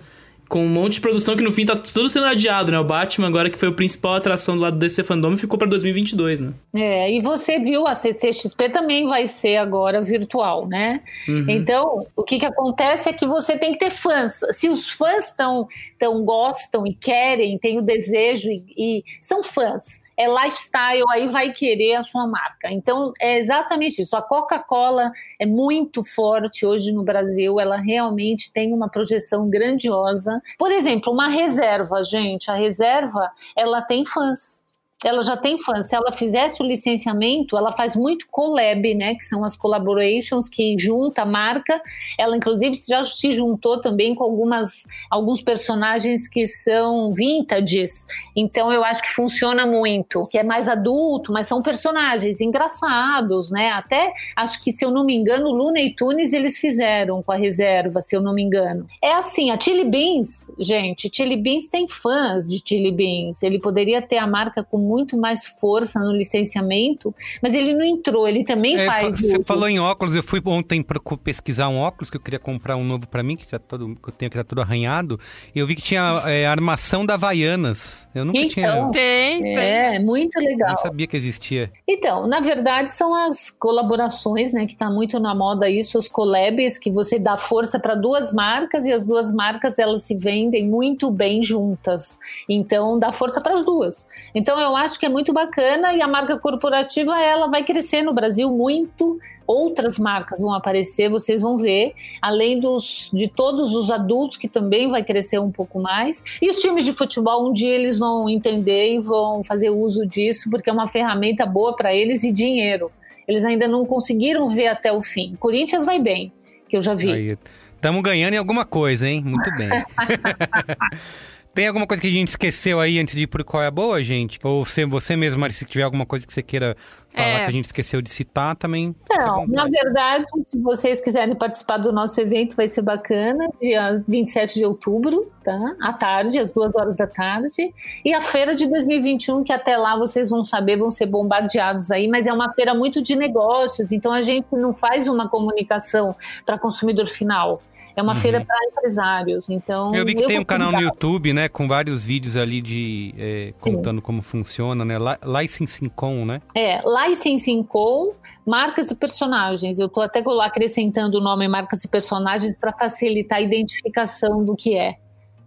com 0.50 0.64
um 0.64 0.68
monte 0.68 0.94
de 0.94 1.00
produção 1.00 1.36
que 1.36 1.44
no 1.44 1.52
fim 1.52 1.64
tá 1.64 1.76
tudo 1.76 2.10
sendo 2.10 2.26
adiado, 2.26 2.72
né? 2.72 2.78
O 2.80 2.82
Batman, 2.82 3.28
agora 3.28 3.48
que 3.48 3.56
foi 3.56 3.68
a 3.68 3.72
principal 3.72 4.16
atração 4.16 4.56
do 4.56 4.62
lado 4.62 4.74
do 4.74 4.80
DC 4.80 5.04
Fandom, 5.04 5.36
ficou 5.38 5.56
para 5.56 5.68
2022, 5.68 6.40
né? 6.40 6.52
É, 6.74 7.12
e 7.12 7.20
você 7.20 7.60
viu, 7.60 7.86
a 7.86 7.94
CCXP 7.94 8.68
também 8.68 9.06
vai 9.06 9.28
ser 9.28 9.58
agora 9.58 10.02
virtual, 10.02 10.66
né? 10.66 11.02
Uhum. 11.28 11.46
Então, 11.48 12.04
o 12.16 12.24
que 12.24 12.40
que 12.40 12.46
acontece 12.46 13.08
é 13.08 13.12
que 13.12 13.24
você 13.24 13.56
tem 13.56 13.74
que 13.74 13.78
ter 13.78 13.92
fãs. 13.92 14.40
Se 14.50 14.68
os 14.68 14.90
fãs 14.90 15.30
tão, 15.30 15.68
tão 15.96 16.24
gostam 16.24 16.84
e 16.84 16.94
querem, 16.94 17.56
têm 17.56 17.78
o 17.78 17.82
desejo 17.82 18.50
e, 18.50 18.64
e 18.76 19.04
são 19.22 19.44
fãs, 19.44 19.99
é 20.20 20.28
lifestyle, 20.28 21.04
aí 21.10 21.28
vai 21.28 21.50
querer 21.50 21.94
a 21.94 22.02
sua 22.02 22.26
marca. 22.26 22.70
Então, 22.70 23.12
é 23.18 23.38
exatamente 23.38 24.02
isso. 24.02 24.14
A 24.14 24.20
Coca-Cola 24.20 25.10
é 25.38 25.46
muito 25.46 26.04
forte 26.04 26.66
hoje 26.66 26.92
no 26.92 27.02
Brasil, 27.02 27.58
ela 27.58 27.78
realmente 27.78 28.52
tem 28.52 28.74
uma 28.74 28.90
projeção 28.90 29.48
grandiosa. 29.48 30.42
Por 30.58 30.70
exemplo, 30.70 31.10
uma 31.10 31.28
reserva, 31.28 32.04
gente, 32.04 32.50
a 32.50 32.54
reserva, 32.54 33.30
ela 33.56 33.80
tem 33.80 34.04
fãs 34.04 34.68
ela 35.04 35.22
já 35.22 35.36
tem 35.36 35.58
fãs. 35.58 35.88
Se 35.88 35.96
ela 35.96 36.12
fizesse 36.12 36.62
o 36.62 36.66
licenciamento, 36.66 37.56
ela 37.56 37.72
faz 37.72 37.96
muito 37.96 38.26
collab, 38.30 38.94
né? 38.94 39.14
Que 39.14 39.24
são 39.24 39.44
as 39.44 39.56
collaborations 39.56 40.48
que 40.48 40.76
junta 40.78 41.22
a 41.22 41.26
marca. 41.26 41.80
Ela, 42.18 42.36
inclusive, 42.36 42.76
já 42.86 43.02
se 43.02 43.30
juntou 43.30 43.80
também 43.80 44.14
com 44.14 44.24
algumas, 44.24 44.86
alguns 45.10 45.42
personagens 45.42 46.28
que 46.28 46.46
são 46.46 47.12
vintages. 47.12 48.04
Então, 48.36 48.70
eu 48.72 48.84
acho 48.84 49.02
que 49.02 49.14
funciona 49.14 49.66
muito. 49.66 50.26
Que 50.30 50.38
é 50.38 50.42
mais 50.42 50.68
adulto, 50.68 51.32
mas 51.32 51.46
são 51.46 51.62
personagens 51.62 52.40
engraçados, 52.40 53.50
né? 53.50 53.70
Até, 53.70 54.12
acho 54.36 54.62
que, 54.62 54.72
se 54.72 54.84
eu 54.84 54.90
não 54.90 55.04
me 55.04 55.14
engano, 55.14 55.50
Luna 55.50 55.80
e 55.80 55.94
Tunes 55.94 56.32
eles 56.32 56.58
fizeram 56.58 57.22
com 57.22 57.32
a 57.32 57.36
reserva, 57.36 58.02
se 58.02 58.14
eu 58.14 58.20
não 58.20 58.34
me 58.34 58.42
engano. 58.42 58.86
É 59.02 59.14
assim, 59.14 59.50
a 59.50 59.58
Chili 59.58 59.84
Beans, 59.84 60.52
gente, 60.58 61.10
Chili 61.12 61.36
Beans 61.36 61.68
tem 61.68 61.88
fãs 61.88 62.46
de 62.46 62.62
Chili 62.62 62.92
Beans. 62.92 63.42
Ele 63.42 63.58
poderia 63.58 64.02
ter 64.02 64.18
a 64.18 64.26
marca 64.26 64.62
com 64.62 64.89
muito 64.90 65.16
mais 65.16 65.46
força 65.46 66.00
no 66.00 66.12
licenciamento, 66.12 67.14
mas 67.40 67.54
ele 67.54 67.74
não 67.74 67.84
entrou, 67.84 68.26
ele 68.28 68.44
também 68.44 68.76
é, 68.76 68.86
faz. 68.86 69.20
Você 69.20 69.42
falou 69.44 69.68
em 69.68 69.78
óculos, 69.78 70.14
eu 70.14 70.22
fui 70.22 70.42
ontem 70.44 70.82
para 70.82 71.00
pesquisar 71.22 71.68
um 71.68 71.78
óculos 71.78 72.10
que 72.10 72.16
eu 72.16 72.20
queria 72.20 72.38
comprar 72.38 72.76
um 72.76 72.84
novo 72.84 73.06
para 73.06 73.22
mim, 73.22 73.36
que, 73.36 73.44
já 73.50 73.58
tá 73.58 73.78
todo, 73.78 73.94
que 73.94 74.08
eu 74.08 74.12
tenho 74.12 74.30
que 74.30 74.36
tá 74.36 74.44
tudo 74.44 74.60
arranhado. 74.60 75.18
E 75.54 75.58
eu 75.58 75.66
vi 75.66 75.76
que 75.76 75.82
tinha 75.82 76.22
é, 76.26 76.46
armação 76.46 77.06
da 77.06 77.14
Havaianas. 77.14 78.08
Eu 78.14 78.24
nunca 78.24 78.38
então, 78.38 78.50
tinha. 78.50 78.90
Tem, 78.90 79.42
tem. 79.42 79.56
É, 79.56 79.98
muito 79.98 80.38
legal. 80.38 80.70
Eu 80.70 80.74
não 80.74 80.82
sabia 80.82 81.06
que 81.06 81.16
existia. 81.16 81.70
Então, 81.86 82.26
na 82.26 82.40
verdade, 82.40 82.90
são 82.90 83.14
as 83.14 83.50
colaborações, 83.50 84.52
né, 84.52 84.66
que 84.66 84.76
tá 84.76 84.90
muito 84.90 85.20
na 85.20 85.34
moda 85.34 85.68
isso, 85.68 85.98
os 85.98 86.08
collabs, 86.08 86.78
que 86.78 86.90
você 86.90 87.18
dá 87.18 87.36
força 87.36 87.78
para 87.78 87.94
duas 87.94 88.32
marcas 88.32 88.84
e 88.86 88.92
as 88.92 89.04
duas 89.04 89.32
marcas 89.32 89.78
elas 89.78 90.02
se 90.02 90.16
vendem 90.16 90.68
muito 90.68 91.10
bem 91.10 91.42
juntas. 91.42 92.18
Então, 92.48 92.98
dá 92.98 93.12
força 93.12 93.40
para 93.40 93.54
as 93.54 93.64
duas. 93.64 94.08
Então, 94.34 94.58
eu 94.58 94.74
acho 94.80 94.98
que 94.98 95.06
é 95.06 95.08
muito 95.08 95.32
bacana 95.32 95.92
e 95.94 96.02
a 96.02 96.08
marca 96.08 96.38
corporativa 96.38 97.20
ela 97.20 97.46
vai 97.48 97.62
crescer 97.62 98.02
no 98.02 98.12
Brasil 98.12 98.50
muito. 98.50 99.18
Outras 99.46 99.98
marcas 99.98 100.38
vão 100.38 100.52
aparecer, 100.52 101.08
vocês 101.10 101.42
vão 101.42 101.56
ver, 101.56 101.92
além 102.22 102.60
dos 102.60 103.10
de 103.12 103.28
todos 103.28 103.74
os 103.74 103.90
adultos 103.90 104.36
que 104.36 104.48
também 104.48 104.88
vai 104.88 105.02
crescer 105.02 105.38
um 105.38 105.50
pouco 105.50 105.80
mais. 105.80 106.22
E 106.40 106.48
os 106.48 106.56
times 106.60 106.84
de 106.84 106.92
futebol 106.92 107.48
um 107.48 107.52
dia 107.52 107.74
eles 107.74 107.98
vão 107.98 108.28
entender 108.28 108.94
e 108.94 109.00
vão 109.00 109.42
fazer 109.42 109.70
uso 109.70 110.06
disso 110.06 110.48
porque 110.50 110.70
é 110.70 110.72
uma 110.72 110.88
ferramenta 110.88 111.44
boa 111.44 111.74
para 111.74 111.94
eles 111.94 112.22
e 112.22 112.32
dinheiro. 112.32 112.90
Eles 113.26 113.44
ainda 113.44 113.68
não 113.68 113.84
conseguiram 113.84 114.46
ver 114.46 114.68
até 114.68 114.92
o 114.92 115.02
fim. 115.02 115.36
Corinthians 115.38 115.84
vai 115.84 115.98
bem, 115.98 116.32
que 116.68 116.76
eu 116.76 116.80
já 116.80 116.94
vi. 116.94 117.38
Estamos 117.74 118.02
ganhando 118.02 118.34
em 118.34 118.36
alguma 118.36 118.64
coisa, 118.64 119.08
hein? 119.08 119.22
Muito 119.24 119.50
bem. 119.56 119.70
Tem 121.52 121.66
alguma 121.66 121.84
coisa 121.84 122.00
que 122.00 122.06
a 122.06 122.10
gente 122.12 122.28
esqueceu 122.28 122.78
aí 122.78 122.98
antes 123.00 123.14
de 123.14 123.24
ir 123.24 123.26
pro 123.26 123.44
Qual 123.44 123.60
é 123.60 123.66
a 123.66 123.70
Boa, 123.72 124.02
gente? 124.04 124.38
Ou 124.44 124.64
você, 124.64 124.86
você 124.86 125.16
mesmo, 125.16 125.40
Mari, 125.40 125.52
se 125.52 125.64
tiver 125.64 125.82
alguma 125.82 126.06
coisa 126.06 126.24
que 126.24 126.32
você 126.32 126.42
queira 126.42 126.76
falar 127.12 127.26
É. 127.26 127.44
que 127.44 127.50
a 127.50 127.52
gente 127.52 127.64
esqueceu 127.64 128.00
de 128.00 128.08
citar, 128.08 128.54
também. 128.54 128.94
Não, 129.18 129.46
na 129.48 129.64
verdade, 129.66 130.26
se 130.44 130.56
vocês 130.60 131.00
quiserem 131.00 131.34
participar 131.34 131.78
do 131.78 131.92
nosso 131.92 132.20
evento, 132.20 132.54
vai 132.54 132.68
ser 132.68 132.82
bacana, 132.82 133.48
dia 133.60 134.00
27 134.06 134.54
de 134.54 134.64
outubro, 134.64 135.28
tá? 135.42 135.58
À 135.80 135.92
tarde, 135.92 136.38
às 136.38 136.52
duas 136.52 136.76
horas 136.76 136.96
da 136.96 137.08
tarde. 137.08 137.74
E 138.04 138.14
a 138.14 138.20
feira 138.20 138.54
de 138.54 138.68
2021, 138.68 139.42
que 139.42 139.52
até 139.52 139.76
lá 139.76 139.98
vocês 139.98 140.30
vão 140.30 140.44
saber, 140.44 140.76
vão 140.76 140.88
ser 140.90 141.06
bombardeados 141.06 141.90
aí, 141.90 142.06
mas 142.06 142.28
é 142.28 142.32
uma 142.32 142.52
feira 142.54 142.74
muito 142.74 143.02
de 143.02 143.16
negócios, 143.16 143.90
então 143.90 144.12
a 144.12 144.22
gente 144.22 144.46
não 144.52 144.72
faz 144.72 145.08
uma 145.08 145.28
comunicação 145.28 146.14
para 146.46 146.56
consumidor 146.56 147.06
final. 147.08 147.60
É 147.96 148.02
uma 148.02 148.14
feira 148.16 148.44
para 148.44 148.56
empresários, 148.66 149.48
então... 149.50 149.88
Uhum. 149.88 149.94
Eu 149.94 150.04
vi 150.04 150.14
que 150.14 150.22
tem 150.26 150.36
vou 150.36 150.42
um 150.42 150.44
canal 150.44 150.72
no. 150.72 150.80
YouTube, 150.80 151.32
né, 151.32 151.48
com 151.48 151.66
vários 151.66 152.04
vídeos 152.04 152.36
ali 152.36 152.62
de 152.62 153.14
é, 153.18 153.54
contando 153.60 154.00
como 154.00 154.22
funciona, 154.22 154.84
né? 154.84 154.96
Li- 154.98 155.40
Licensing 155.42 155.88
Com, 155.88 156.24
né? 156.24 156.40
É, 156.54 156.80
Licensing 156.82 157.62
Com, 157.62 158.14
marcas 158.46 158.90
e 158.90 158.94
personagens. 158.94 159.78
Eu 159.78 159.88
tô 159.88 160.00
até 160.00 160.22
lá 160.24 160.46
acrescentando 160.46 161.18
o 161.18 161.20
nome 161.20 161.46
marcas 161.48 161.84
e 161.84 161.88
personagens 161.88 162.54
para 162.56 162.72
facilitar 162.72 163.38
a 163.38 163.42
identificação 163.42 164.44
do 164.44 164.54
que 164.54 164.76
é. 164.76 164.96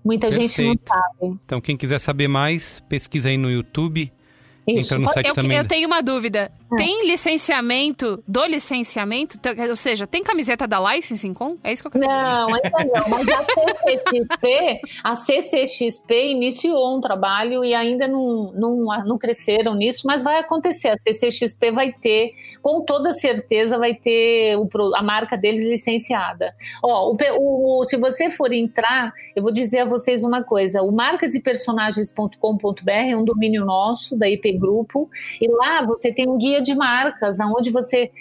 Muita 0.03 0.29
gente 0.29 0.61
não 0.61 0.75
Perfeito. 0.75 0.89
sabe. 0.89 1.39
Então, 1.45 1.61
quem 1.61 1.77
quiser 1.77 1.99
saber 1.99 2.27
mais, 2.27 2.81
pesquisa 2.89 3.29
aí 3.29 3.37
no 3.37 3.49
YouTube. 3.49 4.11
Isso. 4.67 4.93
Entra 4.93 4.99
no 4.99 5.09
site 5.09 5.27
Eu, 5.27 5.33
também. 5.35 5.57
eu 5.57 5.67
tenho 5.67 5.87
uma 5.87 6.01
dúvida. 6.01 6.51
É. 6.73 6.77
Tem 6.77 7.07
licenciamento 7.07 8.23
do 8.27 8.45
licenciamento? 8.45 9.37
Ou 9.69 9.75
seja, 9.75 10.05
tem 10.07 10.23
camiseta 10.23 10.67
da 10.67 10.79
Licensing 10.93 11.33
Com? 11.33 11.57
É 11.63 11.71
isso 11.71 11.81
que 11.83 11.87
eu 11.87 11.91
quero 11.91 12.07
dizer. 12.07 12.19
Não, 12.31 12.47
ainda 12.47 12.69
não. 12.85 13.09
Mas 13.09 13.27
a 13.27 13.45
CCXP, 13.45 14.81
a 15.03 15.15
CCXP 15.15 16.31
iniciou 16.31 16.97
um 16.97 17.01
trabalho 17.01 17.63
e 17.63 17.73
ainda 17.73 18.07
não, 18.07 18.51
não, 18.53 18.85
não 19.05 19.17
cresceram 19.17 19.75
nisso, 19.75 20.03
mas 20.05 20.23
vai 20.23 20.39
acontecer. 20.39 20.89
A 20.89 20.97
CCXP 20.99 21.71
vai 21.71 21.91
ter, 21.93 22.31
com 22.61 22.81
toda 22.81 23.11
certeza, 23.11 23.77
vai 23.77 23.93
ter 23.93 24.57
o 24.57 24.67
a 24.95 25.03
marca 25.03 25.37
deles 25.37 25.67
licenciada. 25.67 26.53
Ó, 26.81 27.11
o, 27.11 27.81
o- 27.81 27.85
se 27.85 27.95
você 27.97 28.29
for 28.29 28.51
entrar, 28.51 29.13
eu 29.35 29.43
vou 29.43 29.51
dizer 29.51 29.79
a 29.79 29.85
vocês 29.85 30.23
uma 30.23 30.43
coisa: 30.43 30.81
o 30.81 30.91
marcasepersonagens.com.br 30.91 32.89
é 32.91 33.15
um 33.15 33.23
domínio 33.23 33.65
nosso, 33.65 34.17
da 34.17 34.27
IP 34.29 34.53
Grupo, 34.57 35.09
e 35.41 35.47
lá 35.47 35.85
você 35.85 36.11
tem 36.13 36.27
um 36.27 36.37
guia 36.37 36.61
de 36.63 36.73
marcas, 36.73 37.37
onde 37.39 37.69
você 37.69 38.11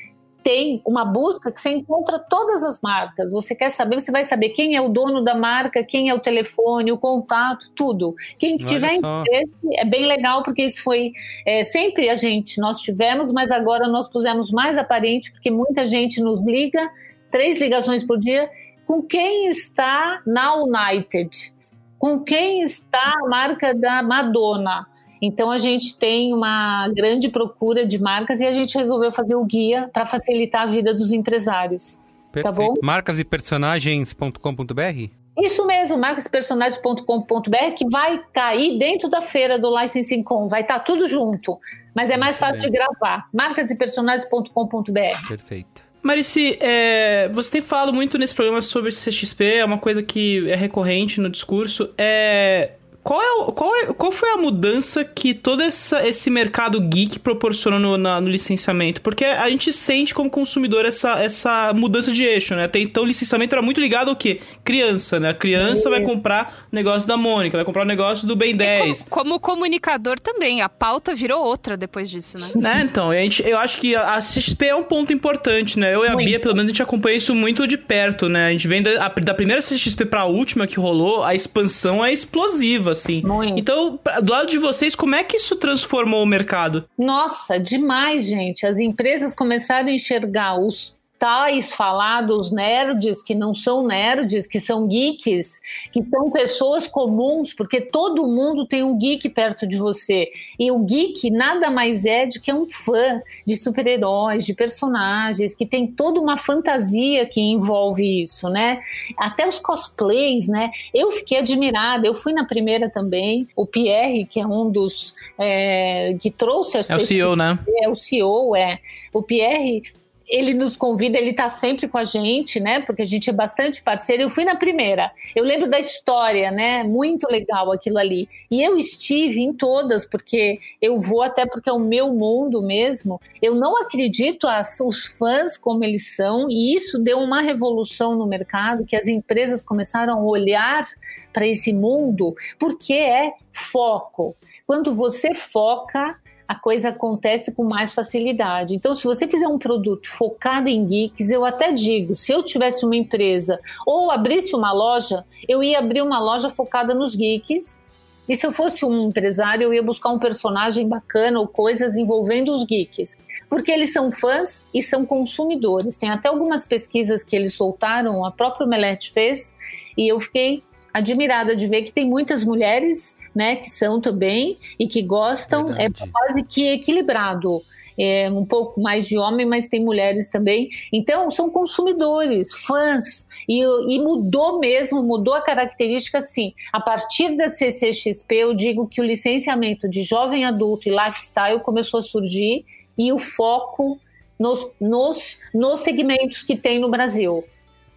tem 0.43 0.83
uma 0.85 1.05
busca 1.05 1.53
que 1.53 1.61
você 1.61 1.71
encontra 1.71 2.19
todas 2.19 2.63
as 2.63 2.81
marcas. 2.81 3.31
Você 3.31 3.55
quer 3.55 3.71
saber, 3.71 4.01
você 4.01 4.11
vai 4.11 4.25
saber 4.25 4.51
quem 4.51 4.77
é 4.77 4.81
o 4.81 4.89
dono 4.89 5.23
da 5.23 5.35
marca, 5.35 5.85
quem 5.85 6.09
é 6.09 6.15
o 6.15 6.21
telefone, 6.21 6.93
o 6.93 6.99
contato, 6.99 7.71
tudo. 7.75 8.15
Quem 8.39 8.55
Olha 8.55 8.67
tiver 8.67 9.01
só. 9.01 9.23
interesse 9.23 9.67
é 9.77 9.85
bem 9.85 10.07
legal 10.07 10.43
porque 10.43 10.65
isso 10.65 10.83
foi 10.83 11.13
é, 11.47 11.65
sempre 11.65 12.09
a 12.09 12.15
gente 12.15 12.61
nós 12.61 12.81
tivemos, 12.81 13.33
mas 13.33 13.51
agora 13.51 13.89
nós 13.89 14.09
pusemos 14.09 14.51
mais 14.51 14.77
aparente 14.77 15.33
porque 15.33 15.51
muita 15.51 15.87
gente 15.87 16.21
nos 16.21 16.45
liga, 16.45 16.91
três 17.31 17.61
ligações 17.61 18.05
por 18.05 18.19
dia, 18.19 18.51
com 18.85 19.03
quem 19.03 19.49
está 19.49 20.21
na 20.27 20.55
United, 20.57 21.53
com 21.99 22.21
quem 22.21 22.63
está 22.63 23.15
a 23.23 23.29
marca 23.29 23.73
da 23.73 24.03
Madonna. 24.03 24.87
Então 25.23 25.53
a 25.53 25.59
gente 25.59 25.97
tem 25.97 26.35
uma 26.35 26.89
grande 26.89 27.29
procura 27.29 27.87
de 27.87 27.97
marcas 28.01 28.41
e 28.41 28.47
a 28.47 28.53
gente 28.53 28.77
resolveu 28.77 29.13
fazer 29.13 29.37
o 29.37 29.45
guia 29.45 29.89
para 29.93 30.05
facilitar 30.05 30.63
a 30.63 30.67
vida 30.67 30.93
dos 30.93 31.13
empresários. 31.13 32.01
Perfeito. 32.33 32.57
bom? 32.57 32.75
Marcas 32.83 33.21
e 33.21 33.25
personagens.com.br? 33.25 35.11
Isso 35.39 35.67
mesmo, 35.67 35.97
marcaspersonagens.com.br 35.97 37.75
que 37.77 37.89
vai 37.89 38.21
cair 38.33 38.79
dentro 38.79 39.09
da 39.09 39.23
feira 39.23 39.59
do 39.59 39.75
Licensing 39.81 40.23
Com, 40.23 40.47
vai 40.47 40.61
estar 40.63 40.81
tudo 40.81 41.09
junto, 41.09 41.59
mas 41.95 42.11
é 42.11 42.17
mais 42.19 42.39
Muito 42.39 42.53
fácil 42.53 42.71
bem. 42.71 42.71
de 42.71 42.79
gravar. 42.79 43.29
marcaspersonagens.com.br. 43.33 45.29
Perfeito. 45.29 45.83
Marici, 46.03 46.59
é, 46.61 47.31
você 47.33 47.53
tem 47.53 47.63
falado 47.63 47.95
muito 47.95 48.19
nesse 48.19 48.35
programa 48.35 48.61
sobre 48.61 48.91
CXP, 48.91 49.45
é 49.45 49.65
uma 49.65 49.79
coisa 49.79 50.03
que 50.03 50.51
é 50.51 50.57
recorrente 50.57 51.21
no 51.21 51.31
discurso. 51.31 51.95
É, 51.97 52.73
qual, 53.03 53.21
é, 53.21 53.53
qual, 53.53 53.77
é- 53.77 53.87
qual 53.93 54.13
foi 54.13 54.31
a 54.31 54.37
mudança 54.37 55.05
que 55.05 55.35
todo 55.35 55.63
essa, 55.63 56.07
esse 56.07 56.31
mercado 56.31 56.81
geek 56.81 57.19
proporcionou 57.19 57.79
no, 57.81 57.97
na- 57.99 58.21
no 58.21 58.29
licenciamento? 58.29 59.01
Porque 59.01 59.25
a 59.25 59.49
gente 59.51 59.73
sente 59.73 60.15
como 60.15 60.31
consumidor 60.31 60.85
essa, 60.85 61.23
essa 61.23 61.73
mudança 61.75 62.13
de 62.13 62.25
eixo, 62.25 62.55
né? 62.55 62.65
Até 62.65 62.79
então 62.79 63.03
o 63.03 63.07
licenciamento 63.07 63.55
era 63.55 63.63
muito 63.63 63.81
ligado 63.81 64.09
ao 64.11 64.17
quê? 64.17 64.41
Criança, 64.65 65.19
né? 65.21 65.31
A 65.31 65.35
criança 65.35 65.91
vai 65.91 66.01
comprar 66.03 66.67
negócio 66.71 67.09
da 67.09 67.17
Mônica, 67.17 67.57
vai 67.57 67.65
comprar 67.65 67.83
o 67.83 67.87
negócio 67.87 68.27
do 68.27 68.37
Ben 68.37 68.55
10. 68.57 69.07
Como, 69.11 69.39
como 69.39 69.41
comunicador 69.41 70.19
também, 70.19 70.61
a 70.63 70.69
pauta 70.69 71.15
virou 71.15 71.45
outra 71.45 71.77
depois 71.77 72.09
disso, 72.11 72.39
né? 72.39 72.49
Né, 72.57 72.83
então, 72.91 73.11
a 73.11 73.15
gente, 73.17 73.43
eu 73.47 73.59
acho 73.59 73.77
que 73.79 73.95
a 73.95 74.19
CXP 74.21 74.67
é 74.67 74.75
um 74.75 74.83
ponto 74.83 75.13
importante, 75.13 75.79
né? 75.79 75.95
Eu 75.95 76.05
e 76.05 76.09
a 76.09 76.13
Muito. 76.15 76.27
Bia, 76.27 76.41
pelo 76.41 76.55
menos, 76.55 76.71
a 76.71 76.73
gente 76.73 76.83
acompanha 76.83 77.17
isso 77.17 77.35
muito 77.35 77.67
de 77.67 77.77
perto, 77.77 78.29
né? 78.29 78.47
A 78.47 78.51
gente 78.53 78.67
vem 78.69 78.83
da, 78.83 79.07
a- 79.07 79.09
da 79.09 79.35
primeira 79.35 79.61
CXP 79.61 80.05
pra 80.07 80.25
última 80.25 80.67
que 80.67 80.79
rolou, 80.81 81.23
a 81.23 81.35
expansão 81.35 82.05
é 82.05 82.13
explosiva, 82.13 82.92
assim. 82.93 83.23
Muito. 83.23 83.59
Então, 83.59 83.99
do 84.23 84.33
lado 84.33 84.49
de 84.49 84.59
vocês, 84.59 84.95
como 84.95 85.15
é 85.15 85.25
que 85.25 85.37
isso 85.37 85.57
transformou 85.57 86.23
o 86.23 86.27
mercado? 86.27 86.89
Nossa, 86.97 87.59
demais, 87.59 88.25
gente. 88.25 88.65
As 88.65 88.79
empresas 88.79 89.35
começaram 89.35 89.89
a 89.89 89.93
enxergar 89.93 90.59
os 90.59 90.97
tais 91.23 91.73
falados 91.73 92.51
nerds 92.51 93.23
que 93.23 93.33
não 93.33 93.55
são 93.55 93.87
nerds, 93.87 94.45
que 94.49 94.59
são 94.59 94.89
geeks, 94.89 95.61
que 95.93 96.05
são 96.11 96.29
pessoas 96.33 96.89
comuns, 96.89 97.55
porque 97.55 97.81
todo 97.81 98.27
mundo 98.27 98.67
tem 98.67 98.83
um 98.83 98.99
geek 98.99 99.29
perto 99.29 99.65
de 99.65 99.77
você. 99.77 100.29
E 100.59 100.69
o 100.73 100.81
geek 100.81 101.31
nada 101.31 101.71
mais 101.71 102.05
é 102.05 102.27
do 102.27 102.41
que 102.41 102.53
um 102.53 102.69
fã 102.69 103.23
de 103.47 103.55
super-heróis, 103.55 104.45
de 104.45 104.53
personagens, 104.53 105.55
que 105.55 105.65
tem 105.65 105.87
toda 105.87 106.19
uma 106.19 106.37
fantasia 106.37 107.25
que 107.25 107.41
envolve 107.41 108.21
isso, 108.21 108.49
né? 108.49 108.81
Até 109.17 109.47
os 109.47 109.61
cosplays, 109.61 110.49
né? 110.49 110.73
Eu 110.93 111.13
fiquei 111.13 111.39
admirada, 111.39 112.05
eu 112.05 112.15
fui 112.15 112.33
na 112.33 112.45
primeira 112.45 112.91
também. 112.91 113.47
O 113.55 113.65
Pierre, 113.65 114.27
que 114.27 114.41
é 114.41 114.45
um 114.45 114.69
dos 114.69 115.15
é, 115.39 116.17
que 116.21 116.33
trouxe 116.33 116.79
a 116.79 116.81
É 116.81 116.97
o 116.97 117.01
CEO, 117.01 117.37
né? 117.37 117.57
é 117.77 117.89
o 117.89 117.95
CEO, 117.95 118.57
é. 118.57 118.81
O 119.13 119.23
Pierre, 119.23 119.85
ele 120.29 120.55
nos 120.55 120.77
convida, 120.77 121.19
ele 121.19 121.33
tá 121.33 121.49
sempre 121.49 121.89
com 121.89 121.99
a 121.99 122.05
gente, 122.05 122.61
né? 122.61 122.81
Porque 122.81 123.03
a 123.03 123.07
gente 123.07 123.29
é 123.31 123.33
bastante 123.33 123.83
parceiro. 123.83 124.23
Eu 124.23 124.31
fui 124.31 124.45
na 124.45 124.57
primeira. 124.57 125.11
Eu 125.35 125.45
lembro 125.45 125.69
da 125.69 125.79
história, 125.79 126.51
né? 126.51 126.83
Muito 126.85 127.27
legal 127.31 127.71
aquilo 127.73 127.99
ali. 127.99 128.29
E 128.51 128.63
eu 128.63 128.77
estive 128.77 129.41
em 129.41 129.53
todas, 129.53 130.05
porque 130.05 130.59
eu 130.81 130.99
vou 131.01 131.23
até 131.23 131.47
porque 131.47 131.69
é 131.69 131.73
o 131.73 131.79
meu 131.79 132.13
mundo 132.13 132.63
mesmo. 132.63 133.21
Eu 133.41 133.55
não 133.55 133.81
acredito 133.83 134.47
as, 134.47 134.81
os 134.81 135.05
fãs 135.19 135.57
como 135.57 135.85
eles 135.85 136.15
são, 136.15 136.49
e 136.51 136.75
isso 136.75 136.99
deu 136.99 137.19
uma 137.19 137.41
revolução 137.41 138.17
no 138.17 138.27
mercado, 138.27 138.85
que 138.85 138.97
as 138.97 139.07
empresas 139.07 139.63
começaram 139.63 140.15
a 140.19 140.23
olhar 140.23 140.85
para 141.33 141.47
esse 141.47 141.73
mundo, 141.73 142.35
porque 142.59 142.95
é 142.95 143.33
foco. 143.51 144.37
Quando 144.67 144.95
você 144.95 145.35
foca, 145.35 146.17
a 146.53 146.55
coisa 146.55 146.91
acontece 146.91 147.53
com 147.53 147.65
mais 147.65 147.95
facilidade. 147.95 148.75
Então, 148.75 148.93
se 148.93 149.05
você 149.05 149.27
fizer 149.27 149.49
um 149.49 149.59
produto 149.59 150.07
focado 150.07 150.69
em 150.69 150.87
geeks, 150.87 151.31
eu 151.31 151.47
até 151.47 151.73
digo, 151.73 152.15
se 152.15 152.31
eu 152.31 152.43
tivesse 152.43 152.85
uma 152.85 152.95
empresa 152.95 153.59
ou 153.87 154.11
abrisse 154.11 154.55
uma 154.55 154.71
loja, 154.71 155.25
eu 155.49 155.63
ia 155.63 155.79
abrir 155.79 156.03
uma 156.03 156.21
loja 156.21 156.51
focada 156.51 156.95
nos 156.95 157.15
geeks. 157.15 157.83
E 158.29 158.37
se 158.37 158.47
eu 158.47 158.53
fosse 158.53 158.85
um 158.85 159.09
empresário, 159.09 159.65
eu 159.65 159.75
ia 159.75 159.83
buscar 159.83 160.11
um 160.11 160.19
personagem 160.19 160.87
bacana 160.87 161.41
ou 161.41 161.49
coisas 161.49 161.97
envolvendo 161.97 162.53
os 162.53 162.67
geeks. 162.67 163.17
Porque 163.49 163.73
eles 163.73 163.91
são 163.91 164.13
fãs 164.13 164.63
e 164.75 164.83
são 164.83 165.07
consumidores. 165.07 165.97
Tem 165.97 166.11
até 166.11 166.29
algumas 166.29 166.67
pesquisas 166.67 167.25
que 167.25 167.35
eles 167.35 167.55
soltaram, 167.55 168.27
a 168.27 168.31
própria 168.31 168.67
Omelete 168.67 169.11
fez, 169.11 169.55
e 169.97 170.07
eu 170.07 170.21
fiquei 170.21 170.63
admirada 170.93 171.57
de 171.57 171.67
ver 171.67 171.83
que 171.83 171.93
tem 171.93 172.07
muitas 172.07 172.45
mulheres 172.45 173.17
né, 173.35 173.57
que 173.57 173.71
são 173.71 174.01
também 174.01 174.59
e 174.79 174.87
que 174.87 175.03
gostam, 175.03 175.67
Verdade. 175.67 176.03
é 176.03 176.07
quase 176.07 176.43
que 176.43 176.69
equilibrado. 176.69 177.63
É 177.99 178.31
um 178.31 178.45
pouco 178.45 178.81
mais 178.81 179.07
de 179.07 179.19
homem, 179.19 179.45
mas 179.45 179.67
tem 179.67 179.85
mulheres 179.85 180.29
também. 180.29 180.71
Então, 180.93 181.31
são 181.31 181.51
consumidores, 181.51 182.55
fãs. 182.55 183.27
E, 183.49 183.61
e 183.63 183.99
mudou 183.99 184.59
mesmo, 184.59 185.03
mudou 185.03 185.35
a 185.35 185.43
característica 185.43 186.19
assim. 186.19 186.55
A 186.73 186.81
partir 186.81 187.37
da 187.37 187.53
CCXP, 187.53 188.35
eu 188.35 188.55
digo 188.55 188.89
que 188.89 189.01
o 189.01 189.05
licenciamento 189.05 189.89
de 189.89 190.03
jovem 190.03 190.45
adulto 190.45 190.89
e 190.89 190.91
lifestyle 190.91 191.61
começou 191.61 191.99
a 191.99 192.03
surgir 192.03 192.65
e 192.97 193.13
o 193.13 193.19
foco 193.19 194.01
nos, 194.39 194.67
nos, 194.81 195.39
nos 195.53 195.81
segmentos 195.81 196.43
que 196.43 196.57
tem 196.57 196.79
no 196.79 196.91
Brasil. 196.91 197.45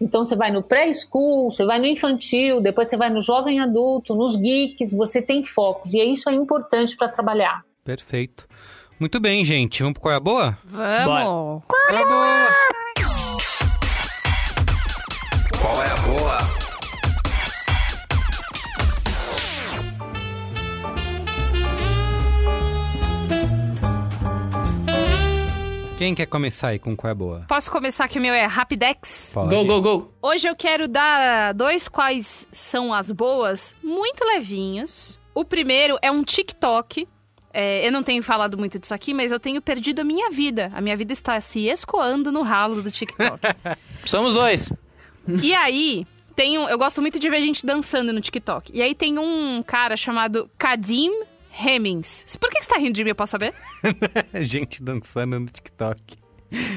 Então 0.00 0.24
você 0.24 0.36
vai 0.36 0.50
no 0.50 0.62
pré-school, 0.62 1.50
você 1.50 1.64
vai 1.64 1.78
no 1.78 1.86
infantil, 1.86 2.60
depois 2.60 2.88
você 2.88 2.96
vai 2.96 3.08
no 3.08 3.22
jovem 3.22 3.60
adulto, 3.60 4.14
nos 4.14 4.36
geeks, 4.36 4.94
você 4.94 5.22
tem 5.22 5.42
focos 5.42 5.94
e 5.94 6.02
isso 6.02 6.28
é 6.28 6.34
importante 6.34 6.96
para 6.96 7.08
trabalhar. 7.08 7.64
Perfeito. 7.82 8.46
Muito 8.98 9.20
bem, 9.20 9.44
gente. 9.44 9.82
Vamos 9.82 9.94
pro 9.94 10.02
Qual 10.02 10.12
é 10.12 10.16
a 10.16 10.20
Boa? 10.20 10.58
Vamos! 10.64 11.62
É? 11.62 11.66
Qual 11.66 11.98
é 11.98 12.02
a 12.02 12.06
boa? 12.06 12.85
Quem 25.96 26.14
quer 26.14 26.26
começar 26.26 26.68
aí 26.68 26.78
com 26.78 26.94
qual 26.94 27.10
é 27.10 27.14
boa? 27.14 27.46
Posso 27.48 27.70
começar 27.70 28.06
que 28.06 28.18
o 28.18 28.22
meu 28.22 28.34
é 28.34 28.44
Rapidex? 28.44 29.30
Pode. 29.32 29.48
Go, 29.48 29.64
go, 29.64 29.80
go. 29.80 30.12
Hoje 30.20 30.46
eu 30.46 30.54
quero 30.54 30.86
dar 30.86 31.54
dois 31.54 31.88
quais 31.88 32.46
são 32.52 32.92
as 32.92 33.10
boas, 33.10 33.74
muito 33.82 34.22
levinhos. 34.22 35.18
O 35.34 35.42
primeiro 35.42 35.98
é 36.02 36.10
um 36.10 36.22
TikTok. 36.22 37.08
É, 37.50 37.86
eu 37.86 37.90
não 37.90 38.02
tenho 38.02 38.22
falado 38.22 38.58
muito 38.58 38.78
disso 38.78 38.92
aqui, 38.92 39.14
mas 39.14 39.32
eu 39.32 39.40
tenho 39.40 39.62
perdido 39.62 40.00
a 40.00 40.04
minha 40.04 40.30
vida. 40.30 40.70
A 40.74 40.82
minha 40.82 40.94
vida 40.94 41.14
está 41.14 41.40
se 41.40 41.66
escoando 41.66 42.30
no 42.30 42.42
ralo 42.42 42.82
do 42.82 42.90
TikTok. 42.90 43.40
Somos 44.04 44.34
dois. 44.34 44.70
e 45.42 45.54
aí, 45.54 46.06
tem 46.34 46.58
um, 46.58 46.68
eu 46.68 46.76
gosto 46.76 47.00
muito 47.00 47.18
de 47.18 47.30
ver 47.30 47.40
gente 47.40 47.64
dançando 47.64 48.12
no 48.12 48.20
TikTok. 48.20 48.70
E 48.74 48.82
aí 48.82 48.94
tem 48.94 49.18
um 49.18 49.62
cara 49.62 49.96
chamado 49.96 50.50
Kadim 50.58 51.10
Hemmings. 51.58 52.36
Por 52.40 52.50
que 52.50 52.60
você 52.62 52.68
tá 52.68 52.76
rindo 52.78 52.92
de 52.92 53.02
mim, 53.04 53.10
eu 53.10 53.14
posso 53.14 53.32
saber? 53.32 53.52
Gente 54.42 54.82
dançando 54.82 55.38
no 55.40 55.46
TikTok. 55.46 56.00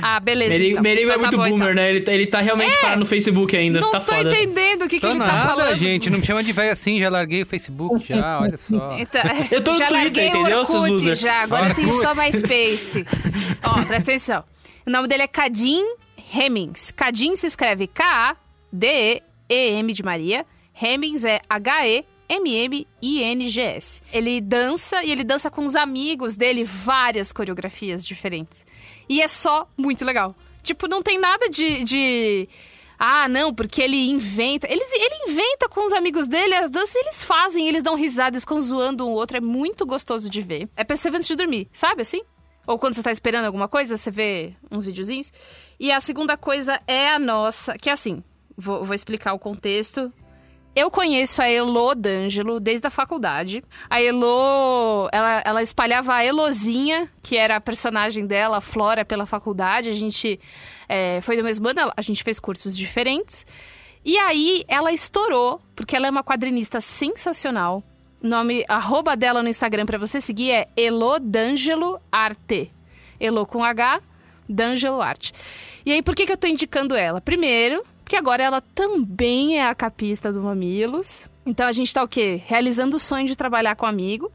Ah, 0.01 0.19
beleza. 0.19 0.49
Merigo, 0.49 0.71
então. 0.71 0.83
Merigo 0.83 1.11
Então 1.11 1.13
é 1.13 1.17
tá 1.17 1.27
muito 1.27 1.37
bom, 1.37 1.49
boomer, 1.57 1.71
então. 1.73 1.83
né? 1.83 1.89
Ele 1.91 2.01
tá, 2.01 2.11
ele 2.11 2.25
tá 2.25 2.41
realmente 2.41 2.75
parado 2.81 2.99
no 3.01 3.05
Facebook 3.05 3.55
ainda. 3.55 3.79
Não 3.79 3.91
tá 3.91 3.99
tô 3.99 4.13
foda. 4.15 4.27
entendendo 4.29 4.85
o 4.85 4.89
que, 4.89 4.99
que 4.99 5.05
ele 5.05 5.19
tá 5.19 5.25
nada, 5.27 5.47
falando. 5.49 5.77
gente. 5.77 6.09
Não 6.09 6.17
me 6.17 6.25
chama 6.25 6.43
de 6.43 6.51
velho 6.51 6.71
assim. 6.73 6.99
Já 6.99 7.07
larguei 7.09 7.43
o 7.43 7.45
Facebook 7.45 8.03
já, 8.07 8.39
olha 8.41 8.57
só. 8.57 8.97
Então, 8.97 9.21
Eu 9.51 9.63
tô 9.63 9.73
no 9.73 9.77
Twitter, 9.87 10.27
entendeu, 10.27 10.65
seus 10.65 10.69
Orkut 10.81 10.91
losers? 10.91 11.19
já, 11.19 11.43
agora 11.43 11.69
eu 11.69 11.75
tenho 11.75 11.93
só 11.93 12.09
Orkut. 12.09 12.19
MySpace. 12.25 13.05
Ó, 13.63 13.73
presta 13.85 13.95
atenção. 14.11 14.43
O 14.87 14.89
nome 14.89 15.07
dele 15.07 15.23
é 15.23 15.27
Kadim 15.27 15.83
Hemmings. 16.33 16.89
Kadim 16.91 17.35
se 17.35 17.45
escreve 17.45 17.85
K-A-D-E-E-M 18.73 19.93
de 19.93 20.03
Maria. 20.03 20.45
Hemmings 20.81 21.25
é 21.25 21.41
H-E-M-M-I-N-G-S. 22.29 24.01
Ele 24.13 24.39
dança 24.39 25.03
e 25.03 25.11
ele 25.11 25.23
dança 25.23 25.49
com 25.49 25.65
os 25.65 25.75
amigos 25.75 26.35
dele 26.35 26.63
várias 26.63 27.31
coreografias 27.31 28.05
diferentes. 28.05 28.65
E 29.07 29.21
é 29.21 29.27
só 29.27 29.67
muito 29.75 30.05
legal. 30.05 30.35
Tipo, 30.61 30.87
não 30.87 31.01
tem 31.01 31.17
nada 31.17 31.49
de... 31.49 31.83
de... 31.83 32.47
Ah, 33.01 33.29
não, 33.29 33.53
porque 33.53 33.81
ele 33.81 34.09
inventa. 34.09 34.67
Eles, 34.69 34.91
ele 34.93 35.31
inventa 35.31 35.69
com 35.69 35.85
os 35.85 35.93
amigos 35.93 36.27
dele 36.27 36.53
as 36.53 36.69
danças 36.69 36.95
eles 36.97 37.23
fazem, 37.23 37.65
eles 37.65 37.81
dão 37.81 37.95
risada, 37.95 38.35
eles 38.35 38.43
ficam 38.43 38.59
zoando 38.61 39.07
um 39.07 39.11
outro. 39.11 39.37
É 39.37 39.41
muito 39.41 39.85
gostoso 39.85 40.29
de 40.29 40.41
ver. 40.41 40.67
É 40.75 40.83
ver 40.83 41.15
antes 41.15 41.27
de 41.27 41.35
dormir, 41.35 41.69
sabe 41.71 42.01
assim? 42.01 42.21
Ou 42.67 42.77
quando 42.77 42.95
você 42.95 43.01
tá 43.01 43.11
esperando 43.11 43.45
alguma 43.45 43.69
coisa, 43.69 43.95
você 43.95 44.11
vê 44.11 44.53
uns 44.69 44.83
videozinhos. 44.83 45.31
E 45.79 45.93
a 45.93 46.01
segunda 46.01 46.35
coisa 46.35 46.79
é 46.85 47.09
a 47.09 47.17
nossa, 47.17 47.77
que 47.77 47.89
é 47.89 47.93
assim, 47.93 48.21
vou, 48.55 48.83
vou 48.83 48.93
explicar 48.93 49.33
o 49.33 49.39
contexto. 49.39 50.13
Eu 50.75 50.91
conheço 50.91 51.41
a 51.41 51.49
Elo 51.49 51.95
D'Angelo 51.95 52.59
desde 52.59 52.87
a 52.87 52.89
faculdade. 52.89 53.63
A 53.89 54.01
Elo, 54.01 55.09
ela, 55.11 55.41
ela 55.43 55.61
espalhava 55.61 56.13
a 56.13 56.23
Elozinha, 56.23 57.09
que 57.21 57.35
era 57.35 57.55
a 57.55 57.61
personagem 57.61 58.25
dela, 58.25 58.57
a 58.57 58.61
Flora, 58.61 59.03
pela 59.03 59.25
faculdade. 59.25 59.89
A 59.89 59.95
gente 59.95 60.39
é, 60.87 61.19
foi 61.21 61.35
do 61.35 61.43
mesmo 61.43 61.67
ano, 61.67 61.91
a 61.95 62.01
gente 62.01 62.23
fez 62.23 62.39
cursos 62.39 62.77
diferentes. 62.77 63.45
E 64.05 64.17
aí 64.17 64.63
ela 64.67 64.91
estourou, 64.91 65.61
porque 65.75 65.95
ela 65.95 66.07
é 66.07 66.09
uma 66.09 66.23
quadrinista 66.23 66.79
sensacional. 66.79 67.83
O 68.21 68.27
nome, 68.27 68.63
arroba 68.67 69.15
dela 69.15 69.41
no 69.41 69.49
Instagram 69.49 69.85
pra 69.85 69.97
você 69.97 70.21
seguir 70.21 70.51
é 70.51 70.67
Elo 70.77 71.19
D'Angelo 71.19 71.99
Arte. 72.11 72.71
Elo 73.19 73.45
com 73.45 73.63
H, 73.63 74.01
D'Angelo 74.47 75.01
Arte. 75.01 75.33
E 75.85 75.91
aí, 75.91 76.01
por 76.01 76.15
que, 76.15 76.25
que 76.25 76.31
eu 76.31 76.37
tô 76.37 76.47
indicando 76.47 76.95
ela? 76.95 77.19
Primeiro, 77.19 77.83
porque 78.09 78.17
agora 78.17 78.41
ela 78.41 78.59
também 78.59 79.59
é 79.59 79.67
a 79.67 79.75
capista 79.75 80.33
do 80.33 80.41
Mamilos. 80.41 81.29
Então 81.45 81.67
a 81.67 81.71
gente 81.71 81.93
tá 81.93 82.01
o 82.01 82.07
quê? 82.07 82.41
Realizando 82.43 82.95
o 82.97 82.99
sonho 82.99 83.27
de 83.27 83.35
trabalhar 83.35 83.75
com 83.75 83.85
amigo. 83.85 84.31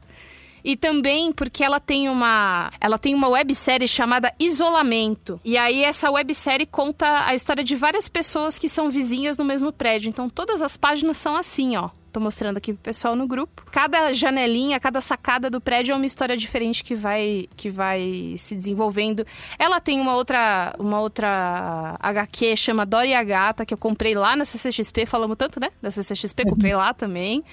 E 0.63 0.77
também 0.77 1.33
porque 1.33 1.61
ela 1.61 1.77
tem 1.77 2.07
uma, 2.07 2.71
ela 2.79 2.97
tem 2.97 3.13
uma 3.13 3.27
websérie 3.27 3.85
chamada 3.85 4.31
Isolamento. 4.39 5.41
E 5.43 5.57
aí 5.57 5.83
essa 5.83 6.09
websérie 6.09 6.65
conta 6.65 7.27
a 7.27 7.35
história 7.35 7.65
de 7.65 7.75
várias 7.75 8.07
pessoas 8.07 8.57
que 8.57 8.69
são 8.69 8.89
vizinhas 8.89 9.37
no 9.37 9.43
mesmo 9.43 9.73
prédio. 9.73 10.07
Então 10.07 10.29
todas 10.29 10.61
as 10.61 10.77
páginas 10.77 11.17
são 11.17 11.35
assim, 11.35 11.75
ó. 11.75 11.89
Tô 12.15 12.19
mostrando 12.21 12.55
aqui 12.55 12.71
pro 12.71 12.81
pessoal 12.81 13.13
no 13.13 13.27
grupo. 13.27 13.65
Cada 13.69 14.13
janelinha, 14.13 14.79
cada 14.79 15.01
sacada 15.01 15.49
do 15.49 15.59
prédio 15.59 15.91
é 15.91 15.95
uma 15.97 16.05
história 16.05 16.37
diferente 16.37 16.81
que 16.81 16.95
vai 16.95 17.45
que 17.57 17.69
vai 17.69 18.35
se 18.37 18.55
desenvolvendo. 18.55 19.27
Ela 19.59 19.81
tem 19.81 19.99
uma 19.99 20.15
outra 20.15 20.73
uma 20.79 21.01
outra 21.01 21.97
HQ 21.99 22.55
chama 22.55 22.85
Dora 22.85 23.05
e 23.05 23.13
a 23.13 23.21
Gata 23.21 23.65
que 23.65 23.73
eu 23.73 23.77
comprei 23.77 24.15
lá 24.15 24.33
na 24.33 24.45
CCXP, 24.45 25.05
falamos 25.05 25.35
tanto, 25.35 25.59
né? 25.59 25.71
Da 25.81 25.91
CCXP, 25.91 26.45
comprei 26.45 26.73
lá 26.73 26.93
também. 26.93 27.43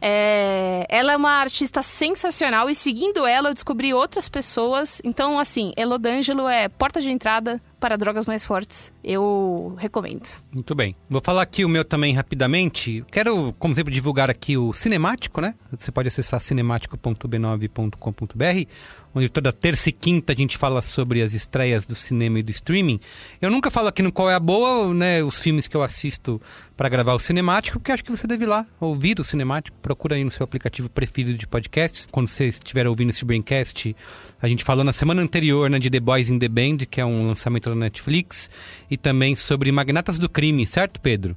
É, 0.00 0.86
ela 0.88 1.14
é 1.14 1.16
uma 1.16 1.32
artista 1.40 1.82
sensacional 1.82 2.70
e 2.70 2.74
seguindo 2.76 3.26
ela 3.26 3.48
eu 3.48 3.54
descobri 3.54 3.92
outras 3.92 4.28
pessoas. 4.28 5.02
Então, 5.02 5.40
assim, 5.40 5.72
Elo 5.76 5.98
D'Angelo 5.98 6.46
é 6.46 6.68
porta 6.68 7.00
de 7.00 7.10
entrada 7.10 7.60
para 7.84 7.98
drogas 7.98 8.24
mais 8.24 8.46
fortes. 8.46 8.94
Eu 9.04 9.74
recomendo. 9.76 10.26
Muito 10.50 10.74
bem. 10.74 10.96
Vou 11.06 11.20
falar 11.22 11.42
aqui 11.42 11.66
o 11.66 11.68
meu 11.68 11.84
também 11.84 12.14
rapidamente. 12.14 13.04
Quero, 13.12 13.52
como 13.58 13.74
sempre, 13.74 13.92
divulgar 13.92 14.30
aqui 14.30 14.56
o 14.56 14.72
Cinemático, 14.72 15.38
né? 15.38 15.54
Você 15.70 15.92
pode 15.92 16.08
acessar 16.08 16.40
cinemático.b9.com.br, 16.40 18.68
onde 19.14 19.28
toda 19.28 19.52
terça 19.52 19.88
e 19.88 19.92
quinta 19.92 20.32
a 20.32 20.36
gente 20.36 20.58
fala 20.58 20.82
sobre 20.82 21.22
as 21.22 21.32
estreias 21.32 21.86
do 21.86 21.94
cinema 21.94 22.38
e 22.38 22.42
do 22.42 22.50
streaming. 22.50 22.98
Eu 23.40 23.50
nunca 23.50 23.70
falo 23.70 23.88
aqui 23.88 24.02
no 24.02 24.10
Qual 24.10 24.28
é 24.28 24.34
a 24.34 24.40
Boa, 24.40 24.92
né? 24.92 25.22
Os 25.22 25.38
filmes 25.38 25.68
que 25.68 25.76
eu 25.76 25.82
assisto 25.82 26.40
para 26.76 26.88
gravar 26.88 27.14
o 27.14 27.18
Cinemático, 27.18 27.78
porque 27.78 27.92
acho 27.92 28.02
que 28.02 28.10
você 28.10 28.26
deve 28.26 28.44
ir 28.44 28.48
lá 28.48 28.66
ouvir 28.80 29.20
o 29.20 29.24
Cinemático. 29.24 29.76
Procura 29.80 30.16
aí 30.16 30.24
no 30.24 30.30
seu 30.30 30.42
aplicativo 30.42 30.88
preferido 30.88 31.38
de 31.38 31.46
podcasts. 31.46 32.08
Quando 32.10 32.28
você 32.28 32.46
estiver 32.46 32.86
ouvindo 32.86 33.10
esse 33.10 33.24
Braincast, 33.24 33.94
a 34.42 34.48
gente 34.48 34.64
falou 34.64 34.84
na 34.84 34.92
semana 34.92 35.22
anterior 35.22 35.70
né, 35.70 35.78
de 35.78 35.88
The 35.88 36.00
Boys 36.00 36.30
in 36.30 36.38
the 36.38 36.48
Band, 36.48 36.78
que 36.90 37.00
é 37.00 37.06
um 37.06 37.28
lançamento 37.28 37.70
da 37.70 37.76
Netflix, 37.76 38.50
e 38.90 38.96
também 38.96 39.36
sobre 39.36 39.70
Magnatas 39.70 40.18
do 40.18 40.28
Crime, 40.28 40.66
certo, 40.66 41.00
Pedro? 41.00 41.36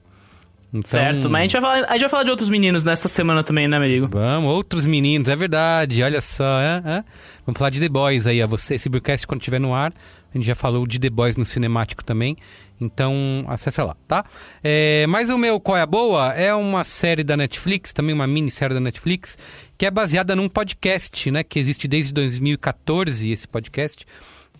Então, 0.73 0.89
Certo, 0.89 1.29
mas 1.29 1.41
a 1.41 1.43
gente, 1.45 1.53
vai 1.53 1.61
falar, 1.61 1.85
a 1.87 1.93
gente 1.93 2.01
vai 2.01 2.09
falar 2.09 2.23
de 2.23 2.31
outros 2.31 2.49
meninos 2.49 2.83
nessa 2.83 3.07
semana 3.07 3.41
também, 3.41 3.67
né, 3.67 3.79
Merigo? 3.79 4.07
Vamos, 4.09 4.51
outros 4.51 4.85
meninos, 4.85 5.29
é 5.29 5.35
verdade, 5.35 6.03
olha 6.03 6.19
só. 6.21 6.59
é, 6.59 6.81
é. 6.85 7.03
Vamos 7.45 7.57
falar 7.57 7.69
de 7.69 7.79
The 7.79 7.89
Boys 7.89 8.27
aí, 8.27 8.41
a 8.41 8.45
você, 8.45 8.75
esse 8.75 8.89
broadcast 8.89 9.25
quando 9.25 9.41
estiver 9.41 9.59
no 9.59 9.73
ar. 9.73 9.93
A 10.33 10.37
gente 10.37 10.45
já 10.45 10.55
falou 10.55 10.85
de 10.85 10.99
The 10.99 11.09
Boys 11.09 11.37
no 11.37 11.45
cinemático 11.45 12.03
também. 12.03 12.35
Então, 12.79 13.45
acessa 13.47 13.83
lá, 13.83 13.95
tá? 14.07 14.25
É, 14.63 15.05
mas 15.07 15.29
o 15.29 15.37
meu 15.37 15.59
Qual 15.59 15.77
é 15.77 15.81
a 15.81 15.85
Boa 15.85 16.33
é 16.33 16.53
uma 16.53 16.83
série 16.83 17.23
da 17.23 17.35
Netflix, 17.35 17.91
também 17.91 18.13
uma 18.13 18.27
minissérie 18.27 18.73
da 18.73 18.79
Netflix, 18.79 19.37
que 19.77 19.85
é 19.85 19.89
baseada 19.89 20.35
num 20.35 20.47
podcast, 20.47 21.31
né? 21.31 21.43
Que 21.43 21.57
existe 21.57 21.87
desde 21.87 22.13
2014, 22.13 23.31
esse 23.31 23.47
podcast, 23.47 24.05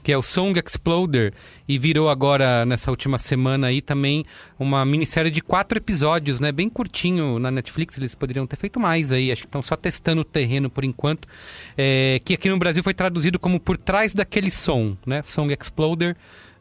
que 0.04 0.12
é 0.12 0.18
o 0.18 0.22
Song 0.22 0.60
Exploder, 0.60 1.34
e 1.68 1.78
virou 1.78 2.10
agora, 2.10 2.66
nessa 2.66 2.90
última 2.92 3.18
semana 3.18 3.68
aí, 3.68 3.82
também 3.82 4.26
uma 4.58 4.86
minissérie 4.86 5.30
de 5.30 5.42
quatro 5.42 5.78
episódios, 5.78 6.40
né? 6.40 6.52
Bem 6.52 6.70
curtinho 6.70 7.40
na 7.40 7.52
Netflix, 7.52 7.98
eles 7.98 8.16
poderiam 8.16 8.48
ter 8.48 8.56
feito 8.56 8.80
mais 8.80 9.12
aí, 9.12 9.32
acho 9.32 9.42
que 9.42 9.48
estão 9.48 9.62
só 9.62 9.76
testando 9.76 10.22
o 10.22 10.26
terreno 10.26 10.70
por 10.70 10.84
enquanto. 10.84 11.28
É, 11.78 12.22
que 12.24 12.34
aqui 12.34 12.50
no 12.50 12.58
Brasil 12.58 12.82
foi 12.84 12.94
traduzido 12.94 13.38
como 13.38 13.60
Por 13.60 13.78
Trás 13.78 14.14
Daquele 14.14 14.52
Som, 14.52 14.96
né? 15.06 15.22
Song 15.24 15.54
Exploder 15.54 16.16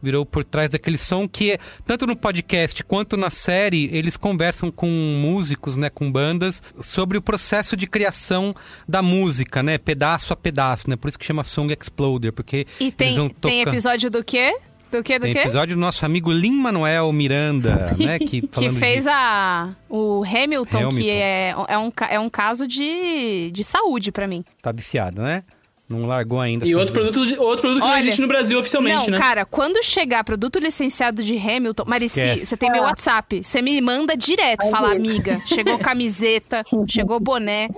virou 0.06 0.24
por 0.24 0.44
trás 0.44 0.70
daquele 0.70 0.96
som 0.96 1.28
que 1.28 1.52
é, 1.52 1.58
tanto 1.84 2.06
no 2.06 2.14
podcast 2.16 2.82
quanto 2.84 3.16
na 3.16 3.28
série 3.28 3.90
eles 3.92 4.16
conversam 4.16 4.70
com 4.70 4.86
músicos, 4.88 5.76
né, 5.76 5.90
com 5.90 6.10
bandas 6.10 6.62
sobre 6.80 7.18
o 7.18 7.22
processo 7.22 7.76
de 7.76 7.86
criação 7.88 8.54
da 8.88 9.02
música, 9.02 9.62
né, 9.64 9.78
pedaço 9.78 10.32
a 10.32 10.36
pedaço, 10.36 10.88
né, 10.88 10.94
por 10.96 11.08
isso 11.08 11.18
que 11.18 11.24
chama 11.24 11.42
Song 11.42 11.74
Exploder, 11.78 12.32
porque 12.32 12.66
E 12.78 12.92
tem, 12.92 13.08
eles 13.08 13.16
vão 13.16 13.28
tem 13.28 13.58
tocar- 13.64 13.72
episódio 13.72 14.08
do 14.10 14.22
quê? 14.22 14.56
Do 14.92 15.02
quê? 15.02 15.18
Do 15.18 15.22
tem 15.22 15.32
episódio 15.36 15.74
do 15.74 15.80
nosso 15.80 16.06
amigo 16.06 16.30
Lin 16.30 16.52
Manuel 16.56 17.12
Miranda, 17.12 17.94
né, 17.98 18.20
que 18.20 18.46
Que 18.46 18.70
fez 18.70 19.02
de... 19.02 19.10
a 19.10 19.70
o 19.90 20.22
Hamilton, 20.24 20.78
Hamilton. 20.78 20.96
que 20.96 21.10
é, 21.10 21.54
é, 21.68 21.78
um, 21.78 21.92
é 22.08 22.20
um 22.20 22.30
caso 22.30 22.68
de, 22.68 23.50
de 23.50 23.64
saúde 23.64 24.12
pra 24.12 24.28
mim. 24.28 24.44
tá 24.62 24.70
viciado, 24.70 25.20
né? 25.22 25.42
Não 25.88 26.04
largou 26.04 26.40
ainda. 26.40 26.66
E 26.66 26.74
outro 26.74 26.92
produto, 26.92 27.26
de- 27.26 27.38
outro 27.38 27.60
produto 27.60 27.80
que 27.80 27.86
não 27.86 27.94
Olha, 27.94 28.00
existe 28.02 28.20
no 28.20 28.26
Brasil 28.26 28.58
oficialmente, 28.58 29.04
não, 29.08 29.12
né? 29.12 29.18
cara, 29.18 29.44
quando 29.44 29.82
chegar 29.84 30.24
produto 30.24 30.58
licenciado 30.58 31.22
de 31.22 31.36
Hamilton, 31.38 31.84
Marici, 31.86 32.44
você 32.44 32.56
tem 32.56 32.72
meu 32.72 32.82
WhatsApp, 32.82 33.44
você 33.44 33.62
me 33.62 33.80
manda 33.80 34.16
direto, 34.16 34.68
fala, 34.68 34.90
amiga, 34.90 35.40
chegou 35.46 35.78
camiseta, 35.78 36.62
chegou 36.88 37.20
boné, 37.20 37.68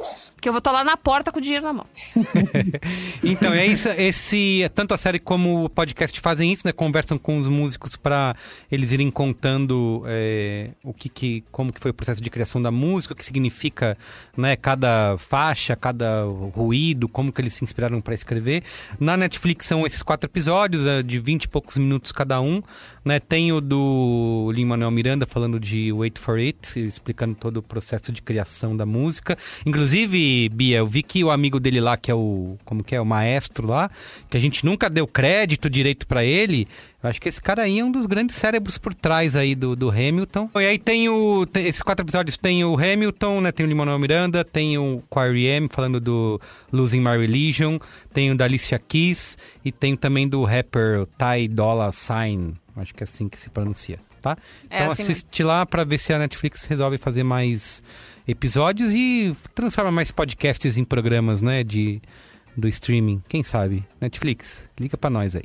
que 0.41 0.49
eu 0.49 0.53
vou 0.53 0.59
estar 0.59 0.73
lá 0.73 0.83
na 0.83 0.97
porta 0.97 1.31
com 1.31 1.39
o 1.39 1.43
dinheiro 1.43 1.67
na 1.67 1.73
mão. 1.73 1.87
Então, 3.23 3.53
é 3.53 3.67
isso, 3.67 3.89
esse, 3.91 4.71
tanto 4.75 4.95
a 4.95 4.99
série 4.99 5.19
como 5.19 5.65
o 5.65 5.69
podcast 5.69 6.19
fazem 6.21 6.53
isso, 6.53 6.63
né? 6.67 6.73
Conversam 6.73 7.19
com 7.19 7.39
os 7.39 7.49
músicos 7.49 7.97
para 7.97 8.35
eles 8.71 8.93
irem 8.93 9.11
contando 9.11 10.03
é, 10.07 10.71
o 10.83 10.93
que, 10.93 11.09
que, 11.09 11.45
como 11.51 11.73
que 11.73 11.81
foi 11.81 11.91
o 11.91 11.95
processo 11.95 12.23
de 12.23 12.31
criação 12.31 12.63
da 12.63 12.71
música, 12.71 13.13
o 13.13 13.17
que 13.17 13.25
significa, 13.25 13.97
né? 14.37 14.57
Cada 14.57 15.17
faixa, 15.19 15.77
cada 15.77 16.25
ruído, 16.55 17.09
como 17.09 17.33
que 17.33 17.41
eles 17.41 17.53
se 17.55 17.65
inspiraram 17.65 17.98
para 18.01 18.15
escrever. 18.15 18.63
Na 18.99 19.17
Netflix 19.17 19.67
são 19.67 19.87
esses 19.87 20.03
quatro 20.03 20.29
episódios, 20.29 20.87
é, 20.87 21.03
de 21.03 21.19
20 21.19 21.45
e 21.45 21.49
poucos 21.49 21.77
minutos 21.77 22.13
cada 22.13 22.41
um. 22.41 22.63
Né? 23.05 23.21
Tem 23.21 23.53
o 23.53 23.61
do 23.61 24.51
Lin-Manuel 24.55 24.91
Miranda 24.91 25.27
falando 25.27 25.59
de 25.59 25.93
Wait 25.93 26.19
for 26.19 26.39
It, 26.39 26.79
explicando 26.79 27.35
todo 27.35 27.59
o 27.59 27.63
processo 27.63 28.13
de 28.13 28.23
criação 28.23 28.77
da 28.77 28.85
música. 28.85 29.37
Inclusive, 29.65 30.49
Bia, 30.51 30.79
eu 30.79 30.87
vi 30.87 31.03
que 31.03 31.23
o 31.25 31.31
amigo 31.31 31.59
dele 31.59 31.81
lá, 31.81 31.97
que 31.97 32.11
é 32.11 32.15
o, 32.15 32.57
como 32.65 32.83
que 32.85 32.95
é, 32.95 33.01
o 33.01 33.07
maestro 33.07 33.67
lá, 33.67 33.91
que 34.29 34.37
a 34.37 34.41
gente 34.41 34.65
nunca 34.65 34.91
deu 34.91 35.07
crédito 35.07 35.71
direito 35.71 36.07
para 36.07 36.25
ele, 36.25 36.69
eu 37.01 37.09
acho 37.09 37.21
que 37.21 37.29
esse 37.29 37.41
cara 37.41 37.63
aí 37.63 37.79
é 37.79 37.85
um 37.85 37.93
dos 37.93 38.07
grandes 38.07 38.35
cérebros 38.35 38.77
por 38.77 38.93
trás 38.93 39.37
aí 39.37 39.55
do, 39.55 39.77
do 39.77 39.89
Hamilton. 39.89 40.51
E 40.57 40.59
aí 40.59 40.79
tem 40.79 41.09
o. 41.09 41.47
Tem, 41.47 41.65
esses 41.67 41.81
quatro 41.81 42.05
episódios 42.05 42.37
tem 42.37 42.65
o 42.65 42.75
Hamilton, 42.75 43.41
né? 43.41 43.53
Tem 43.53 43.65
o 43.65 43.69
Lin-Manuel 43.69 43.99
Miranda, 44.01 44.45
tem 44.45 44.77
o 44.79 45.01
Quarry 45.09 45.45
M 45.45 45.69
falando 45.71 46.01
do 46.01 46.41
Losing 46.73 47.01
My 47.01 47.17
Religion, 47.17 47.79
tem 48.13 48.33
o 48.33 48.37
da 48.37 48.47
Alicia 48.47 48.81
Keys 48.81 49.39
e 49.65 49.71
tem 49.71 49.97
também 49.97 50.29
do 50.29 50.43
rapper 50.43 51.07
Ty 51.17 51.47
Dolla 51.47 51.93
Sign. 51.93 52.55
Acho 52.77 52.93
que 52.93 53.03
é 53.03 53.05
assim 53.05 53.29
que 53.29 53.39
se 53.39 53.49
pronuncia, 53.49 54.01
tá? 54.21 54.37
É 54.69 54.79
Então 54.79 54.89
assim 54.89 55.03
assiste 55.03 55.43
lá 55.45 55.65
pra 55.65 55.85
ver 55.85 55.99
se 55.99 56.13
a 56.13 56.19
Netflix 56.19 56.65
resolve 56.65 56.99
fazer 56.99 57.23
mais 57.23 57.81
episódios 58.27 58.93
e 58.93 59.37
transforma 59.55 59.93
mais 59.93 60.11
podcasts 60.11 60.77
em 60.77 60.85
programas, 60.85 61.43
né? 61.43 61.63
De, 61.63 62.03
do 62.57 62.67
streaming. 62.67 63.23
Quem 63.29 63.45
sabe? 63.45 63.87
Netflix, 64.01 64.69
liga 64.81 64.97
pra 64.97 65.09
nós 65.09 65.37
aí. 65.37 65.45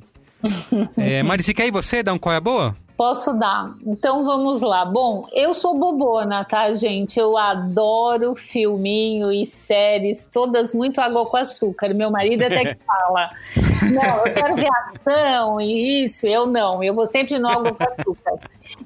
É, 0.97 1.23
Marici, 1.23 1.53
quer 1.53 1.67
ir 1.67 1.71
você 1.71 2.03
dar 2.03 2.13
um 2.13 2.19
qual 2.19 2.33
é 2.33 2.37
a 2.37 2.41
boa? 2.41 2.75
Posso 2.95 3.33
dar. 3.33 3.73
Então 3.87 4.23
vamos 4.23 4.61
lá. 4.61 4.85
Bom, 4.85 5.25
eu 5.33 5.51
sou 5.53 5.77
bobona, 5.77 6.45
tá, 6.45 6.71
gente? 6.73 7.19
Eu 7.19 7.35
adoro 7.37 8.35
filminho 8.35 9.31
e 9.31 9.47
séries, 9.47 10.29
todas 10.31 10.73
muito 10.75 11.01
água 11.01 11.25
com 11.25 11.35
açúcar. 11.35 11.91
Meu 11.93 12.11
marido 12.11 12.43
até 12.43 12.73
que 12.75 12.77
fala: 12.85 13.31
Não, 13.91 14.17
eu 14.27 14.33
quero 14.33 14.55
ver 14.55 14.69
ação 14.69 15.59
e 15.59 16.03
isso. 16.05 16.27
Eu 16.27 16.45
não, 16.45 16.83
eu 16.83 16.93
vou 16.93 17.07
sempre 17.07 17.39
no 17.39 17.47
água 17.49 17.73
com 17.73 17.83
açúcar. 17.83 18.33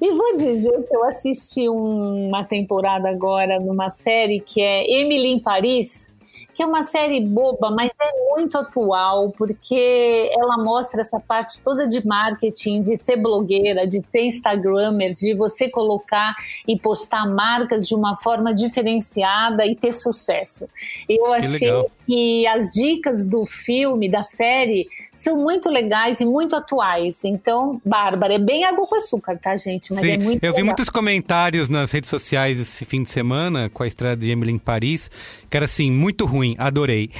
E 0.00 0.10
vou 0.10 0.36
dizer 0.36 0.72
que 0.88 0.96
eu 0.96 1.04
assisti 1.04 1.68
um- 1.68 2.28
uma 2.28 2.44
temporada 2.44 3.10
agora 3.10 3.60
numa 3.60 3.90
série 3.90 4.40
que 4.40 4.60
é 4.62 4.90
Emily 4.90 5.28
em 5.28 5.38
Paris 5.38 6.14
que 6.58 6.62
é 6.64 6.66
uma 6.66 6.82
série 6.82 7.24
boba, 7.24 7.70
mas 7.70 7.92
é 8.02 8.34
muito 8.34 8.58
atual, 8.58 9.30
porque 9.38 10.28
ela 10.36 10.58
mostra 10.58 11.02
essa 11.02 11.20
parte 11.20 11.62
toda 11.62 11.86
de 11.86 12.04
marketing, 12.04 12.82
de 12.82 12.96
ser 12.96 13.18
blogueira, 13.18 13.86
de 13.86 14.02
ser 14.10 14.22
Instagrammer, 14.22 15.12
de 15.12 15.34
você 15.34 15.70
colocar 15.70 16.34
e 16.66 16.76
postar 16.76 17.28
marcas 17.28 17.86
de 17.86 17.94
uma 17.94 18.16
forma 18.16 18.52
diferenciada 18.52 19.64
e 19.64 19.76
ter 19.76 19.92
sucesso. 19.92 20.68
Eu 21.08 21.32
achei. 21.32 21.70
Que 22.08 22.46
as 22.46 22.70
dicas 22.72 23.26
do 23.26 23.44
filme, 23.44 24.08
da 24.10 24.22
série, 24.24 24.88
são 25.14 25.36
muito 25.36 25.68
legais 25.68 26.20
e 26.22 26.24
muito 26.24 26.56
atuais. 26.56 27.22
Então, 27.22 27.78
Bárbara, 27.84 28.36
é 28.36 28.38
bem 28.38 28.64
água 28.64 28.86
com 28.86 28.94
açúcar, 28.94 29.36
tá, 29.38 29.54
gente? 29.56 29.90
Mas 29.90 30.00
Sim, 30.00 30.12
é 30.12 30.16
muito 30.16 30.42
eu 30.42 30.52
vi 30.52 30.56
legal. 30.60 30.64
muitos 30.68 30.88
comentários 30.88 31.68
nas 31.68 31.92
redes 31.92 32.08
sociais 32.08 32.58
esse 32.58 32.86
fim 32.86 33.02
de 33.02 33.10
semana 33.10 33.68
com 33.68 33.82
a 33.82 33.86
estreia 33.86 34.16
de 34.16 34.30
Emily 34.30 34.52
em 34.52 34.58
Paris, 34.58 35.10
que 35.50 35.54
era 35.56 35.66
assim, 35.66 35.90
muito 35.90 36.24
ruim, 36.24 36.56
adorei. 36.58 37.10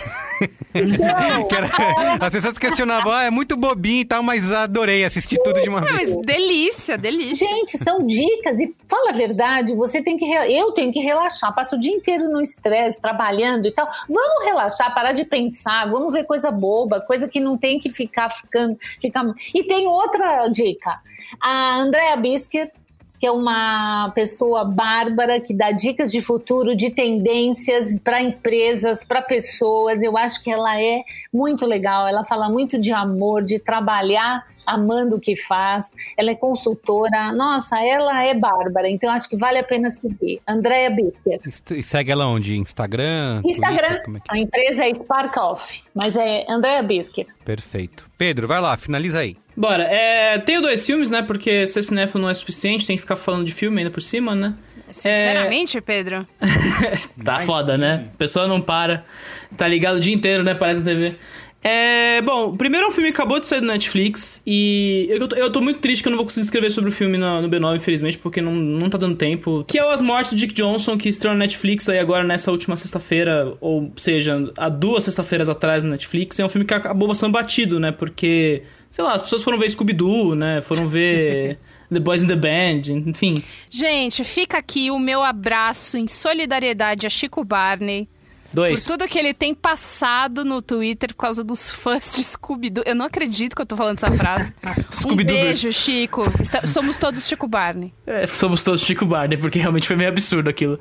Não, 0.74 1.48
era- 1.54 2.24
as 2.24 2.30
pessoas 2.30 2.56
questionavam, 2.58 3.12
ah, 3.12 3.24
é 3.24 3.30
muito 3.30 3.56
bobinho 3.58 4.00
e 4.00 4.04
tal, 4.06 4.22
mas 4.22 4.50
adorei, 4.50 5.04
assisti 5.04 5.36
tudo 5.42 5.60
de 5.60 5.68
uma 5.68 5.80
vez. 5.82 6.14
mas 6.14 6.26
delícia, 6.26 6.96
delícia. 6.96 7.46
Gente, 7.46 7.76
são 7.76 8.06
dicas 8.06 8.58
e 8.60 8.74
fala 8.86 9.10
a 9.10 9.12
verdade, 9.12 9.74
você 9.74 10.00
tem 10.02 10.16
que 10.16 10.24
re- 10.24 10.50
eu 10.52 10.72
tenho 10.72 10.92
que 10.92 11.00
relaxar, 11.00 11.54
passo 11.54 11.76
o 11.76 11.80
dia 11.80 11.92
inteiro 11.92 12.30
no 12.30 12.40
estresse, 12.40 13.00
trabalhando 13.00 13.66
e 13.66 13.72
tal. 13.72 13.86
Vamos 14.08 14.44
relaxar, 14.44 14.77
parar 14.94 15.12
de 15.12 15.24
pensar, 15.24 15.90
vamos 15.90 16.12
ver 16.12 16.24
coisa 16.24 16.50
boba, 16.50 17.00
coisa 17.00 17.28
que 17.28 17.40
não 17.40 17.56
tem 17.56 17.78
que 17.78 17.90
ficar 17.90 18.30
ficando, 18.30 18.76
ficar. 19.00 19.24
E 19.54 19.64
tem 19.64 19.86
outra 19.86 20.48
dica. 20.48 21.00
A 21.40 21.76
Andrea 21.76 22.16
Biscuit 22.16 22.70
que 23.18 23.26
é 23.26 23.30
uma 23.32 24.10
pessoa 24.14 24.64
bárbara 24.64 25.40
que 25.40 25.52
dá 25.52 25.70
dicas 25.72 26.10
de 26.12 26.20
futuro, 26.20 26.76
de 26.76 26.90
tendências 26.90 27.98
para 28.00 28.20
empresas, 28.22 29.04
para 29.04 29.20
pessoas. 29.22 30.02
Eu 30.02 30.16
acho 30.16 30.42
que 30.42 30.50
ela 30.50 30.80
é 30.80 31.02
muito 31.32 31.66
legal. 31.66 32.06
Ela 32.06 32.24
fala 32.24 32.48
muito 32.48 32.78
de 32.80 32.92
amor, 32.92 33.42
de 33.42 33.58
trabalhar 33.58 34.44
amando 34.64 35.16
o 35.16 35.20
que 35.20 35.34
faz. 35.34 35.94
Ela 36.16 36.30
é 36.30 36.34
consultora. 36.34 37.32
Nossa, 37.32 37.82
ela 37.82 38.22
é 38.24 38.34
bárbara. 38.34 38.88
Então 38.90 39.10
acho 39.10 39.28
que 39.28 39.36
vale 39.36 39.58
a 39.58 39.64
pena 39.64 39.90
seguir. 39.90 40.40
Andrea 40.46 40.90
Bitter. 40.90 41.40
E 41.76 41.82
segue 41.82 42.10
ela 42.12 42.26
onde? 42.26 42.56
Instagram? 42.56 43.40
Instagram. 43.44 44.00
Twitter? 44.04 44.16
É 44.16 44.20
que- 44.20 44.22
A 44.28 44.38
empresa 44.38 44.84
é 44.86 44.94
Spark 44.94 45.36
Off, 45.38 45.80
mas 45.94 46.14
é 46.16 46.44
Andrea 46.48 46.82
Biscuit. 46.82 47.28
Perfeito. 47.44 48.06
Pedro, 48.18 48.46
vai 48.46 48.60
lá, 48.60 48.76
finaliza 48.76 49.20
aí. 49.20 49.36
Bora, 49.58 49.82
é, 49.82 50.38
tenho 50.38 50.62
dois 50.62 50.86
filmes, 50.86 51.10
né? 51.10 51.20
Porque 51.20 51.66
ser 51.66 51.82
cinéfilo 51.82 52.22
não 52.22 52.30
é 52.30 52.34
suficiente, 52.34 52.86
tem 52.86 52.94
que 52.94 53.00
ficar 53.00 53.16
falando 53.16 53.44
de 53.44 53.50
filme 53.52 53.78
ainda 53.78 53.90
por 53.90 54.00
cima, 54.00 54.32
né? 54.32 54.54
Sinceramente, 54.92 55.80
Pedro? 55.80 56.24
Tá 57.24 57.40
foda, 57.40 57.76
né? 57.76 58.04
A 58.06 58.16
pessoa 58.16 58.46
não 58.46 58.60
para. 58.60 59.04
Tá 59.56 59.66
ligado 59.66 59.96
o 59.96 60.00
dia 60.00 60.14
inteiro, 60.14 60.44
né? 60.44 60.54
Parece 60.54 60.78
na 60.78 60.86
TV. 60.86 61.16
É, 61.62 62.22
bom, 62.22 62.50
o 62.50 62.56
primeiro 62.56 62.86
é 62.86 62.88
um 62.88 62.92
filme 62.92 63.10
que 63.10 63.16
acabou 63.16 63.40
de 63.40 63.48
sair 63.48 63.60
do 63.60 63.66
Netflix 63.66 64.40
e 64.46 65.08
eu 65.10 65.26
tô, 65.26 65.34
eu 65.34 65.50
tô 65.50 65.60
muito 65.60 65.80
triste 65.80 66.02
que 66.02 66.08
eu 66.08 66.10
não 66.10 66.16
vou 66.16 66.24
conseguir 66.24 66.44
escrever 66.44 66.70
sobre 66.70 66.90
o 66.90 66.92
filme 66.92 67.18
no, 67.18 67.42
no 67.42 67.50
B9, 67.50 67.76
infelizmente, 67.78 68.16
porque 68.16 68.40
não, 68.40 68.54
não 68.54 68.88
tá 68.88 68.96
dando 68.96 69.16
tempo. 69.16 69.64
Que 69.66 69.76
é 69.76 69.84
o 69.84 69.90
As 69.90 70.00
Mortes 70.00 70.30
do 70.30 70.36
Dick 70.36 70.54
Johnson, 70.54 70.96
que 70.96 71.08
estreou 71.08 71.34
no 71.34 71.40
Netflix 71.40 71.88
aí 71.88 71.98
agora 71.98 72.22
nessa 72.22 72.52
última 72.52 72.76
sexta-feira, 72.76 73.56
ou 73.60 73.92
seja, 73.96 74.52
há 74.56 74.68
duas 74.68 75.02
sexta-feiras 75.02 75.48
atrás 75.48 75.82
no 75.82 75.90
Netflix. 75.90 76.38
É 76.38 76.44
um 76.44 76.48
filme 76.48 76.64
que 76.64 76.72
acabou 76.72 77.08
bastante 77.08 77.32
batido, 77.32 77.80
né? 77.80 77.90
Porque, 77.90 78.62
sei 78.90 79.04
lá, 79.04 79.14
as 79.14 79.22
pessoas 79.22 79.42
foram 79.42 79.58
ver 79.58 79.68
Scooby-Doo, 79.70 80.34
né? 80.34 80.60
Foram 80.60 80.86
ver 80.88 81.58
The 81.92 82.00
Boys 82.00 82.22
in 82.22 82.26
the 82.26 82.36
Band, 82.36 82.92
enfim. 83.08 83.42
Gente, 83.70 84.24
fica 84.24 84.58
aqui 84.58 84.90
o 84.90 84.98
meu 84.98 85.22
abraço 85.22 85.96
em 85.96 86.06
solidariedade 86.06 87.06
a 87.06 87.10
Chico 87.10 87.44
Barney. 87.44 88.08
Dois. 88.52 88.82
Por 88.82 88.92
tudo 88.92 89.08
que 89.08 89.18
ele 89.18 89.34
tem 89.34 89.54
passado 89.54 90.42
no 90.44 90.62
Twitter 90.62 91.10
por 91.10 91.20
causa 91.20 91.44
dos 91.44 91.68
fãs 91.68 92.14
de 92.16 92.24
Scooby-Doo. 92.24 92.82
Eu 92.86 92.94
não 92.94 93.04
acredito 93.04 93.54
que 93.54 93.60
eu 93.60 93.66
tô 93.66 93.76
falando 93.76 93.98
essa 93.98 94.10
frase. 94.10 94.54
um 95.06 95.14
beijo, 95.14 95.70
Chico. 95.72 96.22
Está- 96.40 96.66
somos 96.66 96.96
todos 96.98 97.26
Chico 97.26 97.46
Barney. 97.46 97.92
É, 98.06 98.26
somos 98.26 98.62
todos 98.62 98.80
Chico 98.82 99.04
Barney, 99.04 99.36
porque 99.36 99.58
realmente 99.58 99.86
foi 99.86 99.96
meio 99.96 100.08
absurdo 100.08 100.48
aquilo. 100.48 100.80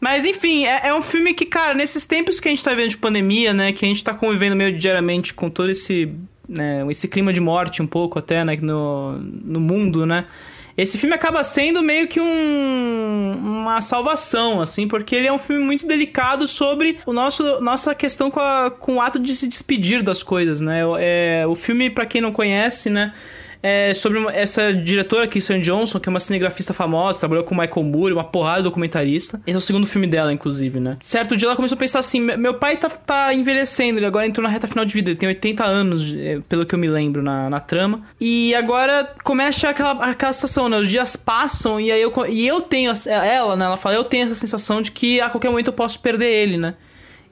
Mas 0.00 0.26
enfim, 0.26 0.66
é, 0.66 0.88
é 0.88 0.94
um 0.94 1.02
filme 1.02 1.32
que, 1.34 1.46
cara, 1.46 1.72
nesses 1.72 2.04
tempos 2.04 2.40
que 2.40 2.48
a 2.48 2.50
gente 2.50 2.62
tá 2.62 2.70
vivendo 2.70 2.90
de 2.90 2.96
pandemia, 2.96 3.54
né, 3.54 3.72
que 3.72 3.84
a 3.84 3.88
gente 3.88 4.02
tá 4.02 4.12
convivendo 4.12 4.56
meio 4.56 4.76
diariamente 4.76 5.32
com 5.32 5.48
todo 5.48 5.70
esse, 5.70 6.12
né, 6.48 6.84
esse 6.90 7.08
clima 7.08 7.32
de 7.32 7.40
morte 7.40 7.80
um 7.82 7.86
pouco 7.86 8.18
até, 8.18 8.44
né, 8.44 8.56
no, 8.60 9.12
no 9.18 9.60
mundo, 9.60 10.04
né, 10.06 10.26
esse 10.76 10.98
filme 10.98 11.14
acaba 11.14 11.42
sendo 11.44 11.80
meio 11.82 12.08
que 12.08 12.20
um, 12.20 13.36
uma 13.62 13.80
salvação, 13.80 14.60
assim, 14.60 14.88
porque 14.88 15.14
ele 15.14 15.26
é 15.28 15.32
um 15.32 15.38
filme 15.38 15.62
muito 15.64 15.86
delicado 15.86 16.48
sobre 16.48 16.98
o 17.06 17.12
nosso, 17.12 17.60
nossa 17.60 17.94
questão 17.94 18.30
com, 18.30 18.40
a- 18.40 18.70
com 18.70 18.96
o 18.96 19.00
ato 19.00 19.18
de 19.18 19.34
se 19.34 19.46
despedir 19.46 20.02
das 20.02 20.22
coisas, 20.22 20.60
né, 20.60 20.80
é, 20.98 21.44
o 21.48 21.54
filme, 21.54 21.90
pra 21.90 22.04
quem 22.06 22.20
não 22.20 22.32
conhece, 22.32 22.90
né, 22.90 23.12
é 23.66 23.94
sobre 23.94 24.18
essa 24.34 24.74
diretora, 24.74 25.26
Kirsten 25.26 25.60
Johnson, 25.62 25.98
que 25.98 26.06
é 26.06 26.10
uma 26.10 26.20
cinegrafista 26.20 26.74
famosa, 26.74 27.18
trabalhou 27.18 27.44
com 27.44 27.54
Michael 27.54 27.82
Moore, 27.82 28.12
uma 28.12 28.22
porrada 28.24 28.58
de 28.58 28.64
documentarista. 28.64 29.40
Esse 29.46 29.54
é 29.54 29.58
o 29.58 29.60
segundo 29.60 29.86
filme 29.86 30.06
dela, 30.06 30.30
inclusive, 30.32 30.78
né? 30.78 30.98
Certo 31.02 31.34
dia 31.34 31.48
ela 31.48 31.56
começou 31.56 31.76
a 31.76 31.78
pensar 31.78 32.00
assim: 32.00 32.20
"Me- 32.20 32.36
meu 32.36 32.52
pai 32.54 32.76
tá, 32.76 32.90
tá 32.90 33.32
envelhecendo, 33.32 33.98
ele 33.98 34.04
agora 34.06 34.26
entrou 34.26 34.42
na 34.44 34.50
reta 34.50 34.66
final 34.66 34.84
de 34.84 34.92
vida, 34.92 35.10
ele 35.10 35.16
tem 35.18 35.28
80 35.30 35.64
anos, 35.64 36.14
eh, 36.14 36.40
pelo 36.46 36.66
que 36.66 36.74
eu 36.74 36.78
me 36.78 36.88
lembro 36.88 37.22
na, 37.22 37.48
na 37.48 37.58
trama. 37.58 38.02
E 38.20 38.54
agora 38.54 39.08
começa 39.24 39.68
aquela, 39.70 39.92
aquela 40.04 40.32
sensação, 40.34 40.68
né? 40.68 40.76
Os 40.78 40.88
dias 40.90 41.16
passam 41.16 41.80
e 41.80 41.90
aí 41.90 42.02
eu, 42.02 42.12
e 42.28 42.46
eu 42.46 42.60
tenho, 42.60 42.92
ela, 43.08 43.56
né? 43.56 43.64
Ela 43.64 43.76
fala: 43.78 43.94
eu 43.94 44.04
tenho 44.04 44.26
essa 44.26 44.34
sensação 44.34 44.82
de 44.82 44.90
que 44.90 45.20
a 45.22 45.30
qualquer 45.30 45.48
momento 45.48 45.68
eu 45.68 45.72
posso 45.72 45.98
perder 46.00 46.30
ele, 46.30 46.58
né? 46.58 46.74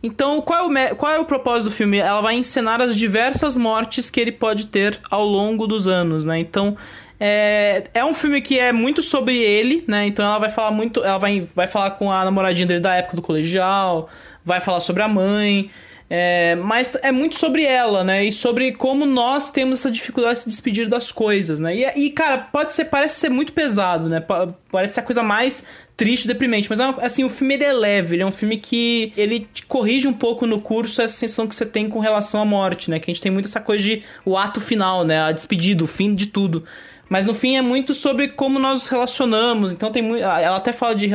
Então, 0.03 0.41
qual 0.41 0.71
é, 0.77 0.93
o, 0.93 0.97
qual 0.97 1.13
é 1.13 1.19
o 1.19 1.25
propósito 1.25 1.71
do 1.71 1.75
filme? 1.75 1.99
Ela 1.99 2.21
vai 2.21 2.35
encenar 2.35 2.81
as 2.81 2.97
diversas 2.97 3.57
mortes 3.57 4.11
que 4.11 4.21
ele 4.21 4.33
pode 4.33 4.67
ter 4.67 5.01
ao 5.11 5.25
longo 5.25 5.67
dos 5.67 5.87
anos, 5.87 6.25
né? 6.25 6.39
Então, 6.41 6.77
é, 7.21 7.85
é 7.95 8.05
um 8.05 8.13
filme 8.15 8.41
que 8.41 8.59
é 8.59 8.73
muito 8.73 9.01
sobre 9.01 9.37
ele, 9.39 9.85
né? 9.87 10.07
Então, 10.07 10.25
ela 10.25 10.39
vai 10.41 10.51
falar 10.51 10.73
muito. 10.73 11.05
Ela 11.05 11.19
vai, 11.19 11.47
vai 11.55 11.67
falar 11.69 11.93
com 11.93 12.11
a 12.11 12.25
namoradinha 12.25 12.67
dele 12.67 12.81
da 12.81 12.95
época 12.97 13.15
do 13.17 13.23
colegial, 13.23 14.09
vai 14.45 14.59
falar 14.61 14.81
sobre 14.81 15.03
a 15.03 15.09
mãe. 15.09 15.71
é, 16.11 16.57
mas 16.57 16.93
é 17.01 17.13
muito 17.13 17.39
sobre 17.39 17.65
ela, 17.65 18.03
né? 18.03 18.25
E 18.25 18.33
sobre 18.33 18.73
como 18.73 19.07
nós 19.07 19.51
temos 19.53 19.79
essa 19.79 19.91
dificuldade 19.91 20.35
de 20.35 20.41
se 20.41 20.49
despedir 20.49 20.89
das 20.89 21.13
coisas, 21.13 21.61
né? 21.61 21.75
E, 21.77 22.07
e, 22.07 22.11
cara, 22.11 22.39
pode 22.39 22.73
ser, 22.73 22.87
parece 22.87 23.21
ser 23.21 23.29
muito 23.31 23.53
pesado, 23.53 24.09
né? 24.09 24.21
Pa- 24.21 24.49
Parece 24.71 24.95
ser 24.95 25.01
a 25.01 25.03
coisa 25.05 25.23
mais 25.23 25.63
triste, 25.97 26.27
deprimente, 26.27 26.69
mas 26.69 26.81
é 26.81 26.95
assim, 27.01 27.25
o 27.25 27.29
filme 27.29 27.55
ele 27.55 27.65
é 27.65 27.73
leve, 27.73 28.17
ele 28.17 28.23
é 28.23 28.27
um 28.27 28.33
filme 28.33 28.57
que 28.57 29.13
ele 29.17 29.47
te 29.53 29.65
corrige 29.67 30.09
um 30.09 30.13
pouco 30.13 30.47
no 30.47 30.61
curso 30.61 31.01
essa 31.01 31.15
sensação 31.15 31.47
que 31.47 31.55
você 31.55 31.67
tem 31.67 31.89
com 31.89 31.99
relação 31.99 32.41
à 32.41 32.45
morte, 32.45 32.91
né? 32.91 32.99
Que 32.99 33.11
a 33.11 33.15
gente 33.15 33.23
tem 33.23 33.31
muito 33.31 33.47
essa 33.47 33.61
coisa 33.61 33.83
de 33.83 34.03
o 34.25 34.37
ato 34.37 34.61
final, 34.61 35.05
né? 35.05 35.21
A 35.21 35.33
despedida, 35.33 35.85
o 35.85 35.87
fim 35.87 36.15
de 36.15 36.27
tudo. 36.27 36.65
Mas 37.09 37.27
no 37.27 37.35
fim 37.35 37.57
é 37.57 37.63
muito 37.63 37.93
sobre 37.93 38.29
como 38.29 38.59
nós 38.59 38.75
nos 38.75 38.89
relacionamos. 38.89 39.71
Então 39.71 39.93
tem 39.93 40.03
muito. 40.03 40.25
Ela 40.25 40.57
até 40.57 40.73
fala 40.73 40.95
de 40.95 41.11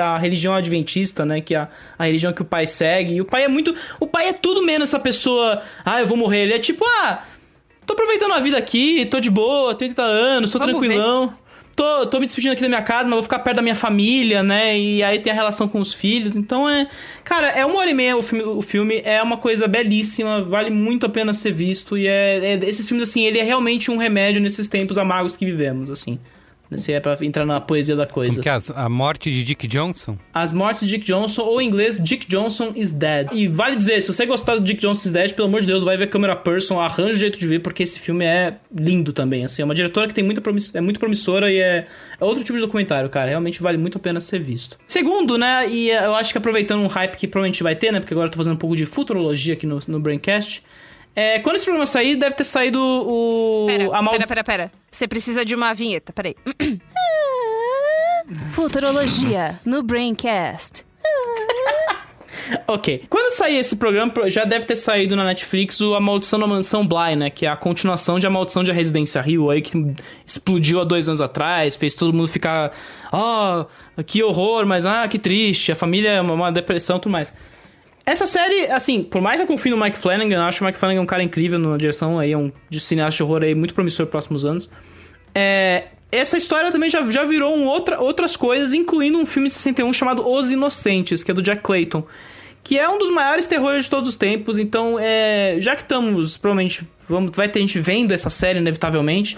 a 0.00 0.16
religião 0.16 0.54
adventista, 0.54 1.26
né? 1.26 1.40
Que 1.40 1.56
é 1.56 1.58
a, 1.58 1.68
a 1.98 2.04
religião 2.04 2.32
que 2.32 2.42
o 2.42 2.44
pai 2.44 2.66
segue. 2.66 3.14
E 3.14 3.20
o 3.20 3.24
pai 3.24 3.42
é 3.42 3.48
muito. 3.48 3.74
O 3.98 4.06
pai 4.06 4.28
é 4.28 4.32
tudo 4.32 4.62
menos 4.62 4.90
essa 4.90 5.00
pessoa. 5.00 5.60
Ah, 5.84 6.00
eu 6.00 6.06
vou 6.06 6.16
morrer. 6.16 6.44
Ele 6.44 6.54
é 6.54 6.58
tipo, 6.60 6.84
ah, 7.02 7.24
tô 7.84 7.94
aproveitando 7.94 8.32
a 8.32 8.38
vida 8.38 8.56
aqui, 8.56 9.04
tô 9.06 9.18
de 9.18 9.28
boa, 9.28 9.74
30 9.74 10.02
anos, 10.02 10.52
tô 10.52 10.58
Vamos 10.60 10.72
tranquilão. 10.72 11.26
Ver 11.26 11.43
tô, 11.74 12.06
tô 12.06 12.20
me 12.20 12.26
despedindo 12.26 12.52
aqui 12.52 12.62
da 12.62 12.68
minha 12.68 12.82
casa, 12.82 13.04
mas 13.04 13.14
vou 13.14 13.22
ficar 13.22 13.38
perto 13.40 13.56
da 13.56 13.62
minha 13.62 13.74
família, 13.74 14.42
né? 14.42 14.78
E 14.78 15.02
aí 15.02 15.18
tem 15.18 15.32
a 15.32 15.34
relação 15.34 15.68
com 15.68 15.80
os 15.80 15.92
filhos. 15.92 16.36
Então 16.36 16.68
é. 16.68 16.88
Cara, 17.22 17.48
é 17.48 17.64
uma 17.64 17.78
hora 17.78 17.90
e 17.90 17.94
meia 17.94 18.16
o 18.16 18.22
filme, 18.22 18.44
o 18.44 18.62
filme 18.62 19.02
é 19.04 19.22
uma 19.22 19.36
coisa 19.36 19.66
belíssima, 19.66 20.42
vale 20.42 20.70
muito 20.70 21.06
a 21.06 21.08
pena 21.08 21.32
ser 21.32 21.52
visto. 21.52 21.96
E 21.96 22.06
é, 22.06 22.54
é 22.54 22.54
esses 22.64 22.86
filmes, 22.88 23.08
assim, 23.08 23.24
ele 23.24 23.38
é 23.38 23.42
realmente 23.42 23.90
um 23.90 23.96
remédio 23.96 24.40
nesses 24.40 24.68
tempos 24.68 24.98
amargos 24.98 25.36
que 25.36 25.44
vivemos, 25.44 25.90
assim. 25.90 26.18
Se 26.76 26.92
é 26.92 27.00
pra 27.00 27.16
entrar 27.22 27.46
na 27.46 27.60
poesia 27.60 27.94
da 27.94 28.06
coisa. 28.06 28.32
Como 28.32 28.42
que 28.42 28.48
é? 28.48 28.74
A 28.74 28.88
morte 28.88 29.30
de 29.30 29.44
Dick 29.44 29.66
Johnson? 29.66 30.18
As 30.32 30.52
mortes 30.52 30.88
de 30.88 30.96
Dick 30.96 31.04
Johnson, 31.04 31.42
ou 31.42 31.60
em 31.60 31.68
inglês, 31.68 31.98
Dick 32.02 32.26
Johnson 32.26 32.72
is 32.74 32.90
Dead. 32.90 33.28
E 33.32 33.46
vale 33.46 33.76
dizer, 33.76 34.00
se 34.00 34.12
você 34.12 34.26
gostar 34.26 34.56
do 34.56 34.62
Dick 34.62 34.80
Johnson 34.80 35.06
is 35.06 35.12
Dead, 35.12 35.32
pelo 35.32 35.48
amor 35.48 35.60
de 35.60 35.66
Deus, 35.66 35.82
vai 35.84 35.96
ver 35.96 36.08
Camera 36.08 36.34
Person, 36.34 36.80
arranja 36.80 37.14
o 37.14 37.16
jeito 37.16 37.38
de 37.38 37.46
ver, 37.46 37.60
porque 37.60 37.82
esse 37.82 38.00
filme 38.00 38.24
é 38.24 38.56
lindo 38.76 39.12
também. 39.12 39.44
Assim, 39.44 39.62
é 39.62 39.64
uma 39.64 39.74
diretora 39.74 40.08
que 40.08 40.14
tem 40.14 40.24
muita 40.24 40.42
é 40.74 40.80
muito 40.80 40.98
promissora 40.98 41.50
e 41.50 41.58
é, 41.58 41.86
é 42.20 42.24
outro 42.24 42.42
tipo 42.42 42.56
de 42.56 42.64
documentário, 42.64 43.08
cara. 43.08 43.28
Realmente 43.28 43.62
vale 43.62 43.78
muito 43.78 43.98
a 43.98 44.00
pena 44.00 44.20
ser 44.20 44.40
visto. 44.40 44.78
Segundo, 44.86 45.38
né, 45.38 45.68
e 45.68 45.90
eu 45.90 46.14
acho 46.14 46.32
que 46.32 46.38
aproveitando 46.38 46.80
um 46.80 46.88
hype 46.88 47.16
que 47.16 47.28
provavelmente 47.28 47.62
vai 47.62 47.76
ter, 47.76 47.92
né, 47.92 48.00
porque 48.00 48.14
agora 48.14 48.28
eu 48.28 48.32
tô 48.32 48.38
fazendo 48.38 48.54
um 48.54 48.58
pouco 48.58 48.76
de 48.76 48.86
futurologia 48.86 49.54
aqui 49.54 49.66
no, 49.66 49.78
no 49.86 50.00
Braincast. 50.00 50.62
É, 51.16 51.38
quando 51.38 51.56
esse 51.56 51.64
programa 51.64 51.86
sair, 51.86 52.16
deve 52.16 52.34
ter 52.34 52.44
saído 52.44 52.80
o. 52.80 53.66
Pera, 53.66 53.96
a 53.96 54.02
maldi... 54.02 54.18
pera, 54.18 54.28
pera, 54.28 54.44
pera. 54.44 54.72
Você 54.90 55.06
precisa 55.06 55.44
de 55.44 55.54
uma 55.54 55.72
vinheta, 55.72 56.12
peraí. 56.12 56.34
Futurologia 58.52 59.58
no 59.64 59.82
Braincast. 59.82 60.84
ok. 62.66 63.04
Quando 63.08 63.32
sair 63.32 63.58
esse 63.58 63.76
programa, 63.76 64.12
já 64.28 64.44
deve 64.44 64.66
ter 64.66 64.74
saído 64.74 65.14
na 65.14 65.24
Netflix 65.24 65.80
o 65.80 65.94
A 65.94 66.00
Maldição 66.00 66.40
da 66.40 66.46
Mansão 66.46 66.86
Bly, 66.86 67.16
né? 67.16 67.30
Que 67.30 67.46
é 67.46 67.48
a 67.48 67.56
continuação 67.56 68.18
de 68.18 68.26
A 68.26 68.30
Maldição 68.30 68.64
de 68.64 68.72
a 68.72 68.74
Residência 68.74 69.20
Rio, 69.20 69.50
aí 69.50 69.62
que 69.62 69.94
explodiu 70.26 70.80
há 70.80 70.84
dois 70.84 71.08
anos 71.08 71.20
atrás, 71.20 71.76
fez 71.76 71.94
todo 71.94 72.12
mundo 72.12 72.28
ficar. 72.28 72.72
Oh, 73.12 74.02
que 74.02 74.22
horror, 74.22 74.66
mas 74.66 74.84
ah, 74.84 75.06
que 75.06 75.18
triste, 75.18 75.70
a 75.70 75.76
família 75.76 76.08
é 76.08 76.20
uma 76.20 76.50
depressão 76.50 76.96
e 76.96 77.00
tudo 77.00 77.12
mais. 77.12 77.32
Essa 78.06 78.26
série, 78.26 78.66
assim, 78.66 79.02
por 79.02 79.22
mais 79.22 79.38
que 79.38 79.44
eu 79.44 79.46
confie 79.46 79.70
no 79.70 79.82
Mike 79.82 79.96
Flanagan, 79.96 80.36
eu 80.36 80.42
acho 80.42 80.58
que 80.58 80.64
o 80.64 80.66
Mike 80.66 80.78
Flanagan 80.78 81.00
é 81.00 81.02
um 81.02 81.06
cara 81.06 81.22
incrível 81.22 81.58
na 81.58 81.76
direção 81.78 82.18
aí, 82.18 82.32
é 82.32 82.38
um 82.38 82.52
de 82.68 82.78
cineasta 82.78 83.16
de 83.16 83.22
horror 83.22 83.42
aí 83.42 83.54
muito 83.54 83.74
promissor 83.74 84.04
nos 84.04 84.10
próximos 84.10 84.44
anos. 84.44 84.68
É, 85.34 85.86
essa 86.12 86.36
história 86.36 86.70
também 86.70 86.90
já, 86.90 87.08
já 87.10 87.24
virou 87.24 87.56
um 87.56 87.66
outra, 87.66 87.98
outras 88.00 88.36
coisas, 88.36 88.74
incluindo 88.74 89.18
um 89.18 89.26
filme 89.26 89.48
de 89.48 89.54
61 89.54 89.92
chamado 89.92 90.26
Os 90.26 90.50
Inocentes, 90.50 91.24
que 91.24 91.30
é 91.30 91.34
do 91.34 91.42
Jack 91.42 91.62
Clayton. 91.62 92.06
Que 92.62 92.78
é 92.78 92.88
um 92.88 92.98
dos 92.98 93.10
maiores 93.12 93.46
terrores 93.46 93.84
de 93.84 93.90
todos 93.90 94.10
os 94.10 94.16
tempos. 94.16 94.58
Então, 94.58 94.96
é, 94.98 95.56
já 95.58 95.74
que 95.74 95.82
estamos, 95.82 96.36
provavelmente, 96.36 96.88
vamos, 97.08 97.32
vai 97.34 97.48
ter 97.48 97.60
gente 97.60 97.78
vendo 97.78 98.12
essa 98.12 98.30
série, 98.30 98.58
inevitavelmente. 98.58 99.36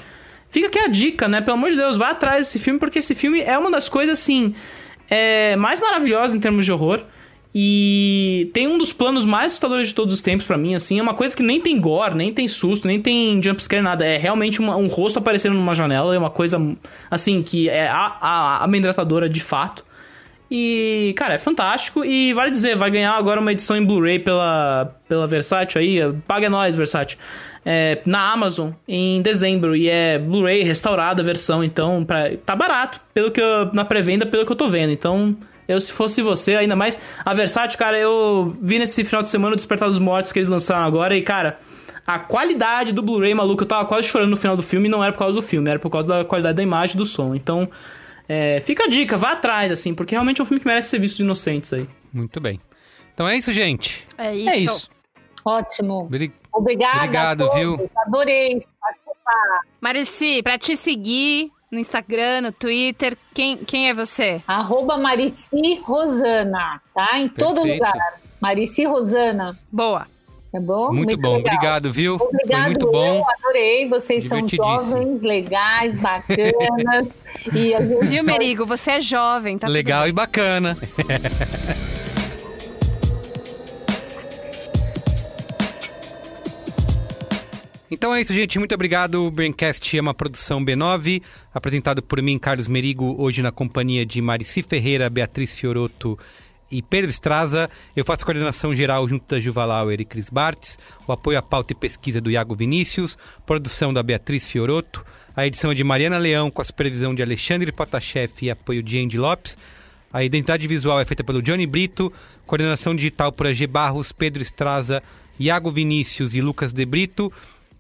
Fica 0.51 0.69
aqui 0.69 0.79
a 0.79 0.87
dica, 0.87 1.27
né? 1.27 1.41
Pelo 1.41 1.57
amor 1.57 1.71
de 1.71 1.77
Deus, 1.77 1.97
vá 1.97 2.11
atrás 2.11 2.47
desse 2.47 2.59
filme, 2.59 2.79
porque 2.79 2.99
esse 2.99 3.15
filme 3.15 3.41
é 3.41 3.57
uma 3.57 3.71
das 3.71 3.89
coisas, 3.89 4.21
assim, 4.21 4.55
é, 5.09 5.57
mais 5.57 5.81
maravilhosas 5.81 6.35
em 6.35 6.41
termos 6.41 6.65
de 6.65 6.71
horror. 6.71 7.03
E 7.59 8.51
tem 8.53 8.69
um 8.69 8.77
dos 8.77 8.93
planos 8.93 9.25
mais 9.25 9.47
assustadores 9.47 9.89
de 9.89 9.95
todos 9.95 10.13
os 10.13 10.21
tempos 10.21 10.45
para 10.45 10.59
mim, 10.59 10.75
assim. 10.75 10.99
É 10.99 11.03
uma 11.03 11.15
coisa 11.15 11.35
que 11.35 11.43
nem 11.43 11.59
tem 11.59 11.81
gore, 11.81 12.15
nem 12.15 12.31
tem 12.31 12.47
susto, 12.47 12.87
nem 12.87 13.01
tem 13.01 13.43
jumpscare, 13.43 13.83
nada. 13.83 14.05
É 14.05 14.19
realmente 14.19 14.61
uma, 14.61 14.77
um 14.77 14.89
rosto 14.89 15.19
aparecendo 15.19 15.55
numa 15.55 15.75
janela. 15.75 16.15
É 16.15 16.19
uma 16.19 16.29
coisa, 16.29 16.59
assim, 17.11 17.43
que 17.43 17.71
é 17.71 17.89
a, 17.89 18.15
a, 18.21 18.65
amedrontadora 18.65 19.27
de 19.27 19.41
fato. 19.41 19.87
E, 20.51 21.15
cara, 21.17 21.33
é 21.33 21.39
fantástico. 21.39 22.05
E 22.05 22.35
vale 22.35 22.51
dizer, 22.51 22.77
vai 22.77 22.91
ganhar 22.91 23.15
agora 23.15 23.41
uma 23.41 23.53
edição 23.53 23.75
em 23.75 23.87
Blu-ray 23.87 24.19
pela, 24.19 24.95
pela 25.09 25.27
Versátil 25.27 25.81
aí. 25.81 26.13
Paga 26.29 26.51
nós, 26.51 26.75
Versátil. 26.75 27.17
É, 27.65 28.03
na 28.05 28.33
Amazon 28.33 28.73
em 28.87 29.23
dezembro. 29.23 29.75
E 29.75 29.89
é 29.89 30.19
Blu-ray 30.19 30.63
restaurada 30.63 31.23
a 31.23 31.25
versão. 31.25 31.65
Então, 31.65 32.05
pra, 32.05 32.33
tá 32.45 32.55
barato. 32.55 33.01
Pelo 33.15 33.31
que 33.31 33.41
eu, 33.41 33.73
na 33.73 33.83
pré-venda, 33.83 34.27
pelo 34.27 34.45
que 34.45 34.53
eu 34.53 34.57
tô 34.57 34.69
vendo. 34.69 34.93
Então, 34.93 35.35
eu, 35.69 35.81
se 35.81 35.93
fosse 35.93 36.23
você, 36.23 36.57
ainda 36.57 36.77
mais 36.77 36.99
a 37.25 37.33
Versátil, 37.35 37.79
cara, 37.79 37.99
eu 37.99 38.57
vi 38.61 38.79
nesse 38.79 39.05
final 39.05 39.23
de 39.23 39.29
semana 39.29 39.55
o 39.55 39.57
Despertar 39.57 39.89
dos 39.89 39.99
Mortos 39.99 40.33
que 40.33 40.39
eles 40.39 40.49
lançaram 40.49 40.85
agora 40.85 41.17
e, 41.17 41.23
cara, 41.23 41.59
a 42.07 42.19
qualidade 42.19 42.93
do 42.93 43.03
Blu-ray, 43.03 43.35
maluco, 43.35 43.65
eu 43.65 43.67
tava 43.67 43.85
quase 43.85 44.07
chorando 44.07 44.31
no 44.31 44.37
final 44.37 44.57
do 44.57 44.63
filme 44.63 44.87
e 44.87 44.91
não 44.91 45.03
era 45.03 45.13
por 45.13 45.19
causa 45.19 45.35
do 45.35 45.43
filme, 45.43 45.69
era 45.69 45.79
por 45.79 45.91
causa 45.91 46.09
da 46.09 46.25
qualidade 46.25 46.57
da 46.57 46.63
imagem 46.63 46.95
e 46.95 46.99
do 46.99 47.05
som. 47.05 47.35
Então, 47.35 47.69
é, 48.29 48.61
fica 48.61 48.85
a 48.85 48.89
dica, 48.89 49.17
vá 49.17 49.33
atrás, 49.33 49.73
assim, 49.73 49.95
porque 49.95 50.15
realmente 50.15 50.41
é 50.41 50.45
um 50.45 50.47
filme 50.47 50.61
que 50.61 50.67
merece 50.67 50.89
ser 50.89 51.01
visto 51.01 51.17
de 51.17 51.25
inocentes 51.25 51.73
aí. 51.73 51.89
Muito 52.13 52.41
bem. 52.41 52.61
Então 53.13 53.27
é 53.27 53.37
isso, 53.37 53.53
gente. 53.53 54.07
É 54.17 54.35
isso. 54.35 54.51
É 54.51 54.57
isso. 54.57 54.91
Ótimo. 55.45 56.05
Obrig... 56.05 56.33
Obrigada. 56.53 56.97
Obrigado, 56.97 57.53
viu? 57.55 57.91
Adorei 57.97 58.59
participar. 58.81 59.61
Marici, 59.81 60.43
pra 60.43 60.59
te 60.59 60.77
seguir, 60.77 61.51
no 61.71 61.79
Instagram, 61.79 62.43
no 62.43 62.53
Twitter. 62.53 63.17
Quem, 63.35 63.57
quem 63.57 63.89
é 63.89 63.95
você? 63.95 64.43
Arroba 64.47 64.97
Marici 64.97 65.81
Rosana, 65.83 66.81
tá? 66.95 67.19
Em 67.19 67.29
Perfeito. 67.29 67.35
todo 67.39 67.67
lugar. 67.67 68.21
Marici 68.41 68.85
Rosana. 68.85 69.59
Boa. 69.71 70.07
É 70.53 70.61
bom? 70.61 70.87
Muito, 70.93 71.09
muito 71.09 71.21
bom, 71.21 71.37
legal. 71.37 71.55
obrigado, 71.55 71.93
viu? 71.93 72.15
Obrigado, 72.15 72.61
Foi 72.63 72.71
muito 72.71 72.91
bom. 72.91 73.17
Eu 73.17 73.25
adorei, 73.31 73.89
vocês 73.89 74.25
são 74.25 74.49
jovens, 74.49 75.21
legais, 75.21 75.97
bacanas. 75.97 77.09
e 77.53 77.75
a 77.75 77.85
gente 77.85 78.07
Viu, 78.07 78.25
Merigo? 78.25 78.65
Você 78.65 78.93
é 78.93 79.01
jovem, 79.01 79.59
tá 79.59 79.69
Legal 79.69 80.09
e 80.09 80.13
bacana. 80.13 80.79
Então 87.91 88.15
é 88.15 88.21
isso, 88.21 88.35
gente. 88.35 88.59
Muito 88.59 88.75
obrigado. 88.75 89.27
O 89.27 89.31
Braincast 89.31 89.97
é 89.97 90.01
uma 90.01 90.15
produção 90.15 90.65
B9, 90.65 91.23
apresentado 91.55 92.03
por 92.03 92.21
mim, 92.21 92.39
Carlos 92.39 92.69
Merigo, 92.69 93.15
hoje 93.19 93.43
na 93.43 93.53
companhia 93.53 94.05
de 94.05 94.21
Marici 94.21 94.63
Ferreira, 94.63 95.09
Beatriz 95.09 95.53
Fioroto 95.55 96.19
e 96.71 96.83
Pedro 96.83 97.11
Estraza. 97.11 97.71
Eu 97.95 98.05
faço 98.05 98.23
a 98.23 98.25
coordenação 98.25 98.75
geral 98.75 99.09
junto 99.09 99.25
da 99.29 99.41
Juva 99.41 99.65
Lauer 99.65 100.01
e 100.01 100.05
Cris 100.05 100.29
Bartz, 100.29 100.79
o 101.07 101.13
apoio 101.13 101.39
à 101.39 101.43
pauta 101.43 101.73
e 101.73 101.77
pesquisa 101.77 102.21
do 102.21 102.31
Iago 102.31 102.57
Vinícius, 102.57 103.17
produção 103.47 103.95
da 103.95 104.03
Beatriz 104.03 104.47
Fioroto, 104.47 105.05
a 105.37 105.47
edição 105.47 105.71
é 105.71 105.75
de 105.75 105.85
Mariana 105.85 106.17
Leão 106.17 106.51
com 106.51 106.63
a 106.63 106.65
supervisão 106.65 107.15
de 107.15 107.23
Alexandre 107.23 107.71
Potashev 107.71 108.33
e 108.41 108.51
apoio 108.51 108.83
de 108.83 108.99
Andy 108.99 109.19
Lopes. 109.19 109.55
A 110.11 110.25
identidade 110.25 110.67
visual 110.67 110.99
é 110.99 111.05
feita 111.05 111.23
pelo 111.23 111.43
Johnny 111.43 111.67
Brito, 111.67 112.11
coordenação 112.47 112.97
digital 112.97 113.31
por 113.31 113.47
AG 113.47 113.67
Barros, 113.67 114.13
Pedro 114.13 114.43
Estraza, 114.43 115.03
Iago 115.39 115.71
Vinícius 115.71 116.35
e 116.35 116.41
Lucas 116.41 116.73
De 116.73 116.87
Brito. 116.87 117.31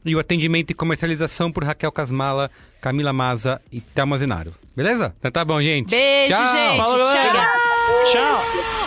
E 0.06 0.14
o 0.14 0.18
atendimento 0.20 0.70
e 0.70 0.74
comercialização 0.74 1.50
por 1.50 1.64
Raquel 1.64 1.90
Casmala, 1.90 2.50
Camila 2.80 3.12
Maza 3.12 3.60
e 3.72 3.80
Thelma 3.80 4.16
Zenaro. 4.16 4.54
Beleza? 4.74 5.14
Então 5.18 5.30
tá 5.32 5.44
bom, 5.44 5.60
gente. 5.60 5.90
Beijo, 5.90 6.32
Tchau. 6.32 6.52
gente. 6.52 6.76
Falou, 6.76 7.02
Tchau. 7.12 8.12
Tchau. 8.12 8.85